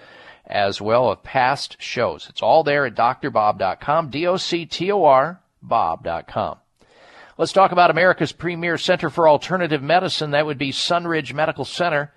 as 0.45 0.81
well 0.81 1.09
of 1.09 1.23
past 1.23 1.77
shows. 1.79 2.27
It's 2.29 2.43
all 2.43 2.65
there 2.65 2.85
at 2.87 2.97
drbob.com, 2.97 4.11
D-O-C-T-O-R, 4.11 5.41
bob.com. 5.63 6.59
Let's 7.39 7.53
talk 7.53 7.73
about 7.73 7.91
America's 7.91 8.33
premier 8.33 8.77
center 8.77 9.09
for 9.09 9.29
alternative 9.29 9.83
medicine. 9.83 10.33
That 10.33 10.47
would 10.47 10.59
be 10.59 10.73
Sunridge 10.73 11.33
Medical 11.33 11.65
Center. 11.65 12.13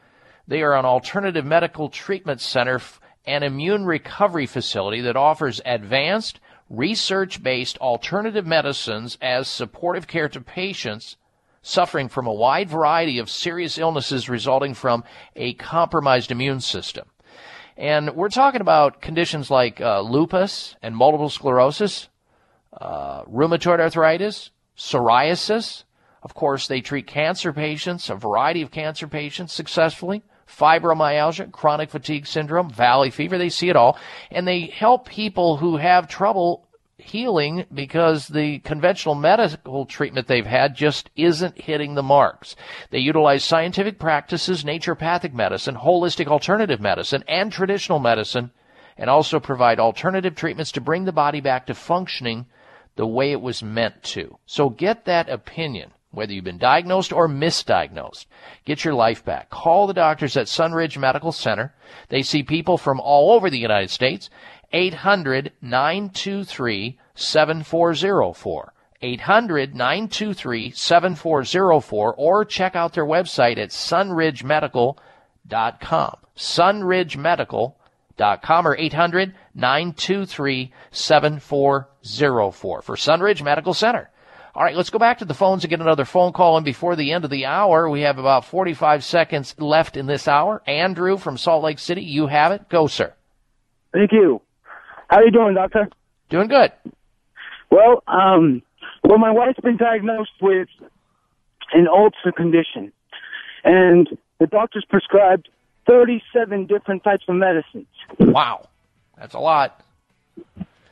They 0.48 0.61
are 0.61 0.76
an 0.76 0.86
alternative 0.86 1.45
medical 1.45 1.90
treatment 1.90 2.41
center 2.41 2.82
and 3.26 3.44
immune 3.44 3.86
recovery 3.86 4.45
facility 4.45 5.02
that 5.02 5.15
offers 5.15 5.61
advanced, 5.65 6.40
research 6.70 7.41
based 7.41 7.78
alternative 7.78 8.45
medicines 8.45 9.18
as 9.22 9.48
supportive 9.48 10.07
care 10.07 10.28
to 10.30 10.41
patients 10.41 11.15
suffering 11.64 12.10
from 12.10 12.28
a 12.28 12.34
wide 12.34 12.70
variety 12.70 13.18
of 13.18 13.30
serious 13.30 13.78
illnesses 13.78 14.30
resulting 14.30 14.74
from 14.74 15.03
a 15.36 15.53
compromised 15.53 16.30
immune 16.30 16.60
system. 16.60 17.07
And 17.78 18.15
we're 18.15 18.30
talking 18.30 18.61
about 18.61 19.02
conditions 19.02 19.49
like 19.49 19.82
uh, 19.82 20.02
lupus 20.02 20.76
and 20.84 20.95
multiple 20.95 21.30
sclerosis, 21.30 22.10
uh, 22.80 23.24
rheumatoid 23.26 23.80
arthritis, 23.80 24.52
psoriasis. 24.78 25.84
Of 26.22 26.34
course, 26.34 26.68
they 26.68 26.82
treat 26.82 27.08
cancer 27.08 27.52
patients, 27.52 28.10
a 28.10 28.16
variety 28.16 28.62
of 28.62 28.72
cancer 28.72 29.08
patients 29.08 29.54
successfully. 29.54 30.24
Fibromyalgia, 30.48 31.52
chronic 31.52 31.90
fatigue 31.90 32.28
syndrome, 32.28 32.70
valley 32.70 33.10
fever, 33.10 33.38
they 33.38 33.50
see 33.50 33.70
it 33.70 33.76
all. 33.76 33.98
And 34.32 34.48
they 34.48 34.68
help 34.68 35.08
people 35.08 35.58
who 35.58 35.78
have 35.78 36.08
trouble 36.08 36.68
healing 36.98 37.66
because 37.74 38.28
the 38.28 38.60
conventional 38.60 39.16
medical 39.16 39.86
treatment 39.86 40.28
they've 40.28 40.45
had 40.45 40.76
just 40.76 41.10
isn't 41.16 41.60
hitting 41.60 41.95
the 41.95 42.04
marks. 42.04 42.56
They 42.91 43.00
utilize 43.00 43.44
scientific 43.44 44.00
practices, 44.00 44.64
naturopathic 44.64 45.34
medicine, 45.34 45.76
holistic 45.76 46.28
alternative 46.28 46.80
medicine, 46.80 47.24
and 47.28 47.52
traditional 47.52 48.00
medicine, 48.00 48.52
and 48.98 49.10
also 49.10 49.40
provide 49.40 49.80
alternative 49.80 50.36
treatments 50.36 50.72
to 50.74 50.82
bring 50.82 51.06
the 51.06 51.12
body 51.12 51.41
back 51.41 51.66
to 51.68 51.74
functioning 51.74 52.45
the 52.95 53.07
way 53.07 53.32
it 53.32 53.41
was 53.41 53.64
meant 53.64 54.03
to. 54.03 54.38
So 54.45 54.70
get 54.70 55.06
that 55.06 55.30
opinion, 55.30 55.91
whether 56.11 56.34
you've 56.34 56.44
been 56.44 56.57
diagnosed 56.57 57.11
or 57.11 57.28
misdiagnosed. 57.28 58.28
Get 58.65 58.86
your 58.86 58.94
life 58.94 59.26
back. 59.26 59.49
Call 59.49 59.88
the 59.88 59.94
doctors 59.94 60.38
at 60.38 60.45
Sunridge 60.48 60.98
Medical 60.98 61.32
Center. 61.32 61.74
They 62.10 62.22
see 62.22 62.44
people 62.44 62.78
from 62.78 62.99
all 62.99 63.32
over 63.32 63.49
the 63.49 63.57
United 63.57 63.90
States. 63.90 64.30
800 64.72 65.53
923 65.61 66.99
7404. 67.15 68.74
800 69.02 69.76
923 69.76 70.72
7404 70.72 72.15
or 72.15 72.45
check 72.45 72.76
out 72.76 72.94
their 72.94 73.06
website 73.06 73.57
at 73.57 73.70
sunridgemedical.com. 73.70 76.15
Sunridgemedical.com 78.18 78.68
or 78.68 78.76
800 78.76 79.34
923 79.56 80.72
7404 80.91 82.81
for 82.81 82.95
Sunridge 82.95 83.44
Medical 83.44 83.73
Center. 83.73 84.10
All 84.56 84.64
right, 84.64 84.76
let's 84.76 84.91
go 84.91 84.99
back 84.99 85.19
to 85.19 85.26
the 85.26 85.34
phones 85.34 85.64
and 85.64 85.69
get 85.69 85.81
another 85.81 86.06
phone 86.06 86.31
call 86.31 86.57
in 86.57 86.64
before 86.64 86.95
the 86.95 87.11
end 87.11 87.23
of 87.26 87.31
the 87.31 87.45
hour. 87.45 87.90
We 87.90 88.02
have 88.02 88.19
about 88.19 88.45
45 88.45 89.03
seconds 89.03 89.56
left 89.57 89.98
in 89.98 90.06
this 90.06 90.27
hour. 90.27 90.61
Andrew 90.68 91.18
from 91.18 91.38
Salt 91.38 91.64
Lake 91.64 91.80
City, 91.80 92.03
you 92.03 92.27
have 92.27 92.52
it. 92.52 92.69
Go, 92.69 92.85
sir. 92.85 93.14
Thank 93.94 94.11
you. 94.11 94.41
How 95.07 95.18
are 95.18 95.26
you 95.26 95.31
doing, 95.31 95.56
doctor? 95.56 95.90
Doing 96.30 96.49
good. 96.49 96.72
Well, 97.72 98.03
um, 98.07 98.61
well, 99.03 99.18
my 99.18 99.31
wife's 99.31 99.60
been 99.60 99.77
diagnosed 99.77 100.31
with 100.40 100.68
an 101.73 101.88
ulcer 101.88 102.31
condition, 102.35 102.94
and 103.64 104.07
the 104.40 104.45
doctor's 104.45 104.85
prescribed 104.88 105.49
37 105.88 106.66
different 106.66 107.04
types 107.04 107.26
of 107.28 107.36
medicines. 107.36 107.88
Wow. 108.20 108.68
That's 109.18 109.34
a 109.34 109.40
lot. 109.40 109.84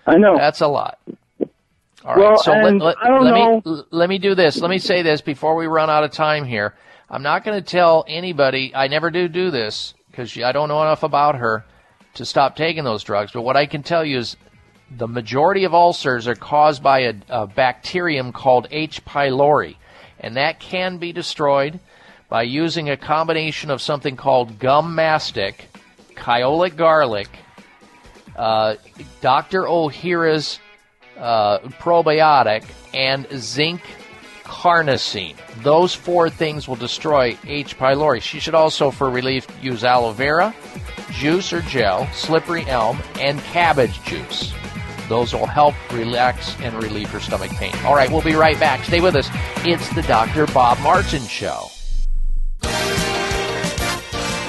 I 0.06 0.18
know. 0.18 0.38
That's 0.38 0.62
a 0.62 0.68
lot. 0.68 1.00
All 2.04 2.16
right. 2.16 2.18
Well, 2.18 2.38
so 2.38 2.52
let, 2.52 2.74
let, 2.76 2.98
let 3.22 3.34
me 3.34 3.84
let 3.92 4.10
me 4.10 4.18
do 4.18 4.34
this. 4.34 4.60
Let 4.60 4.70
me 4.70 4.80
say 4.80 5.04
this 5.04 5.22
before 5.22 5.56
we 5.56 5.68
run 5.68 5.90
out 5.90 6.04
of 6.04 6.12
time 6.12 6.46
here. 6.46 6.74
I'm 7.10 7.24
not 7.24 7.44
going 7.44 7.62
to 7.62 7.66
tell 7.66 8.06
anybody. 8.08 8.72
I 8.74 8.88
never 8.88 9.12
do 9.12 9.28
do 9.28 9.52
this 9.52 9.94
because 10.10 10.38
I 10.38 10.52
don't 10.52 10.70
know 10.70 10.82
enough 10.82 11.04
about 11.04 11.36
her 11.36 11.66
to 12.16 12.26
stop 12.26 12.56
taking 12.56 12.84
those 12.84 13.04
drugs. 13.04 13.32
But 13.32 13.42
what 13.42 13.58
I 13.58 13.66
can 13.66 13.84
tell 13.84 14.04
you 14.04 14.18
is 14.18 14.36
the 14.90 15.08
majority 15.08 15.64
of 15.64 15.74
ulcers 15.74 16.28
are 16.28 16.36
caused 16.36 16.82
by 16.82 17.00
a, 17.02 17.14
a 17.30 17.48
bacterium 17.48 18.32
called 18.32 18.68
H. 18.72 19.06
pylori, 19.06 19.76
and 20.20 20.38
that 20.38 20.60
can 20.60 20.98
be 20.98 21.14
destroyed 21.14 21.80
by 22.32 22.44
using 22.44 22.90
a 22.90 22.96
combination 22.96 23.70
of 23.70 23.82
something 23.82 24.16
called 24.16 24.58
gum 24.58 24.96
mastic, 24.96 25.68
kyolic 26.16 26.78
garlic, 26.78 27.28
uh, 28.38 28.76
Dr. 29.20 29.68
O'Hara's 29.68 30.58
uh, 31.18 31.60
probiotic, 31.60 32.64
and 32.94 33.28
zinc 33.36 33.82
carnosine. 34.46 35.36
Those 35.62 35.94
four 35.94 36.30
things 36.30 36.70
will 36.70 36.78
destroy 36.78 37.38
H. 37.46 37.78
pylori. 37.78 38.22
She 38.22 38.40
should 38.40 38.56
also, 38.56 38.92
for 38.92 39.10
relief, 39.10 39.46
use 39.62 39.84
aloe 39.84 40.14
vera, 40.14 40.56
juice 41.12 41.52
or 41.52 41.62
gel, 41.64 42.08
slippery 42.14 42.66
elm, 42.68 42.98
and 43.20 43.42
cabbage 43.42 44.02
juice. 44.04 44.54
Those 45.10 45.34
will 45.34 45.48
help 45.48 45.76
relax 45.92 46.58
and 46.62 46.82
relieve 46.82 47.10
her 47.10 47.20
stomach 47.20 47.52
pain. 47.52 47.74
All 47.84 47.94
right, 47.94 48.10
we'll 48.10 48.22
be 48.22 48.36
right 48.36 48.58
back. 48.58 48.86
Stay 48.86 49.02
with 49.02 49.18
us. 49.18 49.28
It's 49.66 49.94
the 49.94 50.04
Dr. 50.04 50.48
Bob 50.54 50.80
Martin 50.80 51.24
Show. 51.24 51.70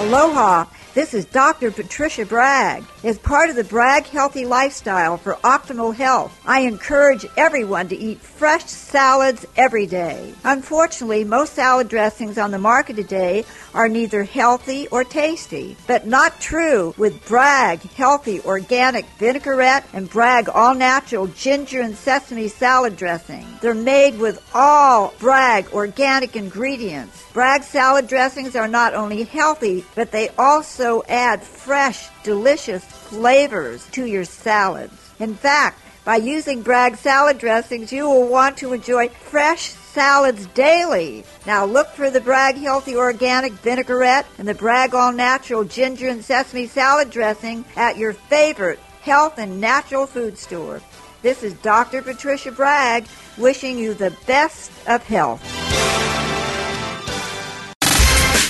Aloha. 0.00 0.66
This 0.94 1.14
is 1.14 1.24
Dr. 1.24 1.70
Patricia 1.70 2.26
Bragg. 2.26 2.84
As 3.02 3.18
part 3.18 3.48
of 3.48 3.56
the 3.56 3.64
Bragg 3.64 4.04
Healthy 4.04 4.44
Lifestyle 4.44 5.16
for 5.16 5.36
optimal 5.36 5.94
health, 5.94 6.38
I 6.44 6.60
encourage 6.60 7.24
everyone 7.38 7.88
to 7.88 7.96
eat 7.96 8.20
fresh 8.20 8.66
salads 8.66 9.46
every 9.56 9.86
day. 9.86 10.34
Unfortunately, 10.44 11.24
most 11.24 11.54
salad 11.54 11.88
dressings 11.88 12.36
on 12.36 12.50
the 12.50 12.58
market 12.58 12.96
today 12.96 13.46
are 13.72 13.88
neither 13.88 14.22
healthy 14.22 14.86
or 14.88 15.02
tasty, 15.02 15.78
but 15.86 16.06
not 16.06 16.38
true 16.40 16.94
with 16.98 17.26
Bragg 17.26 17.80
Healthy 17.80 18.42
Organic 18.42 19.06
Vinaigrette 19.18 19.88
and 19.94 20.10
Bragg 20.10 20.50
All 20.50 20.74
Natural 20.74 21.26
Ginger 21.28 21.80
and 21.80 21.96
Sesame 21.96 22.48
Salad 22.48 22.98
Dressing. 22.98 23.46
They're 23.62 23.72
made 23.72 24.18
with 24.18 24.46
all 24.54 25.14
Bragg 25.18 25.72
organic 25.72 26.36
ingredients. 26.36 27.24
Bragg 27.32 27.62
salad 27.62 28.08
dressings 28.08 28.54
are 28.54 28.68
not 28.68 28.92
only 28.92 29.22
healthy, 29.22 29.86
but 29.94 30.10
they 30.10 30.28
also 30.36 30.81
add 31.08 31.42
fresh, 31.42 32.08
delicious 32.24 32.84
flavors 32.84 33.86
to 33.92 34.04
your 34.04 34.24
salads. 34.24 35.10
In 35.18 35.34
fact, 35.34 35.80
by 36.04 36.16
using 36.16 36.62
Bragg 36.62 36.96
salad 36.96 37.38
dressings, 37.38 37.92
you 37.92 38.08
will 38.08 38.26
want 38.26 38.56
to 38.58 38.72
enjoy 38.72 39.08
fresh 39.08 39.68
salads 39.68 40.46
daily. 40.48 41.24
Now 41.46 41.64
look 41.64 41.88
for 41.90 42.10
the 42.10 42.20
Bragg 42.20 42.56
Healthy 42.56 42.96
Organic 42.96 43.52
Vinaigrette 43.52 44.26
and 44.38 44.48
the 44.48 44.54
Bragg 44.54 44.94
All 44.94 45.12
Natural 45.12 45.62
Ginger 45.62 46.08
and 46.08 46.24
Sesame 46.24 46.66
Salad 46.66 47.10
Dressing 47.10 47.64
at 47.76 47.96
your 47.96 48.14
favorite 48.14 48.80
health 49.02 49.38
and 49.38 49.60
natural 49.60 50.06
food 50.06 50.36
store. 50.36 50.80
This 51.22 51.44
is 51.44 51.54
Dr. 51.54 52.02
Patricia 52.02 52.50
Bragg 52.50 53.06
wishing 53.38 53.78
you 53.78 53.94
the 53.94 54.16
best 54.26 54.72
of 54.88 55.04
health. 55.04 55.71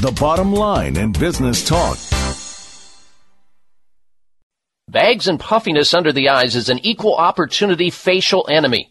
the 0.00 0.12
bottom 0.12 0.50
line 0.54 0.96
in 0.96 1.12
business 1.12 1.62
talk. 1.62 1.98
Bags 4.88 5.28
and 5.28 5.38
puffiness 5.38 5.92
under 5.92 6.10
the 6.10 6.30
eyes 6.30 6.56
is 6.56 6.70
an 6.70 6.78
equal 6.78 7.14
opportunity 7.14 7.90
facial 7.90 8.46
enemy. 8.50 8.90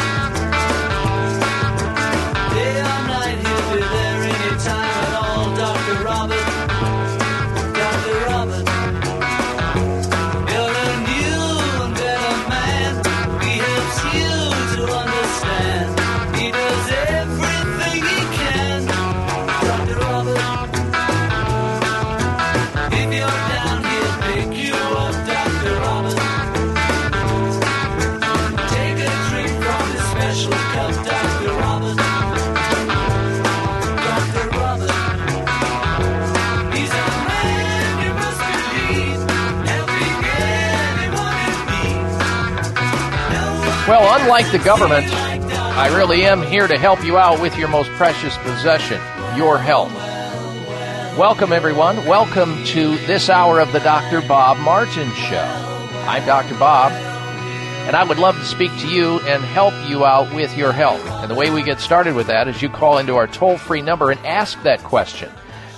Well, 43.87 44.21
unlike 44.21 44.51
the 44.51 44.59
government, 44.59 45.07
I 45.11 45.87
really 45.97 46.23
am 46.23 46.43
here 46.43 46.67
to 46.67 46.77
help 46.77 47.03
you 47.03 47.17
out 47.17 47.41
with 47.41 47.57
your 47.57 47.67
most 47.67 47.89
precious 47.93 48.37
possession, 48.37 49.01
your 49.35 49.57
health. 49.57 49.91
Welcome, 51.17 51.51
everyone. 51.51 52.05
Welcome 52.05 52.63
to 52.65 52.95
this 53.07 53.27
hour 53.27 53.59
of 53.59 53.71
the 53.73 53.79
Dr. 53.79 54.21
Bob 54.27 54.59
Martin 54.59 55.09
Show. 55.13 55.43
I'm 56.07 56.23
Dr. 56.27 56.53
Bob, 56.59 56.91
and 56.91 57.95
I 57.95 58.03
would 58.03 58.19
love 58.19 58.35
to 58.35 58.45
speak 58.45 58.69
to 58.81 58.87
you 58.87 59.19
and 59.21 59.43
help 59.43 59.73
you 59.89 60.05
out 60.05 60.31
with 60.35 60.55
your 60.55 60.71
health. 60.71 61.03
And 61.07 61.31
the 61.31 61.35
way 61.35 61.49
we 61.49 61.63
get 61.63 61.79
started 61.79 62.13
with 62.13 62.27
that 62.27 62.47
is 62.47 62.61
you 62.61 62.69
call 62.69 62.99
into 62.99 63.15
our 63.15 63.25
toll 63.25 63.57
free 63.57 63.81
number 63.81 64.11
and 64.11 64.23
ask 64.27 64.61
that 64.61 64.83
question. 64.83 65.31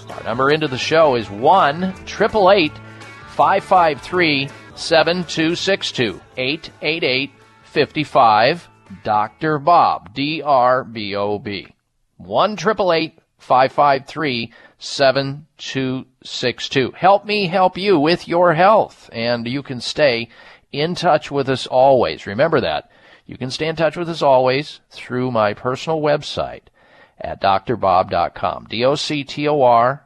Our 0.10 0.24
number 0.24 0.52
into 0.52 0.68
the 0.68 0.78
show 0.78 1.16
is 1.16 1.30
1 1.30 1.84
888 1.84 2.74
553 3.30 4.50
7262 4.76 6.20
888 6.36 7.32
55 7.74 8.70
Dr. 9.04 9.58
Bob, 9.58 10.14
D 10.14 10.44
R 10.44 10.84
B 10.84 11.16
O 11.16 11.40
B. 11.40 11.74
1 12.18 12.52
888 12.52 13.18
553 13.40 14.54
7262. 14.78 16.92
Help 16.92 17.26
me 17.26 17.48
help 17.48 17.76
you 17.76 18.00
with 18.00 18.28
your 18.28 18.54
health, 18.54 19.10
and 19.12 19.48
you 19.48 19.64
can 19.64 19.82
stay 19.82 20.30
in 20.72 20.94
touch 20.94 21.32
with 21.32 21.50
us 21.50 21.66
always. 21.66 22.28
Remember 22.28 22.62
that. 22.62 22.92
You 23.26 23.38
can 23.38 23.50
stay 23.50 23.66
in 23.68 23.76
touch 23.76 23.98
with 23.98 24.08
us 24.08 24.22
always 24.22 24.80
through 24.92 25.32
my 25.32 25.56
personal 25.56 26.00
website 26.00 26.62
at 27.20 27.42
drbob.com. 27.42 28.68
D 28.70 28.86
O 28.86 28.94
C 28.94 29.24
T 29.24 29.48
O 29.48 29.64
R 29.64 30.04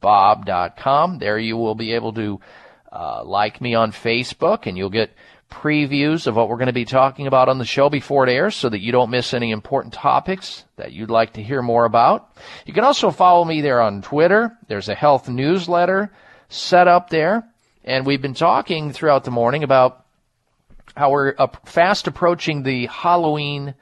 Bob.com. 0.00 1.18
There 1.18 1.38
you 1.38 1.56
will 1.56 1.74
be 1.74 1.94
able 1.94 2.12
to 2.12 2.40
Uh, 2.92 3.22
like 3.24 3.60
me 3.60 3.74
on 3.74 3.90
Facebook, 3.92 4.66
and 4.66 4.78
you'll 4.78 4.88
get 4.88 5.10
previews 5.50 6.26
of 6.26 6.36
what 6.36 6.48
we're 6.48 6.56
going 6.56 6.66
to 6.66 6.72
be 6.72 6.84
talking 6.84 7.26
about 7.26 7.48
on 7.48 7.58
the 7.58 7.64
show 7.64 7.88
before 7.88 8.26
it 8.26 8.32
airs 8.32 8.54
so 8.54 8.68
that 8.68 8.80
you 8.80 8.92
don't 8.92 9.10
miss 9.10 9.32
any 9.32 9.50
important 9.50 9.94
topics 9.94 10.64
that 10.76 10.92
you'd 10.92 11.10
like 11.10 11.34
to 11.34 11.42
hear 11.42 11.62
more 11.62 11.84
about. 11.84 12.36
You 12.66 12.72
can 12.72 12.84
also 12.84 13.10
follow 13.10 13.44
me 13.44 13.60
there 13.60 13.80
on 13.80 14.02
Twitter. 14.02 14.56
There's 14.68 14.88
a 14.88 14.94
health 14.94 15.28
newsletter 15.28 16.12
set 16.48 16.88
up 16.88 17.10
there. 17.10 17.48
And 17.84 18.04
we've 18.04 18.22
been 18.22 18.34
talking 18.34 18.92
throughout 18.92 19.24
the 19.24 19.30
morning 19.30 19.62
about 19.62 20.04
how 20.96 21.10
we're 21.10 21.34
fast 21.64 22.06
approaching 22.06 22.62
the 22.62 22.86
Halloween 22.86 23.74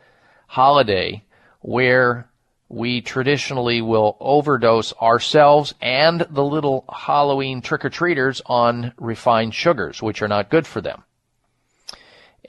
holiday 0.46 1.24
where 1.60 2.28
we 2.68 3.00
traditionally 3.00 3.80
will 3.80 4.16
overdose 4.20 4.92
ourselves 4.94 5.74
and 5.80 6.26
the 6.30 6.44
little 6.44 6.84
Halloween 6.92 7.62
trick-or-treaters 7.62 8.42
on 8.46 8.92
refined 8.98 9.54
sugars, 9.54 10.02
which 10.02 10.22
are 10.22 10.28
not 10.28 10.50
good 10.50 10.66
for 10.66 10.80
them. 10.80 11.04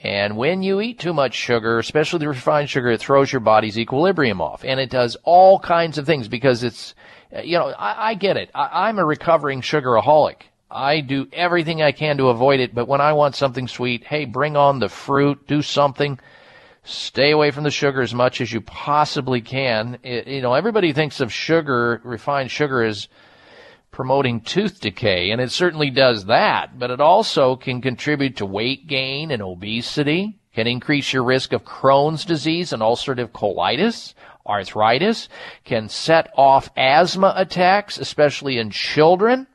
And 0.02 0.36
when 0.36 0.62
you 0.62 0.80
eat 0.80 0.98
too 0.98 1.14
much 1.14 1.34
sugar, 1.34 1.78
especially 1.78 2.18
the 2.18 2.28
refined 2.28 2.68
sugar, 2.68 2.90
it 2.90 3.00
throws 3.00 3.32
your 3.32 3.40
body's 3.40 3.78
equilibrium 3.78 4.40
off. 4.40 4.64
And 4.64 4.78
it 4.78 4.90
does 4.90 5.16
all 5.24 5.58
kinds 5.58 5.96
of 5.96 6.06
things 6.06 6.28
because 6.28 6.62
it's, 6.62 6.94
you 7.42 7.58
know, 7.58 7.68
I, 7.68 8.10
I 8.10 8.14
get 8.14 8.36
it. 8.36 8.50
I, 8.54 8.88
I'm 8.88 8.98
a 8.98 9.04
recovering 9.04 9.62
sugaraholic. 9.62 10.42
I 10.70 11.00
do 11.00 11.28
everything 11.32 11.80
I 11.80 11.92
can 11.92 12.18
to 12.18 12.28
avoid 12.28 12.60
it, 12.60 12.74
but 12.74 12.88
when 12.88 13.00
I 13.00 13.12
want 13.12 13.36
something 13.36 13.68
sweet, 13.68 14.04
hey, 14.04 14.24
bring 14.24 14.56
on 14.56 14.80
the 14.80 14.88
fruit, 14.88 15.46
do 15.46 15.62
something. 15.62 16.18
Stay 16.82 17.30
away 17.30 17.50
from 17.50 17.64
the 17.64 17.70
sugar 17.70 18.02
as 18.02 18.14
much 18.14 18.40
as 18.40 18.52
you 18.52 18.60
possibly 18.60 19.40
can. 19.40 19.98
It, 20.02 20.26
you 20.26 20.42
know, 20.42 20.54
everybody 20.54 20.92
thinks 20.92 21.20
of 21.20 21.32
sugar, 21.32 22.00
refined 22.04 22.50
sugar, 22.50 22.82
as 22.82 23.08
promoting 23.96 24.42
tooth 24.42 24.78
decay, 24.78 25.30
and 25.30 25.40
it 25.40 25.50
certainly 25.50 25.88
does 25.88 26.26
that, 26.26 26.78
but 26.78 26.90
it 26.90 27.00
also 27.00 27.56
can 27.56 27.80
contribute 27.80 28.36
to 28.36 28.44
weight 28.44 28.86
gain 28.86 29.30
and 29.30 29.40
obesity, 29.40 30.38
can 30.54 30.66
increase 30.66 31.14
your 31.14 31.24
risk 31.24 31.54
of 31.54 31.64
Crohn's 31.64 32.26
disease 32.26 32.74
and 32.74 32.82
ulcerative 32.82 33.30
colitis, 33.30 34.12
arthritis, 34.46 35.30
can 35.64 35.88
set 35.88 36.28
off 36.36 36.68
asthma 36.76 37.32
attacks, 37.38 37.96
especially 37.96 38.58
in 38.58 38.68
children. 38.68 39.46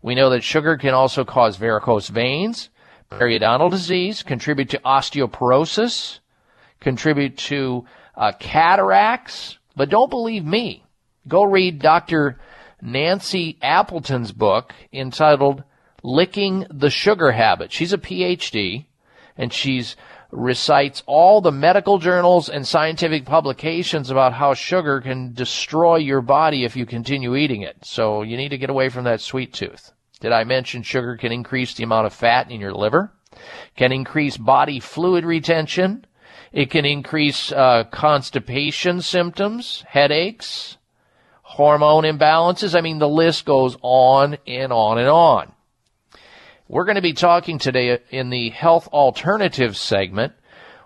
We 0.00 0.14
know 0.14 0.30
that 0.30 0.42
sugar 0.42 0.78
can 0.78 0.94
also 0.94 1.22
cause 1.22 1.58
varicose 1.58 2.08
veins, 2.08 2.70
periodontal 3.10 3.70
disease, 3.70 4.22
contribute 4.22 4.70
to 4.70 4.78
osteoporosis, 4.86 6.20
contribute 6.80 7.36
to 7.36 7.84
uh, 8.16 8.32
cataracts. 8.40 9.58
But 9.76 9.90
don't 9.90 10.08
believe 10.08 10.46
me. 10.46 10.86
Go 11.28 11.44
read 11.44 11.82
Dr. 11.82 12.38
Nancy 12.84 13.56
Appleton's 13.62 14.30
book 14.30 14.74
entitled 14.92 15.64
Licking 16.02 16.66
the 16.70 16.90
Sugar 16.90 17.32
Habit. 17.32 17.72
She's 17.72 17.94
a 17.94 17.98
PhD 17.98 18.84
and 19.38 19.50
she's 19.50 19.96
recites 20.30 21.02
all 21.06 21.40
the 21.40 21.50
medical 21.50 21.98
journals 21.98 22.50
and 22.50 22.66
scientific 22.66 23.24
publications 23.24 24.10
about 24.10 24.34
how 24.34 24.52
sugar 24.52 25.00
can 25.00 25.32
destroy 25.32 25.96
your 25.96 26.20
body 26.20 26.64
if 26.64 26.76
you 26.76 26.84
continue 26.84 27.36
eating 27.36 27.62
it. 27.62 27.76
So 27.82 28.22
you 28.22 28.36
need 28.36 28.50
to 28.50 28.58
get 28.58 28.68
away 28.68 28.90
from 28.90 29.04
that 29.04 29.22
sweet 29.22 29.54
tooth. 29.54 29.92
Did 30.20 30.32
I 30.32 30.44
mention 30.44 30.82
sugar 30.82 31.16
can 31.16 31.32
increase 31.32 31.74
the 31.74 31.84
amount 31.84 32.06
of 32.06 32.12
fat 32.12 32.50
in 32.50 32.60
your 32.60 32.74
liver? 32.74 33.12
Can 33.76 33.92
increase 33.92 34.36
body 34.36 34.78
fluid 34.78 35.24
retention. 35.24 36.04
It 36.52 36.70
can 36.70 36.84
increase 36.84 37.50
uh, 37.50 37.84
constipation 37.84 39.00
symptoms, 39.00 39.84
headaches, 39.88 40.76
hormone 41.54 42.02
imbalances. 42.02 42.76
I 42.76 42.80
mean, 42.80 42.98
the 42.98 43.08
list 43.08 43.44
goes 43.44 43.76
on 43.80 44.38
and 44.44 44.72
on 44.72 44.98
and 44.98 45.08
on. 45.08 45.52
We're 46.66 46.84
going 46.84 46.96
to 46.96 47.02
be 47.02 47.12
talking 47.12 47.60
today 47.60 48.00
in 48.10 48.30
the 48.30 48.50
health 48.50 48.88
alternatives 48.88 49.78
segment 49.78 50.32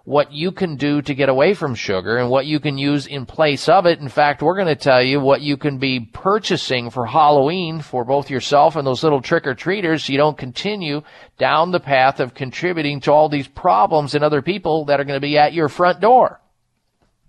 what 0.04 0.30
you 0.32 0.52
can 0.52 0.76
do 0.76 1.00
to 1.00 1.14
get 1.14 1.30
away 1.30 1.54
from 1.54 1.74
sugar 1.74 2.18
and 2.18 2.28
what 2.28 2.44
you 2.44 2.60
can 2.60 2.76
use 2.76 3.06
in 3.06 3.24
place 3.24 3.66
of 3.68 3.86
it. 3.86 3.98
In 3.98 4.10
fact, 4.10 4.42
we're 4.42 4.56
going 4.56 4.66
to 4.66 4.74
tell 4.76 5.02
you 5.02 5.20
what 5.20 5.40
you 5.40 5.56
can 5.56 5.78
be 5.78 6.00
purchasing 6.00 6.90
for 6.90 7.06
Halloween 7.06 7.80
for 7.80 8.04
both 8.04 8.28
yourself 8.28 8.76
and 8.76 8.86
those 8.86 9.02
little 9.02 9.22
trick 9.22 9.46
or 9.46 9.54
treaters 9.54 10.04
so 10.04 10.12
you 10.12 10.18
don't 10.18 10.36
continue 10.36 11.02
down 11.38 11.70
the 11.70 11.80
path 11.80 12.20
of 12.20 12.34
contributing 12.34 13.00
to 13.00 13.12
all 13.12 13.30
these 13.30 13.48
problems 13.48 14.14
and 14.14 14.22
other 14.22 14.42
people 14.42 14.86
that 14.86 15.00
are 15.00 15.04
going 15.04 15.16
to 15.16 15.26
be 15.26 15.38
at 15.38 15.54
your 15.54 15.68
front 15.68 16.00
door. 16.00 16.40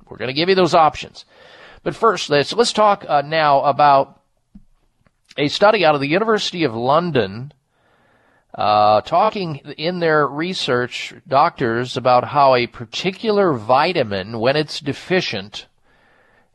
We're 0.10 0.18
going 0.18 0.30
to 0.30 0.40
give 0.40 0.50
you 0.50 0.56
those 0.56 0.74
options. 0.74 1.24
But 1.84 1.96
first, 1.96 2.30
let's, 2.30 2.54
let's 2.54 2.74
talk 2.74 3.06
uh, 3.08 3.22
now 3.22 3.62
about 3.64 4.22
a 5.38 5.48
study 5.48 5.86
out 5.86 5.96
of 5.96 6.02
the 6.02 6.08
University 6.08 6.64
of 6.64 6.76
London 6.76 7.54
uh, 8.54 9.02
talking 9.02 9.58
in 9.78 10.00
their 10.00 10.28
research, 10.28 11.14
doctors, 11.28 11.96
about 11.96 12.26
how 12.26 12.56
a 12.56 12.68
particular 12.68 13.54
vitamin, 13.54 14.40
when 14.40 14.56
it's 14.56 14.80
deficient 14.80 15.68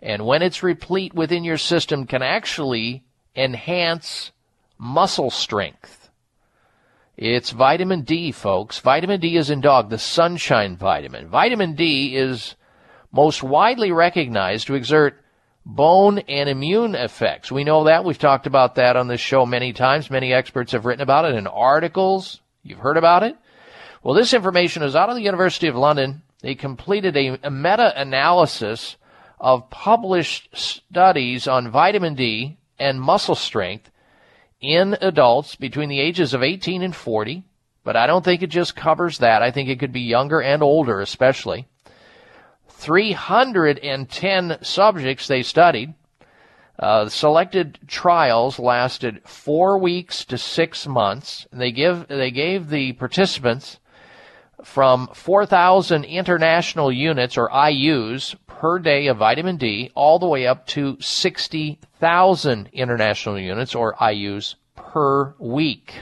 and 0.02 0.26
when 0.26 0.42
it's 0.42 0.62
replete 0.62 1.14
within 1.14 1.44
your 1.44 1.56
system, 1.56 2.06
can 2.06 2.22
actually 2.22 3.04
enhance 3.34 4.32
muscle 4.76 5.30
strength. 5.30 6.10
It's 7.16 7.50
vitamin 7.50 8.02
D, 8.02 8.32
folks. 8.32 8.80
Vitamin 8.80 9.20
D 9.20 9.36
is 9.36 9.48
in 9.48 9.60
dog, 9.60 9.88
the 9.88 9.98
sunshine 9.98 10.76
vitamin. 10.76 11.28
Vitamin 11.28 11.74
D 11.74 12.16
is 12.16 12.56
most 13.14 13.44
widely 13.44 13.92
recognized 13.92 14.66
to 14.66 14.74
exert 14.74 15.22
bone 15.64 16.18
and 16.18 16.48
immune 16.48 16.96
effects. 16.96 17.52
We 17.52 17.62
know 17.62 17.84
that. 17.84 18.04
We've 18.04 18.18
talked 18.18 18.48
about 18.48 18.74
that 18.74 18.96
on 18.96 19.06
this 19.06 19.20
show 19.20 19.46
many 19.46 19.72
times. 19.72 20.10
Many 20.10 20.32
experts 20.32 20.72
have 20.72 20.84
written 20.84 21.02
about 21.02 21.24
it 21.24 21.36
in 21.36 21.46
articles. 21.46 22.40
You've 22.64 22.80
heard 22.80 22.96
about 22.96 23.22
it. 23.22 23.36
Well, 24.02 24.14
this 24.14 24.34
information 24.34 24.82
is 24.82 24.96
out 24.96 25.10
of 25.10 25.14
the 25.14 25.22
University 25.22 25.68
of 25.68 25.76
London. 25.76 26.22
They 26.40 26.56
completed 26.56 27.16
a, 27.16 27.38
a 27.44 27.50
meta-analysis 27.50 28.96
of 29.38 29.70
published 29.70 30.48
studies 30.52 31.46
on 31.46 31.70
vitamin 31.70 32.16
D 32.16 32.56
and 32.80 33.00
muscle 33.00 33.36
strength 33.36 33.90
in 34.60 34.96
adults 35.00 35.54
between 35.54 35.88
the 35.88 36.00
ages 36.00 36.34
of 36.34 36.42
18 36.42 36.82
and 36.82 36.96
40. 36.96 37.44
But 37.84 37.96
I 37.96 38.08
don't 38.08 38.24
think 38.24 38.42
it 38.42 38.50
just 38.50 38.74
covers 38.74 39.18
that. 39.18 39.40
I 39.40 39.52
think 39.52 39.68
it 39.68 39.78
could 39.78 39.92
be 39.92 40.00
younger 40.00 40.42
and 40.42 40.64
older, 40.64 41.00
especially. 41.00 41.68
310 42.76 44.58
subjects 44.62 45.26
they 45.26 45.42
studied. 45.42 45.94
Uh, 46.78 47.08
selected 47.08 47.78
trials 47.86 48.58
lasted 48.58 49.22
four 49.24 49.78
weeks 49.78 50.24
to 50.24 50.36
six 50.36 50.86
months. 50.86 51.46
They 51.52 51.70
give 51.70 52.08
they 52.08 52.30
gave 52.30 52.68
the 52.68 52.92
participants 52.94 53.78
from 54.64 55.08
4,000 55.12 56.04
international 56.04 56.90
units 56.90 57.36
or 57.36 57.50
IU's 57.50 58.34
per 58.46 58.78
day 58.78 59.06
of 59.06 59.18
vitamin 59.18 59.56
D, 59.56 59.90
all 59.94 60.18
the 60.18 60.26
way 60.26 60.46
up 60.46 60.66
to 60.68 60.96
60,000 61.00 62.68
international 62.72 63.38
units 63.38 63.74
or 63.74 63.94
IU's 64.00 64.56
per 64.74 65.34
week. 65.38 65.94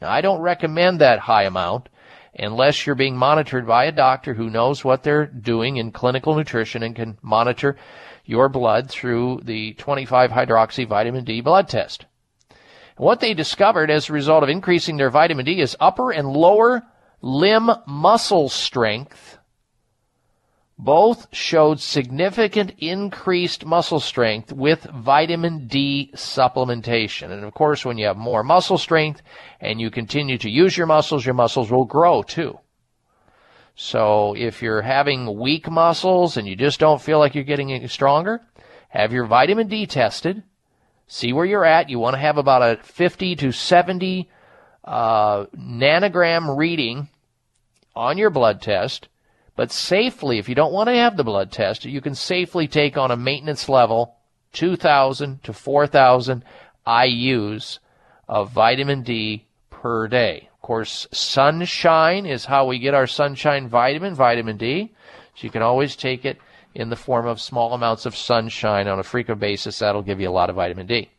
Now, 0.00 0.10
I 0.10 0.20
don't 0.20 0.40
recommend 0.40 1.00
that 1.00 1.20
high 1.20 1.44
amount 1.44 1.88
unless 2.38 2.86
you're 2.86 2.94
being 2.94 3.16
monitored 3.16 3.66
by 3.66 3.84
a 3.84 3.92
doctor 3.92 4.34
who 4.34 4.50
knows 4.50 4.84
what 4.84 5.02
they're 5.02 5.26
doing 5.26 5.76
in 5.76 5.92
clinical 5.92 6.34
nutrition 6.34 6.82
and 6.82 6.94
can 6.94 7.18
monitor 7.22 7.76
your 8.24 8.48
blood 8.48 8.90
through 8.90 9.40
the 9.44 9.72
25 9.74 10.30
hydroxy 10.30 10.86
vitamin 10.86 11.24
D 11.24 11.40
blood 11.40 11.68
test. 11.68 12.06
What 12.96 13.20
they 13.20 13.32
discovered 13.32 13.90
as 13.90 14.08
a 14.08 14.12
result 14.12 14.42
of 14.42 14.48
increasing 14.48 14.96
their 14.96 15.10
vitamin 15.10 15.44
D 15.44 15.60
is 15.60 15.76
upper 15.80 16.10
and 16.10 16.28
lower 16.28 16.82
limb 17.22 17.70
muscle 17.86 18.48
strength 18.48 19.37
both 20.78 21.26
showed 21.34 21.80
significant 21.80 22.72
increased 22.78 23.66
muscle 23.66 23.98
strength 23.98 24.52
with 24.52 24.84
vitamin 24.84 25.66
D 25.66 26.12
supplementation. 26.14 27.32
And 27.32 27.44
of 27.44 27.52
course, 27.52 27.84
when 27.84 27.98
you 27.98 28.06
have 28.06 28.16
more 28.16 28.44
muscle 28.44 28.78
strength 28.78 29.20
and 29.60 29.80
you 29.80 29.90
continue 29.90 30.38
to 30.38 30.48
use 30.48 30.76
your 30.76 30.86
muscles, 30.86 31.26
your 31.26 31.34
muscles 31.34 31.70
will 31.72 31.84
grow 31.84 32.22
too. 32.22 32.60
So 33.74 34.34
if 34.36 34.62
you're 34.62 34.82
having 34.82 35.38
weak 35.38 35.68
muscles 35.68 36.36
and 36.36 36.46
you 36.46 36.54
just 36.54 36.78
don't 36.78 37.02
feel 37.02 37.18
like 37.18 37.34
you're 37.34 37.44
getting 37.44 37.72
any 37.72 37.88
stronger, 37.88 38.40
have 38.88 39.12
your 39.12 39.26
vitamin 39.26 39.66
D 39.66 39.86
tested. 39.86 40.44
See 41.08 41.32
where 41.32 41.44
you're 41.44 41.64
at. 41.64 41.90
You 41.90 41.98
want 41.98 42.14
to 42.14 42.20
have 42.20 42.38
about 42.38 42.62
a 42.62 42.82
50 42.82 43.34
to 43.36 43.50
70 43.50 44.30
uh, 44.84 45.46
nanogram 45.56 46.56
reading 46.56 47.08
on 47.96 48.16
your 48.16 48.30
blood 48.30 48.62
test 48.62 49.08
but 49.58 49.72
safely, 49.72 50.38
if 50.38 50.48
you 50.48 50.54
don't 50.54 50.72
want 50.72 50.88
to 50.88 50.94
have 50.94 51.16
the 51.16 51.24
blood 51.24 51.50
test, 51.50 51.84
you 51.84 52.00
can 52.00 52.14
safely 52.14 52.68
take 52.68 52.96
on 52.96 53.10
a 53.10 53.16
maintenance 53.16 53.68
level 53.68 54.14
2,000 54.52 55.42
to 55.42 55.52
4,000 55.52 56.44
IUs 56.86 57.80
of 58.28 58.52
vitamin 58.52 59.02
D 59.02 59.46
per 59.68 60.06
day. 60.06 60.48
Of 60.54 60.60
course, 60.62 61.08
sunshine 61.10 62.24
is 62.24 62.44
how 62.44 62.68
we 62.68 62.78
get 62.78 62.94
our 62.94 63.08
sunshine 63.08 63.66
vitamin, 63.66 64.14
vitamin 64.14 64.58
D. 64.58 64.94
So 65.34 65.42
you 65.42 65.50
can 65.50 65.62
always 65.62 65.96
take 65.96 66.24
it 66.24 66.38
in 66.72 66.88
the 66.88 66.94
form 66.94 67.26
of 67.26 67.40
small 67.40 67.74
amounts 67.74 68.06
of 68.06 68.14
sunshine 68.14 68.86
on 68.86 69.00
a 69.00 69.02
frequent 69.02 69.40
basis. 69.40 69.80
That'll 69.80 70.02
give 70.02 70.20
you 70.20 70.28
a 70.28 70.30
lot 70.30 70.50
of 70.50 70.54
vitamin 70.54 70.86
D. 70.86 71.10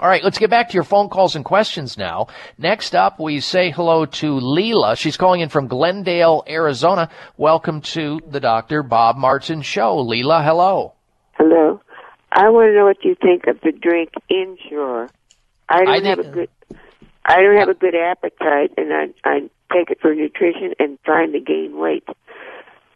All 0.00 0.08
right, 0.08 0.24
let's 0.24 0.38
get 0.38 0.48
back 0.48 0.70
to 0.70 0.74
your 0.74 0.84
phone 0.84 1.10
calls 1.10 1.36
and 1.36 1.44
questions 1.44 1.98
now. 1.98 2.28
Next 2.56 2.94
up, 2.94 3.20
we 3.20 3.40
say 3.40 3.70
hello 3.70 4.06
to 4.06 4.40
Leela. 4.40 4.96
She's 4.96 5.18
calling 5.18 5.42
in 5.42 5.50
from 5.50 5.66
Glendale, 5.66 6.42
Arizona. 6.48 7.10
Welcome 7.36 7.82
to 7.82 8.18
the 8.26 8.40
Dr. 8.40 8.82
Bob 8.82 9.18
Martin 9.18 9.60
Show. 9.60 10.02
Leela, 10.02 10.42
hello. 10.42 10.94
Hello. 11.32 11.82
I 12.32 12.48
want 12.48 12.70
to 12.70 12.74
know 12.74 12.86
what 12.86 13.04
you 13.04 13.14
think 13.14 13.46
of 13.46 13.60
the 13.60 13.72
drink 13.72 14.12
Ensure. 14.30 15.10
I 15.68 15.84
don't 15.84 16.06
I 16.06 16.08
have 16.08 16.18
a 16.18 16.30
good 16.30 16.48
I 17.26 17.42
don't 17.42 17.58
have 17.58 17.68
a 17.68 17.74
good 17.74 17.94
appetite 17.94 18.72
and 18.78 18.94
I 18.94 19.08
I 19.28 19.40
take 19.70 19.90
it 19.90 20.00
for 20.00 20.14
nutrition 20.14 20.72
and 20.78 20.98
trying 21.04 21.32
to 21.32 21.40
gain 21.40 21.78
weight. 21.78 22.08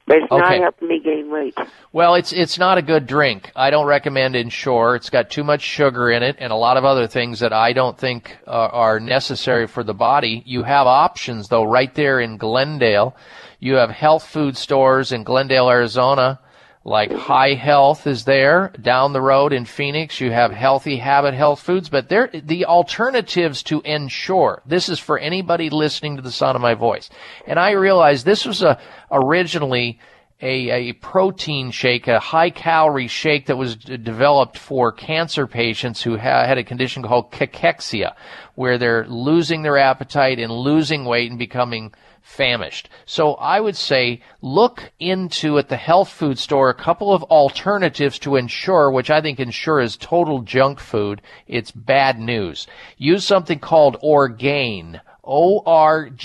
But 0.06 0.18
it's 0.18 0.30
not 0.30 0.54
helping 0.54 0.88
me 0.88 1.00
gain 1.00 1.30
weight. 1.30 1.56
Well, 1.92 2.14
it's 2.14 2.32
it's 2.32 2.58
not 2.58 2.76
a 2.76 2.82
good 2.82 3.06
drink. 3.06 3.50
I 3.56 3.70
don't 3.70 3.86
recommend 3.86 4.36
Ensure. 4.36 4.96
It's 4.96 5.08
got 5.08 5.30
too 5.30 5.44
much 5.44 5.62
sugar 5.62 6.10
in 6.10 6.22
it 6.22 6.36
and 6.38 6.52
a 6.52 6.56
lot 6.56 6.76
of 6.76 6.84
other 6.84 7.06
things 7.06 7.40
that 7.40 7.54
I 7.54 7.72
don't 7.72 7.96
think 7.96 8.36
uh, 8.46 8.50
are 8.50 9.00
necessary 9.00 9.66
for 9.66 9.82
the 9.82 9.94
body. 9.94 10.42
You 10.44 10.62
have 10.64 10.86
options 10.86 11.48
though 11.48 11.64
right 11.64 11.94
there 11.94 12.20
in 12.20 12.36
Glendale. 12.36 13.16
You 13.60 13.76
have 13.76 13.90
health 13.90 14.26
food 14.26 14.58
stores 14.58 15.10
in 15.10 15.24
Glendale, 15.24 15.70
Arizona. 15.70 16.38
Like 16.86 17.10
High 17.12 17.54
Health 17.54 18.06
is 18.06 18.26
there 18.26 18.70
down 18.80 19.14
the 19.14 19.22
road 19.22 19.54
in 19.54 19.64
Phoenix. 19.64 20.20
You 20.20 20.30
have 20.32 20.52
Healthy 20.52 20.98
Habit 20.98 21.32
Health 21.32 21.60
Foods, 21.60 21.88
but 21.88 22.10
they're 22.10 22.28
the 22.28 22.66
alternatives 22.66 23.62
to 23.64 23.80
Ensure. 23.80 24.60
This 24.66 24.90
is 24.90 24.98
for 24.98 25.18
anybody 25.18 25.70
listening 25.70 26.16
to 26.16 26.22
the 26.22 26.30
sound 26.30 26.56
of 26.56 26.62
my 26.62 26.74
voice. 26.74 27.08
And 27.46 27.58
I 27.58 27.70
realize 27.70 28.22
this 28.22 28.44
was 28.44 28.62
a 28.62 28.78
originally 29.10 29.98
a, 30.42 30.70
a 30.70 30.92
protein 30.94 31.70
shake, 31.70 32.06
a 32.06 32.20
high 32.20 32.50
calorie 32.50 33.08
shake 33.08 33.46
that 33.46 33.56
was 33.56 33.76
d- 33.76 33.96
developed 33.96 34.58
for 34.58 34.92
cancer 34.92 35.46
patients 35.46 36.02
who 36.02 36.18
ha- 36.18 36.44
had 36.44 36.58
a 36.58 36.64
condition 36.64 37.02
called 37.02 37.32
cachexia, 37.32 38.14
where 38.56 38.76
they're 38.76 39.06
losing 39.06 39.62
their 39.62 39.78
appetite 39.78 40.38
and 40.38 40.52
losing 40.52 41.06
weight 41.06 41.30
and 41.30 41.38
becoming 41.38 41.94
famished. 42.24 42.88
So 43.04 43.34
I 43.34 43.60
would 43.60 43.76
say 43.76 44.22
look 44.40 44.90
into 44.98 45.58
at 45.58 45.68
the 45.68 45.76
health 45.76 46.08
food 46.08 46.38
store 46.38 46.70
a 46.70 46.74
couple 46.74 47.12
of 47.12 47.22
alternatives 47.24 48.18
to 48.20 48.36
Ensure, 48.36 48.90
which 48.90 49.10
I 49.10 49.20
think 49.20 49.38
Ensure 49.38 49.78
is 49.80 49.96
total 49.96 50.40
junk 50.40 50.80
food. 50.80 51.22
It's 51.46 51.70
bad 51.70 52.18
news. 52.18 52.66
Use 52.96 53.24
something 53.24 53.60
called 53.60 53.98
Orgain. 54.00 55.00
O-R-G-A-I-N, 55.26 56.18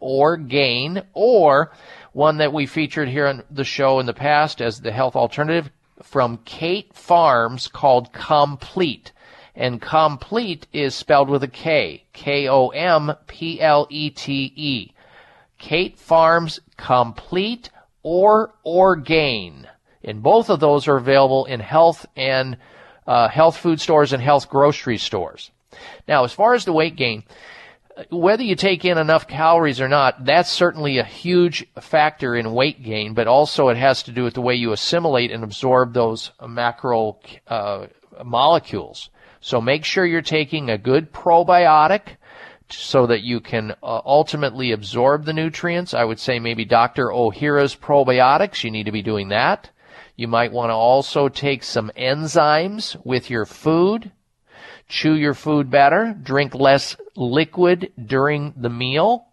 Orgain, 0.00 1.02
or 1.14 1.70
one 2.12 2.38
that 2.38 2.52
we 2.52 2.66
featured 2.66 3.08
here 3.08 3.28
on 3.28 3.44
the 3.50 3.62
show 3.62 4.00
in 4.00 4.06
the 4.06 4.12
past 4.12 4.60
as 4.60 4.80
the 4.80 4.90
health 4.90 5.14
alternative 5.14 5.70
from 6.02 6.38
Kate 6.44 6.92
Farms 6.92 7.68
called 7.68 8.12
Komplete. 8.12 9.12
And 9.54 9.80
complete 9.80 10.66
is 10.72 10.94
spelled 10.94 11.28
with 11.28 11.42
a 11.42 11.48
K. 11.48 12.04
K-O-M-P-L-E-T-E. 12.12 13.14
Kate 15.58 15.98
Farms 15.98 16.60
Komplete 16.76 17.70
or 18.02 18.54
Orgain. 18.64 19.66
And 20.02 20.22
both 20.22 20.48
of 20.48 20.60
those 20.60 20.88
are 20.88 20.96
available 20.96 21.44
in 21.44 21.60
health 21.60 22.06
and 22.16 22.56
uh, 23.06 23.28
health 23.28 23.56
food 23.56 23.80
stores 23.80 24.12
and 24.12 24.22
health 24.22 24.48
grocery 24.48 24.96
stores. 24.98 25.50
Now, 26.08 26.24
as 26.24 26.32
far 26.32 26.54
as 26.54 26.64
the 26.64 26.72
weight 26.72 26.96
gain, 26.96 27.24
whether 28.08 28.42
you 28.42 28.56
take 28.56 28.84
in 28.84 28.98
enough 28.98 29.28
calories 29.28 29.80
or 29.80 29.88
not, 29.88 30.24
that's 30.24 30.50
certainly 30.50 30.98
a 30.98 31.04
huge 31.04 31.66
factor 31.80 32.34
in 32.34 32.54
weight 32.54 32.82
gain, 32.82 33.14
but 33.14 33.26
also 33.26 33.68
it 33.68 33.76
has 33.76 34.02
to 34.04 34.12
do 34.12 34.24
with 34.24 34.34
the 34.34 34.40
way 34.40 34.54
you 34.54 34.72
assimilate 34.72 35.30
and 35.30 35.44
absorb 35.44 35.92
those 35.92 36.30
macro 36.46 37.18
uh, 37.48 37.86
molecules. 38.24 39.10
So 39.40 39.60
make 39.60 39.84
sure 39.84 40.04
you're 40.04 40.22
taking 40.22 40.68
a 40.68 40.78
good 40.78 41.12
probiotic 41.12 42.16
so 42.68 43.06
that 43.06 43.22
you 43.22 43.40
can 43.40 43.72
uh, 43.82 44.00
ultimately 44.04 44.72
absorb 44.72 45.24
the 45.24 45.32
nutrients. 45.32 45.94
I 45.94 46.04
would 46.04 46.20
say 46.20 46.38
maybe 46.38 46.64
Dr. 46.64 47.06
Ohhira's 47.06 47.74
probiotics. 47.74 48.62
You 48.62 48.70
need 48.70 48.84
to 48.84 48.92
be 48.92 49.02
doing 49.02 49.28
that. 49.28 49.70
You 50.16 50.28
might 50.28 50.52
want 50.52 50.70
to 50.70 50.74
also 50.74 51.28
take 51.28 51.62
some 51.62 51.90
enzymes 51.96 52.96
with 53.04 53.30
your 53.30 53.46
food. 53.46 54.12
Chew 54.88 55.14
your 55.14 55.34
food 55.34 55.70
better. 55.70 56.14
Drink 56.22 56.54
less 56.54 56.96
liquid 57.16 57.92
during 58.04 58.52
the 58.56 58.68
meal 58.68 59.26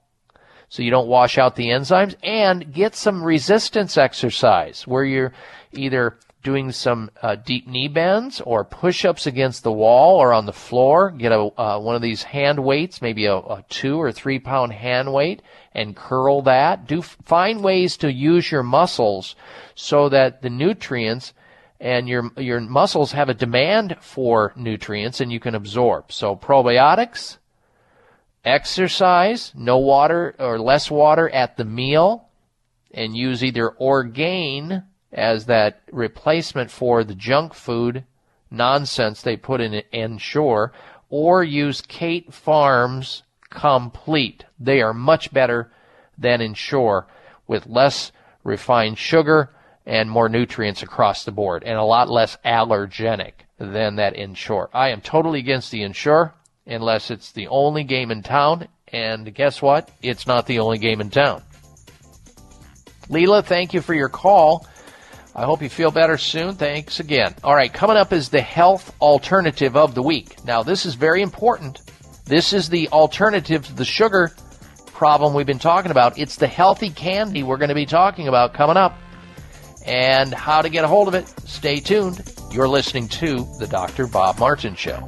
so 0.70 0.84
you 0.84 0.92
don't 0.92 1.08
wash 1.08 1.38
out 1.38 1.56
the 1.56 1.68
enzymes. 1.68 2.16
And 2.24 2.74
get 2.74 2.96
some 2.96 3.24
resistance 3.24 3.98
exercise 3.98 4.88
where 4.88 5.04
you're 5.04 5.34
either 5.74 6.18
doing 6.48 6.72
some 6.72 7.12
uh, 7.22 7.36
deep 7.36 7.68
knee 7.68 7.90
bends 7.90 8.40
or 8.40 8.64
push-ups 8.64 9.28
against 9.28 9.64
the 9.64 9.72
wall 9.72 10.16
or 10.16 10.32
on 10.32 10.46
the 10.46 10.54
floor. 10.54 11.12
Get 11.12 11.34
a 11.34 11.52
uh, 11.60 11.78
one 11.78 11.94
of 11.98 12.02
these 12.02 12.24
hand 12.24 12.64
weights, 12.64 13.02
maybe 13.02 13.26
a, 13.26 13.36
a 13.36 13.66
two 13.68 14.02
or 14.02 14.14
three 14.14 14.40
pound 14.40 14.72
hand 14.72 15.12
weight, 15.12 15.42
and 15.74 15.94
curl 15.94 16.44
that. 16.44 16.88
Do 16.88 17.02
find 17.02 17.62
ways 17.62 17.98
to 17.98 18.10
use 18.10 18.50
your 18.50 18.64
muscles 18.64 19.36
so 19.76 20.08
that 20.08 20.42
the 20.42 20.50
nutrients 20.50 21.34
and 21.82 22.08
your 22.08 22.32
your 22.38 22.62
muscles 22.62 23.12
have 23.12 23.28
a 23.28 23.34
demand 23.34 23.98
for 24.00 24.54
nutrients 24.56 25.20
and 25.20 25.30
you 25.30 25.42
can 25.42 25.54
absorb. 25.54 26.14
So 26.14 26.34
probiotics, 26.38 27.40
exercise, 28.46 29.52
no 29.54 29.80
water 29.80 30.34
or 30.40 30.58
less 30.62 30.90
water 30.90 31.30
at 31.30 31.58
the 31.58 31.66
meal, 31.66 32.30
and 32.94 33.18
use 33.18 33.44
either 33.44 33.68
Orgain 33.68 34.84
as 35.12 35.46
that 35.46 35.82
replacement 35.92 36.72
for 36.72 37.04
the 37.04 37.16
junk 37.16 37.54
food 37.54 38.04
nonsense 38.50 39.22
they 39.22 39.38
put 39.38 39.62
in 39.62 39.84
Ensure, 39.92 40.72
or 41.10 41.44
use 41.44 41.82
Kate 41.82 42.34
Farms 42.34 43.24
Komplete. 43.50 44.46
They 44.60 44.82
are 44.82 44.94
much 44.94 45.32
better 45.32 45.72
than 46.18 46.42
Ensure 46.42 47.08
with 47.48 47.68
less 47.68 48.12
refined 48.44 48.98
sugar 48.98 49.50
and 49.86 50.10
more 50.10 50.28
nutrients 50.28 50.84
across 50.84 51.24
the 51.24 51.32
board 51.32 51.64
and 51.64 51.78
a 51.78 51.84
lot 51.84 52.10
less 52.10 52.38
allergenic 52.46 53.34
than 53.58 53.96
that 53.96 54.16
Ensure. 54.16 54.70
I 54.74 54.90
am 54.90 55.02
totally 55.02 55.40
against 55.40 55.72
the 55.72 55.84
Ensure 55.84 56.34
unless 56.66 57.10
it's 57.10 57.32
the 57.32 57.48
only 57.48 57.84
game 57.84 58.12
in 58.12 58.24
town 58.24 58.68
and 58.90 59.34
guess 59.34 59.62
what? 59.62 59.90
It's 60.02 60.28
not 60.28 60.46
the 60.46 60.60
only 60.60 60.78
game 60.78 61.02
in 61.02 61.10
town. 61.10 61.42
Leela, 63.10 63.44
thank 63.44 63.74
you 63.74 63.82
for 63.82 63.94
your 63.94 64.10
call. 64.10 64.68
I 65.38 65.46
hope 65.46 65.62
you 65.62 65.70
feel 65.70 65.92
better 65.92 66.18
soon. 66.18 66.56
Thanks 66.56 67.00
again. 67.00 67.36
All 67.44 67.54
right, 67.54 67.72
coming 67.72 67.96
up 67.96 68.12
is 68.12 68.30
the 68.30 68.42
health 68.42 68.92
alternative 69.00 69.78
of 69.78 69.94
the 69.94 70.02
week. 70.02 70.44
Now, 70.44 70.64
this 70.64 70.84
is 70.84 70.96
very 70.96 71.22
important. 71.22 71.80
This 72.26 72.54
is 72.54 72.70
the 72.70 72.90
alternative 72.90 73.64
to 73.68 73.74
the 73.74 73.86
sugar 73.86 74.32
problem 74.88 75.36
we've 75.36 75.46
been 75.46 75.60
talking 75.60 75.92
about. 75.92 76.18
It's 76.18 76.38
the 76.38 76.48
healthy 76.48 76.90
candy 76.90 77.44
we're 77.44 77.58
going 77.58 77.70
to 77.70 77.76
be 77.76 77.86
talking 77.86 78.28
about 78.28 78.56
coming 78.56 78.78
up. 78.78 78.98
And 79.86 80.34
how 80.34 80.64
to 80.64 80.70
get 80.70 80.84
a 80.84 80.88
hold 80.88 81.08
of 81.08 81.14
it. 81.14 81.28
Stay 81.46 81.80
tuned. 81.82 82.24
You're 82.52 82.68
listening 82.68 83.08
to 83.10 83.48
The 83.60 83.68
Dr. 83.68 84.08
Bob 84.08 84.40
Martin 84.40 84.74
Show. 84.74 85.08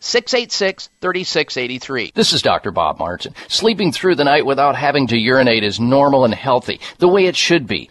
686 0.00 0.90
3683. 1.00 2.12
This 2.14 2.32
is 2.32 2.42
Dr. 2.42 2.70
Bob 2.70 2.98
Martin. 2.98 3.34
Sleeping 3.48 3.92
through 3.92 4.16
the 4.16 4.24
night 4.24 4.46
without 4.46 4.76
having 4.76 5.06
to 5.08 5.16
urinate 5.16 5.64
is 5.64 5.80
normal 5.80 6.24
and 6.24 6.34
healthy, 6.34 6.80
the 6.98 7.08
way 7.08 7.26
it 7.26 7.36
should 7.36 7.66
be. 7.66 7.90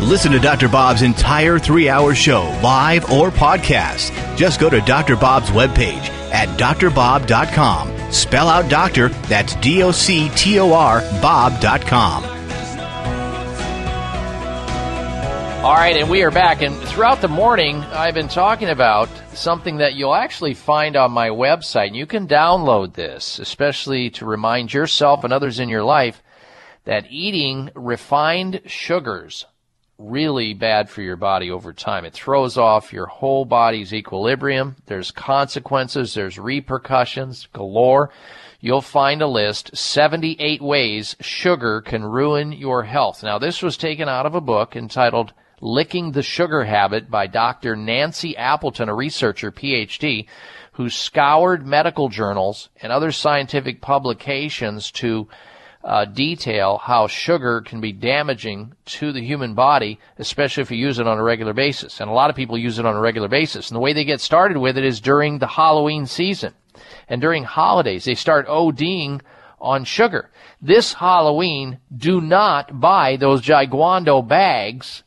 Listen 0.00 0.32
to 0.32 0.38
Dr. 0.38 0.68
Bob's 0.68 1.02
entire 1.02 1.58
three 1.58 1.88
hour 1.88 2.14
show, 2.14 2.42
live 2.62 3.10
or 3.12 3.30
podcast. 3.30 4.10
Just 4.34 4.58
go 4.58 4.70
to 4.70 4.80
Dr. 4.80 5.14
Bob's 5.14 5.50
webpage 5.50 6.08
at 6.32 6.48
drbob.com. 6.58 8.10
Spell 8.10 8.48
out 8.48 8.70
doctor, 8.70 9.10
that's 9.28 9.54
D 9.56 9.82
O 9.82 9.92
C 9.92 10.30
T 10.30 10.58
O 10.58 10.72
R, 10.72 11.00
Bob.com. 11.20 12.24
All 15.62 15.74
right, 15.74 15.94
and 15.98 16.08
we 16.08 16.22
are 16.22 16.30
back. 16.30 16.62
And 16.62 16.74
throughout 16.74 17.20
the 17.20 17.28
morning, 17.28 17.76
I've 17.76 18.14
been 18.14 18.28
talking 18.28 18.70
about 18.70 19.10
something 19.34 19.76
that 19.76 19.92
you'll 19.92 20.14
actually 20.14 20.54
find 20.54 20.96
on 20.96 21.12
my 21.12 21.28
website. 21.28 21.94
You 21.94 22.06
can 22.06 22.26
download 22.26 22.94
this, 22.94 23.38
especially 23.38 24.08
to 24.12 24.24
remind 24.24 24.72
yourself 24.72 25.22
and 25.22 25.32
others 25.34 25.60
in 25.60 25.68
your 25.68 25.84
life 25.84 26.22
that 26.84 27.04
eating 27.10 27.70
refined 27.74 28.62
sugars 28.64 29.44
really 30.00 30.54
bad 30.54 30.88
for 30.88 31.02
your 31.02 31.16
body 31.16 31.50
over 31.50 31.72
time. 31.72 32.04
It 32.04 32.14
throws 32.14 32.56
off 32.56 32.92
your 32.92 33.06
whole 33.06 33.44
body's 33.44 33.92
equilibrium. 33.92 34.76
There's 34.86 35.10
consequences, 35.10 36.14
there's 36.14 36.38
repercussions 36.38 37.46
galore. 37.52 38.10
You'll 38.60 38.80
find 38.80 39.20
a 39.22 39.26
list 39.26 39.76
78 39.76 40.62
ways 40.62 41.16
sugar 41.20 41.80
can 41.80 42.04
ruin 42.04 42.52
your 42.52 42.84
health. 42.84 43.22
Now, 43.22 43.38
this 43.38 43.62
was 43.62 43.76
taken 43.76 44.08
out 44.08 44.26
of 44.26 44.34
a 44.34 44.40
book 44.40 44.74
entitled 44.74 45.32
Licking 45.60 46.12
the 46.12 46.22
Sugar 46.22 46.64
Habit 46.64 47.10
by 47.10 47.26
Dr. 47.26 47.76
Nancy 47.76 48.36
Appleton, 48.36 48.88
a 48.88 48.94
researcher, 48.94 49.52
PhD, 49.52 50.26
who 50.72 50.88
scoured 50.88 51.66
medical 51.66 52.08
journals 52.08 52.70
and 52.80 52.90
other 52.90 53.12
scientific 53.12 53.82
publications 53.82 54.90
to 54.92 55.28
uh, 55.82 56.04
detail 56.04 56.78
how 56.78 57.06
sugar 57.06 57.62
can 57.62 57.80
be 57.80 57.92
damaging 57.92 58.74
to 58.84 59.12
the 59.12 59.24
human 59.24 59.54
body, 59.54 59.98
especially 60.18 60.62
if 60.62 60.70
you 60.70 60.76
use 60.76 60.98
it 60.98 61.06
on 61.06 61.18
a 61.18 61.22
regular 61.22 61.52
basis. 61.52 62.00
And 62.00 62.10
a 62.10 62.14
lot 62.14 62.30
of 62.30 62.36
people 62.36 62.58
use 62.58 62.78
it 62.78 62.86
on 62.86 62.96
a 62.96 63.00
regular 63.00 63.28
basis. 63.28 63.70
And 63.70 63.76
the 63.76 63.80
way 63.80 63.92
they 63.92 64.04
get 64.04 64.20
started 64.20 64.58
with 64.58 64.76
it 64.76 64.84
is 64.84 65.00
during 65.00 65.38
the 65.38 65.46
Halloween 65.46 66.06
season. 66.06 66.54
And 67.08 67.20
during 67.20 67.44
holidays, 67.44 68.04
they 68.04 68.14
start 68.14 68.46
ODing 68.46 69.20
on 69.60 69.84
sugar. 69.84 70.30
This 70.60 70.94
Halloween, 70.94 71.78
do 71.94 72.20
not 72.20 72.80
buy 72.80 73.16
those 73.16 73.42
giguando 73.42 74.26
bags 74.26 75.02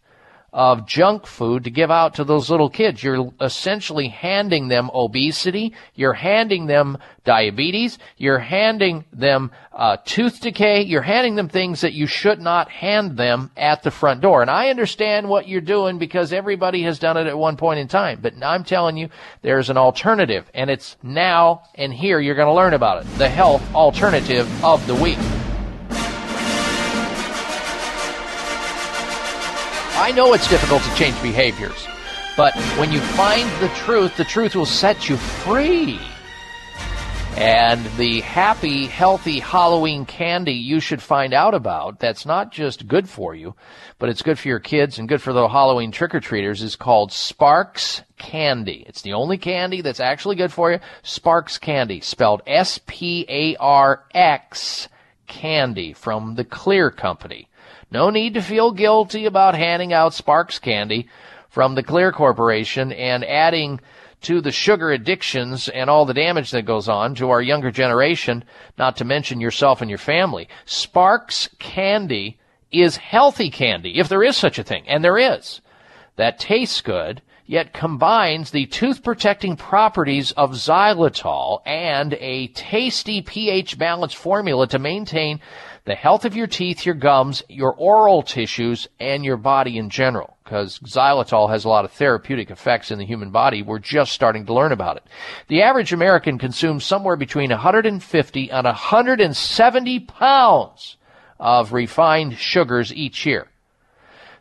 of 0.54 0.86
junk 0.86 1.26
food 1.26 1.64
to 1.64 1.72
give 1.72 1.90
out 1.90 2.14
to 2.16 2.24
those 2.24 2.50
little 2.50 2.70
kids. 2.70 3.04
You're 3.04 3.34
essentially 3.42 4.08
handing 4.08 4.68
them 4.68 4.92
obesity. 4.94 5.74
You're 5.96 6.14
handing 6.14 6.68
them 6.68 7.00
diabetes. 7.24 7.98
You're 8.18 8.40
handing 8.40 9.06
them 9.12 9.52
uh, 9.74 9.98
tooth 10.06 10.42
decay. 10.42 10.84
You're 10.84 11.02
handing 11.02 11.36
them 11.36 11.50
things 11.50 11.82
that 11.82 11.94
you 11.94 12.06
should 12.06 12.40
not 12.40 12.70
hand 12.70 13.18
them 13.18 13.50
at 13.58 13.82
the 13.82 13.90
front 13.92 14.22
door. 14.22 14.42
And 14.42 14.52
I 14.52 14.70
understand 14.70 15.28
what 15.28 15.48
you're 15.48 15.62
doing 15.62 15.98
because 15.98 16.32
everybody 16.32 16.84
has 16.84 17.00
done 17.00 17.18
it 17.18 17.26
at 17.26 17.38
one 17.38 17.58
point 17.58 17.80
in 17.80 17.88
time. 17.88 18.20
But 18.22 18.34
I'm 18.44 18.64
telling 18.64 18.96
you, 18.96 19.10
there's 19.42 19.72
an 19.72 19.78
alternative, 19.78 20.50
and 20.54 20.70
it's 20.70 20.98
now 21.02 21.64
and 21.76 21.94
here 21.94 22.20
you're 22.20 22.36
going 22.36 22.48
to 22.48 22.54
learn 22.54 22.74
about 22.74 23.04
it. 23.04 23.18
The 23.18 23.30
health 23.30 23.64
alternative 23.74 24.64
of 24.64 24.86
the 24.86 24.96
week. 24.96 25.18
I 30.04 30.12
know 30.12 30.34
it's 30.34 30.50
difficult 30.50 30.84
to 30.84 30.94
change 30.96 31.16
behaviors, 31.22 31.88
but 32.36 32.54
when 32.78 32.92
you 32.92 33.00
find 33.00 33.50
the 33.62 33.70
truth, 33.70 34.18
the 34.18 34.26
truth 34.26 34.54
will 34.54 34.66
set 34.66 35.08
you 35.08 35.16
free. 35.16 35.98
And 37.38 37.86
the 37.96 38.20
happy, 38.20 38.86
healthy 38.86 39.40
Halloween 39.40 40.06
candy 40.06 40.56
you 40.56 40.82
should 40.82 41.02
find 41.02 41.34
out 41.34 41.54
about 41.54 42.02
that's 42.02 42.26
not 42.26 42.52
just 42.52 42.86
good 42.86 43.08
for 43.08 43.34
you, 43.34 43.56
but 43.98 44.10
it's 44.10 44.24
good 44.24 44.38
for 44.38 44.50
your 44.50 44.60
kids 44.60 45.00
and 45.00 45.08
good 45.08 45.22
for 45.22 45.32
the 45.32 45.48
Halloween 45.48 45.94
trick 45.94 46.14
or 46.14 46.20
treaters 46.20 46.62
is 46.62 46.76
called 46.76 47.12
Sparx 47.12 48.04
Candy. 48.18 48.84
It's 48.86 49.04
the 49.04 49.14
only 49.14 49.38
candy 49.38 49.80
that's 49.80 50.02
actually 50.02 50.36
good 50.36 50.52
for 50.52 50.70
you. 50.70 50.80
Sparx 51.06 51.58
Candy, 51.58 52.02
spelled 52.02 52.42
S 52.46 52.78
P 52.88 53.26
A 53.30 53.56
R 53.56 54.04
X 54.14 54.90
Candy 55.28 55.94
from 55.94 56.36
the 56.36 56.44
Xlear 56.44 56.94
Company. 56.94 57.48
No 57.94 58.10
need 58.10 58.34
to 58.34 58.42
feel 58.42 58.72
guilty 58.72 59.28
about 59.28 59.54
handing 59.54 59.94
out 59.94 60.14
Sparx 60.14 60.60
candy 60.60 61.08
from 61.50 61.76
the 61.76 61.84
Xlear 61.84 62.12
Corporation 62.12 62.92
and 62.92 63.24
adding 63.24 63.80
to 64.22 64.42
the 64.42 64.52
sugar 64.52 64.90
addictions 64.92 65.70
and 65.70 65.92
all 65.92 66.06
the 66.06 66.14
damage 66.16 66.50
that 66.52 66.66
goes 66.66 66.90
on 66.90 67.14
to 67.16 67.30
our 67.30 67.42
younger 67.42 67.70
generation, 67.70 68.44
not 68.80 68.98
to 68.98 69.06
mention 69.06 69.40
yourself 69.40 69.82
and 69.82 69.92
your 69.92 70.00
family. 70.00 70.50
Sparx 70.66 71.48
candy 71.60 72.40
is 72.72 72.98
healthy 72.98 73.52
candy, 73.52 74.00
if 74.00 74.10
there 74.10 74.24
is 74.24 74.36
such 74.36 74.58
a 74.58 74.64
thing, 74.64 74.84
and 74.88 75.04
there 75.04 75.20
is, 75.20 75.62
that 76.16 76.40
tastes 76.40 76.82
good, 76.82 77.22
yet 77.46 77.74
combines 77.74 78.50
the 78.50 78.66
tooth 78.66 79.04
protecting 79.04 79.56
properties 79.56 80.32
of 80.32 80.54
xylitol 80.54 81.62
and 81.68 82.16
a 82.16 82.48
tasty 82.48 83.22
pH 83.22 83.78
balanced 83.78 84.16
formula 84.16 84.66
to 84.66 84.80
maintain 84.80 85.40
the 85.86 85.96
health 85.96 86.24
of 86.24 86.36
your 86.36 86.48
teeth, 86.48 86.86
your 86.86 86.96
gums, 86.96 87.44
your 87.50 87.74
oral 87.74 88.24
tissues, 88.24 88.88
and 89.00 89.26
your 89.26 89.38
body 89.38 89.78
in 89.78 89.90
general. 89.90 90.38
because 90.44 90.80
xylitol 90.80 91.50
has 91.50 91.66
a 91.66 91.70
lot 91.70 91.86
of 91.86 91.92
therapeutic 91.92 92.52
effects 92.52 92.92
in 92.92 93.00
the 93.00 93.06
human 93.06 93.32
body. 93.32 93.62
We're 93.62 93.80
just 93.80 94.12
starting 94.12 94.46
to 94.46 94.54
learn 94.54 94.72
about 94.72 94.98
it. 94.98 95.04
The 95.48 95.62
average 95.62 95.94
American 95.94 96.38
consumes 96.38 96.84
somewhere 96.84 97.16
between 97.16 97.50
150 97.50 98.52
and 98.52 98.66
170 98.66 100.00
pounds 100.02 100.98
of 101.40 101.74
refined 101.74 102.38
sugars 102.38 102.94
each 102.94 103.26
year. 103.26 103.48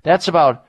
That's 0.02 0.28
about 0.28 0.66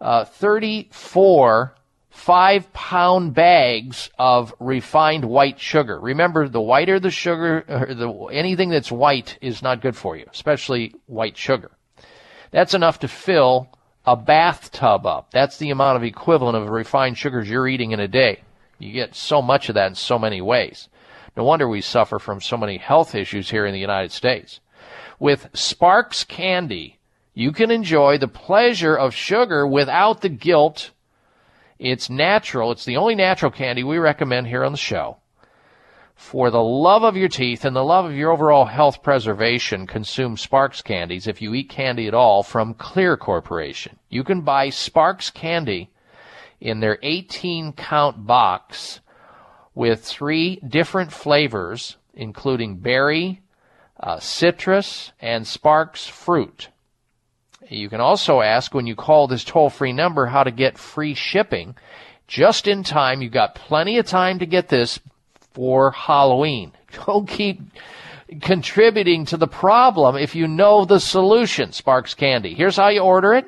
uh, 0.00 0.24
34 0.24 1.74
five 2.12 2.72
pound 2.72 3.34
bags 3.34 4.10
of 4.18 4.54
refined 4.60 5.24
white 5.24 5.58
sugar. 5.58 5.98
Remember, 5.98 6.48
the 6.48 6.60
whiter 6.60 7.00
the 7.00 7.10
sugar, 7.10 7.64
the, 7.66 8.28
anything 8.32 8.68
that's 8.70 8.92
white 8.92 9.38
is 9.40 9.62
not 9.62 9.80
good 9.80 9.96
for 9.96 10.16
you, 10.16 10.26
especially 10.30 10.94
white 11.06 11.36
sugar. 11.36 11.72
That's 12.50 12.74
enough 12.74 13.00
to 13.00 13.08
fill 13.08 13.68
a 14.04 14.14
bathtub 14.14 15.06
up. 15.06 15.30
That's 15.30 15.56
the 15.56 15.70
amount 15.70 15.96
of 15.96 16.04
equivalent 16.04 16.56
of 16.56 16.68
refined 16.68 17.16
sugars 17.16 17.48
you're 17.48 17.66
eating 17.66 17.92
in 17.92 18.00
a 18.00 18.08
day. 18.08 18.42
You 18.78 18.92
get 18.92 19.14
so 19.14 19.40
much 19.40 19.68
of 19.68 19.76
that 19.76 19.88
in 19.88 19.94
so 19.94 20.18
many 20.18 20.40
ways. 20.40 20.88
No 21.34 21.44
wonder 21.44 21.66
we 21.66 21.80
suffer 21.80 22.18
from 22.18 22.40
so 22.40 22.58
many 22.58 22.76
health 22.76 23.14
issues 23.14 23.48
here 23.48 23.64
in 23.64 23.72
the 23.72 23.80
United 23.80 24.12
States. 24.12 24.60
With 25.18 25.50
Sparx 25.54 26.28
Candy, 26.28 26.98
you 27.32 27.52
can 27.52 27.70
enjoy 27.70 28.18
the 28.18 28.28
pleasure 28.28 28.96
of 28.96 29.14
sugar 29.14 29.66
without 29.66 30.20
the 30.20 30.28
guilt. 30.28 30.90
It's 31.78 32.10
natural. 32.10 32.72
It's 32.72 32.84
the 32.84 32.96
only 32.96 33.14
natural 33.14 33.50
candy 33.50 33.84
we 33.84 33.98
recommend 33.98 34.46
here 34.46 34.64
on 34.64 34.72
the 34.72 34.78
show. 34.78 35.18
For 36.14 36.50
the 36.50 36.62
love 36.62 37.02
of 37.02 37.16
your 37.16 37.28
teeth 37.28 37.64
and 37.64 37.74
the 37.74 37.84
love 37.84 38.04
of 38.04 38.14
your 38.14 38.30
overall 38.30 38.66
health 38.66 39.02
preservation, 39.02 39.86
consume 39.86 40.36
Sparx 40.36 40.82
candies 40.82 41.26
if 41.26 41.42
you 41.42 41.52
eat 41.54 41.68
candy 41.68 42.06
at 42.06 42.14
all 42.14 42.42
from 42.42 42.74
Xlear 42.74 43.18
Corporation. 43.18 43.98
You 44.08 44.22
can 44.22 44.42
buy 44.42 44.68
Sparx 44.68 45.32
candy 45.32 45.90
in 46.60 46.80
their 46.80 46.98
18 47.02 47.72
count 47.72 48.26
box 48.26 49.00
with 49.74 50.04
three 50.04 50.56
different 50.56 51.12
flavors, 51.12 51.96
including 52.14 52.76
berry, 52.76 53.40
uh, 53.98 54.20
citrus, 54.20 55.12
and 55.20 55.44
Sparx 55.44 56.08
fruit. 56.08 56.68
You 57.68 57.88
can 57.88 58.00
also 58.00 58.40
ask 58.40 58.74
when 58.74 58.86
you 58.86 58.96
call 58.96 59.26
this 59.26 59.44
toll 59.44 59.70
free 59.70 59.92
number 59.92 60.26
how 60.26 60.44
to 60.44 60.50
get 60.50 60.78
free 60.78 61.14
shipping. 61.14 61.76
Just 62.26 62.66
in 62.66 62.82
time, 62.82 63.22
you've 63.22 63.32
got 63.32 63.54
plenty 63.54 63.98
of 63.98 64.06
time 64.06 64.38
to 64.38 64.46
get 64.46 64.68
this 64.68 64.98
for 65.52 65.90
Halloween. 65.90 66.72
Don't 67.06 67.28
keep 67.28 67.60
contributing 68.40 69.26
to 69.26 69.36
the 69.36 69.46
problem 69.46 70.16
if 70.16 70.34
you 70.34 70.48
know 70.48 70.84
the 70.84 71.00
solution, 71.00 71.70
Sparx 71.70 72.16
Candy. 72.16 72.54
Here's 72.54 72.76
how 72.76 72.88
you 72.88 73.00
order 73.00 73.34
it. 73.34 73.46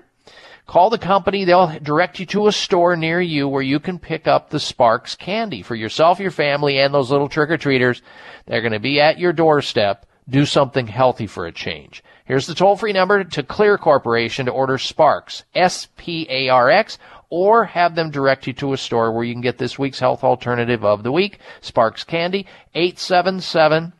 Call 0.66 0.88
the 0.88 0.98
company. 0.98 1.44
They'll 1.44 1.78
direct 1.80 2.18
you 2.18 2.26
to 2.26 2.46
a 2.46 2.52
store 2.52 2.96
near 2.96 3.20
you 3.20 3.48
where 3.48 3.62
you 3.62 3.80
can 3.80 3.98
pick 3.98 4.26
up 4.26 4.48
the 4.48 4.58
Sparx 4.58 5.16
candy 5.16 5.62
for 5.62 5.74
yourself, 5.74 6.20
your 6.20 6.30
family, 6.30 6.78
and 6.78 6.92
those 6.92 7.10
little 7.10 7.28
trick-or-treaters. 7.28 8.00
They're 8.46 8.62
going 8.62 8.72
to 8.72 8.78
be 8.78 8.98
at 8.98 9.18
your 9.18 9.34
doorstep. 9.34 10.06
Do 10.26 10.46
something 10.46 10.86
healthy 10.86 11.26
for 11.26 11.46
a 11.46 11.52
change. 11.52 12.02
Here's 12.24 12.46
the 12.46 12.54
toll-free 12.54 12.94
number 12.94 13.22
to 13.22 13.42
Xlear 13.42 13.78
Corporation 13.78 14.46
to 14.46 14.52
order 14.52 14.78
Sparx, 14.78 15.42
S-P-A-R-X, 15.54 16.98
or 17.28 17.66
have 17.66 17.94
them 17.94 18.10
direct 18.10 18.46
you 18.46 18.54
to 18.54 18.72
a 18.72 18.78
store 18.78 19.12
where 19.12 19.24
you 19.24 19.34
can 19.34 19.42
get 19.42 19.58
this 19.58 19.78
week's 19.78 19.98
health 19.98 20.24
alternative 20.24 20.84
of 20.86 21.02
the 21.02 21.12
week, 21.12 21.38
Sparx 21.60 22.06
Candy, 22.06 22.46
877 22.74 23.92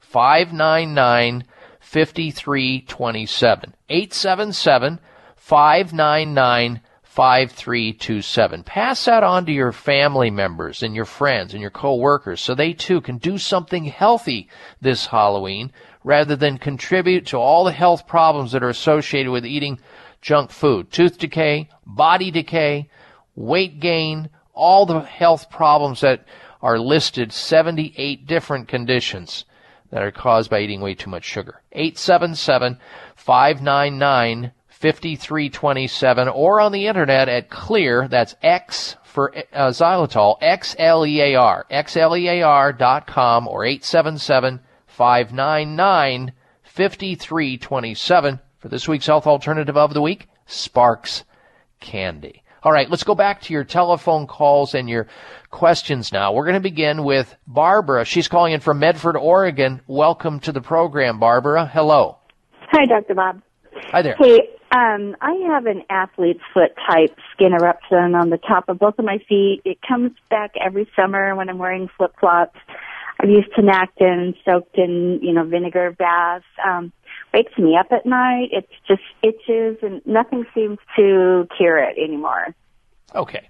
599 0.00 1.44
5327. 1.80 3.74
877 3.88 5.00
599 5.36 6.80
5327. 7.02 8.62
Pass 8.64 9.04
that 9.06 9.24
on 9.24 9.46
to 9.46 9.52
your 9.52 9.72
family 9.72 10.30
members 10.30 10.82
and 10.82 10.94
your 10.94 11.04
friends 11.04 11.52
and 11.52 11.60
your 11.60 11.70
coworkers 11.70 12.40
so 12.40 12.54
they 12.54 12.72
too 12.74 13.00
can 13.00 13.16
do 13.16 13.38
something 13.38 13.84
healthy 13.84 14.48
this 14.80 15.06
Halloween 15.06 15.72
rather 16.08 16.34
than 16.36 16.56
contribute 16.56 17.26
to 17.26 17.36
all 17.36 17.64
the 17.64 17.70
health 17.70 18.06
problems 18.06 18.52
that 18.52 18.62
are 18.62 18.70
associated 18.70 19.30
with 19.30 19.44
eating 19.44 19.78
junk 20.22 20.50
food. 20.50 20.90
Tooth 20.90 21.18
decay, 21.18 21.68
body 21.84 22.30
decay, 22.30 22.88
weight 23.36 23.78
gain, 23.78 24.30
all 24.54 24.86
the 24.86 25.00
health 25.00 25.50
problems 25.50 26.00
that 26.00 26.24
are 26.62 26.78
listed, 26.78 27.30
78 27.30 28.26
different 28.26 28.68
conditions 28.68 29.44
that 29.90 30.02
are 30.02 30.10
caused 30.10 30.48
by 30.48 30.60
eating 30.60 30.80
way 30.80 30.94
too 30.94 31.10
much 31.10 31.24
sugar. 31.24 31.60
877 31.72 32.78
599 33.14 34.52
5327 34.66 36.28
or 36.28 36.58
on 36.58 36.72
the 36.72 36.86
internet 36.86 37.28
at 37.28 37.50
Xlear, 37.50 38.08
that's 38.08 38.34
X 38.42 38.96
for 39.04 39.36
uh, 39.36 39.68
xylitol, 39.68 40.38
X-L-E-A-R, 40.40 41.66
X-L-E-A-R 41.68 42.72
dot 42.72 43.06
com 43.06 43.46
or 43.46 43.66
877 43.66 44.60
599 44.98 46.32
5327 46.64 48.40
for 48.58 48.68
this 48.68 48.88
week's 48.88 49.06
health 49.06 49.28
alternative 49.28 49.76
of 49.76 49.94
the 49.94 50.02
week, 50.02 50.26
Sparx 50.48 51.22
Candy. 51.78 52.42
All 52.64 52.72
right, 52.72 52.90
let's 52.90 53.04
go 53.04 53.14
back 53.14 53.42
to 53.42 53.52
your 53.52 53.62
telephone 53.62 54.26
calls 54.26 54.74
and 54.74 54.90
your 54.90 55.06
questions 55.50 56.10
now. 56.10 56.32
We're 56.32 56.46
going 56.46 56.54
to 56.54 56.60
begin 56.60 57.04
with 57.04 57.32
Barbara. 57.46 58.04
She's 58.06 58.26
calling 58.26 58.54
in 58.54 58.58
from 58.58 58.80
Medford, 58.80 59.16
Oregon. 59.16 59.82
Welcome 59.86 60.40
to 60.40 60.50
the 60.50 60.60
program, 60.60 61.20
Barbara. 61.20 61.70
Hello. 61.72 62.18
Hi, 62.72 62.84
Dr. 62.84 63.14
Bob. 63.14 63.40
Hi 63.92 64.02
there. 64.02 64.16
Hey, 64.18 64.48
um, 64.72 65.16
I 65.20 65.34
have 65.46 65.66
an 65.66 65.84
athlete's 65.90 66.42
foot 66.52 66.72
type 66.90 67.16
skin 67.32 67.52
eruption 67.52 68.16
on 68.16 68.30
the 68.30 68.38
top 68.38 68.68
of 68.68 68.80
both 68.80 68.98
of 68.98 69.04
my 69.04 69.18
feet. 69.28 69.62
It 69.64 69.78
comes 69.86 70.10
back 70.28 70.54
every 70.60 70.90
summer 70.96 71.36
when 71.36 71.48
I'm 71.48 71.58
wearing 71.58 71.88
flip 71.96 72.16
flops. 72.18 72.58
I've 73.20 73.30
used 73.30 73.50
Tinactin 73.52 74.34
soaked 74.44 74.78
in, 74.78 75.18
you 75.22 75.32
know, 75.32 75.44
vinegar 75.44 75.94
baths. 75.98 76.44
Um, 76.64 76.92
wakes 77.34 77.56
me 77.58 77.76
up 77.76 77.88
at 77.90 78.06
night. 78.06 78.48
It's 78.52 78.72
just 78.86 79.02
itches 79.22 79.78
and 79.82 80.00
nothing 80.06 80.44
seems 80.54 80.78
to 80.96 81.48
cure 81.56 81.78
it 81.78 81.96
anymore. 81.98 82.54
Okay. 83.14 83.48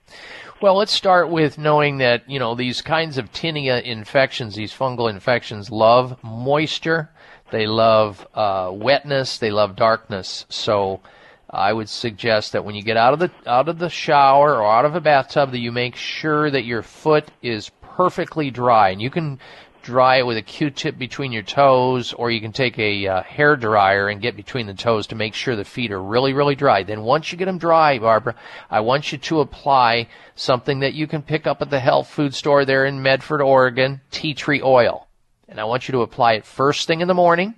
Well, 0.61 0.77
let's 0.77 0.93
start 0.93 1.31
with 1.31 1.59
knowing 1.59 1.99
that, 1.99 2.29
you 2.29 2.39
know, 2.39 2.55
these 2.55 2.81
kinds 2.81 3.19
of 3.19 3.33
tinea 3.33 3.83
infections, 3.83 4.55
these 4.55 4.73
fungal 4.73 5.11
infections, 5.11 5.71
love 5.71 6.23
moisture. 6.23 7.11
They 7.51 7.67
love 7.67 8.27
uh, 8.35 8.71
wetness. 8.73 9.39
They 9.39 9.51
love 9.51 9.77
darkness. 9.77 10.47
So 10.49 11.01
I 11.49 11.73
would 11.73 11.89
suggest 11.89 12.53
that 12.53 12.65
when 12.65 12.75
you 12.75 12.83
get 12.83 12.97
out 12.97 13.15
of 13.15 13.21
the 13.21 13.31
out 13.47 13.69
of 13.69 13.79
the 13.79 13.89
shower 13.89 14.57
or 14.57 14.67
out 14.67 14.85
of 14.85 14.95
a 14.95 15.01
bathtub, 15.01 15.53
that 15.53 15.61
you 15.61 15.73
make 15.73 15.97
sure 15.97 16.51
that 16.51 16.65
your 16.65 16.83
foot 16.83 17.29
is 17.43 17.71
perfectly 17.99 18.49
dry, 18.49 18.91
and 18.91 19.03
you 19.03 19.11
can 19.11 19.41
dry 19.83 20.19
it 20.19 20.27
with 20.27 20.37
a 20.37 20.43
Q-tip 20.43 20.97
between 20.97 21.33
your 21.33 21.43
toes, 21.43 22.13
or 22.13 22.31
you 22.31 22.41
can 22.41 22.53
take 22.53 22.79
a 22.79 23.09
uh, 23.09 23.23
hair 23.25 23.57
dryer 23.57 24.09
and 24.09 24.23
get 24.23 24.37
between 24.37 24.69
the 24.69 24.75
toes 24.75 25.09
to 25.09 25.17
make 25.17 25.35
sure 25.35 25.57
the 25.57 25.65
feet 25.65 25.91
are 25.91 26.01
really, 26.01 26.33
really 26.33 26.55
dry. 26.55 26.85
Then 26.85 27.03
once 27.03 27.33
you 27.33 27.39
get 27.39 27.47
them 27.47 27.59
dry, 27.59 27.99
Barbara, 27.99 28.37
I 28.71 28.79
want 28.81 29.11
you 29.11 29.19
to 29.19 29.41
apply 29.41 30.07
something 30.37 30.79
that 30.79 30.95
you 30.95 31.09
can 31.09 31.23
pick 31.23 31.49
up 31.49 31.61
at 31.61 31.71
the 31.71 31.81
health 31.81 32.09
food 32.09 32.37
store 32.37 32.65
there 32.65 32.87
in 32.87 33.03
Medford, 33.03 33.43
Oregon, 33.43 34.01
tea 34.13 34.33
tree 34.33 34.63
oil. 34.63 35.09
And 35.49 35.59
I 35.59 35.65
want 35.65 35.89
you 35.89 35.93
to 35.93 36.03
apply 36.03 36.35
it 36.35 36.47
first 36.47 36.87
thing 36.87 37.01
in 37.01 37.09
the 37.09 37.15
morning, 37.15 37.57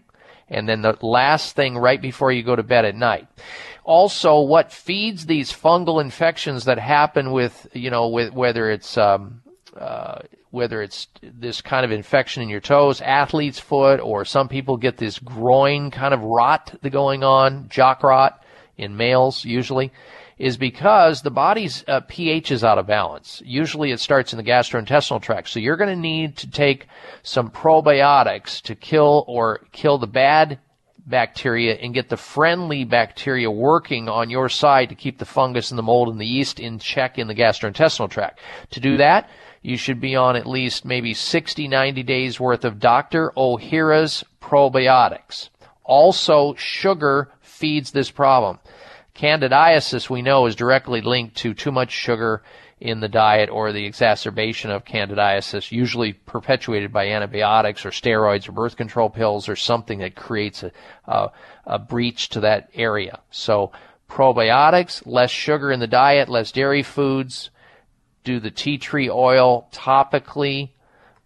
and 0.48 0.66
then 0.66 0.80
the 0.80 0.96
last 1.02 1.54
thing 1.54 1.76
right 1.76 2.00
before 2.00 2.32
you 2.32 2.42
go 2.42 2.56
to 2.56 2.62
bed 2.62 2.86
at 2.86 2.94
night. 2.94 3.28
Also, 3.84 4.40
what 4.40 4.72
feeds 4.72 5.26
these 5.26 5.52
fungal 5.52 6.00
infections 6.00 6.64
that 6.64 6.78
happen 6.78 7.30
with, 7.30 7.66
you 7.74 7.90
know, 7.90 8.08
with 8.08 8.32
whether 8.32 8.70
it's 8.70 8.96
um, 8.96 9.42
uh, 9.76 10.20
whether 10.50 10.82
it's 10.82 11.08
this 11.22 11.60
kind 11.60 11.84
of 11.84 11.92
infection 11.92 12.42
in 12.42 12.48
your 12.48 12.60
toes, 12.60 13.00
athlete's 13.00 13.58
foot, 13.58 14.00
or 14.00 14.24
some 14.24 14.48
people 14.48 14.76
get 14.76 14.96
this 14.96 15.18
groin 15.18 15.90
kind 15.90 16.14
of 16.14 16.22
rot 16.22 16.74
that 16.82 16.90
going 16.90 17.22
on, 17.22 17.68
jock 17.68 18.02
rot 18.02 18.42
in 18.76 18.96
males 18.96 19.44
usually, 19.44 19.92
is 20.38 20.56
because 20.56 21.20
the 21.20 21.30
body's 21.30 21.84
uh, 21.86 22.00
pH 22.08 22.50
is 22.50 22.64
out 22.64 22.78
of 22.78 22.86
balance. 22.86 23.42
Usually 23.44 23.92
it 23.92 24.00
starts 24.00 24.32
in 24.32 24.38
the 24.38 24.42
gastrointestinal 24.42 25.20
tract. 25.20 25.50
So 25.50 25.60
you're 25.60 25.76
going 25.76 25.94
to 25.94 26.00
need 26.00 26.36
to 26.38 26.50
take 26.50 26.86
some 27.22 27.50
probiotics 27.50 28.62
to 28.62 28.74
kill 28.74 29.24
or 29.28 29.60
kill 29.70 29.98
the 29.98 30.06
bad 30.06 30.58
bacteria 31.06 31.74
and 31.74 31.92
get 31.92 32.08
the 32.08 32.16
friendly 32.16 32.84
bacteria 32.84 33.50
working 33.50 34.08
on 34.08 34.30
your 34.30 34.48
side 34.48 34.88
to 34.88 34.94
keep 34.94 35.18
the 35.18 35.24
fungus 35.26 35.70
and 35.70 35.78
the 35.78 35.82
mold 35.82 36.08
and 36.08 36.20
the 36.20 36.26
yeast 36.26 36.58
in 36.58 36.78
check 36.78 37.18
in 37.18 37.26
the 37.26 37.34
gastrointestinal 37.34 38.08
tract. 38.08 38.40
To 38.70 38.80
do 38.80 38.96
that, 38.96 39.28
you 39.62 39.76
should 39.76 40.00
be 40.00 40.16
on 40.16 40.36
at 40.36 40.46
least 40.46 40.84
maybe 40.84 41.12
60, 41.14 41.68
90 41.68 42.02
days 42.02 42.40
worth 42.40 42.64
of 42.64 42.80
Dr. 42.80 43.30
Ohhira's 43.36 44.24
probiotics. 44.40 45.50
Also, 45.84 46.54
sugar 46.54 47.30
feeds 47.40 47.90
this 47.90 48.10
problem. 48.10 48.58
Candidiasis, 49.14 50.08
we 50.08 50.22
know, 50.22 50.46
is 50.46 50.56
directly 50.56 51.00
linked 51.00 51.36
to 51.38 51.52
too 51.52 51.72
much 51.72 51.90
sugar 51.90 52.42
in 52.80 53.00
the 53.00 53.08
diet 53.08 53.50
or 53.50 53.72
the 53.72 53.84
exacerbation 53.84 54.70
of 54.70 54.86
candidiasis, 54.86 55.70
usually 55.70 56.14
perpetuated 56.14 56.90
by 56.90 57.08
antibiotics 57.08 57.84
or 57.84 57.90
steroids 57.90 58.48
or 58.48 58.52
birth 58.52 58.76
control 58.76 59.10
pills 59.10 59.48
or 59.48 59.56
something 59.56 59.98
that 59.98 60.16
creates 60.16 60.62
a, 60.62 60.72
a, 61.06 61.30
a 61.66 61.78
breach 61.78 62.30
to 62.30 62.40
that 62.40 62.70
area. 62.72 63.20
So 63.30 63.72
probiotics, 64.08 65.02
less 65.04 65.30
sugar 65.30 65.70
in 65.70 65.80
the 65.80 65.86
diet, 65.86 66.30
less 66.30 66.50
dairy 66.50 66.82
foods, 66.82 67.50
do 68.24 68.40
the 68.40 68.50
tea 68.50 68.78
tree 68.78 69.08
oil 69.08 69.68
topically, 69.72 70.70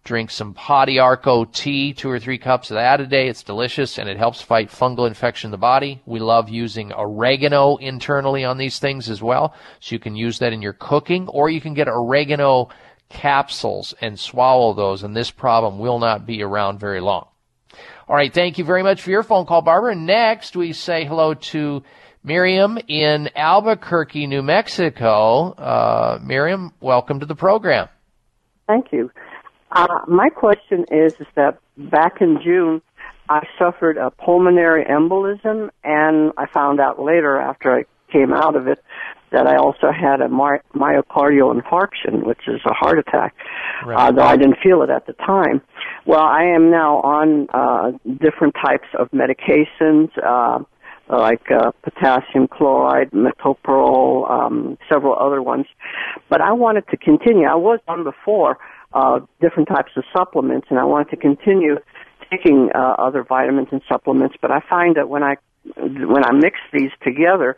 drink 0.03 0.29
some 0.29 0.53
Pau 0.53 0.85
d'arco 0.85 1.45
tea, 1.45 1.93
two 1.93 2.09
or 2.09 2.19
three 2.19 2.37
cups 2.37 2.69
of 2.71 2.75
that 2.75 3.01
a 3.01 3.07
day. 3.07 3.27
It's 3.27 3.43
delicious 3.43 3.97
and 3.97 4.07
it 4.07 4.17
helps 4.17 4.41
fight 4.41 4.69
fungal 4.69 5.07
infection 5.07 5.47
in 5.47 5.51
the 5.51 5.57
body. 5.57 6.01
We 6.05 6.19
love 6.19 6.47
using 6.47 6.93
oregano 6.93 7.77
internally 7.77 8.45
on 8.45 8.57
these 8.57 8.79
things 8.79 9.09
as 9.09 9.21
well. 9.21 9.55
So 9.79 9.95
you 9.95 9.99
can 9.99 10.15
use 10.15 10.39
that 10.39 10.53
in 10.53 10.61
your 10.61 10.73
cooking 10.73 11.27
or 11.27 11.49
you 11.49 11.59
can 11.59 11.73
get 11.73 11.87
oregano 11.87 12.69
capsules 13.09 13.93
and 13.99 14.19
swallow 14.19 14.73
those 14.73 15.03
and 15.03 15.15
this 15.15 15.31
problem 15.31 15.79
will 15.79 15.99
not 15.99 16.25
be 16.25 16.43
around 16.43 16.79
very 16.79 17.01
long. 17.01 17.27
All 18.07 18.15
right. 18.15 18.31
Thank 18.31 18.59
you 18.59 18.63
very 18.63 18.83
much 18.83 19.01
for 19.01 19.09
your 19.09 19.23
phone 19.23 19.47
call, 19.47 19.63
Barbara. 19.63 19.95
Next, 19.95 20.55
we 20.55 20.73
say 20.73 21.05
hello 21.05 21.33
to 21.33 21.81
Miriam 22.25 22.79
in 22.87 23.29
Albuquerque, 23.35 24.25
New 24.25 24.41
Mexico. 24.41 25.51
Uh, 25.51 26.19
Miriam, 26.23 26.73
welcome 26.81 27.19
to 27.19 27.25
the 27.27 27.35
program. 27.35 27.87
Thank 28.67 28.91
you. 28.91 29.11
Uh, 29.71 29.99
my 30.07 30.29
question 30.29 30.85
is, 30.91 31.13
is 31.19 31.27
that 31.35 31.59
back 31.77 32.21
in 32.21 32.39
June, 32.43 32.81
I 33.29 33.45
suffered 33.59 33.97
a 33.97 34.09
pulmonary 34.09 34.85
embolism, 34.85 35.69
and 35.83 36.31
I 36.37 36.47
found 36.47 36.79
out 36.79 36.99
later 36.99 37.37
after 37.39 37.75
I 37.75 37.83
came 38.11 38.33
out 38.33 38.55
of 38.55 38.67
it 38.67 38.83
that 39.31 39.45
I 39.47 39.57
also 39.57 39.91
had 39.91 40.21
a 40.21 40.29
my- 40.29 40.61
myocardial 40.73 41.53
infarction, 41.53 42.23
which 42.25 42.47
is 42.47 42.61
a 42.65 42.73
heart 42.73 42.97
attack, 42.97 43.35
uh, 43.87 44.11
though 44.11 44.23
I 44.23 44.37
didn't 44.37 44.57
feel 44.63 44.81
it 44.81 44.89
at 44.89 45.05
the 45.05 45.13
time. 45.13 45.61
Well, 46.05 46.23
I 46.23 46.43
am 46.43 46.71
now 46.71 47.01
on 47.01 47.47
uh, 47.53 47.91
different 48.19 48.55
types 48.63 48.87
of 48.97 49.09
medications. 49.11 50.09
Uh, 50.23 50.63
like 51.09 51.51
uh, 51.51 51.71
potassium 51.83 52.47
chloride, 52.47 53.11
metoprolol, 53.11 54.29
um, 54.29 54.77
several 54.91 55.15
other 55.15 55.41
ones. 55.41 55.65
But 56.29 56.41
I 56.41 56.51
wanted 56.53 56.87
to 56.89 56.97
continue. 56.97 57.45
I 57.47 57.55
was 57.55 57.79
on 57.87 58.03
before 58.03 58.57
uh, 58.93 59.19
different 59.41 59.69
types 59.69 59.91
of 59.95 60.03
supplements, 60.15 60.67
and 60.69 60.79
I 60.79 60.83
wanted 60.83 61.09
to 61.11 61.17
continue 61.17 61.77
taking 62.31 62.69
uh, 62.73 62.95
other 62.97 63.23
vitamins 63.23 63.67
and 63.71 63.81
supplements. 63.87 64.35
But 64.41 64.51
I 64.51 64.61
find 64.67 64.95
that 64.95 65.09
when 65.09 65.23
I 65.23 65.35
when 65.75 66.23
I 66.23 66.31
mix 66.31 66.57
these 66.71 66.91
together, 67.03 67.57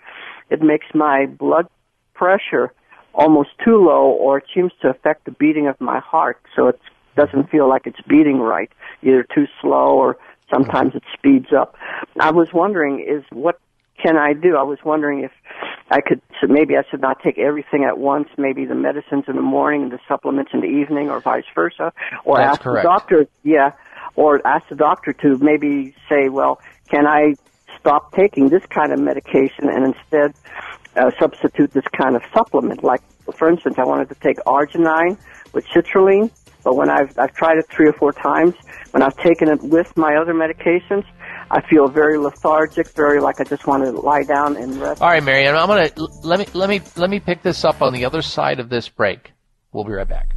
it 0.50 0.61
makes 0.61 0.85
my 0.93 1.26
blood 1.26 1.67
pressure 2.14 2.74
almost 3.14 3.50
too 3.64 3.77
low, 3.77 4.11
or 4.11 4.40
it 4.40 4.45
seems 4.53 4.72
to 4.82 4.90
affect 4.90 5.26
the 5.26 5.32
beating 5.32 5.67
of 5.67 5.80
my 5.80 6.00
heart. 6.00 6.40
So 6.56 6.67
it 6.67 6.80
doesn't 7.16 7.50
feel 7.50 7.67
like 7.67 7.88
it's 7.88 8.01
beating 8.08 8.40
right, 8.40 8.72
either 9.01 9.24
too 9.24 9.45
slow 9.61 9.98
or 9.98 10.17
sometimes 10.50 10.95
it 10.95 11.03
speeds 11.14 11.51
up. 11.53 11.76
I 12.19 12.32
was 12.32 12.50
wondering, 12.53 13.00
is 13.00 13.24
what 13.32 13.59
can 14.01 14.16
I 14.17 14.34
do? 14.34 14.56
I 14.56 14.64
was 14.64 14.80
wondering 14.84 15.24
if 15.24 15.32
I 15.90 16.01
could, 16.01 16.22
so 16.40 16.48
maybe 16.48 16.77
I 16.77 16.84
should 16.90 17.01
not 17.01 17.22
take 17.24 17.38
everything 17.38 17.84
at 17.84 17.98
once, 17.98 18.30
maybe 18.38 18.66
the 18.66 18.76
medicines 18.76 19.26
in 19.27 19.35
the 19.35 19.42
morning 19.42 19.84
and 19.84 19.92
the 19.92 20.00
supplements 20.08 20.51
in 20.53 20.61
the 20.61 20.67
evening 20.67 21.09
or 21.09 21.19
vice 21.19 21.45
versa, 21.56 21.93
or 22.24 22.38
That's 22.38 22.53
ask 22.53 22.61
correct. 22.61 22.84
the 22.84 22.90
doctor, 22.90 23.27
yeah, 23.43 23.72
or 24.16 24.45
ask 24.45 24.67
the 24.69 24.76
doctor 24.76 25.14
to 25.14 25.38
maybe 25.40 25.95
say, 26.09 26.30
well, 26.30 26.59
can 26.90 27.08
I 27.08 27.35
stop 27.80 28.14
taking 28.14 28.50
this 28.50 28.64
kind 28.69 28.92
of 28.92 29.00
medication 29.00 29.69
and 29.69 29.95
instead 29.95 30.34
uh, 30.95 31.11
substitute 31.19 31.74
this 31.74 31.85
kind 31.98 32.16
of 32.16 32.22
supplement? 32.34 32.84
Like, 32.84 33.01
for 33.35 33.50
instance, 33.50 33.76
I 33.77 33.84
wanted 33.84 34.09
to 34.09 34.16
take 34.16 34.38
arginine 34.45 35.17
with 35.53 35.66
citrulline, 35.66 36.32
but 36.68 36.76
when 36.76 36.90
I've, 36.90 37.18
I've 37.18 37.34
tried 37.34 37.60
it 37.60 37.66
three 37.70 37.88
or 37.88 37.94
four 37.94 38.12
times, 38.12 38.54
when 38.92 39.02
I've 39.02 39.16
taken 39.16 39.48
it 39.48 39.64
with 39.64 39.96
my 39.96 40.18
other 40.18 40.34
medications, 40.34 41.06
I 41.50 41.62
feel 41.62 41.88
very 41.88 42.18
lethargic, 42.18 42.90
very 42.90 43.22
like 43.22 43.40
I 43.40 43.46
just 43.46 43.66
want 43.66 43.86
to 43.86 43.92
lie 43.92 44.24
down 44.24 44.58
and 44.58 44.76
rest. 44.76 45.02
All 45.02 45.08
right, 45.08 45.24
Marianne, 45.24 45.56
I'm 45.56 45.70
gonna 45.70 45.90
let 46.24 46.40
me 46.40 46.46
let 46.54 46.70
me 46.70 46.82
let 46.98 47.10
me 47.10 47.22
pick 47.22 47.42
this 47.42 47.64
up 47.64 47.82
on 47.82 47.94
the 47.94 48.04
other 48.04 48.22
side 48.22 48.60
of 48.60 48.68
this 48.68 48.90
break. 48.90 49.32
We'll 49.72 49.86
be 49.86 49.94
right 49.94 50.10
back. 50.10 50.36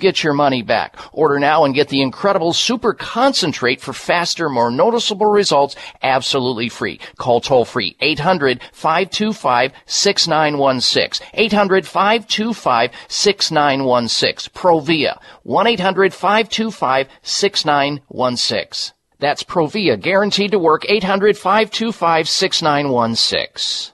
get 0.01 0.23
your 0.23 0.33
money 0.33 0.61
back. 0.61 0.97
Order 1.13 1.39
now 1.39 1.63
and 1.63 1.73
get 1.73 1.87
the 1.87 2.01
incredible 2.01 2.51
super 2.51 2.93
concentrate 2.93 3.79
for 3.79 3.93
faster, 3.93 4.49
more 4.49 4.69
noticeable 4.69 5.27
results 5.27 5.75
absolutely 6.01 6.67
free. 6.67 6.99
Call 7.17 7.39
toll 7.39 7.63
free 7.63 7.95
800 8.01 8.61
525 8.73 9.71
6916. 9.85 11.27
800 11.33 11.87
525 11.87 12.91
6916. 13.07 14.53
Provia 14.53 15.19
1 15.43 15.67
800 15.67 16.13
525 16.13 17.07
6916. 17.21 18.93
That's 19.19 19.43
Provia, 19.43 20.01
guaranteed 20.01 20.51
to 20.51 20.59
work 20.59 20.83
800 20.89 21.37
525 21.37 22.27
6916. 22.27 23.93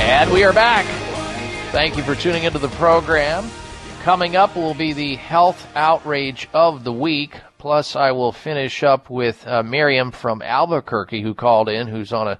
And 0.00 0.32
we 0.32 0.44
are 0.44 0.52
back. 0.52 0.86
Thank 1.72 1.96
you 1.96 2.02
for 2.02 2.14
tuning 2.14 2.44
into 2.44 2.58
the 2.58 2.68
program. 2.68 3.48
Coming 4.02 4.36
up 4.36 4.54
will 4.54 4.74
be 4.74 4.92
the 4.92 5.16
health 5.16 5.66
outrage 5.74 6.48
of 6.52 6.84
the 6.84 6.92
week. 6.92 7.40
Plus, 7.58 7.96
I 7.96 8.12
will 8.12 8.32
finish 8.32 8.82
up 8.82 9.08
with 9.08 9.46
uh, 9.46 9.62
Miriam 9.62 10.10
from 10.10 10.42
Albuquerque 10.42 11.22
who 11.22 11.34
called 11.34 11.68
in, 11.68 11.88
who's 11.88 12.12
on 12.12 12.28
a 12.28 12.38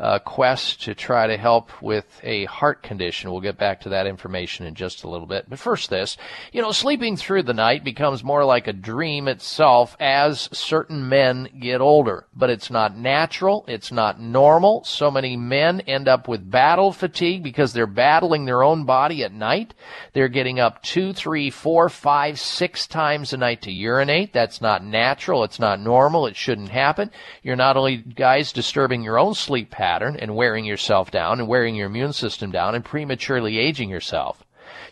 uh, 0.00 0.18
quest 0.18 0.82
to 0.82 0.94
try 0.94 1.26
to 1.26 1.36
help 1.36 1.82
with 1.82 2.06
a 2.22 2.46
heart 2.46 2.82
condition. 2.82 3.30
We'll 3.30 3.42
get 3.42 3.58
back 3.58 3.82
to 3.82 3.90
that 3.90 4.06
information 4.06 4.64
in 4.64 4.74
just 4.74 5.04
a 5.04 5.08
little 5.08 5.26
bit. 5.26 5.44
But 5.48 5.58
first, 5.58 5.90
this 5.90 6.16
you 6.52 6.62
know, 6.62 6.72
sleeping 6.72 7.16
through 7.16 7.42
the 7.42 7.52
night 7.52 7.84
becomes 7.84 8.24
more 8.24 8.42
like 8.44 8.66
a 8.66 8.72
dream 8.72 9.28
itself 9.28 9.96
as 10.00 10.48
certain 10.52 11.10
men 11.10 11.50
get 11.60 11.82
older. 11.82 12.24
But 12.34 12.48
it's 12.48 12.70
not 12.70 12.96
natural, 12.96 13.66
it's 13.68 13.92
not 13.92 14.18
normal. 14.18 14.84
So 14.84 15.10
many 15.10 15.36
men 15.36 15.82
end 15.82 16.08
up 16.08 16.28
with 16.28 16.50
battle 16.50 16.92
fatigue 16.92 17.42
because 17.42 17.74
they're 17.74 17.86
battling 17.86 18.46
their 18.46 18.62
own 18.62 18.84
body 18.86 19.22
at 19.22 19.34
night. 19.34 19.74
They're 20.14 20.28
getting 20.28 20.58
up 20.58 20.82
two, 20.82 21.12
three, 21.12 21.50
four, 21.50 21.90
five, 21.90 22.40
six 22.40 22.86
times 22.86 23.34
a 23.34 23.36
night 23.36 23.62
to 23.62 23.70
urinate. 23.70 24.32
That's 24.32 24.62
not 24.62 24.82
natural, 24.82 25.44
it's 25.44 25.60
not 25.60 25.78
normal, 25.78 26.26
it 26.26 26.36
shouldn't 26.36 26.70
happen. 26.70 27.10
You're 27.42 27.56
not 27.56 27.76
only, 27.76 27.98
guys, 27.98 28.52
disturbing 28.52 29.02
your 29.02 29.18
own 29.18 29.34
sleep 29.34 29.70
pattern 29.70 29.89
and 29.98 30.36
wearing 30.36 30.64
yourself 30.64 31.10
down 31.10 31.40
and 31.40 31.48
wearing 31.48 31.74
your 31.74 31.86
immune 31.86 32.12
system 32.12 32.50
down 32.50 32.74
and 32.74 32.84
prematurely 32.84 33.58
aging 33.58 33.90
yourself. 33.90 34.44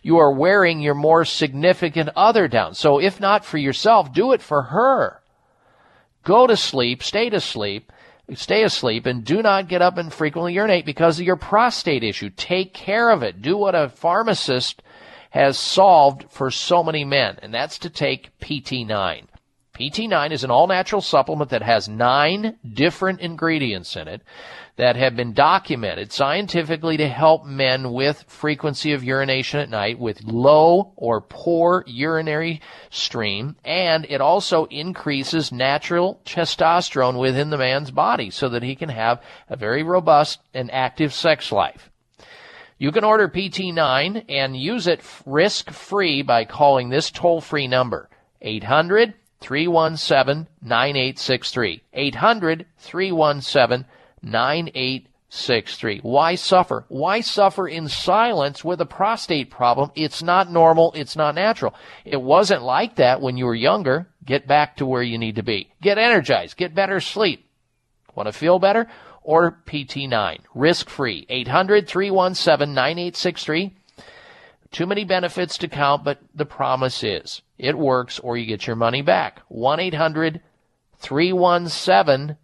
You 0.02 0.18
are 0.18 0.32
wearing 0.32 0.80
your 0.80 0.94
more 0.94 1.24
significant 1.24 2.10
other 2.16 2.48
down. 2.48 2.74
So 2.74 3.00
if 3.00 3.20
not 3.20 3.44
for 3.44 3.58
yourself, 3.58 4.12
do 4.12 4.32
it 4.32 4.42
for 4.42 4.62
her. 4.62 5.20
Go 6.24 6.46
to 6.46 6.56
sleep, 6.56 7.02
stay 7.02 7.30
to 7.30 7.40
sleep, 7.40 7.92
stay 8.34 8.62
asleep, 8.62 9.06
and 9.06 9.24
do 9.24 9.42
not 9.42 9.68
get 9.68 9.82
up 9.82 9.96
and 9.96 10.12
frequently 10.12 10.52
urinate 10.52 10.84
because 10.84 11.18
of 11.18 11.26
your 11.26 11.36
prostate 11.36 12.04
issue. 12.04 12.30
Take 12.36 12.74
care 12.74 13.10
of 13.10 13.22
it. 13.22 13.40
Do 13.40 13.56
what 13.56 13.74
a 13.74 13.88
pharmacist 13.88 14.82
has 15.30 15.58
solved 15.58 16.26
for 16.30 16.50
so 16.50 16.82
many 16.82 17.04
men, 17.04 17.38
and 17.42 17.52
that's 17.52 17.78
to 17.78 17.90
take 17.90 18.36
PT9. 18.40 19.24
PT9 19.78 20.32
is 20.32 20.42
an 20.42 20.50
all 20.50 20.66
natural 20.66 21.00
supplement 21.00 21.50
that 21.50 21.62
has 21.62 21.88
nine 21.88 22.58
different 22.68 23.20
ingredients 23.20 23.94
in 23.94 24.08
it 24.08 24.22
that 24.78 24.94
have 24.94 25.16
been 25.16 25.32
documented 25.32 26.12
scientifically 26.12 26.96
to 26.96 27.08
help 27.08 27.44
men 27.44 27.92
with 27.92 28.24
frequency 28.28 28.92
of 28.92 29.02
urination 29.02 29.58
at 29.58 29.68
night 29.68 29.98
with 29.98 30.22
low 30.22 30.92
or 30.94 31.20
poor 31.20 31.82
urinary 31.88 32.60
stream 32.88 33.56
and 33.64 34.06
it 34.08 34.20
also 34.20 34.66
increases 34.66 35.50
natural 35.50 36.20
testosterone 36.24 37.18
within 37.18 37.50
the 37.50 37.58
man's 37.58 37.90
body 37.90 38.30
so 38.30 38.48
that 38.48 38.62
he 38.62 38.76
can 38.76 38.88
have 38.88 39.20
a 39.48 39.56
very 39.56 39.82
robust 39.82 40.38
and 40.54 40.70
active 40.72 41.12
sex 41.12 41.50
life. 41.50 41.90
You 42.78 42.92
can 42.92 43.02
order 43.02 43.28
PT9 43.28 44.26
and 44.28 44.56
use 44.56 44.86
it 44.86 45.00
risk 45.26 45.72
free 45.72 46.22
by 46.22 46.44
calling 46.44 46.88
this 46.88 47.10
toll 47.10 47.40
free 47.40 47.66
number 47.66 48.08
800 48.40 49.14
317 49.40 50.46
9863. 50.62 51.82
800 51.92 52.66
317 52.78 53.84
9863. 54.22 56.00
Why 56.02 56.34
suffer? 56.34 56.84
Why 56.88 57.20
suffer 57.20 57.68
in 57.68 57.88
silence 57.88 58.64
with 58.64 58.80
a 58.80 58.86
prostate 58.86 59.50
problem? 59.50 59.90
It's 59.94 60.22
not 60.22 60.50
normal. 60.50 60.92
It's 60.94 61.16
not 61.16 61.34
natural. 61.34 61.74
It 62.04 62.20
wasn't 62.20 62.62
like 62.62 62.96
that 62.96 63.20
when 63.20 63.36
you 63.36 63.46
were 63.46 63.54
younger. 63.54 64.08
Get 64.24 64.46
back 64.46 64.76
to 64.76 64.86
where 64.86 65.02
you 65.02 65.18
need 65.18 65.36
to 65.36 65.42
be. 65.42 65.70
Get 65.80 65.98
energized. 65.98 66.56
Get 66.56 66.74
better 66.74 67.00
sleep. 67.00 67.48
Want 68.14 68.26
to 68.26 68.32
feel 68.32 68.58
better? 68.58 68.88
Order 69.22 69.56
PT9. 69.66 70.40
Risk 70.54 70.88
free. 70.88 71.26
800 71.28 71.86
317 71.88 72.74
9863. 72.74 73.74
Too 74.70 74.86
many 74.86 75.04
benefits 75.04 75.56
to 75.58 75.68
count, 75.68 76.04
but 76.04 76.18
the 76.34 76.44
promise 76.44 77.02
is 77.02 77.42
it 77.56 77.78
works 77.78 78.18
or 78.18 78.36
you 78.36 78.46
get 78.46 78.66
your 78.66 78.76
money 78.76 79.02
back. 79.02 79.40
1 79.48 79.80
800 79.80 80.40
317 80.98 82.36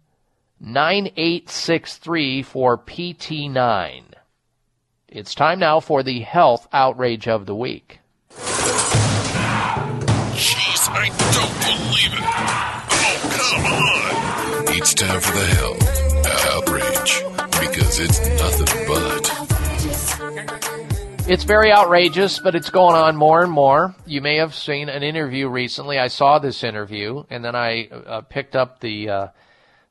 9863 0.59 2.41
for 2.43 2.77
PT9. 2.77 4.03
It's 5.09 5.35
time 5.35 5.59
now 5.59 5.79
for 5.81 6.01
the 6.01 6.21
health 6.21 6.67
outrage 6.71 7.27
of 7.27 7.45
the 7.45 7.55
week. 7.55 7.99
Jeez, 10.35 10.89
I 10.89 11.09
don't 11.33 11.59
believe 11.61 12.13
it. 12.13 12.23
Oh, 12.23 12.85
come 13.31 13.65
on. 13.65 14.75
It's 14.77 14.93
time 14.93 15.19
for 15.19 15.33
the 15.33 15.45
health 15.45 15.81
outrage 16.53 17.23
because 17.59 17.99
it's 17.99 18.19
nothing 18.39 18.87
but. 18.87 19.31
It's 21.27 21.43
very 21.43 21.71
outrageous, 21.71 22.39
but 22.39 22.55
it's 22.55 22.69
going 22.69 22.95
on 22.95 23.15
more 23.15 23.41
and 23.41 23.51
more. 23.51 23.95
You 24.05 24.21
may 24.21 24.37
have 24.37 24.53
seen 24.53 24.89
an 24.89 25.01
interview 25.03 25.49
recently. 25.49 25.97
I 25.97 26.07
saw 26.07 26.39
this 26.39 26.63
interview, 26.63 27.23
and 27.29 27.43
then 27.43 27.55
I 27.55 27.87
uh, 27.87 28.21
picked 28.21 28.55
up 28.55 28.79
the 28.79 29.09
uh, 29.09 29.27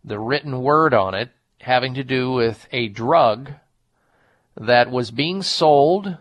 the 0.04 0.18
written 0.18 0.60
word 0.60 0.92
on 0.92 1.14
it, 1.14 1.30
having 1.60 1.94
to 1.94 2.04
do 2.04 2.32
with 2.32 2.68
a 2.72 2.88
drug 2.88 3.52
that 4.56 4.90
was 4.90 5.10
being 5.10 5.42
sold 5.42 6.16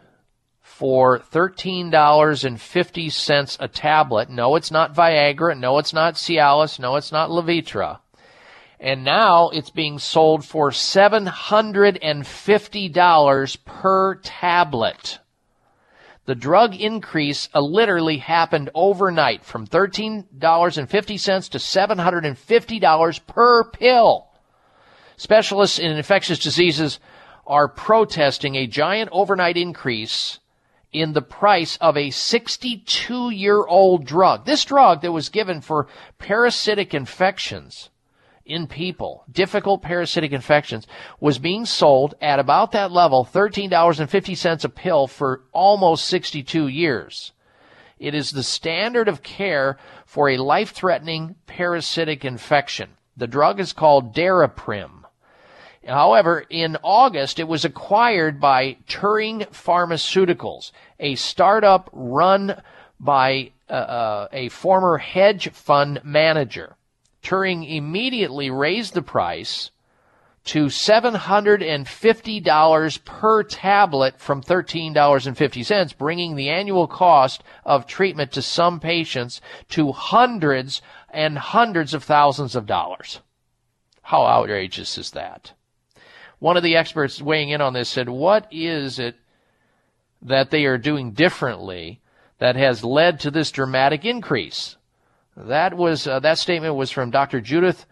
for 0.61 1.19
$13.50 1.19 3.57
a 3.59 3.67
tablet. 3.67 4.29
No, 4.29 4.55
it's 4.55 4.71
not 4.71 4.95
Viagra. 4.95 5.59
No, 5.59 5.77
it's 5.77 5.93
not 5.93 6.15
Cialis. 6.15 6.79
No, 6.79 6.95
it's 6.95 7.11
not 7.11 7.29
Levitra. 7.29 7.99
And 8.79 9.03
now 9.03 9.49
it's 9.49 9.69
being 9.69 9.99
sold 9.99 10.43
for 10.43 10.71
$750 10.71 13.65
per 13.65 14.15
tablet. 14.15 15.19
The 16.25 16.35
drug 16.35 16.73
increase 16.75 17.49
uh, 17.53 17.59
literally 17.59 18.17
happened 18.17 18.69
overnight 18.73 19.43
from 19.43 19.67
$13.50 19.67 21.49
to 21.49 21.57
$750 21.57 23.27
per 23.27 23.63
pill. 23.65 24.27
Specialists 25.17 25.79
in 25.79 25.91
infectious 25.91 26.39
diseases 26.39 26.99
are 27.45 27.67
protesting 27.67 28.55
a 28.55 28.67
giant 28.67 29.09
overnight 29.11 29.57
increase 29.57 30.39
in 30.93 31.11
the 31.11 31.21
price 31.21 31.77
of 31.81 31.97
a 31.97 32.09
62 32.09 33.29
year 33.31 33.65
old 33.65 34.05
drug. 34.05 34.45
This 34.45 34.63
drug 34.63 35.01
that 35.01 35.11
was 35.11 35.27
given 35.27 35.59
for 35.59 35.87
parasitic 36.19 36.93
infections 36.93 37.89
in 38.45 38.67
people, 38.67 39.23
difficult 39.31 39.81
parasitic 39.81 40.31
infections, 40.31 40.85
was 41.19 41.39
being 41.39 41.65
sold 41.65 42.15
at 42.21 42.39
about 42.39 42.71
that 42.71 42.91
level, 42.91 43.27
$13.50 43.31 44.63
a 44.63 44.69
pill 44.69 45.07
for 45.07 45.41
almost 45.51 46.05
62 46.05 46.67
years. 46.67 47.31
It 47.99 48.13
is 48.13 48.31
the 48.31 48.43
standard 48.43 49.07
of 49.07 49.23
care 49.23 49.77
for 50.05 50.29
a 50.29 50.37
life 50.37 50.71
threatening 50.71 51.35
parasitic 51.47 52.25
infection. 52.25 52.91
The 53.15 53.27
drug 53.27 53.59
is 53.59 53.73
called 53.73 54.13
Daraprim. 54.13 55.03
However, 55.87 56.45
in 56.49 56.77
August, 56.81 57.39
it 57.39 57.47
was 57.47 57.65
acquired 57.65 58.39
by 58.39 58.77
Turing 58.87 59.47
Pharmaceuticals, 59.51 60.71
a 60.99 61.15
startup 61.15 61.89
run 61.91 62.61
by 62.99 63.51
uh, 63.69 63.73
uh, 63.73 64.27
a 64.31 64.49
former 64.49 64.97
hedge 64.97 65.49
fund 65.51 66.01
manager. 66.03 66.75
Turing 67.23 67.67
immediately 67.67 68.49
raised 68.49 68.93
the 68.93 69.01
price 69.01 69.71
to 70.45 70.65
$750 70.65 73.05
per 73.05 73.43
tablet 73.43 74.19
from 74.19 74.41
$13.50, 74.43 75.97
bringing 75.97 76.35
the 76.35 76.49
annual 76.49 76.87
cost 76.87 77.41
of 77.63 77.87
treatment 77.87 78.33
to 78.33 78.41
some 78.41 78.81
patients 78.81 79.39
to 79.69 79.93
hundreds 79.93 80.81
and 81.09 81.37
hundreds 81.37 81.93
of 81.93 82.03
thousands 82.03 82.57
of 82.57 82.65
dollars. 82.65 83.21
How 84.01 84.25
outrageous 84.25 84.97
is 84.97 85.11
that? 85.11 85.53
One 86.39 86.57
of 86.57 86.63
the 86.63 86.75
experts 86.75 87.21
weighing 87.21 87.47
in 87.49 87.61
on 87.61 87.71
this 87.71 87.87
said, 87.87 88.09
What 88.09 88.47
is 88.51 88.99
it 88.99 89.15
that 90.21 90.51
they 90.51 90.65
are 90.65 90.77
doing 90.77 91.11
differently 91.11 92.01
that 92.39 92.57
has 92.57 92.83
led 92.83 93.21
to 93.21 93.31
this 93.31 93.49
dramatic 93.49 94.03
increase? 94.03 94.75
That 95.35 95.75
was 95.75 96.05
uh, 96.07 96.19
that 96.19 96.37
statement 96.37 96.75
was 96.75 96.91
from 96.91 97.09
Dr. 97.09 97.41
Judith 97.41 97.85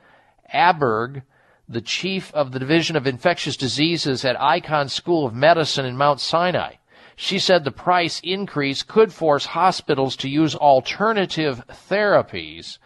Aberg, 0.53 1.23
the 1.67 1.81
chief 1.81 2.31
of 2.33 2.51
the 2.51 2.59
Division 2.59 2.95
of 2.95 3.07
Infectious 3.07 3.57
Diseases 3.57 4.23
at 4.25 4.37
Icahn 4.37 4.89
School 4.89 5.25
of 5.25 5.33
Medicine 5.33 5.85
in 5.85 5.97
Mount 5.97 6.19
Sinai. 6.19 6.75
She 7.15 7.39
said 7.39 7.63
the 7.63 7.71
price 7.71 8.19
increase 8.23 8.83
could 8.83 9.13
force 9.13 9.45
hospitals 9.45 10.15
to 10.17 10.29
use 10.29 10.55
alternative 10.55 11.63
therapies 11.89 12.77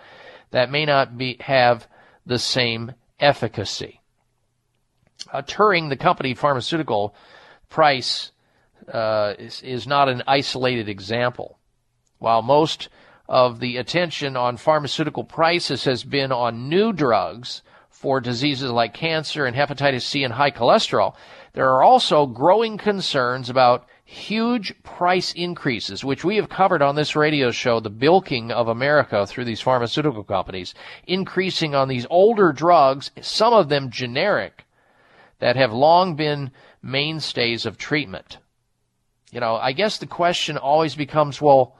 that 0.51 0.71
may 0.71 0.85
not 0.85 1.17
be, 1.17 1.37
have 1.39 1.87
the 2.25 2.39
same 2.39 2.93
efficacy. 3.19 4.01
Uh, 5.31 5.41
Turing, 5.41 5.89
the 5.89 5.97
company 5.97 6.33
pharmaceutical 6.33 7.15
price, 7.69 8.31
uh, 8.91 9.33
is, 9.39 9.61
is 9.61 9.87
not 9.87 10.09
an 10.09 10.23
isolated 10.27 10.89
example. 10.89 11.57
While 12.19 12.41
most 12.41 12.89
of 13.27 13.59
the 13.59 13.77
attention 13.77 14.37
on 14.37 14.57
pharmaceutical 14.57 15.23
prices 15.23 15.83
has 15.85 16.03
been 16.03 16.31
on 16.31 16.69
new 16.69 16.93
drugs 16.93 17.61
for 17.89 18.19
diseases 18.19 18.69
like 18.69 18.93
cancer 18.93 19.45
and 19.45 19.55
hepatitis 19.55 20.03
C 20.03 20.23
and 20.23 20.33
high 20.33 20.51
cholesterol, 20.51 21.15
there 21.53 21.71
are 21.71 21.83
also 21.83 22.25
growing 22.27 22.77
concerns 22.77 23.49
about 23.49 23.87
huge 24.03 24.73
price 24.83 25.33
increases, 25.33 26.05
which 26.05 26.23
we 26.23 26.35
have 26.35 26.49
covered 26.49 26.81
on 26.81 26.95
this 26.95 27.15
radio 27.15 27.49
show, 27.49 27.79
the 27.79 27.89
bilking 27.89 28.51
of 28.51 28.67
America 28.67 29.25
through 29.25 29.45
these 29.45 29.61
pharmaceutical 29.61 30.23
companies, 30.23 30.75
increasing 31.07 31.73
on 31.73 31.87
these 31.87 32.05
older 32.09 32.51
drugs, 32.51 33.09
some 33.21 33.53
of 33.53 33.69
them 33.69 33.89
generic, 33.89 34.65
that 35.39 35.55
have 35.55 35.73
long 35.73 36.15
been 36.15 36.51
mainstays 36.83 37.65
of 37.65 37.77
treatment. 37.77 38.37
You 39.31 39.39
know, 39.39 39.55
I 39.55 39.71
guess 39.71 39.97
the 39.97 40.05
question 40.05 40.57
always 40.57 40.95
becomes, 40.95 41.41
well, 41.41 41.75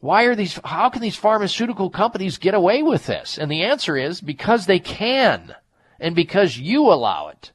why 0.00 0.24
are 0.24 0.34
these, 0.34 0.58
how 0.64 0.88
can 0.88 1.02
these 1.02 1.16
pharmaceutical 1.16 1.90
companies 1.90 2.38
get 2.38 2.54
away 2.54 2.82
with 2.82 3.06
this? 3.06 3.38
And 3.38 3.50
the 3.50 3.64
answer 3.64 3.96
is 3.96 4.20
because 4.20 4.66
they 4.66 4.78
can 4.78 5.54
and 5.98 6.14
because 6.14 6.58
you 6.58 6.86
allow 6.86 7.28
it. 7.28 7.52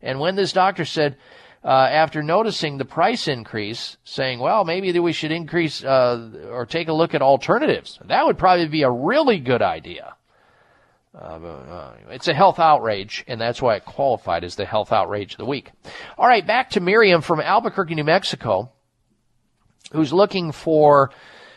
And 0.00 0.18
when 0.18 0.36
this 0.36 0.52
doctor 0.52 0.84
said, 0.84 1.16
uh, 1.62 1.68
after 1.68 2.22
noticing 2.22 2.78
the 2.78 2.84
price 2.84 3.28
increase, 3.28 3.96
saying, 4.04 4.38
well, 4.38 4.64
maybe 4.64 4.92
that 4.92 5.02
we 5.02 5.12
should 5.12 5.32
increase 5.32 5.84
uh, 5.84 6.48
or 6.50 6.64
take 6.64 6.88
a 6.88 6.92
look 6.92 7.14
at 7.14 7.22
alternatives, 7.22 7.98
that 8.04 8.24
would 8.24 8.38
probably 8.38 8.68
be 8.68 8.82
a 8.82 8.90
really 8.90 9.38
good 9.38 9.62
idea. 9.62 10.14
Uh, 11.14 11.18
uh, 11.18 11.94
it's 12.10 12.28
a 12.28 12.34
health 12.34 12.58
outrage, 12.58 13.24
and 13.26 13.40
that's 13.40 13.60
why 13.60 13.74
it 13.74 13.84
qualified 13.84 14.44
as 14.44 14.54
the 14.54 14.64
health 14.64 14.92
outrage 14.92 15.32
of 15.32 15.38
the 15.38 15.46
week. 15.46 15.72
All 16.16 16.26
right, 16.26 16.46
back 16.46 16.70
to 16.70 16.80
Miriam 16.80 17.20
from 17.20 17.40
Albuquerque, 17.40 17.94
New 17.94 18.04
Mexico, 18.04 18.70
who's 19.92 20.12
looking 20.12 20.52
for 20.52 21.10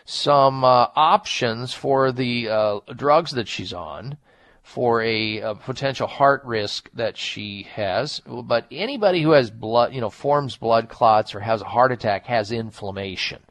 some 0.10 0.64
uh, 0.64 0.88
options 0.96 1.72
for 1.72 2.12
the 2.12 2.50
uh, 2.50 2.80
drugs 2.96 3.30
that 3.34 3.48
she's 3.48 3.74
on 3.74 4.18
for 4.64 5.04
a, 5.04 5.38
a, 5.38 5.54
potential 5.54 6.08
heart 6.08 6.44
risk 6.46 6.90
that 6.96 7.16
she 7.16 7.68
has. 7.76 8.20
But 8.26 8.66
anybody 8.72 9.22
who 9.22 9.32
has 9.32 9.52
blood, 9.52 9.94
you 9.94 10.02
know, 10.02 10.10
forms 10.10 10.58
blood 10.58 10.90
clots 10.90 11.36
or 11.36 11.40
has 11.42 11.62
a 11.62 11.66
heart 11.66 11.92
attack 11.92 12.26
has 12.26 12.52
inflammation. 12.52 13.44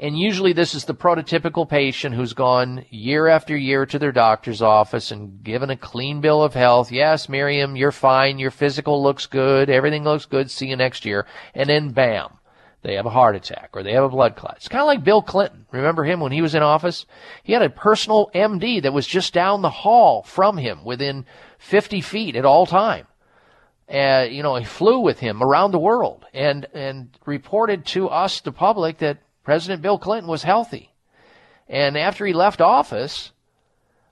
And 0.00 0.18
usually 0.18 0.54
this 0.54 0.74
is 0.74 0.86
the 0.86 0.94
prototypical 0.94 1.68
patient 1.68 2.14
who's 2.14 2.32
gone 2.32 2.86
year 2.88 3.28
after 3.28 3.54
year 3.54 3.84
to 3.84 3.98
their 3.98 4.12
doctor's 4.12 4.62
office 4.62 5.10
and 5.10 5.44
given 5.44 5.68
a 5.68 5.76
clean 5.76 6.22
bill 6.22 6.42
of 6.42 6.54
health. 6.54 6.90
Yes, 6.90 7.28
Miriam, 7.28 7.76
you're 7.76 7.92
fine. 7.92 8.38
Your 8.38 8.50
physical 8.50 9.02
looks 9.02 9.26
good. 9.26 9.68
Everything 9.68 10.04
looks 10.04 10.24
good. 10.24 10.50
See 10.50 10.68
you 10.68 10.76
next 10.76 11.04
year. 11.04 11.26
And 11.54 11.68
then 11.68 11.90
bam 11.90 12.30
they 12.82 12.94
have 12.94 13.06
a 13.06 13.10
heart 13.10 13.36
attack 13.36 13.70
or 13.72 13.82
they 13.82 13.92
have 13.92 14.04
a 14.04 14.08
blood 14.08 14.36
clot. 14.36 14.56
It's 14.56 14.68
kind 14.68 14.82
of 14.82 14.86
like 14.86 15.04
Bill 15.04 15.22
Clinton. 15.22 15.66
Remember 15.70 16.04
him 16.04 16.20
when 16.20 16.32
he 16.32 16.42
was 16.42 16.54
in 16.54 16.62
office? 16.62 17.06
He 17.44 17.52
had 17.52 17.62
a 17.62 17.70
personal 17.70 18.30
MD 18.34 18.82
that 18.82 18.92
was 18.92 19.06
just 19.06 19.32
down 19.32 19.62
the 19.62 19.70
hall 19.70 20.22
from 20.24 20.56
him 20.56 20.84
within 20.84 21.24
50 21.58 22.00
feet 22.00 22.34
at 22.34 22.44
all 22.44 22.66
time. 22.66 23.06
Uh, 23.88 24.26
you 24.28 24.42
know, 24.42 24.56
he 24.56 24.64
flew 24.64 25.00
with 25.00 25.20
him 25.20 25.42
around 25.42 25.70
the 25.70 25.78
world 25.78 26.24
and, 26.34 26.66
and 26.74 27.16
reported 27.24 27.86
to 27.86 28.08
us, 28.08 28.40
the 28.40 28.52
public, 28.52 28.98
that 28.98 29.18
President 29.44 29.82
Bill 29.82 29.98
Clinton 29.98 30.28
was 30.28 30.42
healthy. 30.42 30.92
And 31.68 31.96
after 31.96 32.26
he 32.26 32.32
left 32.32 32.60
office, 32.60 33.32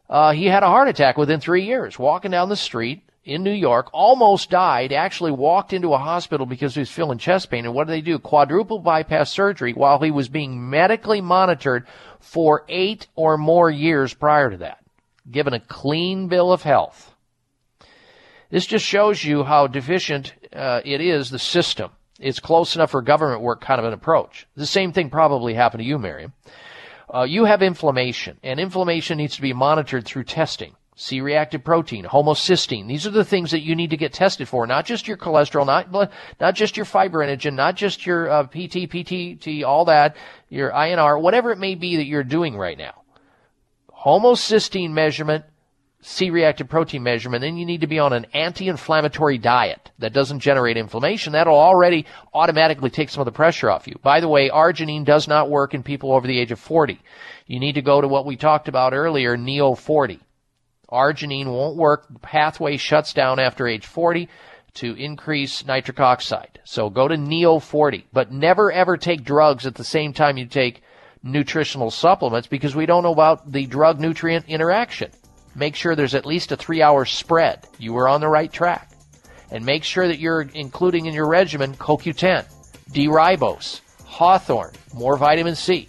uh, 0.09 0.33
he 0.33 0.47
had 0.47 0.63
a 0.63 0.69
heart 0.69 0.89
attack 0.89 1.17
within 1.17 1.41
three 1.41 1.65
years, 1.65 1.99
walking 1.99 2.31
down 2.31 2.49
the 2.49 2.57
street 2.57 3.03
in 3.25 3.43
New 3.43 3.53
York, 3.53 3.91
almost 3.93 4.51
died, 4.51 4.93
actually 4.93 5.33
walked 5.33 5.73
into 5.73 5.93
a 5.93 5.99
hospital 5.99 6.47
because 6.47 6.75
he 6.75 6.81
was 6.81 6.91
feeling 6.91 7.19
chest 7.19 7.51
pain. 7.51 7.65
And 7.65 7.75
what 7.75 7.87
did 7.87 7.93
they 7.93 8.01
do? 8.01 8.19
Quadruple 8.19 8.79
bypass 8.79 9.31
surgery 9.31 9.73
while 9.73 10.01
he 10.01 10.11
was 10.11 10.29
being 10.29 10.71
medically 10.71 11.21
monitored 11.21 11.87
for 12.19 12.65
eight 12.69 13.07
or 13.15 13.37
more 13.37 13.71
years 13.71 14.15
prior 14.15 14.51
to 14.51 14.57
that, 14.59 14.79
given 15.31 15.53
a 15.53 15.61
clean 15.61 16.29
bill 16.29 16.53
of 16.53 16.63
health. 16.63 17.15
This 18.51 18.67
just 18.67 18.85
shows 18.85 19.23
you 19.23 19.45
how 19.45 19.67
deficient 19.67 20.35
uh, 20.53 20.81
it 20.85 21.01
is, 21.01 21.31
the 21.31 21.39
system. 21.39 21.91
It's 22.19 22.41
close 22.41 22.75
enough 22.75 22.91
for 22.91 23.01
government 23.01 23.43
work 23.43 23.61
kind 23.61 23.79
of 23.79 23.85
an 23.85 23.93
approach. 23.93 24.47
The 24.57 24.67
same 24.67 24.93
thing 24.93 25.09
probably 25.09 25.55
happened 25.55 25.83
to 25.83 25.89
you, 25.89 25.99
Miriam. 25.99 26.33
Uh, 27.13 27.23
you 27.23 27.45
have 27.45 27.63
inflammation, 27.63 28.39
and 28.43 28.61
inflammation 28.61 29.19
needs 29.19 29.37
to 29.37 29.43
be 29.43 29.53
monitored 29.53 30.05
through 30.05 30.25
testing. 30.25 30.75
C-reactive 31.01 31.65
protein, 31.65 32.05
homocysteine. 32.05 32.87
These 32.87 33.07
are 33.07 33.11
the 33.11 33.25
things 33.25 33.53
that 33.53 33.63
you 33.63 33.75
need 33.75 33.89
to 33.89 33.97
get 33.97 34.13
tested 34.13 34.47
for, 34.47 34.67
not 34.67 34.85
just 34.85 35.09
your 35.09 35.17
cholesterol, 35.17 35.65
not 35.65 35.91
not 36.39 36.55
just 36.55 36.77
your 36.77 36.85
fibrinogen, 36.85 37.55
not 37.55 37.75
just 37.75 38.05
your 38.05 38.29
uh, 38.29 38.43
PT, 38.45 38.85
PTT, 38.85 39.65
all 39.65 39.87
that, 39.87 40.15
your 40.51 40.71
INR, 40.71 41.19
whatever 41.19 41.53
it 41.53 41.59
may 41.59 41.75
be 41.75 41.97
that 41.97 42.05
you're 42.05 42.23
doing 42.23 42.55
right 42.55 42.77
now. 42.77 43.03
Homocysteine 44.05 44.91
measurement, 44.91 45.47
C-reactive 46.03 46.69
protein 46.69 47.03
measurement, 47.03 47.41
then 47.41 47.57
you 47.57 47.65
need 47.65 47.81
to 47.81 47.87
be 47.87 47.99
on 47.99 48.13
an 48.13 48.27
anti-inflammatory 48.35 49.39
diet 49.39 49.91
that 50.01 50.13
doesn't 50.13 50.41
generate 50.41 50.77
inflammation. 50.77 51.33
That'll 51.33 51.55
already 51.55 52.05
automatically 52.35 52.91
take 52.91 53.09
some 53.09 53.23
of 53.23 53.27
the 53.27 53.33
pressure 53.33 53.71
off 53.71 53.89
you. 53.89 53.99
By 54.03 54.21
the 54.21 54.29
way, 54.29 54.51
arginine 54.51 55.07
does 55.07 55.27
not 55.27 55.49
work 55.49 55.73
in 55.73 55.83
people 55.83 56.13
over 56.13 56.27
the 56.27 56.39
age 56.39 56.53
of 56.53 56.61
40. 56.61 57.01
You 57.47 57.59
need 57.59 57.77
to 57.77 57.83
go 57.83 58.03
to 58.03 58.09
what 58.09 58.27
we 58.27 58.37
talked 58.37 58.69
about 58.69 58.93
earlier, 58.93 59.39
Neo 59.39 59.75
40 59.75 60.21
Arginine 60.93 61.47
won't 61.47 61.77
work. 61.77 62.07
The 62.09 62.19
pathway 62.19 62.77
shuts 62.77 63.13
down 63.13 63.39
after 63.39 63.67
age 63.67 63.87
40 63.87 64.29
to 64.75 64.95
increase 64.95 65.65
nitric 65.65 66.01
oxide. 66.01 66.61
So 66.65 66.91
go 66.91 67.09
to 67.09 67.17
Neo 67.17 67.59
40, 67.59 68.07
but 68.13 68.33
never 68.33 68.71
ever 68.71 68.97
take 68.97 69.25
drugs 69.25 69.67
at 69.67 69.75
the 69.75 69.85
same 69.85 70.13
time 70.13 70.39
you 70.39 70.47
take 70.47 70.83
nutritional 71.23 71.91
supplements 71.91 72.49
because 72.49 72.75
we 72.75 72.87
don't 72.87 73.03
know 73.03 73.13
about 73.13 73.51
the 73.51 73.67
drug 73.67 74.01
nutrient 74.01 74.47
interaction. 74.49 75.11
Make 75.55 75.75
sure 75.75 75.95
there's 75.95 76.15
at 76.15 76.27
least 76.27 76.53
a 76.53 76.57
three 76.57 76.83
hour 76.83 77.05
spread. 77.05 77.67
You 77.79 77.97
are 77.99 78.09
on 78.09 78.21
the 78.21 78.29
right 78.29 78.53
track. 78.53 78.91
And 79.51 79.67
make 79.67 79.83
sure 79.83 80.07
that 80.07 80.21
you're 80.21 80.43
including 80.43 81.07
in 81.07 81.15
your 81.15 81.27
regimen 81.27 81.75
CoQ10, 81.75 82.47
D-ribose, 82.93 83.81
hawthorn, 84.05 84.75
more 84.95 85.17
vitamin 85.17 85.57
C. 85.57 85.89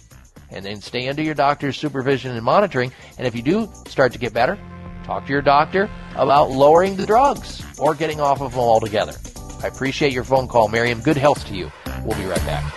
And 0.50 0.64
then 0.64 0.80
stay 0.80 1.08
under 1.08 1.22
your 1.22 1.34
doctor's 1.34 1.76
supervision 1.76 2.32
and 2.32 2.44
monitoring. 2.44 2.92
And 3.18 3.26
if 3.26 3.36
you 3.36 3.42
do 3.42 3.70
start 3.86 4.12
to 4.12 4.18
get 4.18 4.34
better, 4.34 4.58
Talk 5.04 5.26
to 5.26 5.32
your 5.32 5.42
doctor 5.42 5.90
about 6.14 6.50
lowering 6.50 6.96
the 6.96 7.06
drugs 7.06 7.62
or 7.78 7.94
getting 7.94 8.20
off 8.20 8.40
of 8.40 8.52
them 8.52 8.60
altogether. 8.60 9.14
I 9.62 9.66
appreciate 9.68 10.12
your 10.12 10.24
phone 10.24 10.48
call, 10.48 10.68
Miriam. 10.68 11.00
Good 11.00 11.16
health 11.16 11.46
to 11.48 11.54
you. 11.54 11.70
We'll 12.04 12.18
be 12.18 12.24
right 12.24 12.44
back. 12.44 12.74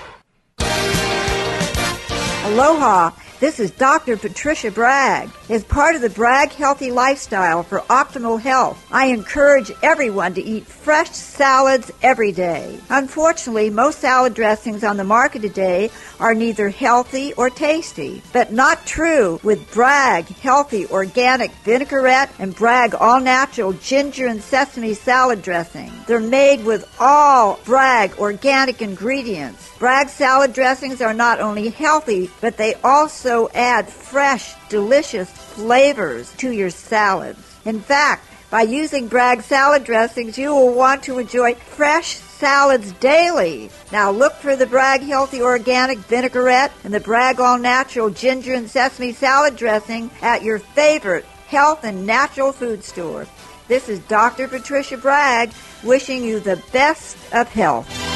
Aloha. 2.45 3.11
This 3.41 3.59
is 3.59 3.71
Dr. 3.71 4.15
Patricia 4.15 4.71
Bragg. 4.71 5.29
As 5.49 5.61
part 5.65 5.95
of 5.95 6.01
the 6.01 6.09
Bragg 6.09 6.53
Healthy 6.53 6.91
Lifestyle 6.91 7.63
for 7.63 7.81
optimal 7.81 8.39
health, 8.39 8.87
I 8.93 9.07
encourage 9.07 9.73
everyone 9.83 10.33
to 10.35 10.41
eat 10.41 10.65
fresh 10.65 11.09
salads 11.09 11.91
every 12.01 12.31
day. 12.31 12.79
Unfortunately, 12.89 13.69
most 13.69 13.99
salad 13.99 14.35
dressings 14.35 14.85
on 14.85 14.95
the 14.95 15.03
market 15.03 15.41
today 15.41 15.91
are 16.17 16.33
neither 16.33 16.69
healthy 16.69 17.33
or 17.33 17.49
tasty, 17.49 18.21
but 18.31 18.53
not 18.53 18.85
true 18.85 19.37
with 19.43 19.69
Bragg 19.73 20.27
Healthy 20.27 20.87
Organic 20.87 21.51
Vinaigrette 21.65 22.31
and 22.39 22.55
Bragg 22.55 22.95
All 22.95 23.19
Natural 23.19 23.73
Ginger 23.73 24.27
and 24.27 24.41
Sesame 24.41 24.93
Salad 24.93 25.41
Dressing. 25.41 25.91
They're 26.07 26.21
made 26.21 26.63
with 26.63 26.89
all 27.01 27.59
Bragg 27.65 28.17
organic 28.17 28.81
ingredients. 28.81 29.69
Bragg 29.77 30.07
salad 30.07 30.53
dressings 30.53 31.01
are 31.01 31.13
not 31.13 31.41
only 31.41 31.67
healthy, 31.67 32.31
but 32.39 32.55
they 32.55 32.75
also 32.75 33.24
add 33.53 33.89
fresh, 33.89 34.53
delicious 34.69 35.29
flavors 35.29 36.31
to 36.37 36.51
your 36.51 36.69
salads. 36.69 37.39
In 37.65 37.79
fact, 37.79 38.23
By 38.51 38.61
using 38.61 39.07
Bragg 39.07 39.41
salad 39.41 39.83
dressings, 39.83 40.37
you 40.37 40.55
will 40.55 40.73
want 40.73 41.03
to 41.03 41.17
enjoy 41.17 41.55
fresh 41.55 42.15
salads 42.15 42.91
daily. 42.93 43.69
Now 43.91 44.11
look 44.11 44.33
for 44.33 44.55
the 44.55 44.67
Bragg 44.67 45.01
Healthy 45.01 45.41
Organic 45.41 45.97
Vinaigrette 45.97 46.71
and 46.83 46.93
the 46.93 46.99
Bragg 46.99 47.39
All 47.39 47.57
Natural 47.57 48.09
Ginger 48.09 48.53
and 48.53 48.69
Sesame 48.69 49.11
Salad 49.13 49.57
Dressing 49.57 50.09
at 50.21 50.43
your 50.43 50.59
favorite 50.59 51.25
health 51.47 51.83
and 51.83 52.05
natural 52.05 52.51
food 52.51 52.83
store. 52.83 53.27
This 53.67 53.89
is 53.89 53.99
Dr. 53.99 54.47
Patricia 54.47 54.97
Bragg 54.97 55.51
wishing 55.83 56.23
you 56.23 56.39
the 56.39 56.61
best 56.71 57.17
of 57.33 57.51
health. 57.51 58.14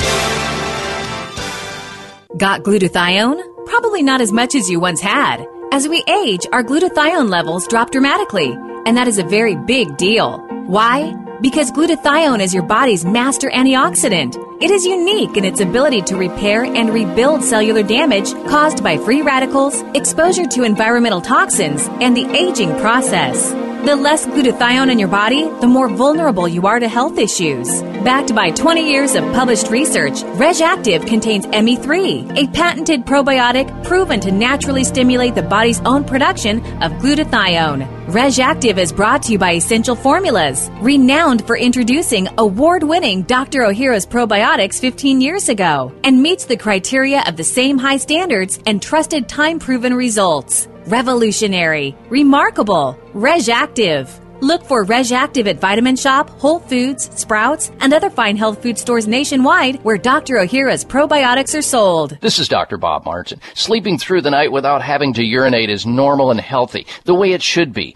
Got 2.40 2.64
glutathione? 2.64 3.66
Probably 3.66 4.02
not 4.02 4.22
as 4.22 4.32
much 4.32 4.56
as 4.56 4.70
you 4.70 4.80
once 4.80 5.02
had. 5.02 5.46
As 5.74 5.90
we 5.90 6.02
age, 6.08 6.48
our 6.54 6.64
glutathione 6.64 7.30
levels 7.30 7.68
drop 7.68 7.92
dramatically, 7.92 8.54
and 8.86 8.96
that 8.96 9.10
is 9.10 9.20
a 9.20 9.26
very 9.26 9.58
big 9.58 9.98
deal. 9.98 10.38
Why? 10.66 11.14
Because 11.42 11.70
glutathione 11.70 12.42
is 12.42 12.54
your 12.54 12.64
body's 12.64 13.04
master 13.04 13.50
antioxidant. 13.50 14.38
It 14.64 14.72
is 14.72 14.86
unique 14.86 15.36
in 15.36 15.44
its 15.44 15.60
ability 15.60 16.04
to 16.04 16.16
repair 16.16 16.64
and 16.64 16.94
rebuild 16.94 17.44
cellular 17.44 17.84
damage 17.84 18.32
caused 18.48 18.82
by 18.86 18.98
free 18.98 19.22
radicals, 19.22 19.82
exposure 19.94 20.48
to 20.48 20.64
environmental 20.64 21.20
toxins, 21.20 21.90
and 22.00 22.16
the 22.16 22.34
aging 22.34 22.70
process. 22.80 23.52
The 23.86 23.96
less 23.96 24.28
glutathione 24.28 24.92
in 24.92 25.00
your 25.00 25.08
body, 25.08 25.50
the 25.62 25.68
more 25.68 25.88
vulnerable 25.88 26.50
you 26.50 26.68
are 26.68 26.82
to 26.82 26.88
health 26.90 27.18
issues. 27.18 27.82
Backed 28.04 28.36
by 28.36 28.52
20 28.52 28.92
years 28.92 29.16
of 29.16 29.24
published 29.34 29.70
research, 29.70 30.16
RegActive 30.36 31.08
contains 31.08 31.46
ME3, 31.46 32.38
a 32.38 32.52
patented 32.52 33.06
probiotic 33.06 33.86
proven 33.86 34.20
to 34.20 34.34
naturally 34.34 34.84
stimulate 34.84 35.34
the 35.34 35.44
body's 35.44 35.80
own 35.86 36.04
production 36.04 36.60
of 36.84 36.92
glutathione. 37.02 37.88
RegActive 38.08 38.78
is 38.78 38.92
brought 38.92 39.24
to 39.24 39.32
you 39.32 39.40
by 39.40 39.54
Essential 39.54 39.96
Formulas, 39.96 40.70
renowned 40.82 41.48
for 41.48 41.58
introducing 41.58 42.28
award-winning 42.38 43.24
Dr. 43.24 43.62
Ohhira's 43.62 44.06
probiotics 44.06 44.82
15 44.82 45.22
years 45.22 45.48
ago, 45.48 45.94
and 46.04 46.22
meets 46.22 46.44
the 46.46 46.58
criteria 46.58 47.24
of 47.26 47.38
the 47.38 47.46
same 47.46 47.78
high 47.78 47.98
standards 47.98 48.60
and 48.66 48.82
trusted 48.82 49.30
time-proven 49.30 49.94
results. 49.94 50.68
Revolutionary, 50.90 51.96
remarkable, 52.10 52.98
RegActive. 53.14 54.10
Look 54.42 54.64
for 54.64 54.84
RegActive 54.84 55.46
at 55.46 55.62
Vitamin 55.62 55.96
Shoppe, 55.96 56.32
Whole 56.32 56.58
Foods, 56.62 57.12
Sprouts, 57.14 57.72
and 57.80 57.94
other 57.94 58.10
fine 58.10 58.36
health 58.36 58.64
food 58.64 58.76
stores 58.76 59.08
nationwide 59.08 59.76
where 59.84 60.00
Dr. 60.00 60.38
Ohhira's 60.38 60.84
probiotics 60.84 61.56
are 61.56 61.62
sold. 61.62 62.18
This 62.22 62.40
is 62.40 62.48
Dr. 62.48 62.78
Bob 62.78 63.06
Martin. 63.06 63.40
Sleeping 63.54 64.00
through 64.00 64.22
the 64.22 64.32
night 64.32 64.52
without 64.52 64.82
having 64.82 65.14
to 65.14 65.24
urinate 65.24 65.70
is 65.70 65.86
normal 65.86 66.32
and 66.32 66.42
healthy, 66.42 66.88
the 67.06 67.14
way 67.14 67.34
it 67.34 67.44
should 67.44 67.72
be. 67.72 67.96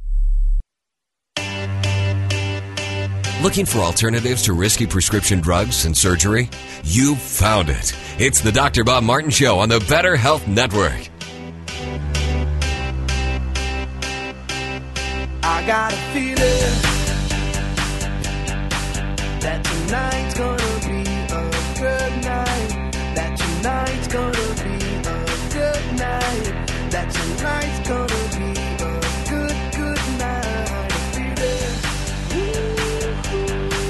Looking 3.41 3.65
for 3.65 3.79
alternatives 3.79 4.43
to 4.43 4.53
risky 4.53 4.85
prescription 4.85 5.39
drugs 5.39 5.85
and 5.85 5.97
surgery? 5.97 6.47
You 6.83 7.15
found 7.15 7.69
it. 7.69 7.91
It's 8.19 8.39
the 8.39 8.51
Dr. 8.51 8.83
Bob 8.83 9.03
Martin 9.03 9.31
Show 9.31 9.57
on 9.57 9.67
the 9.67 9.79
Better 9.89 10.15
Health 10.15 10.47
Network. 10.47 11.09
I 15.41 15.63
got 15.65 15.91
a 15.91 15.97
feeling 16.13 16.35
that 19.39 19.63
tonight's 19.63 20.37
gonna 20.37 20.79
be 20.85 21.01
a 21.33 21.49
good 21.79 22.23
night. 22.23 22.91
That 23.15 23.37
tonight's 23.39 24.07
gonna 24.07 24.53
be 24.63 24.75
a 25.09 25.25
good 25.49 25.97
night. 25.97 26.91
That 26.91 27.11
tonight's 27.11 27.89
gonna 27.89 28.20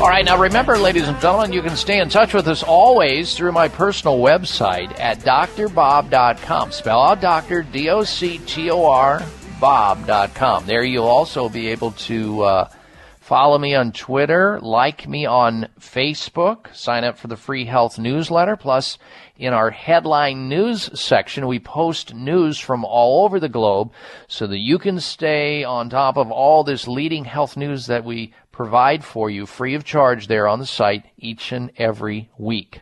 All 0.02 0.08
right, 0.08 0.26
now 0.26 0.36
remember, 0.36 0.80
ladies 0.80 1.08
and 1.08 1.22
gentlemen, 1.22 1.54
you 1.54 1.62
can 1.62 1.76
stay 1.76 2.00
in 2.00 2.10
touch 2.10 2.34
with 2.34 2.48
us 2.48 2.64
always 2.64 3.36
through 3.38 3.52
my 3.52 3.68
personal 3.68 4.18
website 4.18 5.00
at 5.00 5.20
drbob.com. 5.20 6.72
Spell 6.72 7.00
out 7.00 7.22
doctor, 7.22 7.62
D 7.62 7.88
O 7.92 8.04
C 8.04 8.40
T 8.40 8.72
O 8.72 8.84
R, 8.84 9.22
bob.com. 9.60 10.66
There 10.66 10.84
you'll 10.84 11.06
also 11.06 11.50
be 11.50 11.68
able 11.68 11.92
to 11.92 12.42
uh, 12.42 12.70
follow 13.20 13.60
me 13.60 13.76
on 13.76 13.92
Twitter, 13.92 14.60
like 14.60 15.08
me 15.08 15.28
on 15.28 15.70
Facebook, 15.80 16.76
sign 16.76 17.04
up 17.04 17.20
for 17.20 17.28
the 17.28 17.38
free 17.38 17.66
health 17.66 18.00
newsletter. 18.00 18.58
Plus, 18.58 18.98
in 19.38 19.54
our 19.54 19.70
headline 19.70 20.50
news 20.50 21.00
section, 21.00 21.46
we 21.46 21.60
post 21.60 22.16
news 22.16 22.58
from 22.58 22.84
all 22.84 23.24
over 23.24 23.40
the 23.40 23.48
globe 23.50 23.92
so 24.28 24.48
that 24.48 24.58
you 24.58 24.80
can 24.80 25.00
stay 25.00 25.64
on 25.64 25.90
top 25.92 26.18
of 26.18 26.32
all 26.32 26.64
this 26.64 26.88
leading 26.88 27.24
health 27.24 27.56
news 27.56 27.86
that 27.86 28.04
we 28.04 28.34
provide 28.62 29.04
for 29.04 29.28
you 29.28 29.48
free 29.48 29.74
of 29.74 29.84
charge 29.84 30.28
there 30.28 30.48
on 30.48 30.60
the 30.60 30.66
site 30.68 31.04
each 31.18 31.52
and 31.52 31.72
every 31.78 32.30
week. 32.38 32.82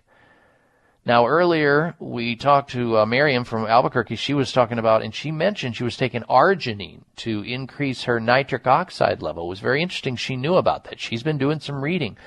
Now, 1.05 1.25
earlier 1.25 1.95
we 1.99 2.35
talked 2.35 2.71
to 2.71 2.97
uh, 2.97 3.05
Miriam 3.05 3.45
from 3.45 3.65
Albuquerque. 3.65 4.17
She 4.17 4.33
was 4.33 4.51
talking 4.51 4.77
about, 4.77 5.03
and 5.03 5.15
she 5.15 5.31
mentioned 5.31 5.77
she 5.77 5.85
was 5.85 5.95
taking 5.95 6.23
arginine 6.23 7.03
to 7.23 7.43
increase 7.43 8.03
her 8.03 8.19
nitric 8.19 8.67
oxide 8.67 9.21
level. 9.21 9.45
It 9.45 9.49
was 9.51 9.61
very 9.61 9.81
interesting. 9.81 10.17
She 10.17 10.35
knew 10.35 10.55
about 10.55 10.83
that. 10.83 10.99
She's 10.99 11.23
been 11.23 11.37
doing 11.37 11.61
some 11.61 11.81
reading, 11.81 12.17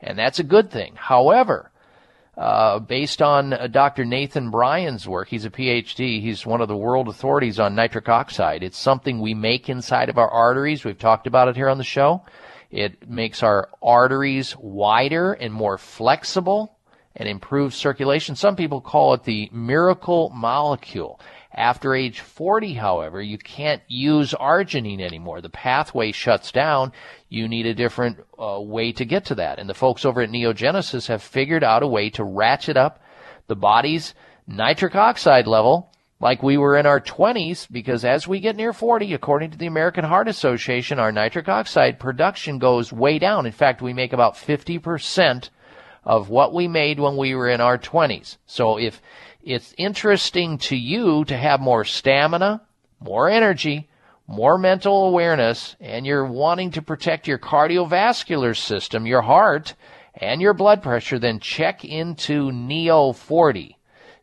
and 0.00 0.16
that's 0.16 0.38
a 0.38 0.44
good 0.44 0.70
thing. 0.70 0.94
However, 0.94 1.72
uh, 2.38 2.78
based 2.78 3.20
on 3.20 3.52
uh, 3.52 3.66
Dr. 3.66 4.04
Nathan 4.04 4.52
Bryan's 4.52 5.08
work, 5.08 5.26
he's 5.26 5.44
a 5.44 5.50
PhD. 5.50 6.22
He's 6.22 6.46
one 6.46 6.60
of 6.60 6.68
the 6.68 6.76
world 6.76 7.08
authorities 7.08 7.58
on 7.58 7.74
nitric 7.74 8.08
oxide. 8.08 8.62
It's 8.62 8.78
something 8.78 9.18
we 9.20 9.34
make 9.34 9.68
inside 9.68 10.08
of 10.08 10.16
our 10.16 10.30
arteries. 10.30 10.84
We've 10.84 10.96
talked 10.96 11.26
about 11.26 11.48
it 11.48 11.56
here 11.56 11.68
on 11.68 11.78
the 11.78 11.82
show. 11.82 12.22
It 12.70 13.08
makes 13.08 13.42
our 13.42 13.68
arteries 13.82 14.56
wider 14.56 15.32
and 15.32 15.52
more 15.52 15.78
flexible 15.78 16.76
and 17.16 17.28
improves 17.28 17.74
circulation. 17.74 18.36
Some 18.36 18.54
people 18.54 18.80
call 18.80 19.14
it 19.14 19.24
the 19.24 19.50
miracle 19.52 20.30
molecule. 20.30 21.20
After 21.52 21.96
age 21.96 22.20
40, 22.20 22.74
however, 22.74 23.20
you 23.20 23.36
can't 23.36 23.82
use 23.88 24.32
arginine 24.32 25.00
anymore. 25.00 25.40
The 25.40 25.48
pathway 25.48 26.12
shuts 26.12 26.52
down. 26.52 26.92
You 27.28 27.48
need 27.48 27.66
a 27.66 27.74
different 27.74 28.18
uh, 28.38 28.60
way 28.60 28.92
to 28.92 29.04
get 29.04 29.24
to 29.26 29.34
that. 29.34 29.58
And 29.58 29.68
the 29.68 29.74
folks 29.74 30.04
over 30.04 30.20
at 30.20 30.30
Neogenesis 30.30 31.08
have 31.08 31.22
figured 31.22 31.64
out 31.64 31.82
a 31.82 31.88
way 31.88 32.08
to 32.10 32.24
ratchet 32.24 32.76
up 32.76 33.02
the 33.48 33.56
body's 33.56 34.14
nitric 34.46 34.94
oxide 34.94 35.48
level 35.48 35.89
like 36.20 36.42
we 36.42 36.58
were 36.58 36.76
in 36.76 36.84
our 36.84 37.00
20s 37.00 37.66
because 37.70 38.04
as 38.04 38.28
we 38.28 38.40
get 38.40 38.54
near 38.54 38.74
40, 38.74 39.14
according 39.14 39.50
to 39.52 39.58
the 39.58 39.66
American 39.66 40.04
Heart 40.04 40.28
Association, 40.28 40.98
our 40.98 41.10
nitric 41.10 41.48
oxide 41.48 41.98
production 41.98 42.58
goes 42.58 42.92
way 42.92 43.18
down. 43.18 43.46
In 43.46 43.52
fact, 43.52 43.80
we 43.80 43.94
make 43.94 44.12
about 44.12 44.34
50% 44.34 45.48
of 46.04 46.28
what 46.28 46.52
we 46.52 46.68
made 46.68 47.00
when 47.00 47.16
we 47.16 47.34
were 47.34 47.48
in 47.48 47.60
our 47.62 47.78
20s. 47.78 48.36
So 48.46 48.78
if 48.78 49.00
it's 49.42 49.74
interesting 49.78 50.58
to 50.58 50.76
you 50.76 51.24
to 51.24 51.36
have 51.36 51.60
more 51.60 51.84
stamina, 51.84 52.62
more 53.00 53.30
energy, 53.30 53.88
more 54.26 54.58
mental 54.58 55.06
awareness, 55.06 55.74
and 55.80 56.04
you're 56.04 56.26
wanting 56.26 56.70
to 56.72 56.82
protect 56.82 57.26
your 57.26 57.38
cardiovascular 57.38 58.56
system, 58.56 59.06
your 59.06 59.22
heart, 59.22 59.74
and 60.14 60.42
your 60.42 60.52
blood 60.54 60.82
pressure, 60.82 61.18
then 61.18 61.40
check 61.40 61.84
into 61.84 62.52
Neo 62.52 63.12
40. 63.12 63.76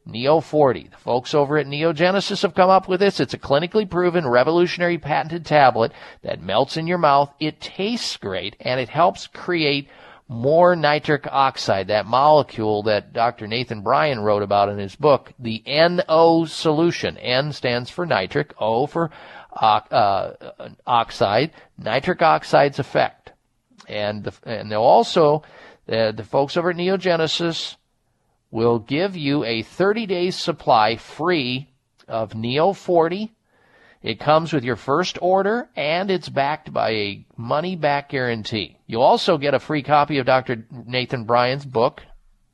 Neo 0.08 0.40
40. 0.40 0.90
The 0.92 0.98
folks 0.98 1.34
over 1.34 1.58
at 1.58 1.68
Neogenesis 1.68 2.42
have 2.42 2.56
come 2.56 2.70
up 2.70 2.88
with 2.88 3.00
this. 3.00 3.20
It's 3.20 3.34
a 3.34 3.38
clinically 3.38 3.90
proven, 3.90 4.28
revolutionary 4.28 4.98
patented 4.98 5.46
tablet 5.46 5.92
that 6.24 6.42
melts 6.42 6.78
in 6.78 6.88
your 6.88 6.98
mouth. 6.98 7.34
It 7.40 7.60
tastes 7.60 8.16
great 8.18 8.56
and 8.60 8.80
it 8.80 8.90
helps 8.90 9.28
create 9.28 9.90
more 10.30 10.76
nitric 10.76 11.26
oxide, 11.32 11.88
that 11.88 12.06
molecule 12.06 12.84
that 12.84 13.14
Dr. 13.14 13.48
Nathan 13.48 13.82
Bryan 13.82 14.20
wrote 14.20 14.44
about 14.44 14.70
in 14.70 14.78
his 14.78 14.96
book, 14.96 15.32
the 15.40 15.64
NO 15.66 16.46
solution. 16.46 17.18
N 17.18 17.54
stands 17.54 17.90
for 17.90 18.06
nitric, 18.06 18.54
O 18.60 18.88
for 18.88 19.10
uh, 19.54 19.82
uh, 19.90 20.70
oxide, 20.86 21.52
nitric 21.78 22.22
oxide's 22.22 22.80
effect. 22.80 23.32
And, 23.88 24.26
the, 24.26 24.34
and 24.44 24.70
they'll 24.70 24.82
also, 24.82 25.44
the, 25.86 26.14
the 26.16 26.26
folks 26.26 26.58
over 26.58 26.72
at 26.72 26.76
Neogenesis 26.76 27.78
will 28.52 28.80
give 28.80 29.16
you 29.16 29.44
a 29.44 29.62
30 29.62 30.06
days 30.06 30.36
supply 30.36 30.96
free 30.96 31.70
of 32.08 32.36
Neo 32.36 32.74
40. 32.74 33.34
It 34.02 34.20
comes 34.20 34.54
with 34.54 34.64
your 34.64 34.76
first 34.76 35.18
order 35.22 35.70
and 35.76 36.10
it's 36.10 36.30
backed 36.30 36.72
by 36.72 36.92
a 36.92 37.26
money 37.36 37.76
back 37.76 38.10
guarantee. 38.10 38.78
You'll 38.86 39.02
also 39.02 39.38
get 39.38 39.54
a 39.54 39.60
free 39.60 39.84
copy 39.84 40.18
of 40.18 40.26
Dr. 40.26 40.66
Nathan 40.72 41.26
Bryan's 41.26 41.66
book, 41.66 42.04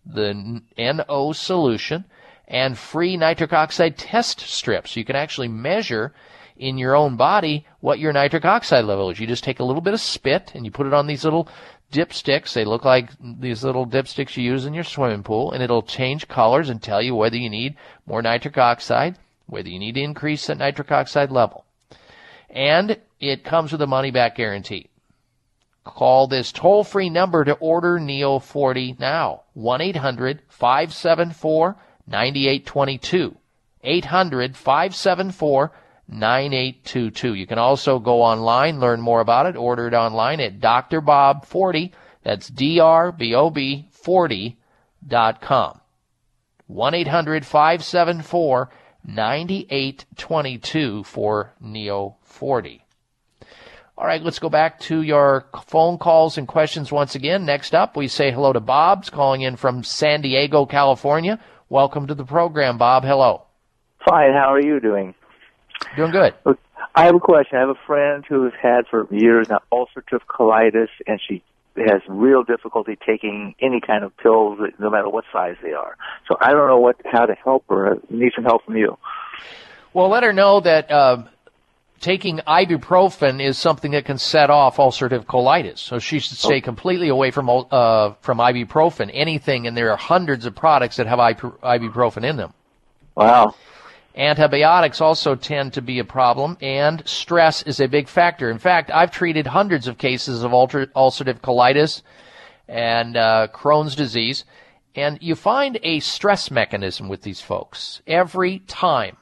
The 0.06 0.62
NO 0.78 1.34
Solution, 1.34 2.06
and 2.48 2.78
free 2.78 3.18
nitric 3.18 3.54
oxide 3.54 3.98
test 3.98 4.40
strips. 4.40 4.96
You 4.96 5.06
can 5.06 5.16
actually 5.16 5.48
measure 5.48 6.14
in 6.58 6.78
your 6.78 6.96
own 6.96 7.16
body 7.16 7.66
what 7.80 8.00
your 8.00 8.14
nitric 8.14 8.46
oxide 8.46 8.86
level 8.86 9.10
is. 9.10 9.20
You 9.20 9.28
just 9.28 9.44
take 9.44 9.60
a 9.60 9.64
little 9.64 9.82
bit 9.82 9.94
of 9.94 10.02
spit 10.02 10.52
and 10.56 10.66
you 10.66 10.72
put 10.72 10.88
it 10.88 10.94
on 10.94 11.08
these 11.08 11.24
little 11.24 11.48
dipsticks. 11.94 12.54
They 12.54 12.66
look 12.66 12.84
like 12.84 13.12
these 13.22 13.64
little 13.64 13.86
dipsticks 13.86 14.36
you 14.36 14.44
use 14.44 14.66
in 14.66 14.74
your 14.74 14.84
swimming 14.84 15.24
pool, 15.24 15.52
and 15.52 15.64
it'll 15.64 15.84
change 15.84 16.28
colors 16.28 16.70
and 16.70 16.82
tell 16.82 17.02
you 17.02 17.16
whether 17.16 17.38
you 17.38 17.50
need 17.50 17.76
more 18.06 18.22
nitric 18.22 18.58
oxide, 18.58 19.18
whether 19.46 19.70
you 19.70 19.80
need 19.80 19.96
to 19.96 20.02
increase 20.02 20.48
that 20.48 20.58
nitric 20.58 20.92
oxide 20.92 21.32
level. 21.32 21.64
And 22.50 22.98
it 23.20 23.44
comes 23.44 23.72
with 23.72 23.82
a 23.82 23.88
money 23.88 24.12
back 24.12 24.36
guarantee. 24.36 24.90
Call 25.86 26.28
this 26.28 26.52
toll 26.52 26.84
free 26.84 27.10
number 27.10 27.44
to 27.44 27.54
order 27.54 28.00
Neo 28.00 28.40
40 28.40 28.98
now. 29.00 29.44
1 29.54 29.82
800 29.82 30.42
574 30.48 31.76
9822. 32.08 33.36
800 33.84 34.56
574 34.56 35.72
9822. 36.08 37.34
You 37.34 37.48
can 37.48 37.58
also 37.58 38.00
go 38.00 38.22
online, 38.22 38.80
learn 38.80 39.02
more 39.02 39.22
about 39.22 39.46
it, 39.46 39.56
order 39.56 39.88
it 39.88 39.94
online 39.94 40.40
at 40.40 40.60
Dr. 40.60 41.02
Bob 41.02 41.46
40. 41.46 41.92
That's 42.24 42.48
D-R-B-O-B 42.48 43.90
40.com. 44.06 45.80
1-800-574 46.72 48.68
9822 49.06 51.04
for 51.04 51.54
Neo 51.60 52.16
40. 52.24 52.84
All 53.98 54.08
right, 54.08 54.24
let's 54.24 54.40
go 54.40 54.50
back 54.50 54.80
to 54.82 55.02
your 55.02 55.46
phone 55.68 55.98
calls 55.98 56.38
and 56.38 56.48
questions 56.48 56.92
once 56.92 57.16
again. 57.16 57.46
Next 57.46 57.76
up, 57.76 57.96
we 57.96 58.08
say 58.08 58.32
hello 58.32 58.52
to 58.54 58.60
Bob's 58.60 59.10
calling 59.10 59.42
in 59.42 59.56
from 59.56 59.84
San 59.84 60.22
Diego, 60.22 60.66
California. 60.66 61.40
Welcome 61.70 62.08
to 62.08 62.16
the 62.16 62.26
program, 62.26 62.78
Bob. 62.78 63.04
Hello. 63.04 63.44
Fine. 64.08 64.34
How 64.34 64.54
are 64.54 64.62
you 64.62 64.80
doing? 64.80 65.14
Doing 65.96 66.12
good. 66.12 66.34
I 66.96 67.06
have 67.06 67.16
a 67.16 67.20
question. 67.20 67.58
I 67.58 67.62
have 67.62 67.70
a 67.70 67.80
friend 67.88 68.24
who 68.28 68.44
has 68.44 68.54
had 68.62 68.88
for 68.90 69.08
years 69.14 69.48
now 69.50 69.62
ulcerative 69.72 70.22
colitis, 70.30 70.90
and 71.08 71.20
she 71.28 71.44
has 71.76 72.02
real 72.08 72.44
difficulty 72.44 72.98
taking 73.06 73.56
any 73.60 73.82
kind 73.82 74.04
of 74.04 74.16
pills, 74.18 74.60
no 74.80 74.90
matter 74.90 75.10
what 75.10 75.26
size 75.32 75.56
they 75.64 75.74
are. 75.74 75.98
So 76.28 76.38
I 76.40 76.52
don't 76.52 76.68
know 76.68 76.80
what 76.80 76.98
how 77.06 77.26
to 77.26 77.34
help 77.34 77.66
her. 77.70 77.96
I 77.96 77.98
need 78.10 78.32
some 78.36 78.44
help 78.44 78.66
from 78.66 78.78
you. 78.78 78.98
Well, 79.94 80.10
let 80.10 80.24
her 80.24 80.34
know 80.34 80.60
that 80.60 80.92
uh, 80.92 81.24
taking 82.00 82.40
ibuprofen 82.40 83.44
is 83.44 83.58
something 83.58 83.92
that 83.92 84.06
can 84.06 84.18
set 84.18 84.50
off 84.50 84.78
ulcerative 84.78 85.26
colitis. 85.26 85.80
So 85.80 86.00
she 86.00 86.20
should 86.20 86.38
stay 86.38 86.62
completely 86.62 87.10
away 87.10 87.32
from 87.32 87.50
uh, 87.50 88.14
from 88.22 88.38
ibuprofen. 88.38 89.10
Anything, 89.12 89.66
and 89.66 89.76
there 89.76 89.92
are 89.92 89.98
hundreds 89.98 90.46
of 90.46 90.54
products 90.56 90.98
that 90.98 91.08
have 91.08 91.20
ibuprofen 91.20 92.24
in 92.24 92.38
them. 92.38 92.54
Wow. 93.16 93.56
Antibiotics 94.16 95.02
also 95.02 95.36
tend 95.36 95.74
to 95.74 95.82
be 95.82 95.98
a 95.98 96.04
problem, 96.04 96.56
and 96.62 97.02
stress 97.08 97.64
is 97.64 97.80
a 97.80 97.88
big 97.88 98.08
factor. 98.08 98.52
In 98.52 98.60
fact, 98.60 98.92
I've 98.92 99.10
treated 99.10 99.48
hundreds 99.48 99.88
of 99.88 99.98
cases 99.98 100.44
of 100.44 100.54
ulcer- 100.54 100.92
ulcerative 100.96 101.42
colitis 101.42 102.04
and 102.68 103.18
uh, 103.18 103.48
Crohn's 103.52 103.96
disease, 103.96 104.46
and 104.96 105.18
you 105.20 105.34
find 105.34 105.80
a 105.82 106.00
stress 106.00 106.52
mechanism 106.52 107.10
with 107.10 107.24
these 107.24 107.42
folks 107.42 108.02
every 108.06 108.60
time. 108.60 109.18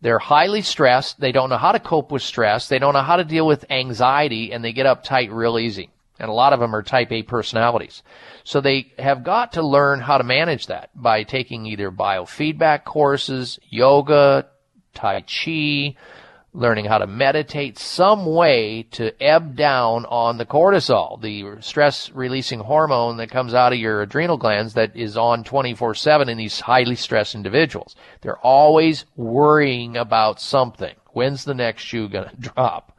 They're 0.00 0.18
highly 0.18 0.62
stressed. 0.62 1.20
They 1.20 1.32
don't 1.32 1.48
know 1.48 1.56
how 1.56 1.72
to 1.72 1.78
cope 1.78 2.10
with 2.10 2.22
stress. 2.22 2.68
They 2.68 2.80
don't 2.80 2.92
know 2.92 3.02
how 3.02 3.16
to 3.16 3.24
deal 3.24 3.46
with 3.46 3.70
anxiety, 3.70 4.52
and 4.52 4.64
they 4.64 4.72
get 4.72 4.84
uptight 4.84 5.32
real 5.32 5.58
easy. 5.60 5.90
And 6.18 6.30
a 6.30 6.34
lot 6.34 6.52
of 6.52 6.60
them 6.60 6.74
are 6.74 6.82
type 6.82 7.10
A 7.10 7.22
personalities. 7.22 8.02
So 8.44 8.60
they 8.60 8.92
have 8.98 9.24
got 9.24 9.52
to 9.54 9.66
learn 9.66 10.00
how 10.00 10.18
to 10.18 10.24
manage 10.24 10.68
that 10.68 10.90
by 10.94 11.24
taking 11.24 11.66
either 11.66 11.90
biofeedback 11.90 12.84
courses, 12.84 13.58
yoga, 13.68 14.46
Tai 14.94 15.22
Chi, 15.22 15.96
learning 16.54 16.84
how 16.84 16.98
to 16.98 17.06
meditate, 17.06 17.78
some 17.78 18.26
way 18.26 18.84
to 18.92 19.20
ebb 19.20 19.56
down 19.56 20.06
on 20.06 20.38
the 20.38 20.46
cortisol, 20.46 21.20
the 21.20 21.60
stress 21.60 22.10
releasing 22.12 22.60
hormone 22.60 23.16
that 23.16 23.30
comes 23.30 23.52
out 23.52 23.72
of 23.72 23.78
your 23.78 24.02
adrenal 24.02 24.36
glands 24.36 24.74
that 24.74 24.96
is 24.96 25.16
on 25.16 25.42
24 25.42 25.94
7 25.94 26.28
in 26.28 26.38
these 26.38 26.60
highly 26.60 26.94
stressed 26.94 27.34
individuals. 27.34 27.96
They're 28.20 28.38
always 28.38 29.04
worrying 29.16 29.96
about 29.96 30.40
something. 30.40 30.94
When's 31.08 31.44
the 31.44 31.54
next 31.54 31.82
shoe 31.82 32.08
going 32.08 32.28
to 32.30 32.36
drop? 32.36 32.93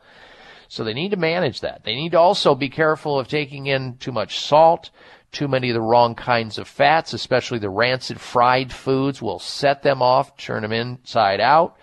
So 0.76 0.84
they 0.84 0.94
need 0.94 1.12
to 1.12 1.18
manage 1.18 1.62
that. 1.62 1.86
They 1.86 1.96
need 1.96 2.12
to 2.12 2.20
also 2.20 2.54
be 2.54 2.68
careful 2.68 3.18
of 3.18 3.30
taking 3.30 3.68
in 3.68 3.96
too 3.96 4.12
much 4.12 4.42
salt, 4.42 4.90
too 5.32 5.48
many 5.48 5.70
of 5.70 5.74
the 5.74 5.82
wrong 5.82 6.16
kinds 6.16 6.58
of 6.58 6.68
fats, 6.68 7.14
especially 7.14 7.60
the 7.60 7.70
rancid 7.70 8.20
fried 8.20 8.74
foods 8.74 9.22
will 9.22 9.40
set 9.40 9.84
them 9.84 10.02
off, 10.02 10.36
turn 10.36 10.64
them 10.64 10.74
inside 10.74 11.40
out. 11.40 11.78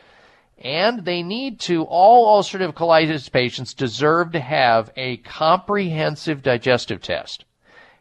And 0.58 1.06
they 1.06 1.22
need 1.22 1.58
to, 1.60 1.84
all 1.84 2.38
ulcerative 2.38 2.74
colitis 2.74 3.32
patients 3.32 3.72
deserve 3.72 4.32
to 4.32 4.40
have 4.40 4.92
a 4.94 5.16
comprehensive 5.16 6.42
digestive 6.42 7.00
test. 7.00 7.46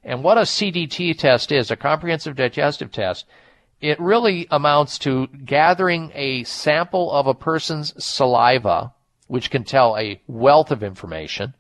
And 0.04 0.26
what 0.26 0.38
a 0.38 0.42
CDT 0.42 1.18
test 1.18 1.54
is, 1.54 1.72
a 1.72 1.78
comprehensive 1.78 2.36
digestive 2.36 2.92
test, 2.92 3.26
it 3.80 3.98
really 3.98 4.46
amounts 4.52 5.00
to 5.00 5.28
gathering 5.28 6.12
a 6.14 6.44
sample 6.44 7.14
of 7.14 7.28
a 7.28 7.34
person's 7.34 7.94
saliva, 8.04 8.92
which 9.32 9.50
can 9.50 9.64
tell 9.64 9.96
a 9.96 10.20
wealth 10.28 10.72
of 10.72 10.84
information, 10.84 11.54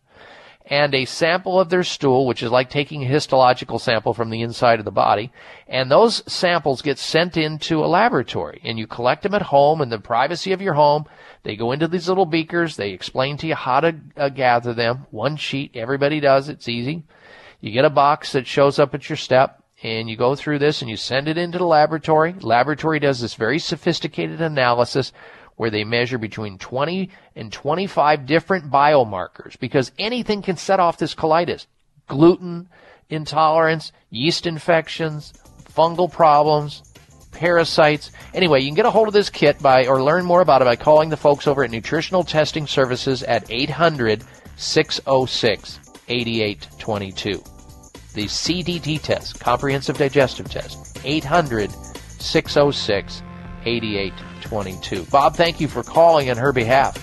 and 0.65 0.93
a 0.93 1.05
sample 1.05 1.57
of 1.57 1.69
their 1.69 1.85
stool, 1.85 2.27
which 2.27 2.43
is 2.43 2.51
like 2.51 2.69
taking 2.69 3.01
a 3.01 3.07
histological 3.07 3.79
sample 3.79 4.13
from 4.13 4.29
the 4.29 4.41
inside 4.41 4.77
of 4.79 4.83
the 4.83 4.91
body. 4.91 5.31
And 5.69 5.89
those 5.89 6.21
samples 6.29 6.81
get 6.81 6.99
sent 6.99 7.37
into 7.37 7.79
a 7.79 7.87
laboratory 7.87 8.59
and 8.65 8.77
you 8.77 8.87
collect 8.87 9.23
them 9.23 9.33
at 9.33 9.41
home 9.41 9.79
in 9.81 9.87
the 9.87 9.99
privacy 9.99 10.51
of 10.51 10.61
your 10.61 10.73
home. 10.73 11.05
They 11.43 11.55
go 11.55 11.71
into 11.71 11.87
these 11.87 12.09
little 12.09 12.25
beakers. 12.25 12.75
They 12.75 12.91
explain 12.91 13.37
to 13.37 13.47
you 13.47 13.55
how 13.55 13.79
to 13.79 13.95
uh, 14.17 14.27
gather 14.27 14.73
them. 14.73 15.07
One 15.11 15.37
sheet. 15.37 15.71
Everybody 15.73 16.19
does. 16.19 16.49
It's 16.49 16.67
easy. 16.67 17.03
You 17.61 17.71
get 17.71 17.85
a 17.85 17.89
box 17.89 18.33
that 18.33 18.47
shows 18.47 18.79
up 18.79 18.93
at 18.93 19.07
your 19.07 19.17
step 19.17 19.63
and 19.81 20.09
you 20.09 20.17
go 20.17 20.35
through 20.35 20.59
this 20.59 20.81
and 20.81 20.89
you 20.91 20.97
send 20.97 21.29
it 21.29 21.37
into 21.37 21.57
the 21.57 21.65
laboratory. 21.65 22.35
Laboratory 22.41 22.99
does 22.99 23.21
this 23.21 23.35
very 23.35 23.59
sophisticated 23.59 24.41
analysis 24.41 25.13
where 25.61 25.69
they 25.69 25.83
measure 25.83 26.17
between 26.17 26.57
20 26.57 27.11
and 27.35 27.53
25 27.53 28.25
different 28.25 28.71
biomarkers 28.71 29.59
because 29.59 29.91
anything 29.99 30.41
can 30.41 30.57
set 30.57 30.79
off 30.79 30.97
this 30.97 31.13
colitis. 31.13 31.67
Gluten 32.07 32.67
intolerance, 33.11 33.91
yeast 34.09 34.47
infections, 34.47 35.31
fungal 35.71 36.11
problems, 36.11 36.81
parasites. 37.31 38.11
Anyway, 38.33 38.59
you 38.59 38.69
can 38.69 38.73
get 38.73 38.87
a 38.87 38.89
hold 38.89 39.07
of 39.07 39.13
this 39.13 39.29
kit 39.29 39.61
by 39.61 39.85
or 39.85 40.01
learn 40.01 40.25
more 40.25 40.41
about 40.41 40.63
it 40.63 40.65
by 40.65 40.75
calling 40.75 41.09
the 41.09 41.15
folks 41.15 41.45
over 41.45 41.63
at 41.63 41.69
Nutritional 41.69 42.23
Testing 42.23 42.65
Services 42.65 43.21
at 43.21 43.45
800 43.51 44.23
606 44.55 45.79
8822. 46.07 47.33
The 48.15 48.25
CDT 48.25 48.99
test, 49.03 49.39
Comprehensive 49.39 49.99
Digestive 49.99 50.49
Test, 50.49 50.97
800 51.05 51.69
606 52.17 53.21
8822. 53.63 54.30
Bob, 55.09 55.35
thank 55.35 55.59
you 55.59 55.67
for 55.67 55.83
calling 55.83 56.29
on 56.29 56.37
her 56.37 56.51
behalf. 56.51 56.97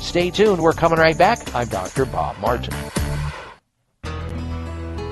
Stay 0.00 0.30
tuned. 0.30 0.60
We're 0.60 0.72
coming 0.72 0.98
right 0.98 1.16
back. 1.16 1.54
I'm 1.54 1.68
Dr. 1.68 2.04
Bob 2.04 2.38
Martin. 2.38 2.74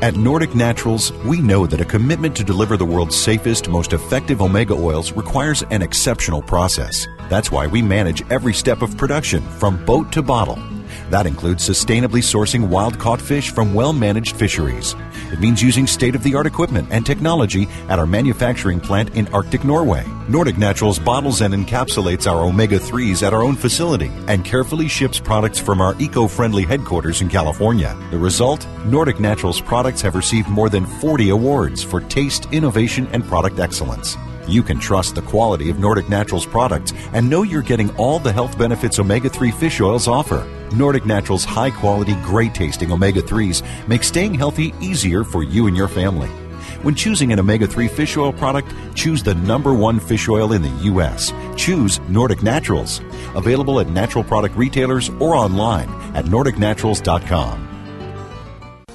At 0.03 0.17
Nordic 0.17 0.55
Naturals, 0.55 1.13
we 1.27 1.43
know 1.43 1.67
that 1.67 1.83
a 1.83 1.85
commitment 1.85 2.35
to 2.37 2.45
deliver 2.45 2.79
the 2.79 2.87
world's 2.87 3.15
safest, 3.15 3.69
most 3.69 3.93
effective 3.93 4.41
omega 4.41 4.73
oils 4.73 5.13
requires 5.13 5.63
an 5.71 5.83
exceptional 5.83 6.41
process. 6.41 7.07
That's 7.29 7.53
why 7.53 7.67
we 7.67 7.83
manage 7.83 8.23
every 8.31 8.55
step 8.55 8.81
of 8.81 8.97
production 8.97 9.43
from 9.43 9.85
boat 9.85 10.11
to 10.13 10.23
bottle. 10.23 10.59
That 11.11 11.27
includes 11.27 11.69
sustainably 11.69 12.23
sourcing 12.23 12.69
wild 12.69 12.99
caught 12.99 13.21
fish 13.21 13.51
from 13.51 13.75
well 13.75 13.93
managed 13.93 14.37
fisheries. 14.37 14.95
It 15.33 15.41
means 15.41 15.61
using 15.61 15.89
state 15.89 16.15
of 16.15 16.23
the 16.23 16.37
art 16.37 16.47
equipment 16.47 16.89
and 16.93 17.05
technology 17.05 17.69
at 17.89 17.99
our 17.99 18.07
manufacturing 18.07 18.79
plant 18.79 19.17
in 19.17 19.27
Arctic 19.35 19.65
Norway. 19.65 20.05
Nordic 20.29 20.57
Naturals 20.57 21.01
bottles 21.01 21.41
and 21.41 21.53
encapsulates 21.53 22.31
our 22.31 22.45
omega 22.45 22.79
3s 22.79 23.27
at 23.27 23.35
our 23.35 23.43
own 23.43 23.57
facility 23.57 24.11
and 24.29 24.45
carefully 24.45 24.87
ships 24.87 25.19
products 25.19 25.59
from 25.59 25.81
our 25.81 25.97
eco 25.99 26.29
friendly 26.29 26.63
headquarters 26.63 27.23
in 27.23 27.29
California. 27.29 27.97
The 28.13 28.19
result? 28.19 28.65
Nordic 28.87 29.19
Naturals 29.19 29.61
products 29.61 30.01
have 30.03 30.15
received 30.15 30.49
more 30.49 30.69
than 30.69 30.87
40 30.87 31.31
awards 31.31 31.83
for 31.83 32.01
taste, 32.03 32.47
innovation, 32.53 33.09
and 33.13 33.25
product 33.25 33.59
excellence. 33.59 34.17
You 34.49 34.63
can 34.63 34.79
trust 34.79 35.15
the 35.15 35.23
quality 35.23 35.71
of 35.71 35.79
Nordic 35.79 36.09
Naturals 36.09 36.47
products 36.47 36.93
and 37.13 37.29
know 37.29 37.43
you're 37.43 37.63
getting 37.63 37.95
all 37.97 38.19
the 38.19 38.33
health 38.33 38.59
benefits 38.59 38.99
omega 38.99 39.29
3 39.29 39.51
fish 39.51 39.81
oils 39.81 40.09
offer. 40.09 40.47
Nordic 40.75 41.07
Naturals 41.07 41.45
high 41.45 41.71
quality, 41.71 42.15
great 42.23 42.55
tasting 42.55 42.93
omega 42.93 43.23
3s 43.23 43.63
make 43.89 44.03
staying 44.05 44.35
healthy 44.35 44.75
easier 44.81 45.25
for 45.25 45.43
you 45.43 45.67
and 45.67 45.77
your 45.77 45.89
family. 45.89 46.29
When 46.83 46.95
choosing 46.95 47.33
an 47.33 47.39
omega 47.39 47.67
3 47.67 47.89
fish 47.89 48.17
oil 48.17 48.33
product, 48.33 48.73
choose 48.95 49.23
the 49.23 49.35
number 49.35 49.75
one 49.75 50.01
fish 50.01 50.29
oil 50.29 50.53
in 50.53 50.63
the 50.63 50.85
U.S. 50.91 51.33
Choose 51.57 52.01
Nordic 52.09 52.43
Naturals. 52.43 53.01
Available 53.35 53.81
at 53.81 53.89
natural 53.89 54.25
product 54.25 54.57
retailers 54.57 55.11
or 55.21 55.35
online 55.35 55.89
at 56.15 56.25
NordicNaturals.com. 56.25 57.70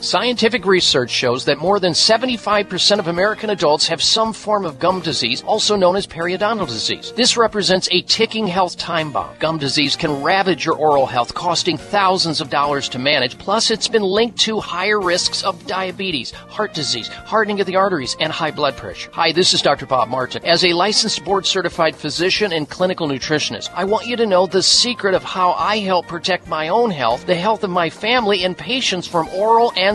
Scientific 0.06 0.68
research 0.68 1.10
shows 1.10 1.46
that 1.46 1.58
more 1.58 1.80
than 1.80 1.94
75% 1.94 3.00
of 3.00 3.08
American 3.08 3.50
adults 3.50 3.88
have 3.88 4.04
some 4.04 4.34
form 4.34 4.64
of 4.64 4.78
gum 4.78 5.02
disease, 5.02 5.42
also 5.42 5.76
known 5.76 5.96
as 5.96 6.06
periodontal 6.06 6.68
disease. 6.68 7.12
This 7.14 7.38
represents 7.38 7.90
a 7.92 8.04
ticking 8.04 8.46
health 8.46 8.78
time 8.78 9.12
bomb. 9.12 9.36
Gum 9.40 9.58
disease 9.58 9.96
can 9.96 10.22
ravage 10.22 10.64
your 10.64 10.76
oral 10.76 11.08
health, 11.08 11.34
costing 11.34 11.76
thousands 11.76 12.40
of 12.40 12.52
dollars 12.52 12.88
to 12.90 13.00
manage. 13.00 13.40
Plus, 13.40 13.72
it's 13.72 13.88
been 13.88 14.04
linked 14.04 14.38
to 14.42 14.60
higher 14.60 15.02
risks 15.02 15.44
of 15.44 15.66
diabetes, 15.66 16.30
heart 16.30 16.76
disease, 16.76 17.08
hardening 17.08 17.60
of 17.60 17.66
the 17.66 17.76
arteries, 17.76 18.16
and 18.20 18.32
high 18.32 18.52
blood 18.52 18.78
pressure. 18.78 19.10
Hi, 19.14 19.32
this 19.32 19.56
is 19.56 19.64
Dr. 19.64 19.88
Bob 19.88 20.10
Martin. 20.10 20.46
As 20.46 20.64
a 20.64 20.74
licensed 20.74 21.26
board 21.26 21.48
certified 21.48 21.96
physician 21.96 22.54
and 22.54 22.70
clinical 22.70 23.08
nutritionist, 23.08 23.72
I 23.74 23.86
want 23.86 24.06
you 24.06 24.16
to 24.18 24.28
know 24.28 24.46
the 24.46 24.62
secret 24.62 25.16
of 25.16 25.24
how 25.24 25.54
I 25.54 25.80
help 25.80 26.06
protect 26.06 26.48
my 26.48 26.68
own 26.68 26.92
health, 26.92 27.26
the 27.26 27.34
health 27.34 27.64
of 27.64 27.72
my 27.72 27.90
family, 27.90 28.44
and 28.44 28.56
patients 28.56 29.08
from 29.08 29.28
oral 29.30 29.74
and 29.76 29.95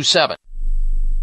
727. 0.03 0.40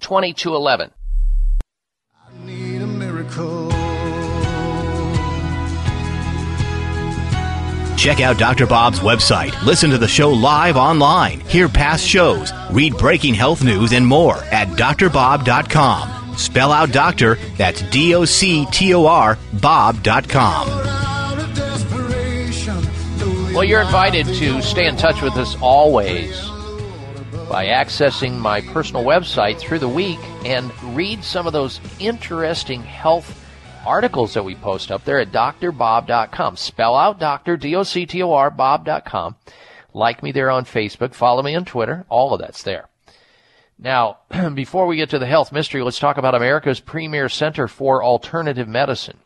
855-888-2211. 0.00 0.90
Need 2.44 2.82
a 2.82 2.86
miracle. 2.86 3.68
Check 7.96 8.20
out 8.20 8.38
Dr. 8.38 8.66
Bob's 8.66 9.00
website, 9.00 9.60
listen 9.64 9.90
to 9.90 9.98
the 9.98 10.06
show 10.06 10.30
live 10.30 10.76
online, 10.76 11.40
hear 11.40 11.68
past 11.68 12.06
shows, 12.06 12.52
read 12.70 12.96
breaking 12.96 13.34
health 13.34 13.64
news, 13.64 13.92
and 13.92 14.06
more 14.06 14.36
at 14.36 14.68
drbob.com. 14.68 16.36
Spell 16.38 16.70
out 16.70 16.92
doctor, 16.92 17.34
that's 17.56 17.82
D 17.90 18.14
O 18.14 18.24
C 18.24 18.66
T 18.66 18.94
O 18.94 19.06
R, 19.06 19.36
Bob.com. 19.54 20.68
Well, 23.52 23.64
you're 23.64 23.80
invited 23.80 24.26
to 24.26 24.62
stay 24.62 24.86
in 24.86 24.96
touch 24.96 25.20
with 25.20 25.36
us 25.36 25.56
always 25.60 26.48
by 27.48 27.66
accessing 27.66 28.36
my 28.36 28.60
personal 28.60 29.04
website 29.04 29.58
through 29.58 29.78
the 29.78 29.88
week 29.88 30.18
and 30.44 30.70
read 30.94 31.24
some 31.24 31.46
of 31.46 31.52
those 31.52 31.80
interesting 31.98 32.82
health 32.82 33.44
articles 33.86 34.34
that 34.34 34.44
we 34.44 34.54
post 34.54 34.90
up 34.90 35.04
there 35.04 35.18
at 35.18 35.32
drbob.com. 35.32 36.56
Spell 36.56 36.94
out 36.94 37.18
doctor, 37.18 37.56
D-O-C-T-O-R, 37.56 38.50
bob.com. 38.50 39.36
Like 39.94 40.22
me 40.22 40.32
there 40.32 40.50
on 40.50 40.64
Facebook. 40.64 41.14
Follow 41.14 41.42
me 41.42 41.54
on 41.54 41.64
Twitter. 41.64 42.04
All 42.10 42.34
of 42.34 42.40
that's 42.40 42.62
there. 42.62 42.88
Now, 43.78 44.18
before 44.54 44.86
we 44.86 44.96
get 44.96 45.10
to 45.10 45.18
the 45.18 45.26
health 45.26 45.50
mystery, 45.50 45.82
let's 45.82 45.98
talk 45.98 46.18
about 46.18 46.34
America's 46.34 46.80
premier 46.80 47.28
center 47.28 47.66
for 47.66 48.04
alternative 48.04 48.68
medicine. 48.68 49.18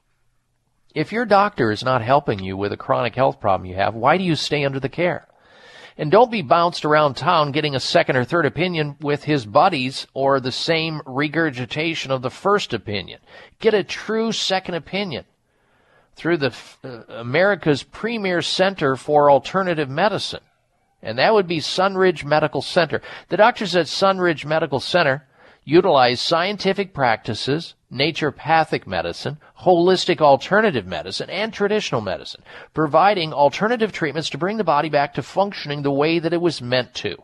If 0.94 1.10
your 1.10 1.24
doctor 1.24 1.72
is 1.72 1.82
not 1.82 2.02
helping 2.02 2.38
you 2.38 2.56
with 2.56 2.72
a 2.72 2.76
chronic 2.76 3.14
health 3.14 3.40
problem 3.40 3.68
you 3.68 3.76
have, 3.76 3.94
why 3.94 4.18
do 4.18 4.24
you 4.24 4.36
stay 4.36 4.64
under 4.64 4.78
the 4.78 4.88
care? 4.88 5.26
And 5.98 6.10
don't 6.10 6.30
be 6.30 6.42
bounced 6.42 6.84
around 6.84 7.14
town 7.14 7.52
getting 7.52 7.74
a 7.74 7.80
second 7.80 8.16
or 8.16 8.24
third 8.24 8.46
opinion 8.46 8.96
with 9.00 9.24
his 9.24 9.44
buddies 9.44 10.06
or 10.14 10.40
the 10.40 10.52
same 10.52 11.02
regurgitation 11.04 12.10
of 12.10 12.22
the 12.22 12.30
first 12.30 12.72
opinion. 12.72 13.20
Get 13.58 13.74
a 13.74 13.84
true 13.84 14.32
second 14.32 14.74
opinion 14.74 15.26
through 16.16 16.38
the 16.38 16.54
uh, 16.84 17.02
America's 17.08 17.82
premier 17.82 18.42
center 18.42 18.96
for 18.96 19.30
alternative 19.30 19.88
medicine. 19.88 20.42
And 21.02 21.18
that 21.18 21.34
would 21.34 21.48
be 21.48 21.58
Sunridge 21.58 22.24
Medical 22.24 22.62
Center. 22.62 23.02
The 23.28 23.36
doctors 23.36 23.74
at 23.74 23.86
Sunridge 23.86 24.44
Medical 24.44 24.80
Center 24.80 25.26
utilize 25.64 26.20
scientific 26.20 26.94
practices, 26.94 27.74
naturopathic 27.92 28.86
medicine, 28.86 29.38
holistic 29.60 30.20
alternative 30.20 30.86
medicine, 30.86 31.28
and 31.28 31.52
traditional 31.52 32.00
medicine, 32.00 32.42
providing 32.72 33.32
alternative 33.32 33.92
treatments 33.92 34.30
to 34.30 34.38
bring 34.38 34.56
the 34.56 34.64
body 34.64 34.88
back 34.88 35.14
to 35.14 35.22
functioning 35.22 35.82
the 35.82 35.92
way 35.92 36.18
that 36.18 36.32
it 36.32 36.40
was 36.40 36.62
meant 36.62 36.94
to. 36.94 37.16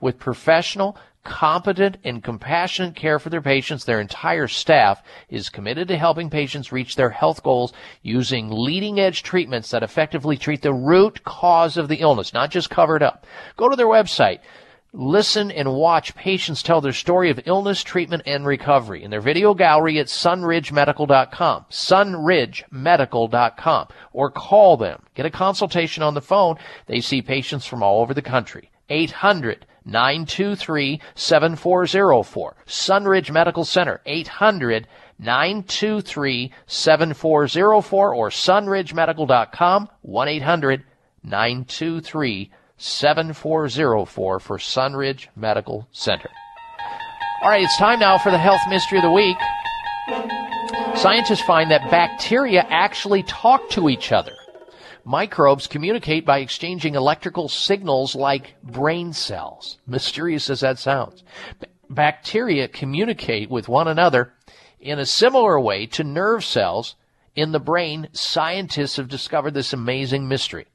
With 0.00 0.18
professional, 0.18 0.98
competent, 1.26 1.98
and 2.04 2.22
compassionate 2.22 2.94
care 2.94 3.18
for 3.18 3.30
their 3.30 3.42
patients, 3.42 3.84
their 3.84 4.00
entire 4.00 4.46
staff 4.46 5.02
is 5.28 5.48
committed 5.48 5.88
to 5.88 5.96
helping 5.96 6.30
patients 6.30 6.72
reach 6.72 6.96
their 6.96 7.10
health 7.10 7.42
goals 7.42 7.72
using 8.02 8.48
leading 8.50 9.00
edge 9.00 9.22
treatments 9.22 9.70
that 9.70 9.82
effectively 9.82 10.36
treat 10.36 10.62
the 10.62 10.72
root 10.72 11.24
cause 11.24 11.76
of 11.76 11.88
the 11.88 11.96
illness, 11.96 12.32
not 12.32 12.50
just 12.50 12.70
cover 12.70 12.96
it 12.96 13.02
up. 13.02 13.26
Go 13.56 13.68
to 13.68 13.76
their 13.76 13.86
website, 13.86 14.38
listen 14.96 15.50
and 15.50 15.74
watch 15.74 16.14
patients 16.14 16.62
tell 16.62 16.80
their 16.80 16.94
story 16.94 17.28
of 17.30 17.40
illness, 17.44 17.84
treatment, 17.84 18.22
and 18.24 18.46
recovery 18.46 19.04
in 19.04 19.10
their 19.10 19.20
video 19.20 19.52
gallery 19.52 19.98
at 19.98 20.06
sunridgemedical.com, 20.06 21.66
sunridgemedical.com, 21.70 23.88
or 24.12 24.30
call 24.30 24.78
them. 24.78 25.02
Get 25.14 25.26
a 25.26 25.30
consultation 25.30 26.02
on 26.02 26.14
the 26.14 26.22
phone. 26.22 26.56
They 26.86 27.00
see 27.00 27.22
patients 27.22 27.66
from 27.66 27.82
all 27.82 28.00
over 28.00 28.14
the 28.14 28.22
country. 28.22 28.70
800 28.88 29.66
923 29.84 31.02
7404. 31.14 32.56
Sunridge 32.66 33.30
Medical 33.30 33.64
Center, 33.64 34.00
800 34.06 34.88
923 35.18 36.52
7404 36.66 38.14
or 38.14 38.30
sunridgemedical.com, 38.30 39.88
1 40.02 40.28
800 40.28 40.84
923 41.22 42.50
7404 42.50 42.65
for 44.38 44.58
Sunridge 44.58 45.28
Medical 45.34 45.88
Center. 45.92 46.28
All 47.42 47.48
right, 47.48 47.62
it's 47.62 47.76
time 47.78 48.00
now 48.00 48.18
for 48.18 48.30
the 48.30 48.38
health 48.38 48.60
mystery 48.68 48.98
of 48.98 49.02
the 49.04 49.10
week. 49.10 49.38
Scientists 50.94 51.42
find 51.42 51.70
that 51.70 51.90
bacteria 51.90 52.66
actually 52.68 53.22
talk 53.22 53.68
to 53.70 53.88
each 53.88 54.12
other. 54.12 54.34
Microbes 55.04 55.66
communicate 55.66 56.26
by 56.26 56.40
exchanging 56.40 56.96
electrical 56.96 57.48
signals 57.48 58.14
like 58.14 58.56
brain 58.62 59.12
cells. 59.12 59.78
Mysterious 59.86 60.50
as 60.50 60.60
that 60.60 60.78
sounds. 60.78 61.22
B- 61.60 61.68
bacteria 61.88 62.68
communicate 62.68 63.48
with 63.48 63.68
one 63.68 63.88
another 63.88 64.32
in 64.80 64.98
a 64.98 65.06
similar 65.06 65.58
way 65.58 65.86
to 65.86 66.04
nerve 66.04 66.44
cells 66.44 66.96
in 67.34 67.52
the 67.52 67.60
brain. 67.60 68.08
Scientists 68.12 68.96
have 68.96 69.08
discovered 69.08 69.54
this 69.54 69.72
amazing 69.72 70.28
mystery. 70.28 70.66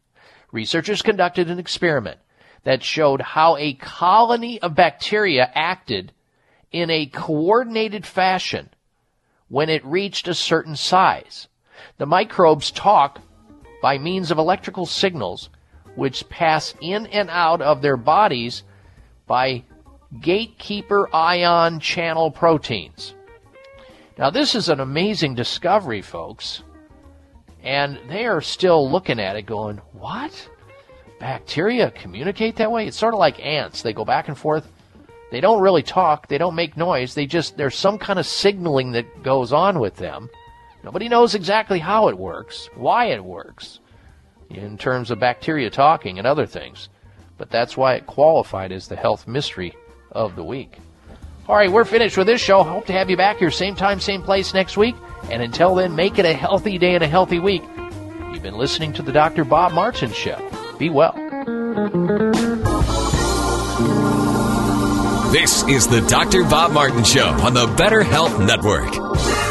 Researchers 0.51 1.01
conducted 1.01 1.49
an 1.49 1.59
experiment 1.59 2.19
that 2.63 2.83
showed 2.83 3.21
how 3.21 3.57
a 3.57 3.73
colony 3.73 4.61
of 4.61 4.75
bacteria 4.75 5.49
acted 5.55 6.11
in 6.71 6.89
a 6.89 7.05
coordinated 7.05 8.05
fashion 8.05 8.69
when 9.47 9.69
it 9.69 9.83
reached 9.85 10.27
a 10.27 10.33
certain 10.33 10.75
size. 10.75 11.47
The 11.97 12.05
microbes 12.05 12.71
talk 12.71 13.19
by 13.81 13.97
means 13.97 14.31
of 14.31 14.38
electrical 14.38 14.85
signals 14.85 15.49
which 15.95 16.30
pass 16.30 16.73
in 16.80 17.07
and 17.07 17.30
out 17.30 17.61
of 17.61 17.81
their 17.81 17.97
bodies 17.97 18.63
by 19.27 19.63
gatekeeper 20.19 21.13
ion 21.13 21.80
channel 21.80 22.31
proteins. 22.31 23.13
Now, 24.17 24.30
this 24.30 24.55
is 24.55 24.69
an 24.69 24.80
amazing 24.80 25.35
discovery, 25.35 26.01
folks. 26.01 26.63
And 27.64 27.99
they 28.09 28.25
are 28.25 28.41
still 28.41 28.90
looking 28.90 29.19
at 29.19 29.35
it 29.35 29.43
going, 29.43 29.77
what? 29.93 30.49
Bacteria 31.19 31.91
communicate 31.91 32.56
that 32.56 32.72
way? 32.72 32.88
It's 32.88 32.98
sort 32.98 33.14
of 33.14 33.19
like 33.19 33.40
ants. 33.45 33.81
They 33.81 33.93
go 33.93 34.06
back 34.06 34.27
and 34.27 34.38
forth. 34.38 34.72
They 35.31 35.40
don't 35.40 35.61
really 35.61 35.83
talk. 35.83 36.27
They 36.27 36.38
don't 36.38 36.56
make 36.56 36.75
noise. 36.75 37.14
They 37.14 37.25
just, 37.25 37.56
there's 37.57 37.75
some 37.75 37.98
kind 37.98 38.19
of 38.19 38.25
signaling 38.25 38.91
that 38.93 39.23
goes 39.23 39.53
on 39.53 39.80
with 39.80 39.95
them. 39.95 40.30
Nobody 40.83 41.07
knows 41.07 41.35
exactly 41.35 41.80
how 41.80 42.07
it 42.07 42.17
works, 42.17 42.69
why 42.75 43.06
it 43.06 43.23
works, 43.23 43.80
in 44.49 44.77
terms 44.77 45.11
of 45.11 45.19
bacteria 45.19 45.69
talking 45.69 46.17
and 46.17 46.25
other 46.25 46.48
things. 46.48 46.90
But 47.38 47.51
that's 47.51 47.77
why 47.77 47.93
it 47.93 48.07
qualified 48.07 48.72
as 48.72 48.88
the 48.88 48.95
health 48.95 49.27
mystery 49.27 49.73
of 50.11 50.35
the 50.35 50.43
week. 50.43 50.80
All 51.51 51.57
right, 51.57 51.69
we're 51.69 51.83
finished 51.83 52.15
with 52.15 52.27
this 52.27 52.39
show. 52.39 52.63
Hope 52.63 52.85
to 52.85 52.93
have 52.93 53.09
you 53.09 53.17
back 53.17 53.39
here 53.39 53.51
same 53.51 53.75
time, 53.75 53.99
same 53.99 54.23
place 54.23 54.53
next 54.53 54.77
week. 54.77 54.95
And 55.30 55.41
until 55.41 55.75
then, 55.75 55.97
make 55.97 56.17
it 56.17 56.23
a 56.23 56.31
healthy 56.31 56.77
day 56.77 56.95
and 56.95 57.03
a 57.03 57.09
healthy 57.09 57.39
week. 57.39 57.61
You've 58.31 58.41
been 58.41 58.55
listening 58.55 58.93
to 58.93 59.01
the 59.01 59.11
Dr. 59.11 59.43
Bob 59.43 59.73
Martin 59.73 60.13
Show. 60.13 60.39
Be 60.80 60.89
well. 60.89 61.11
This 65.33 65.63
is 65.67 65.89
the 65.89 66.05
Dr. 66.07 66.43
Bob 66.45 66.71
Martin 66.71 67.03
Show 67.03 67.27
on 67.27 67.53
the 67.53 67.67
Better 67.75 68.01
Health 68.01 68.39
Network. 68.39 69.50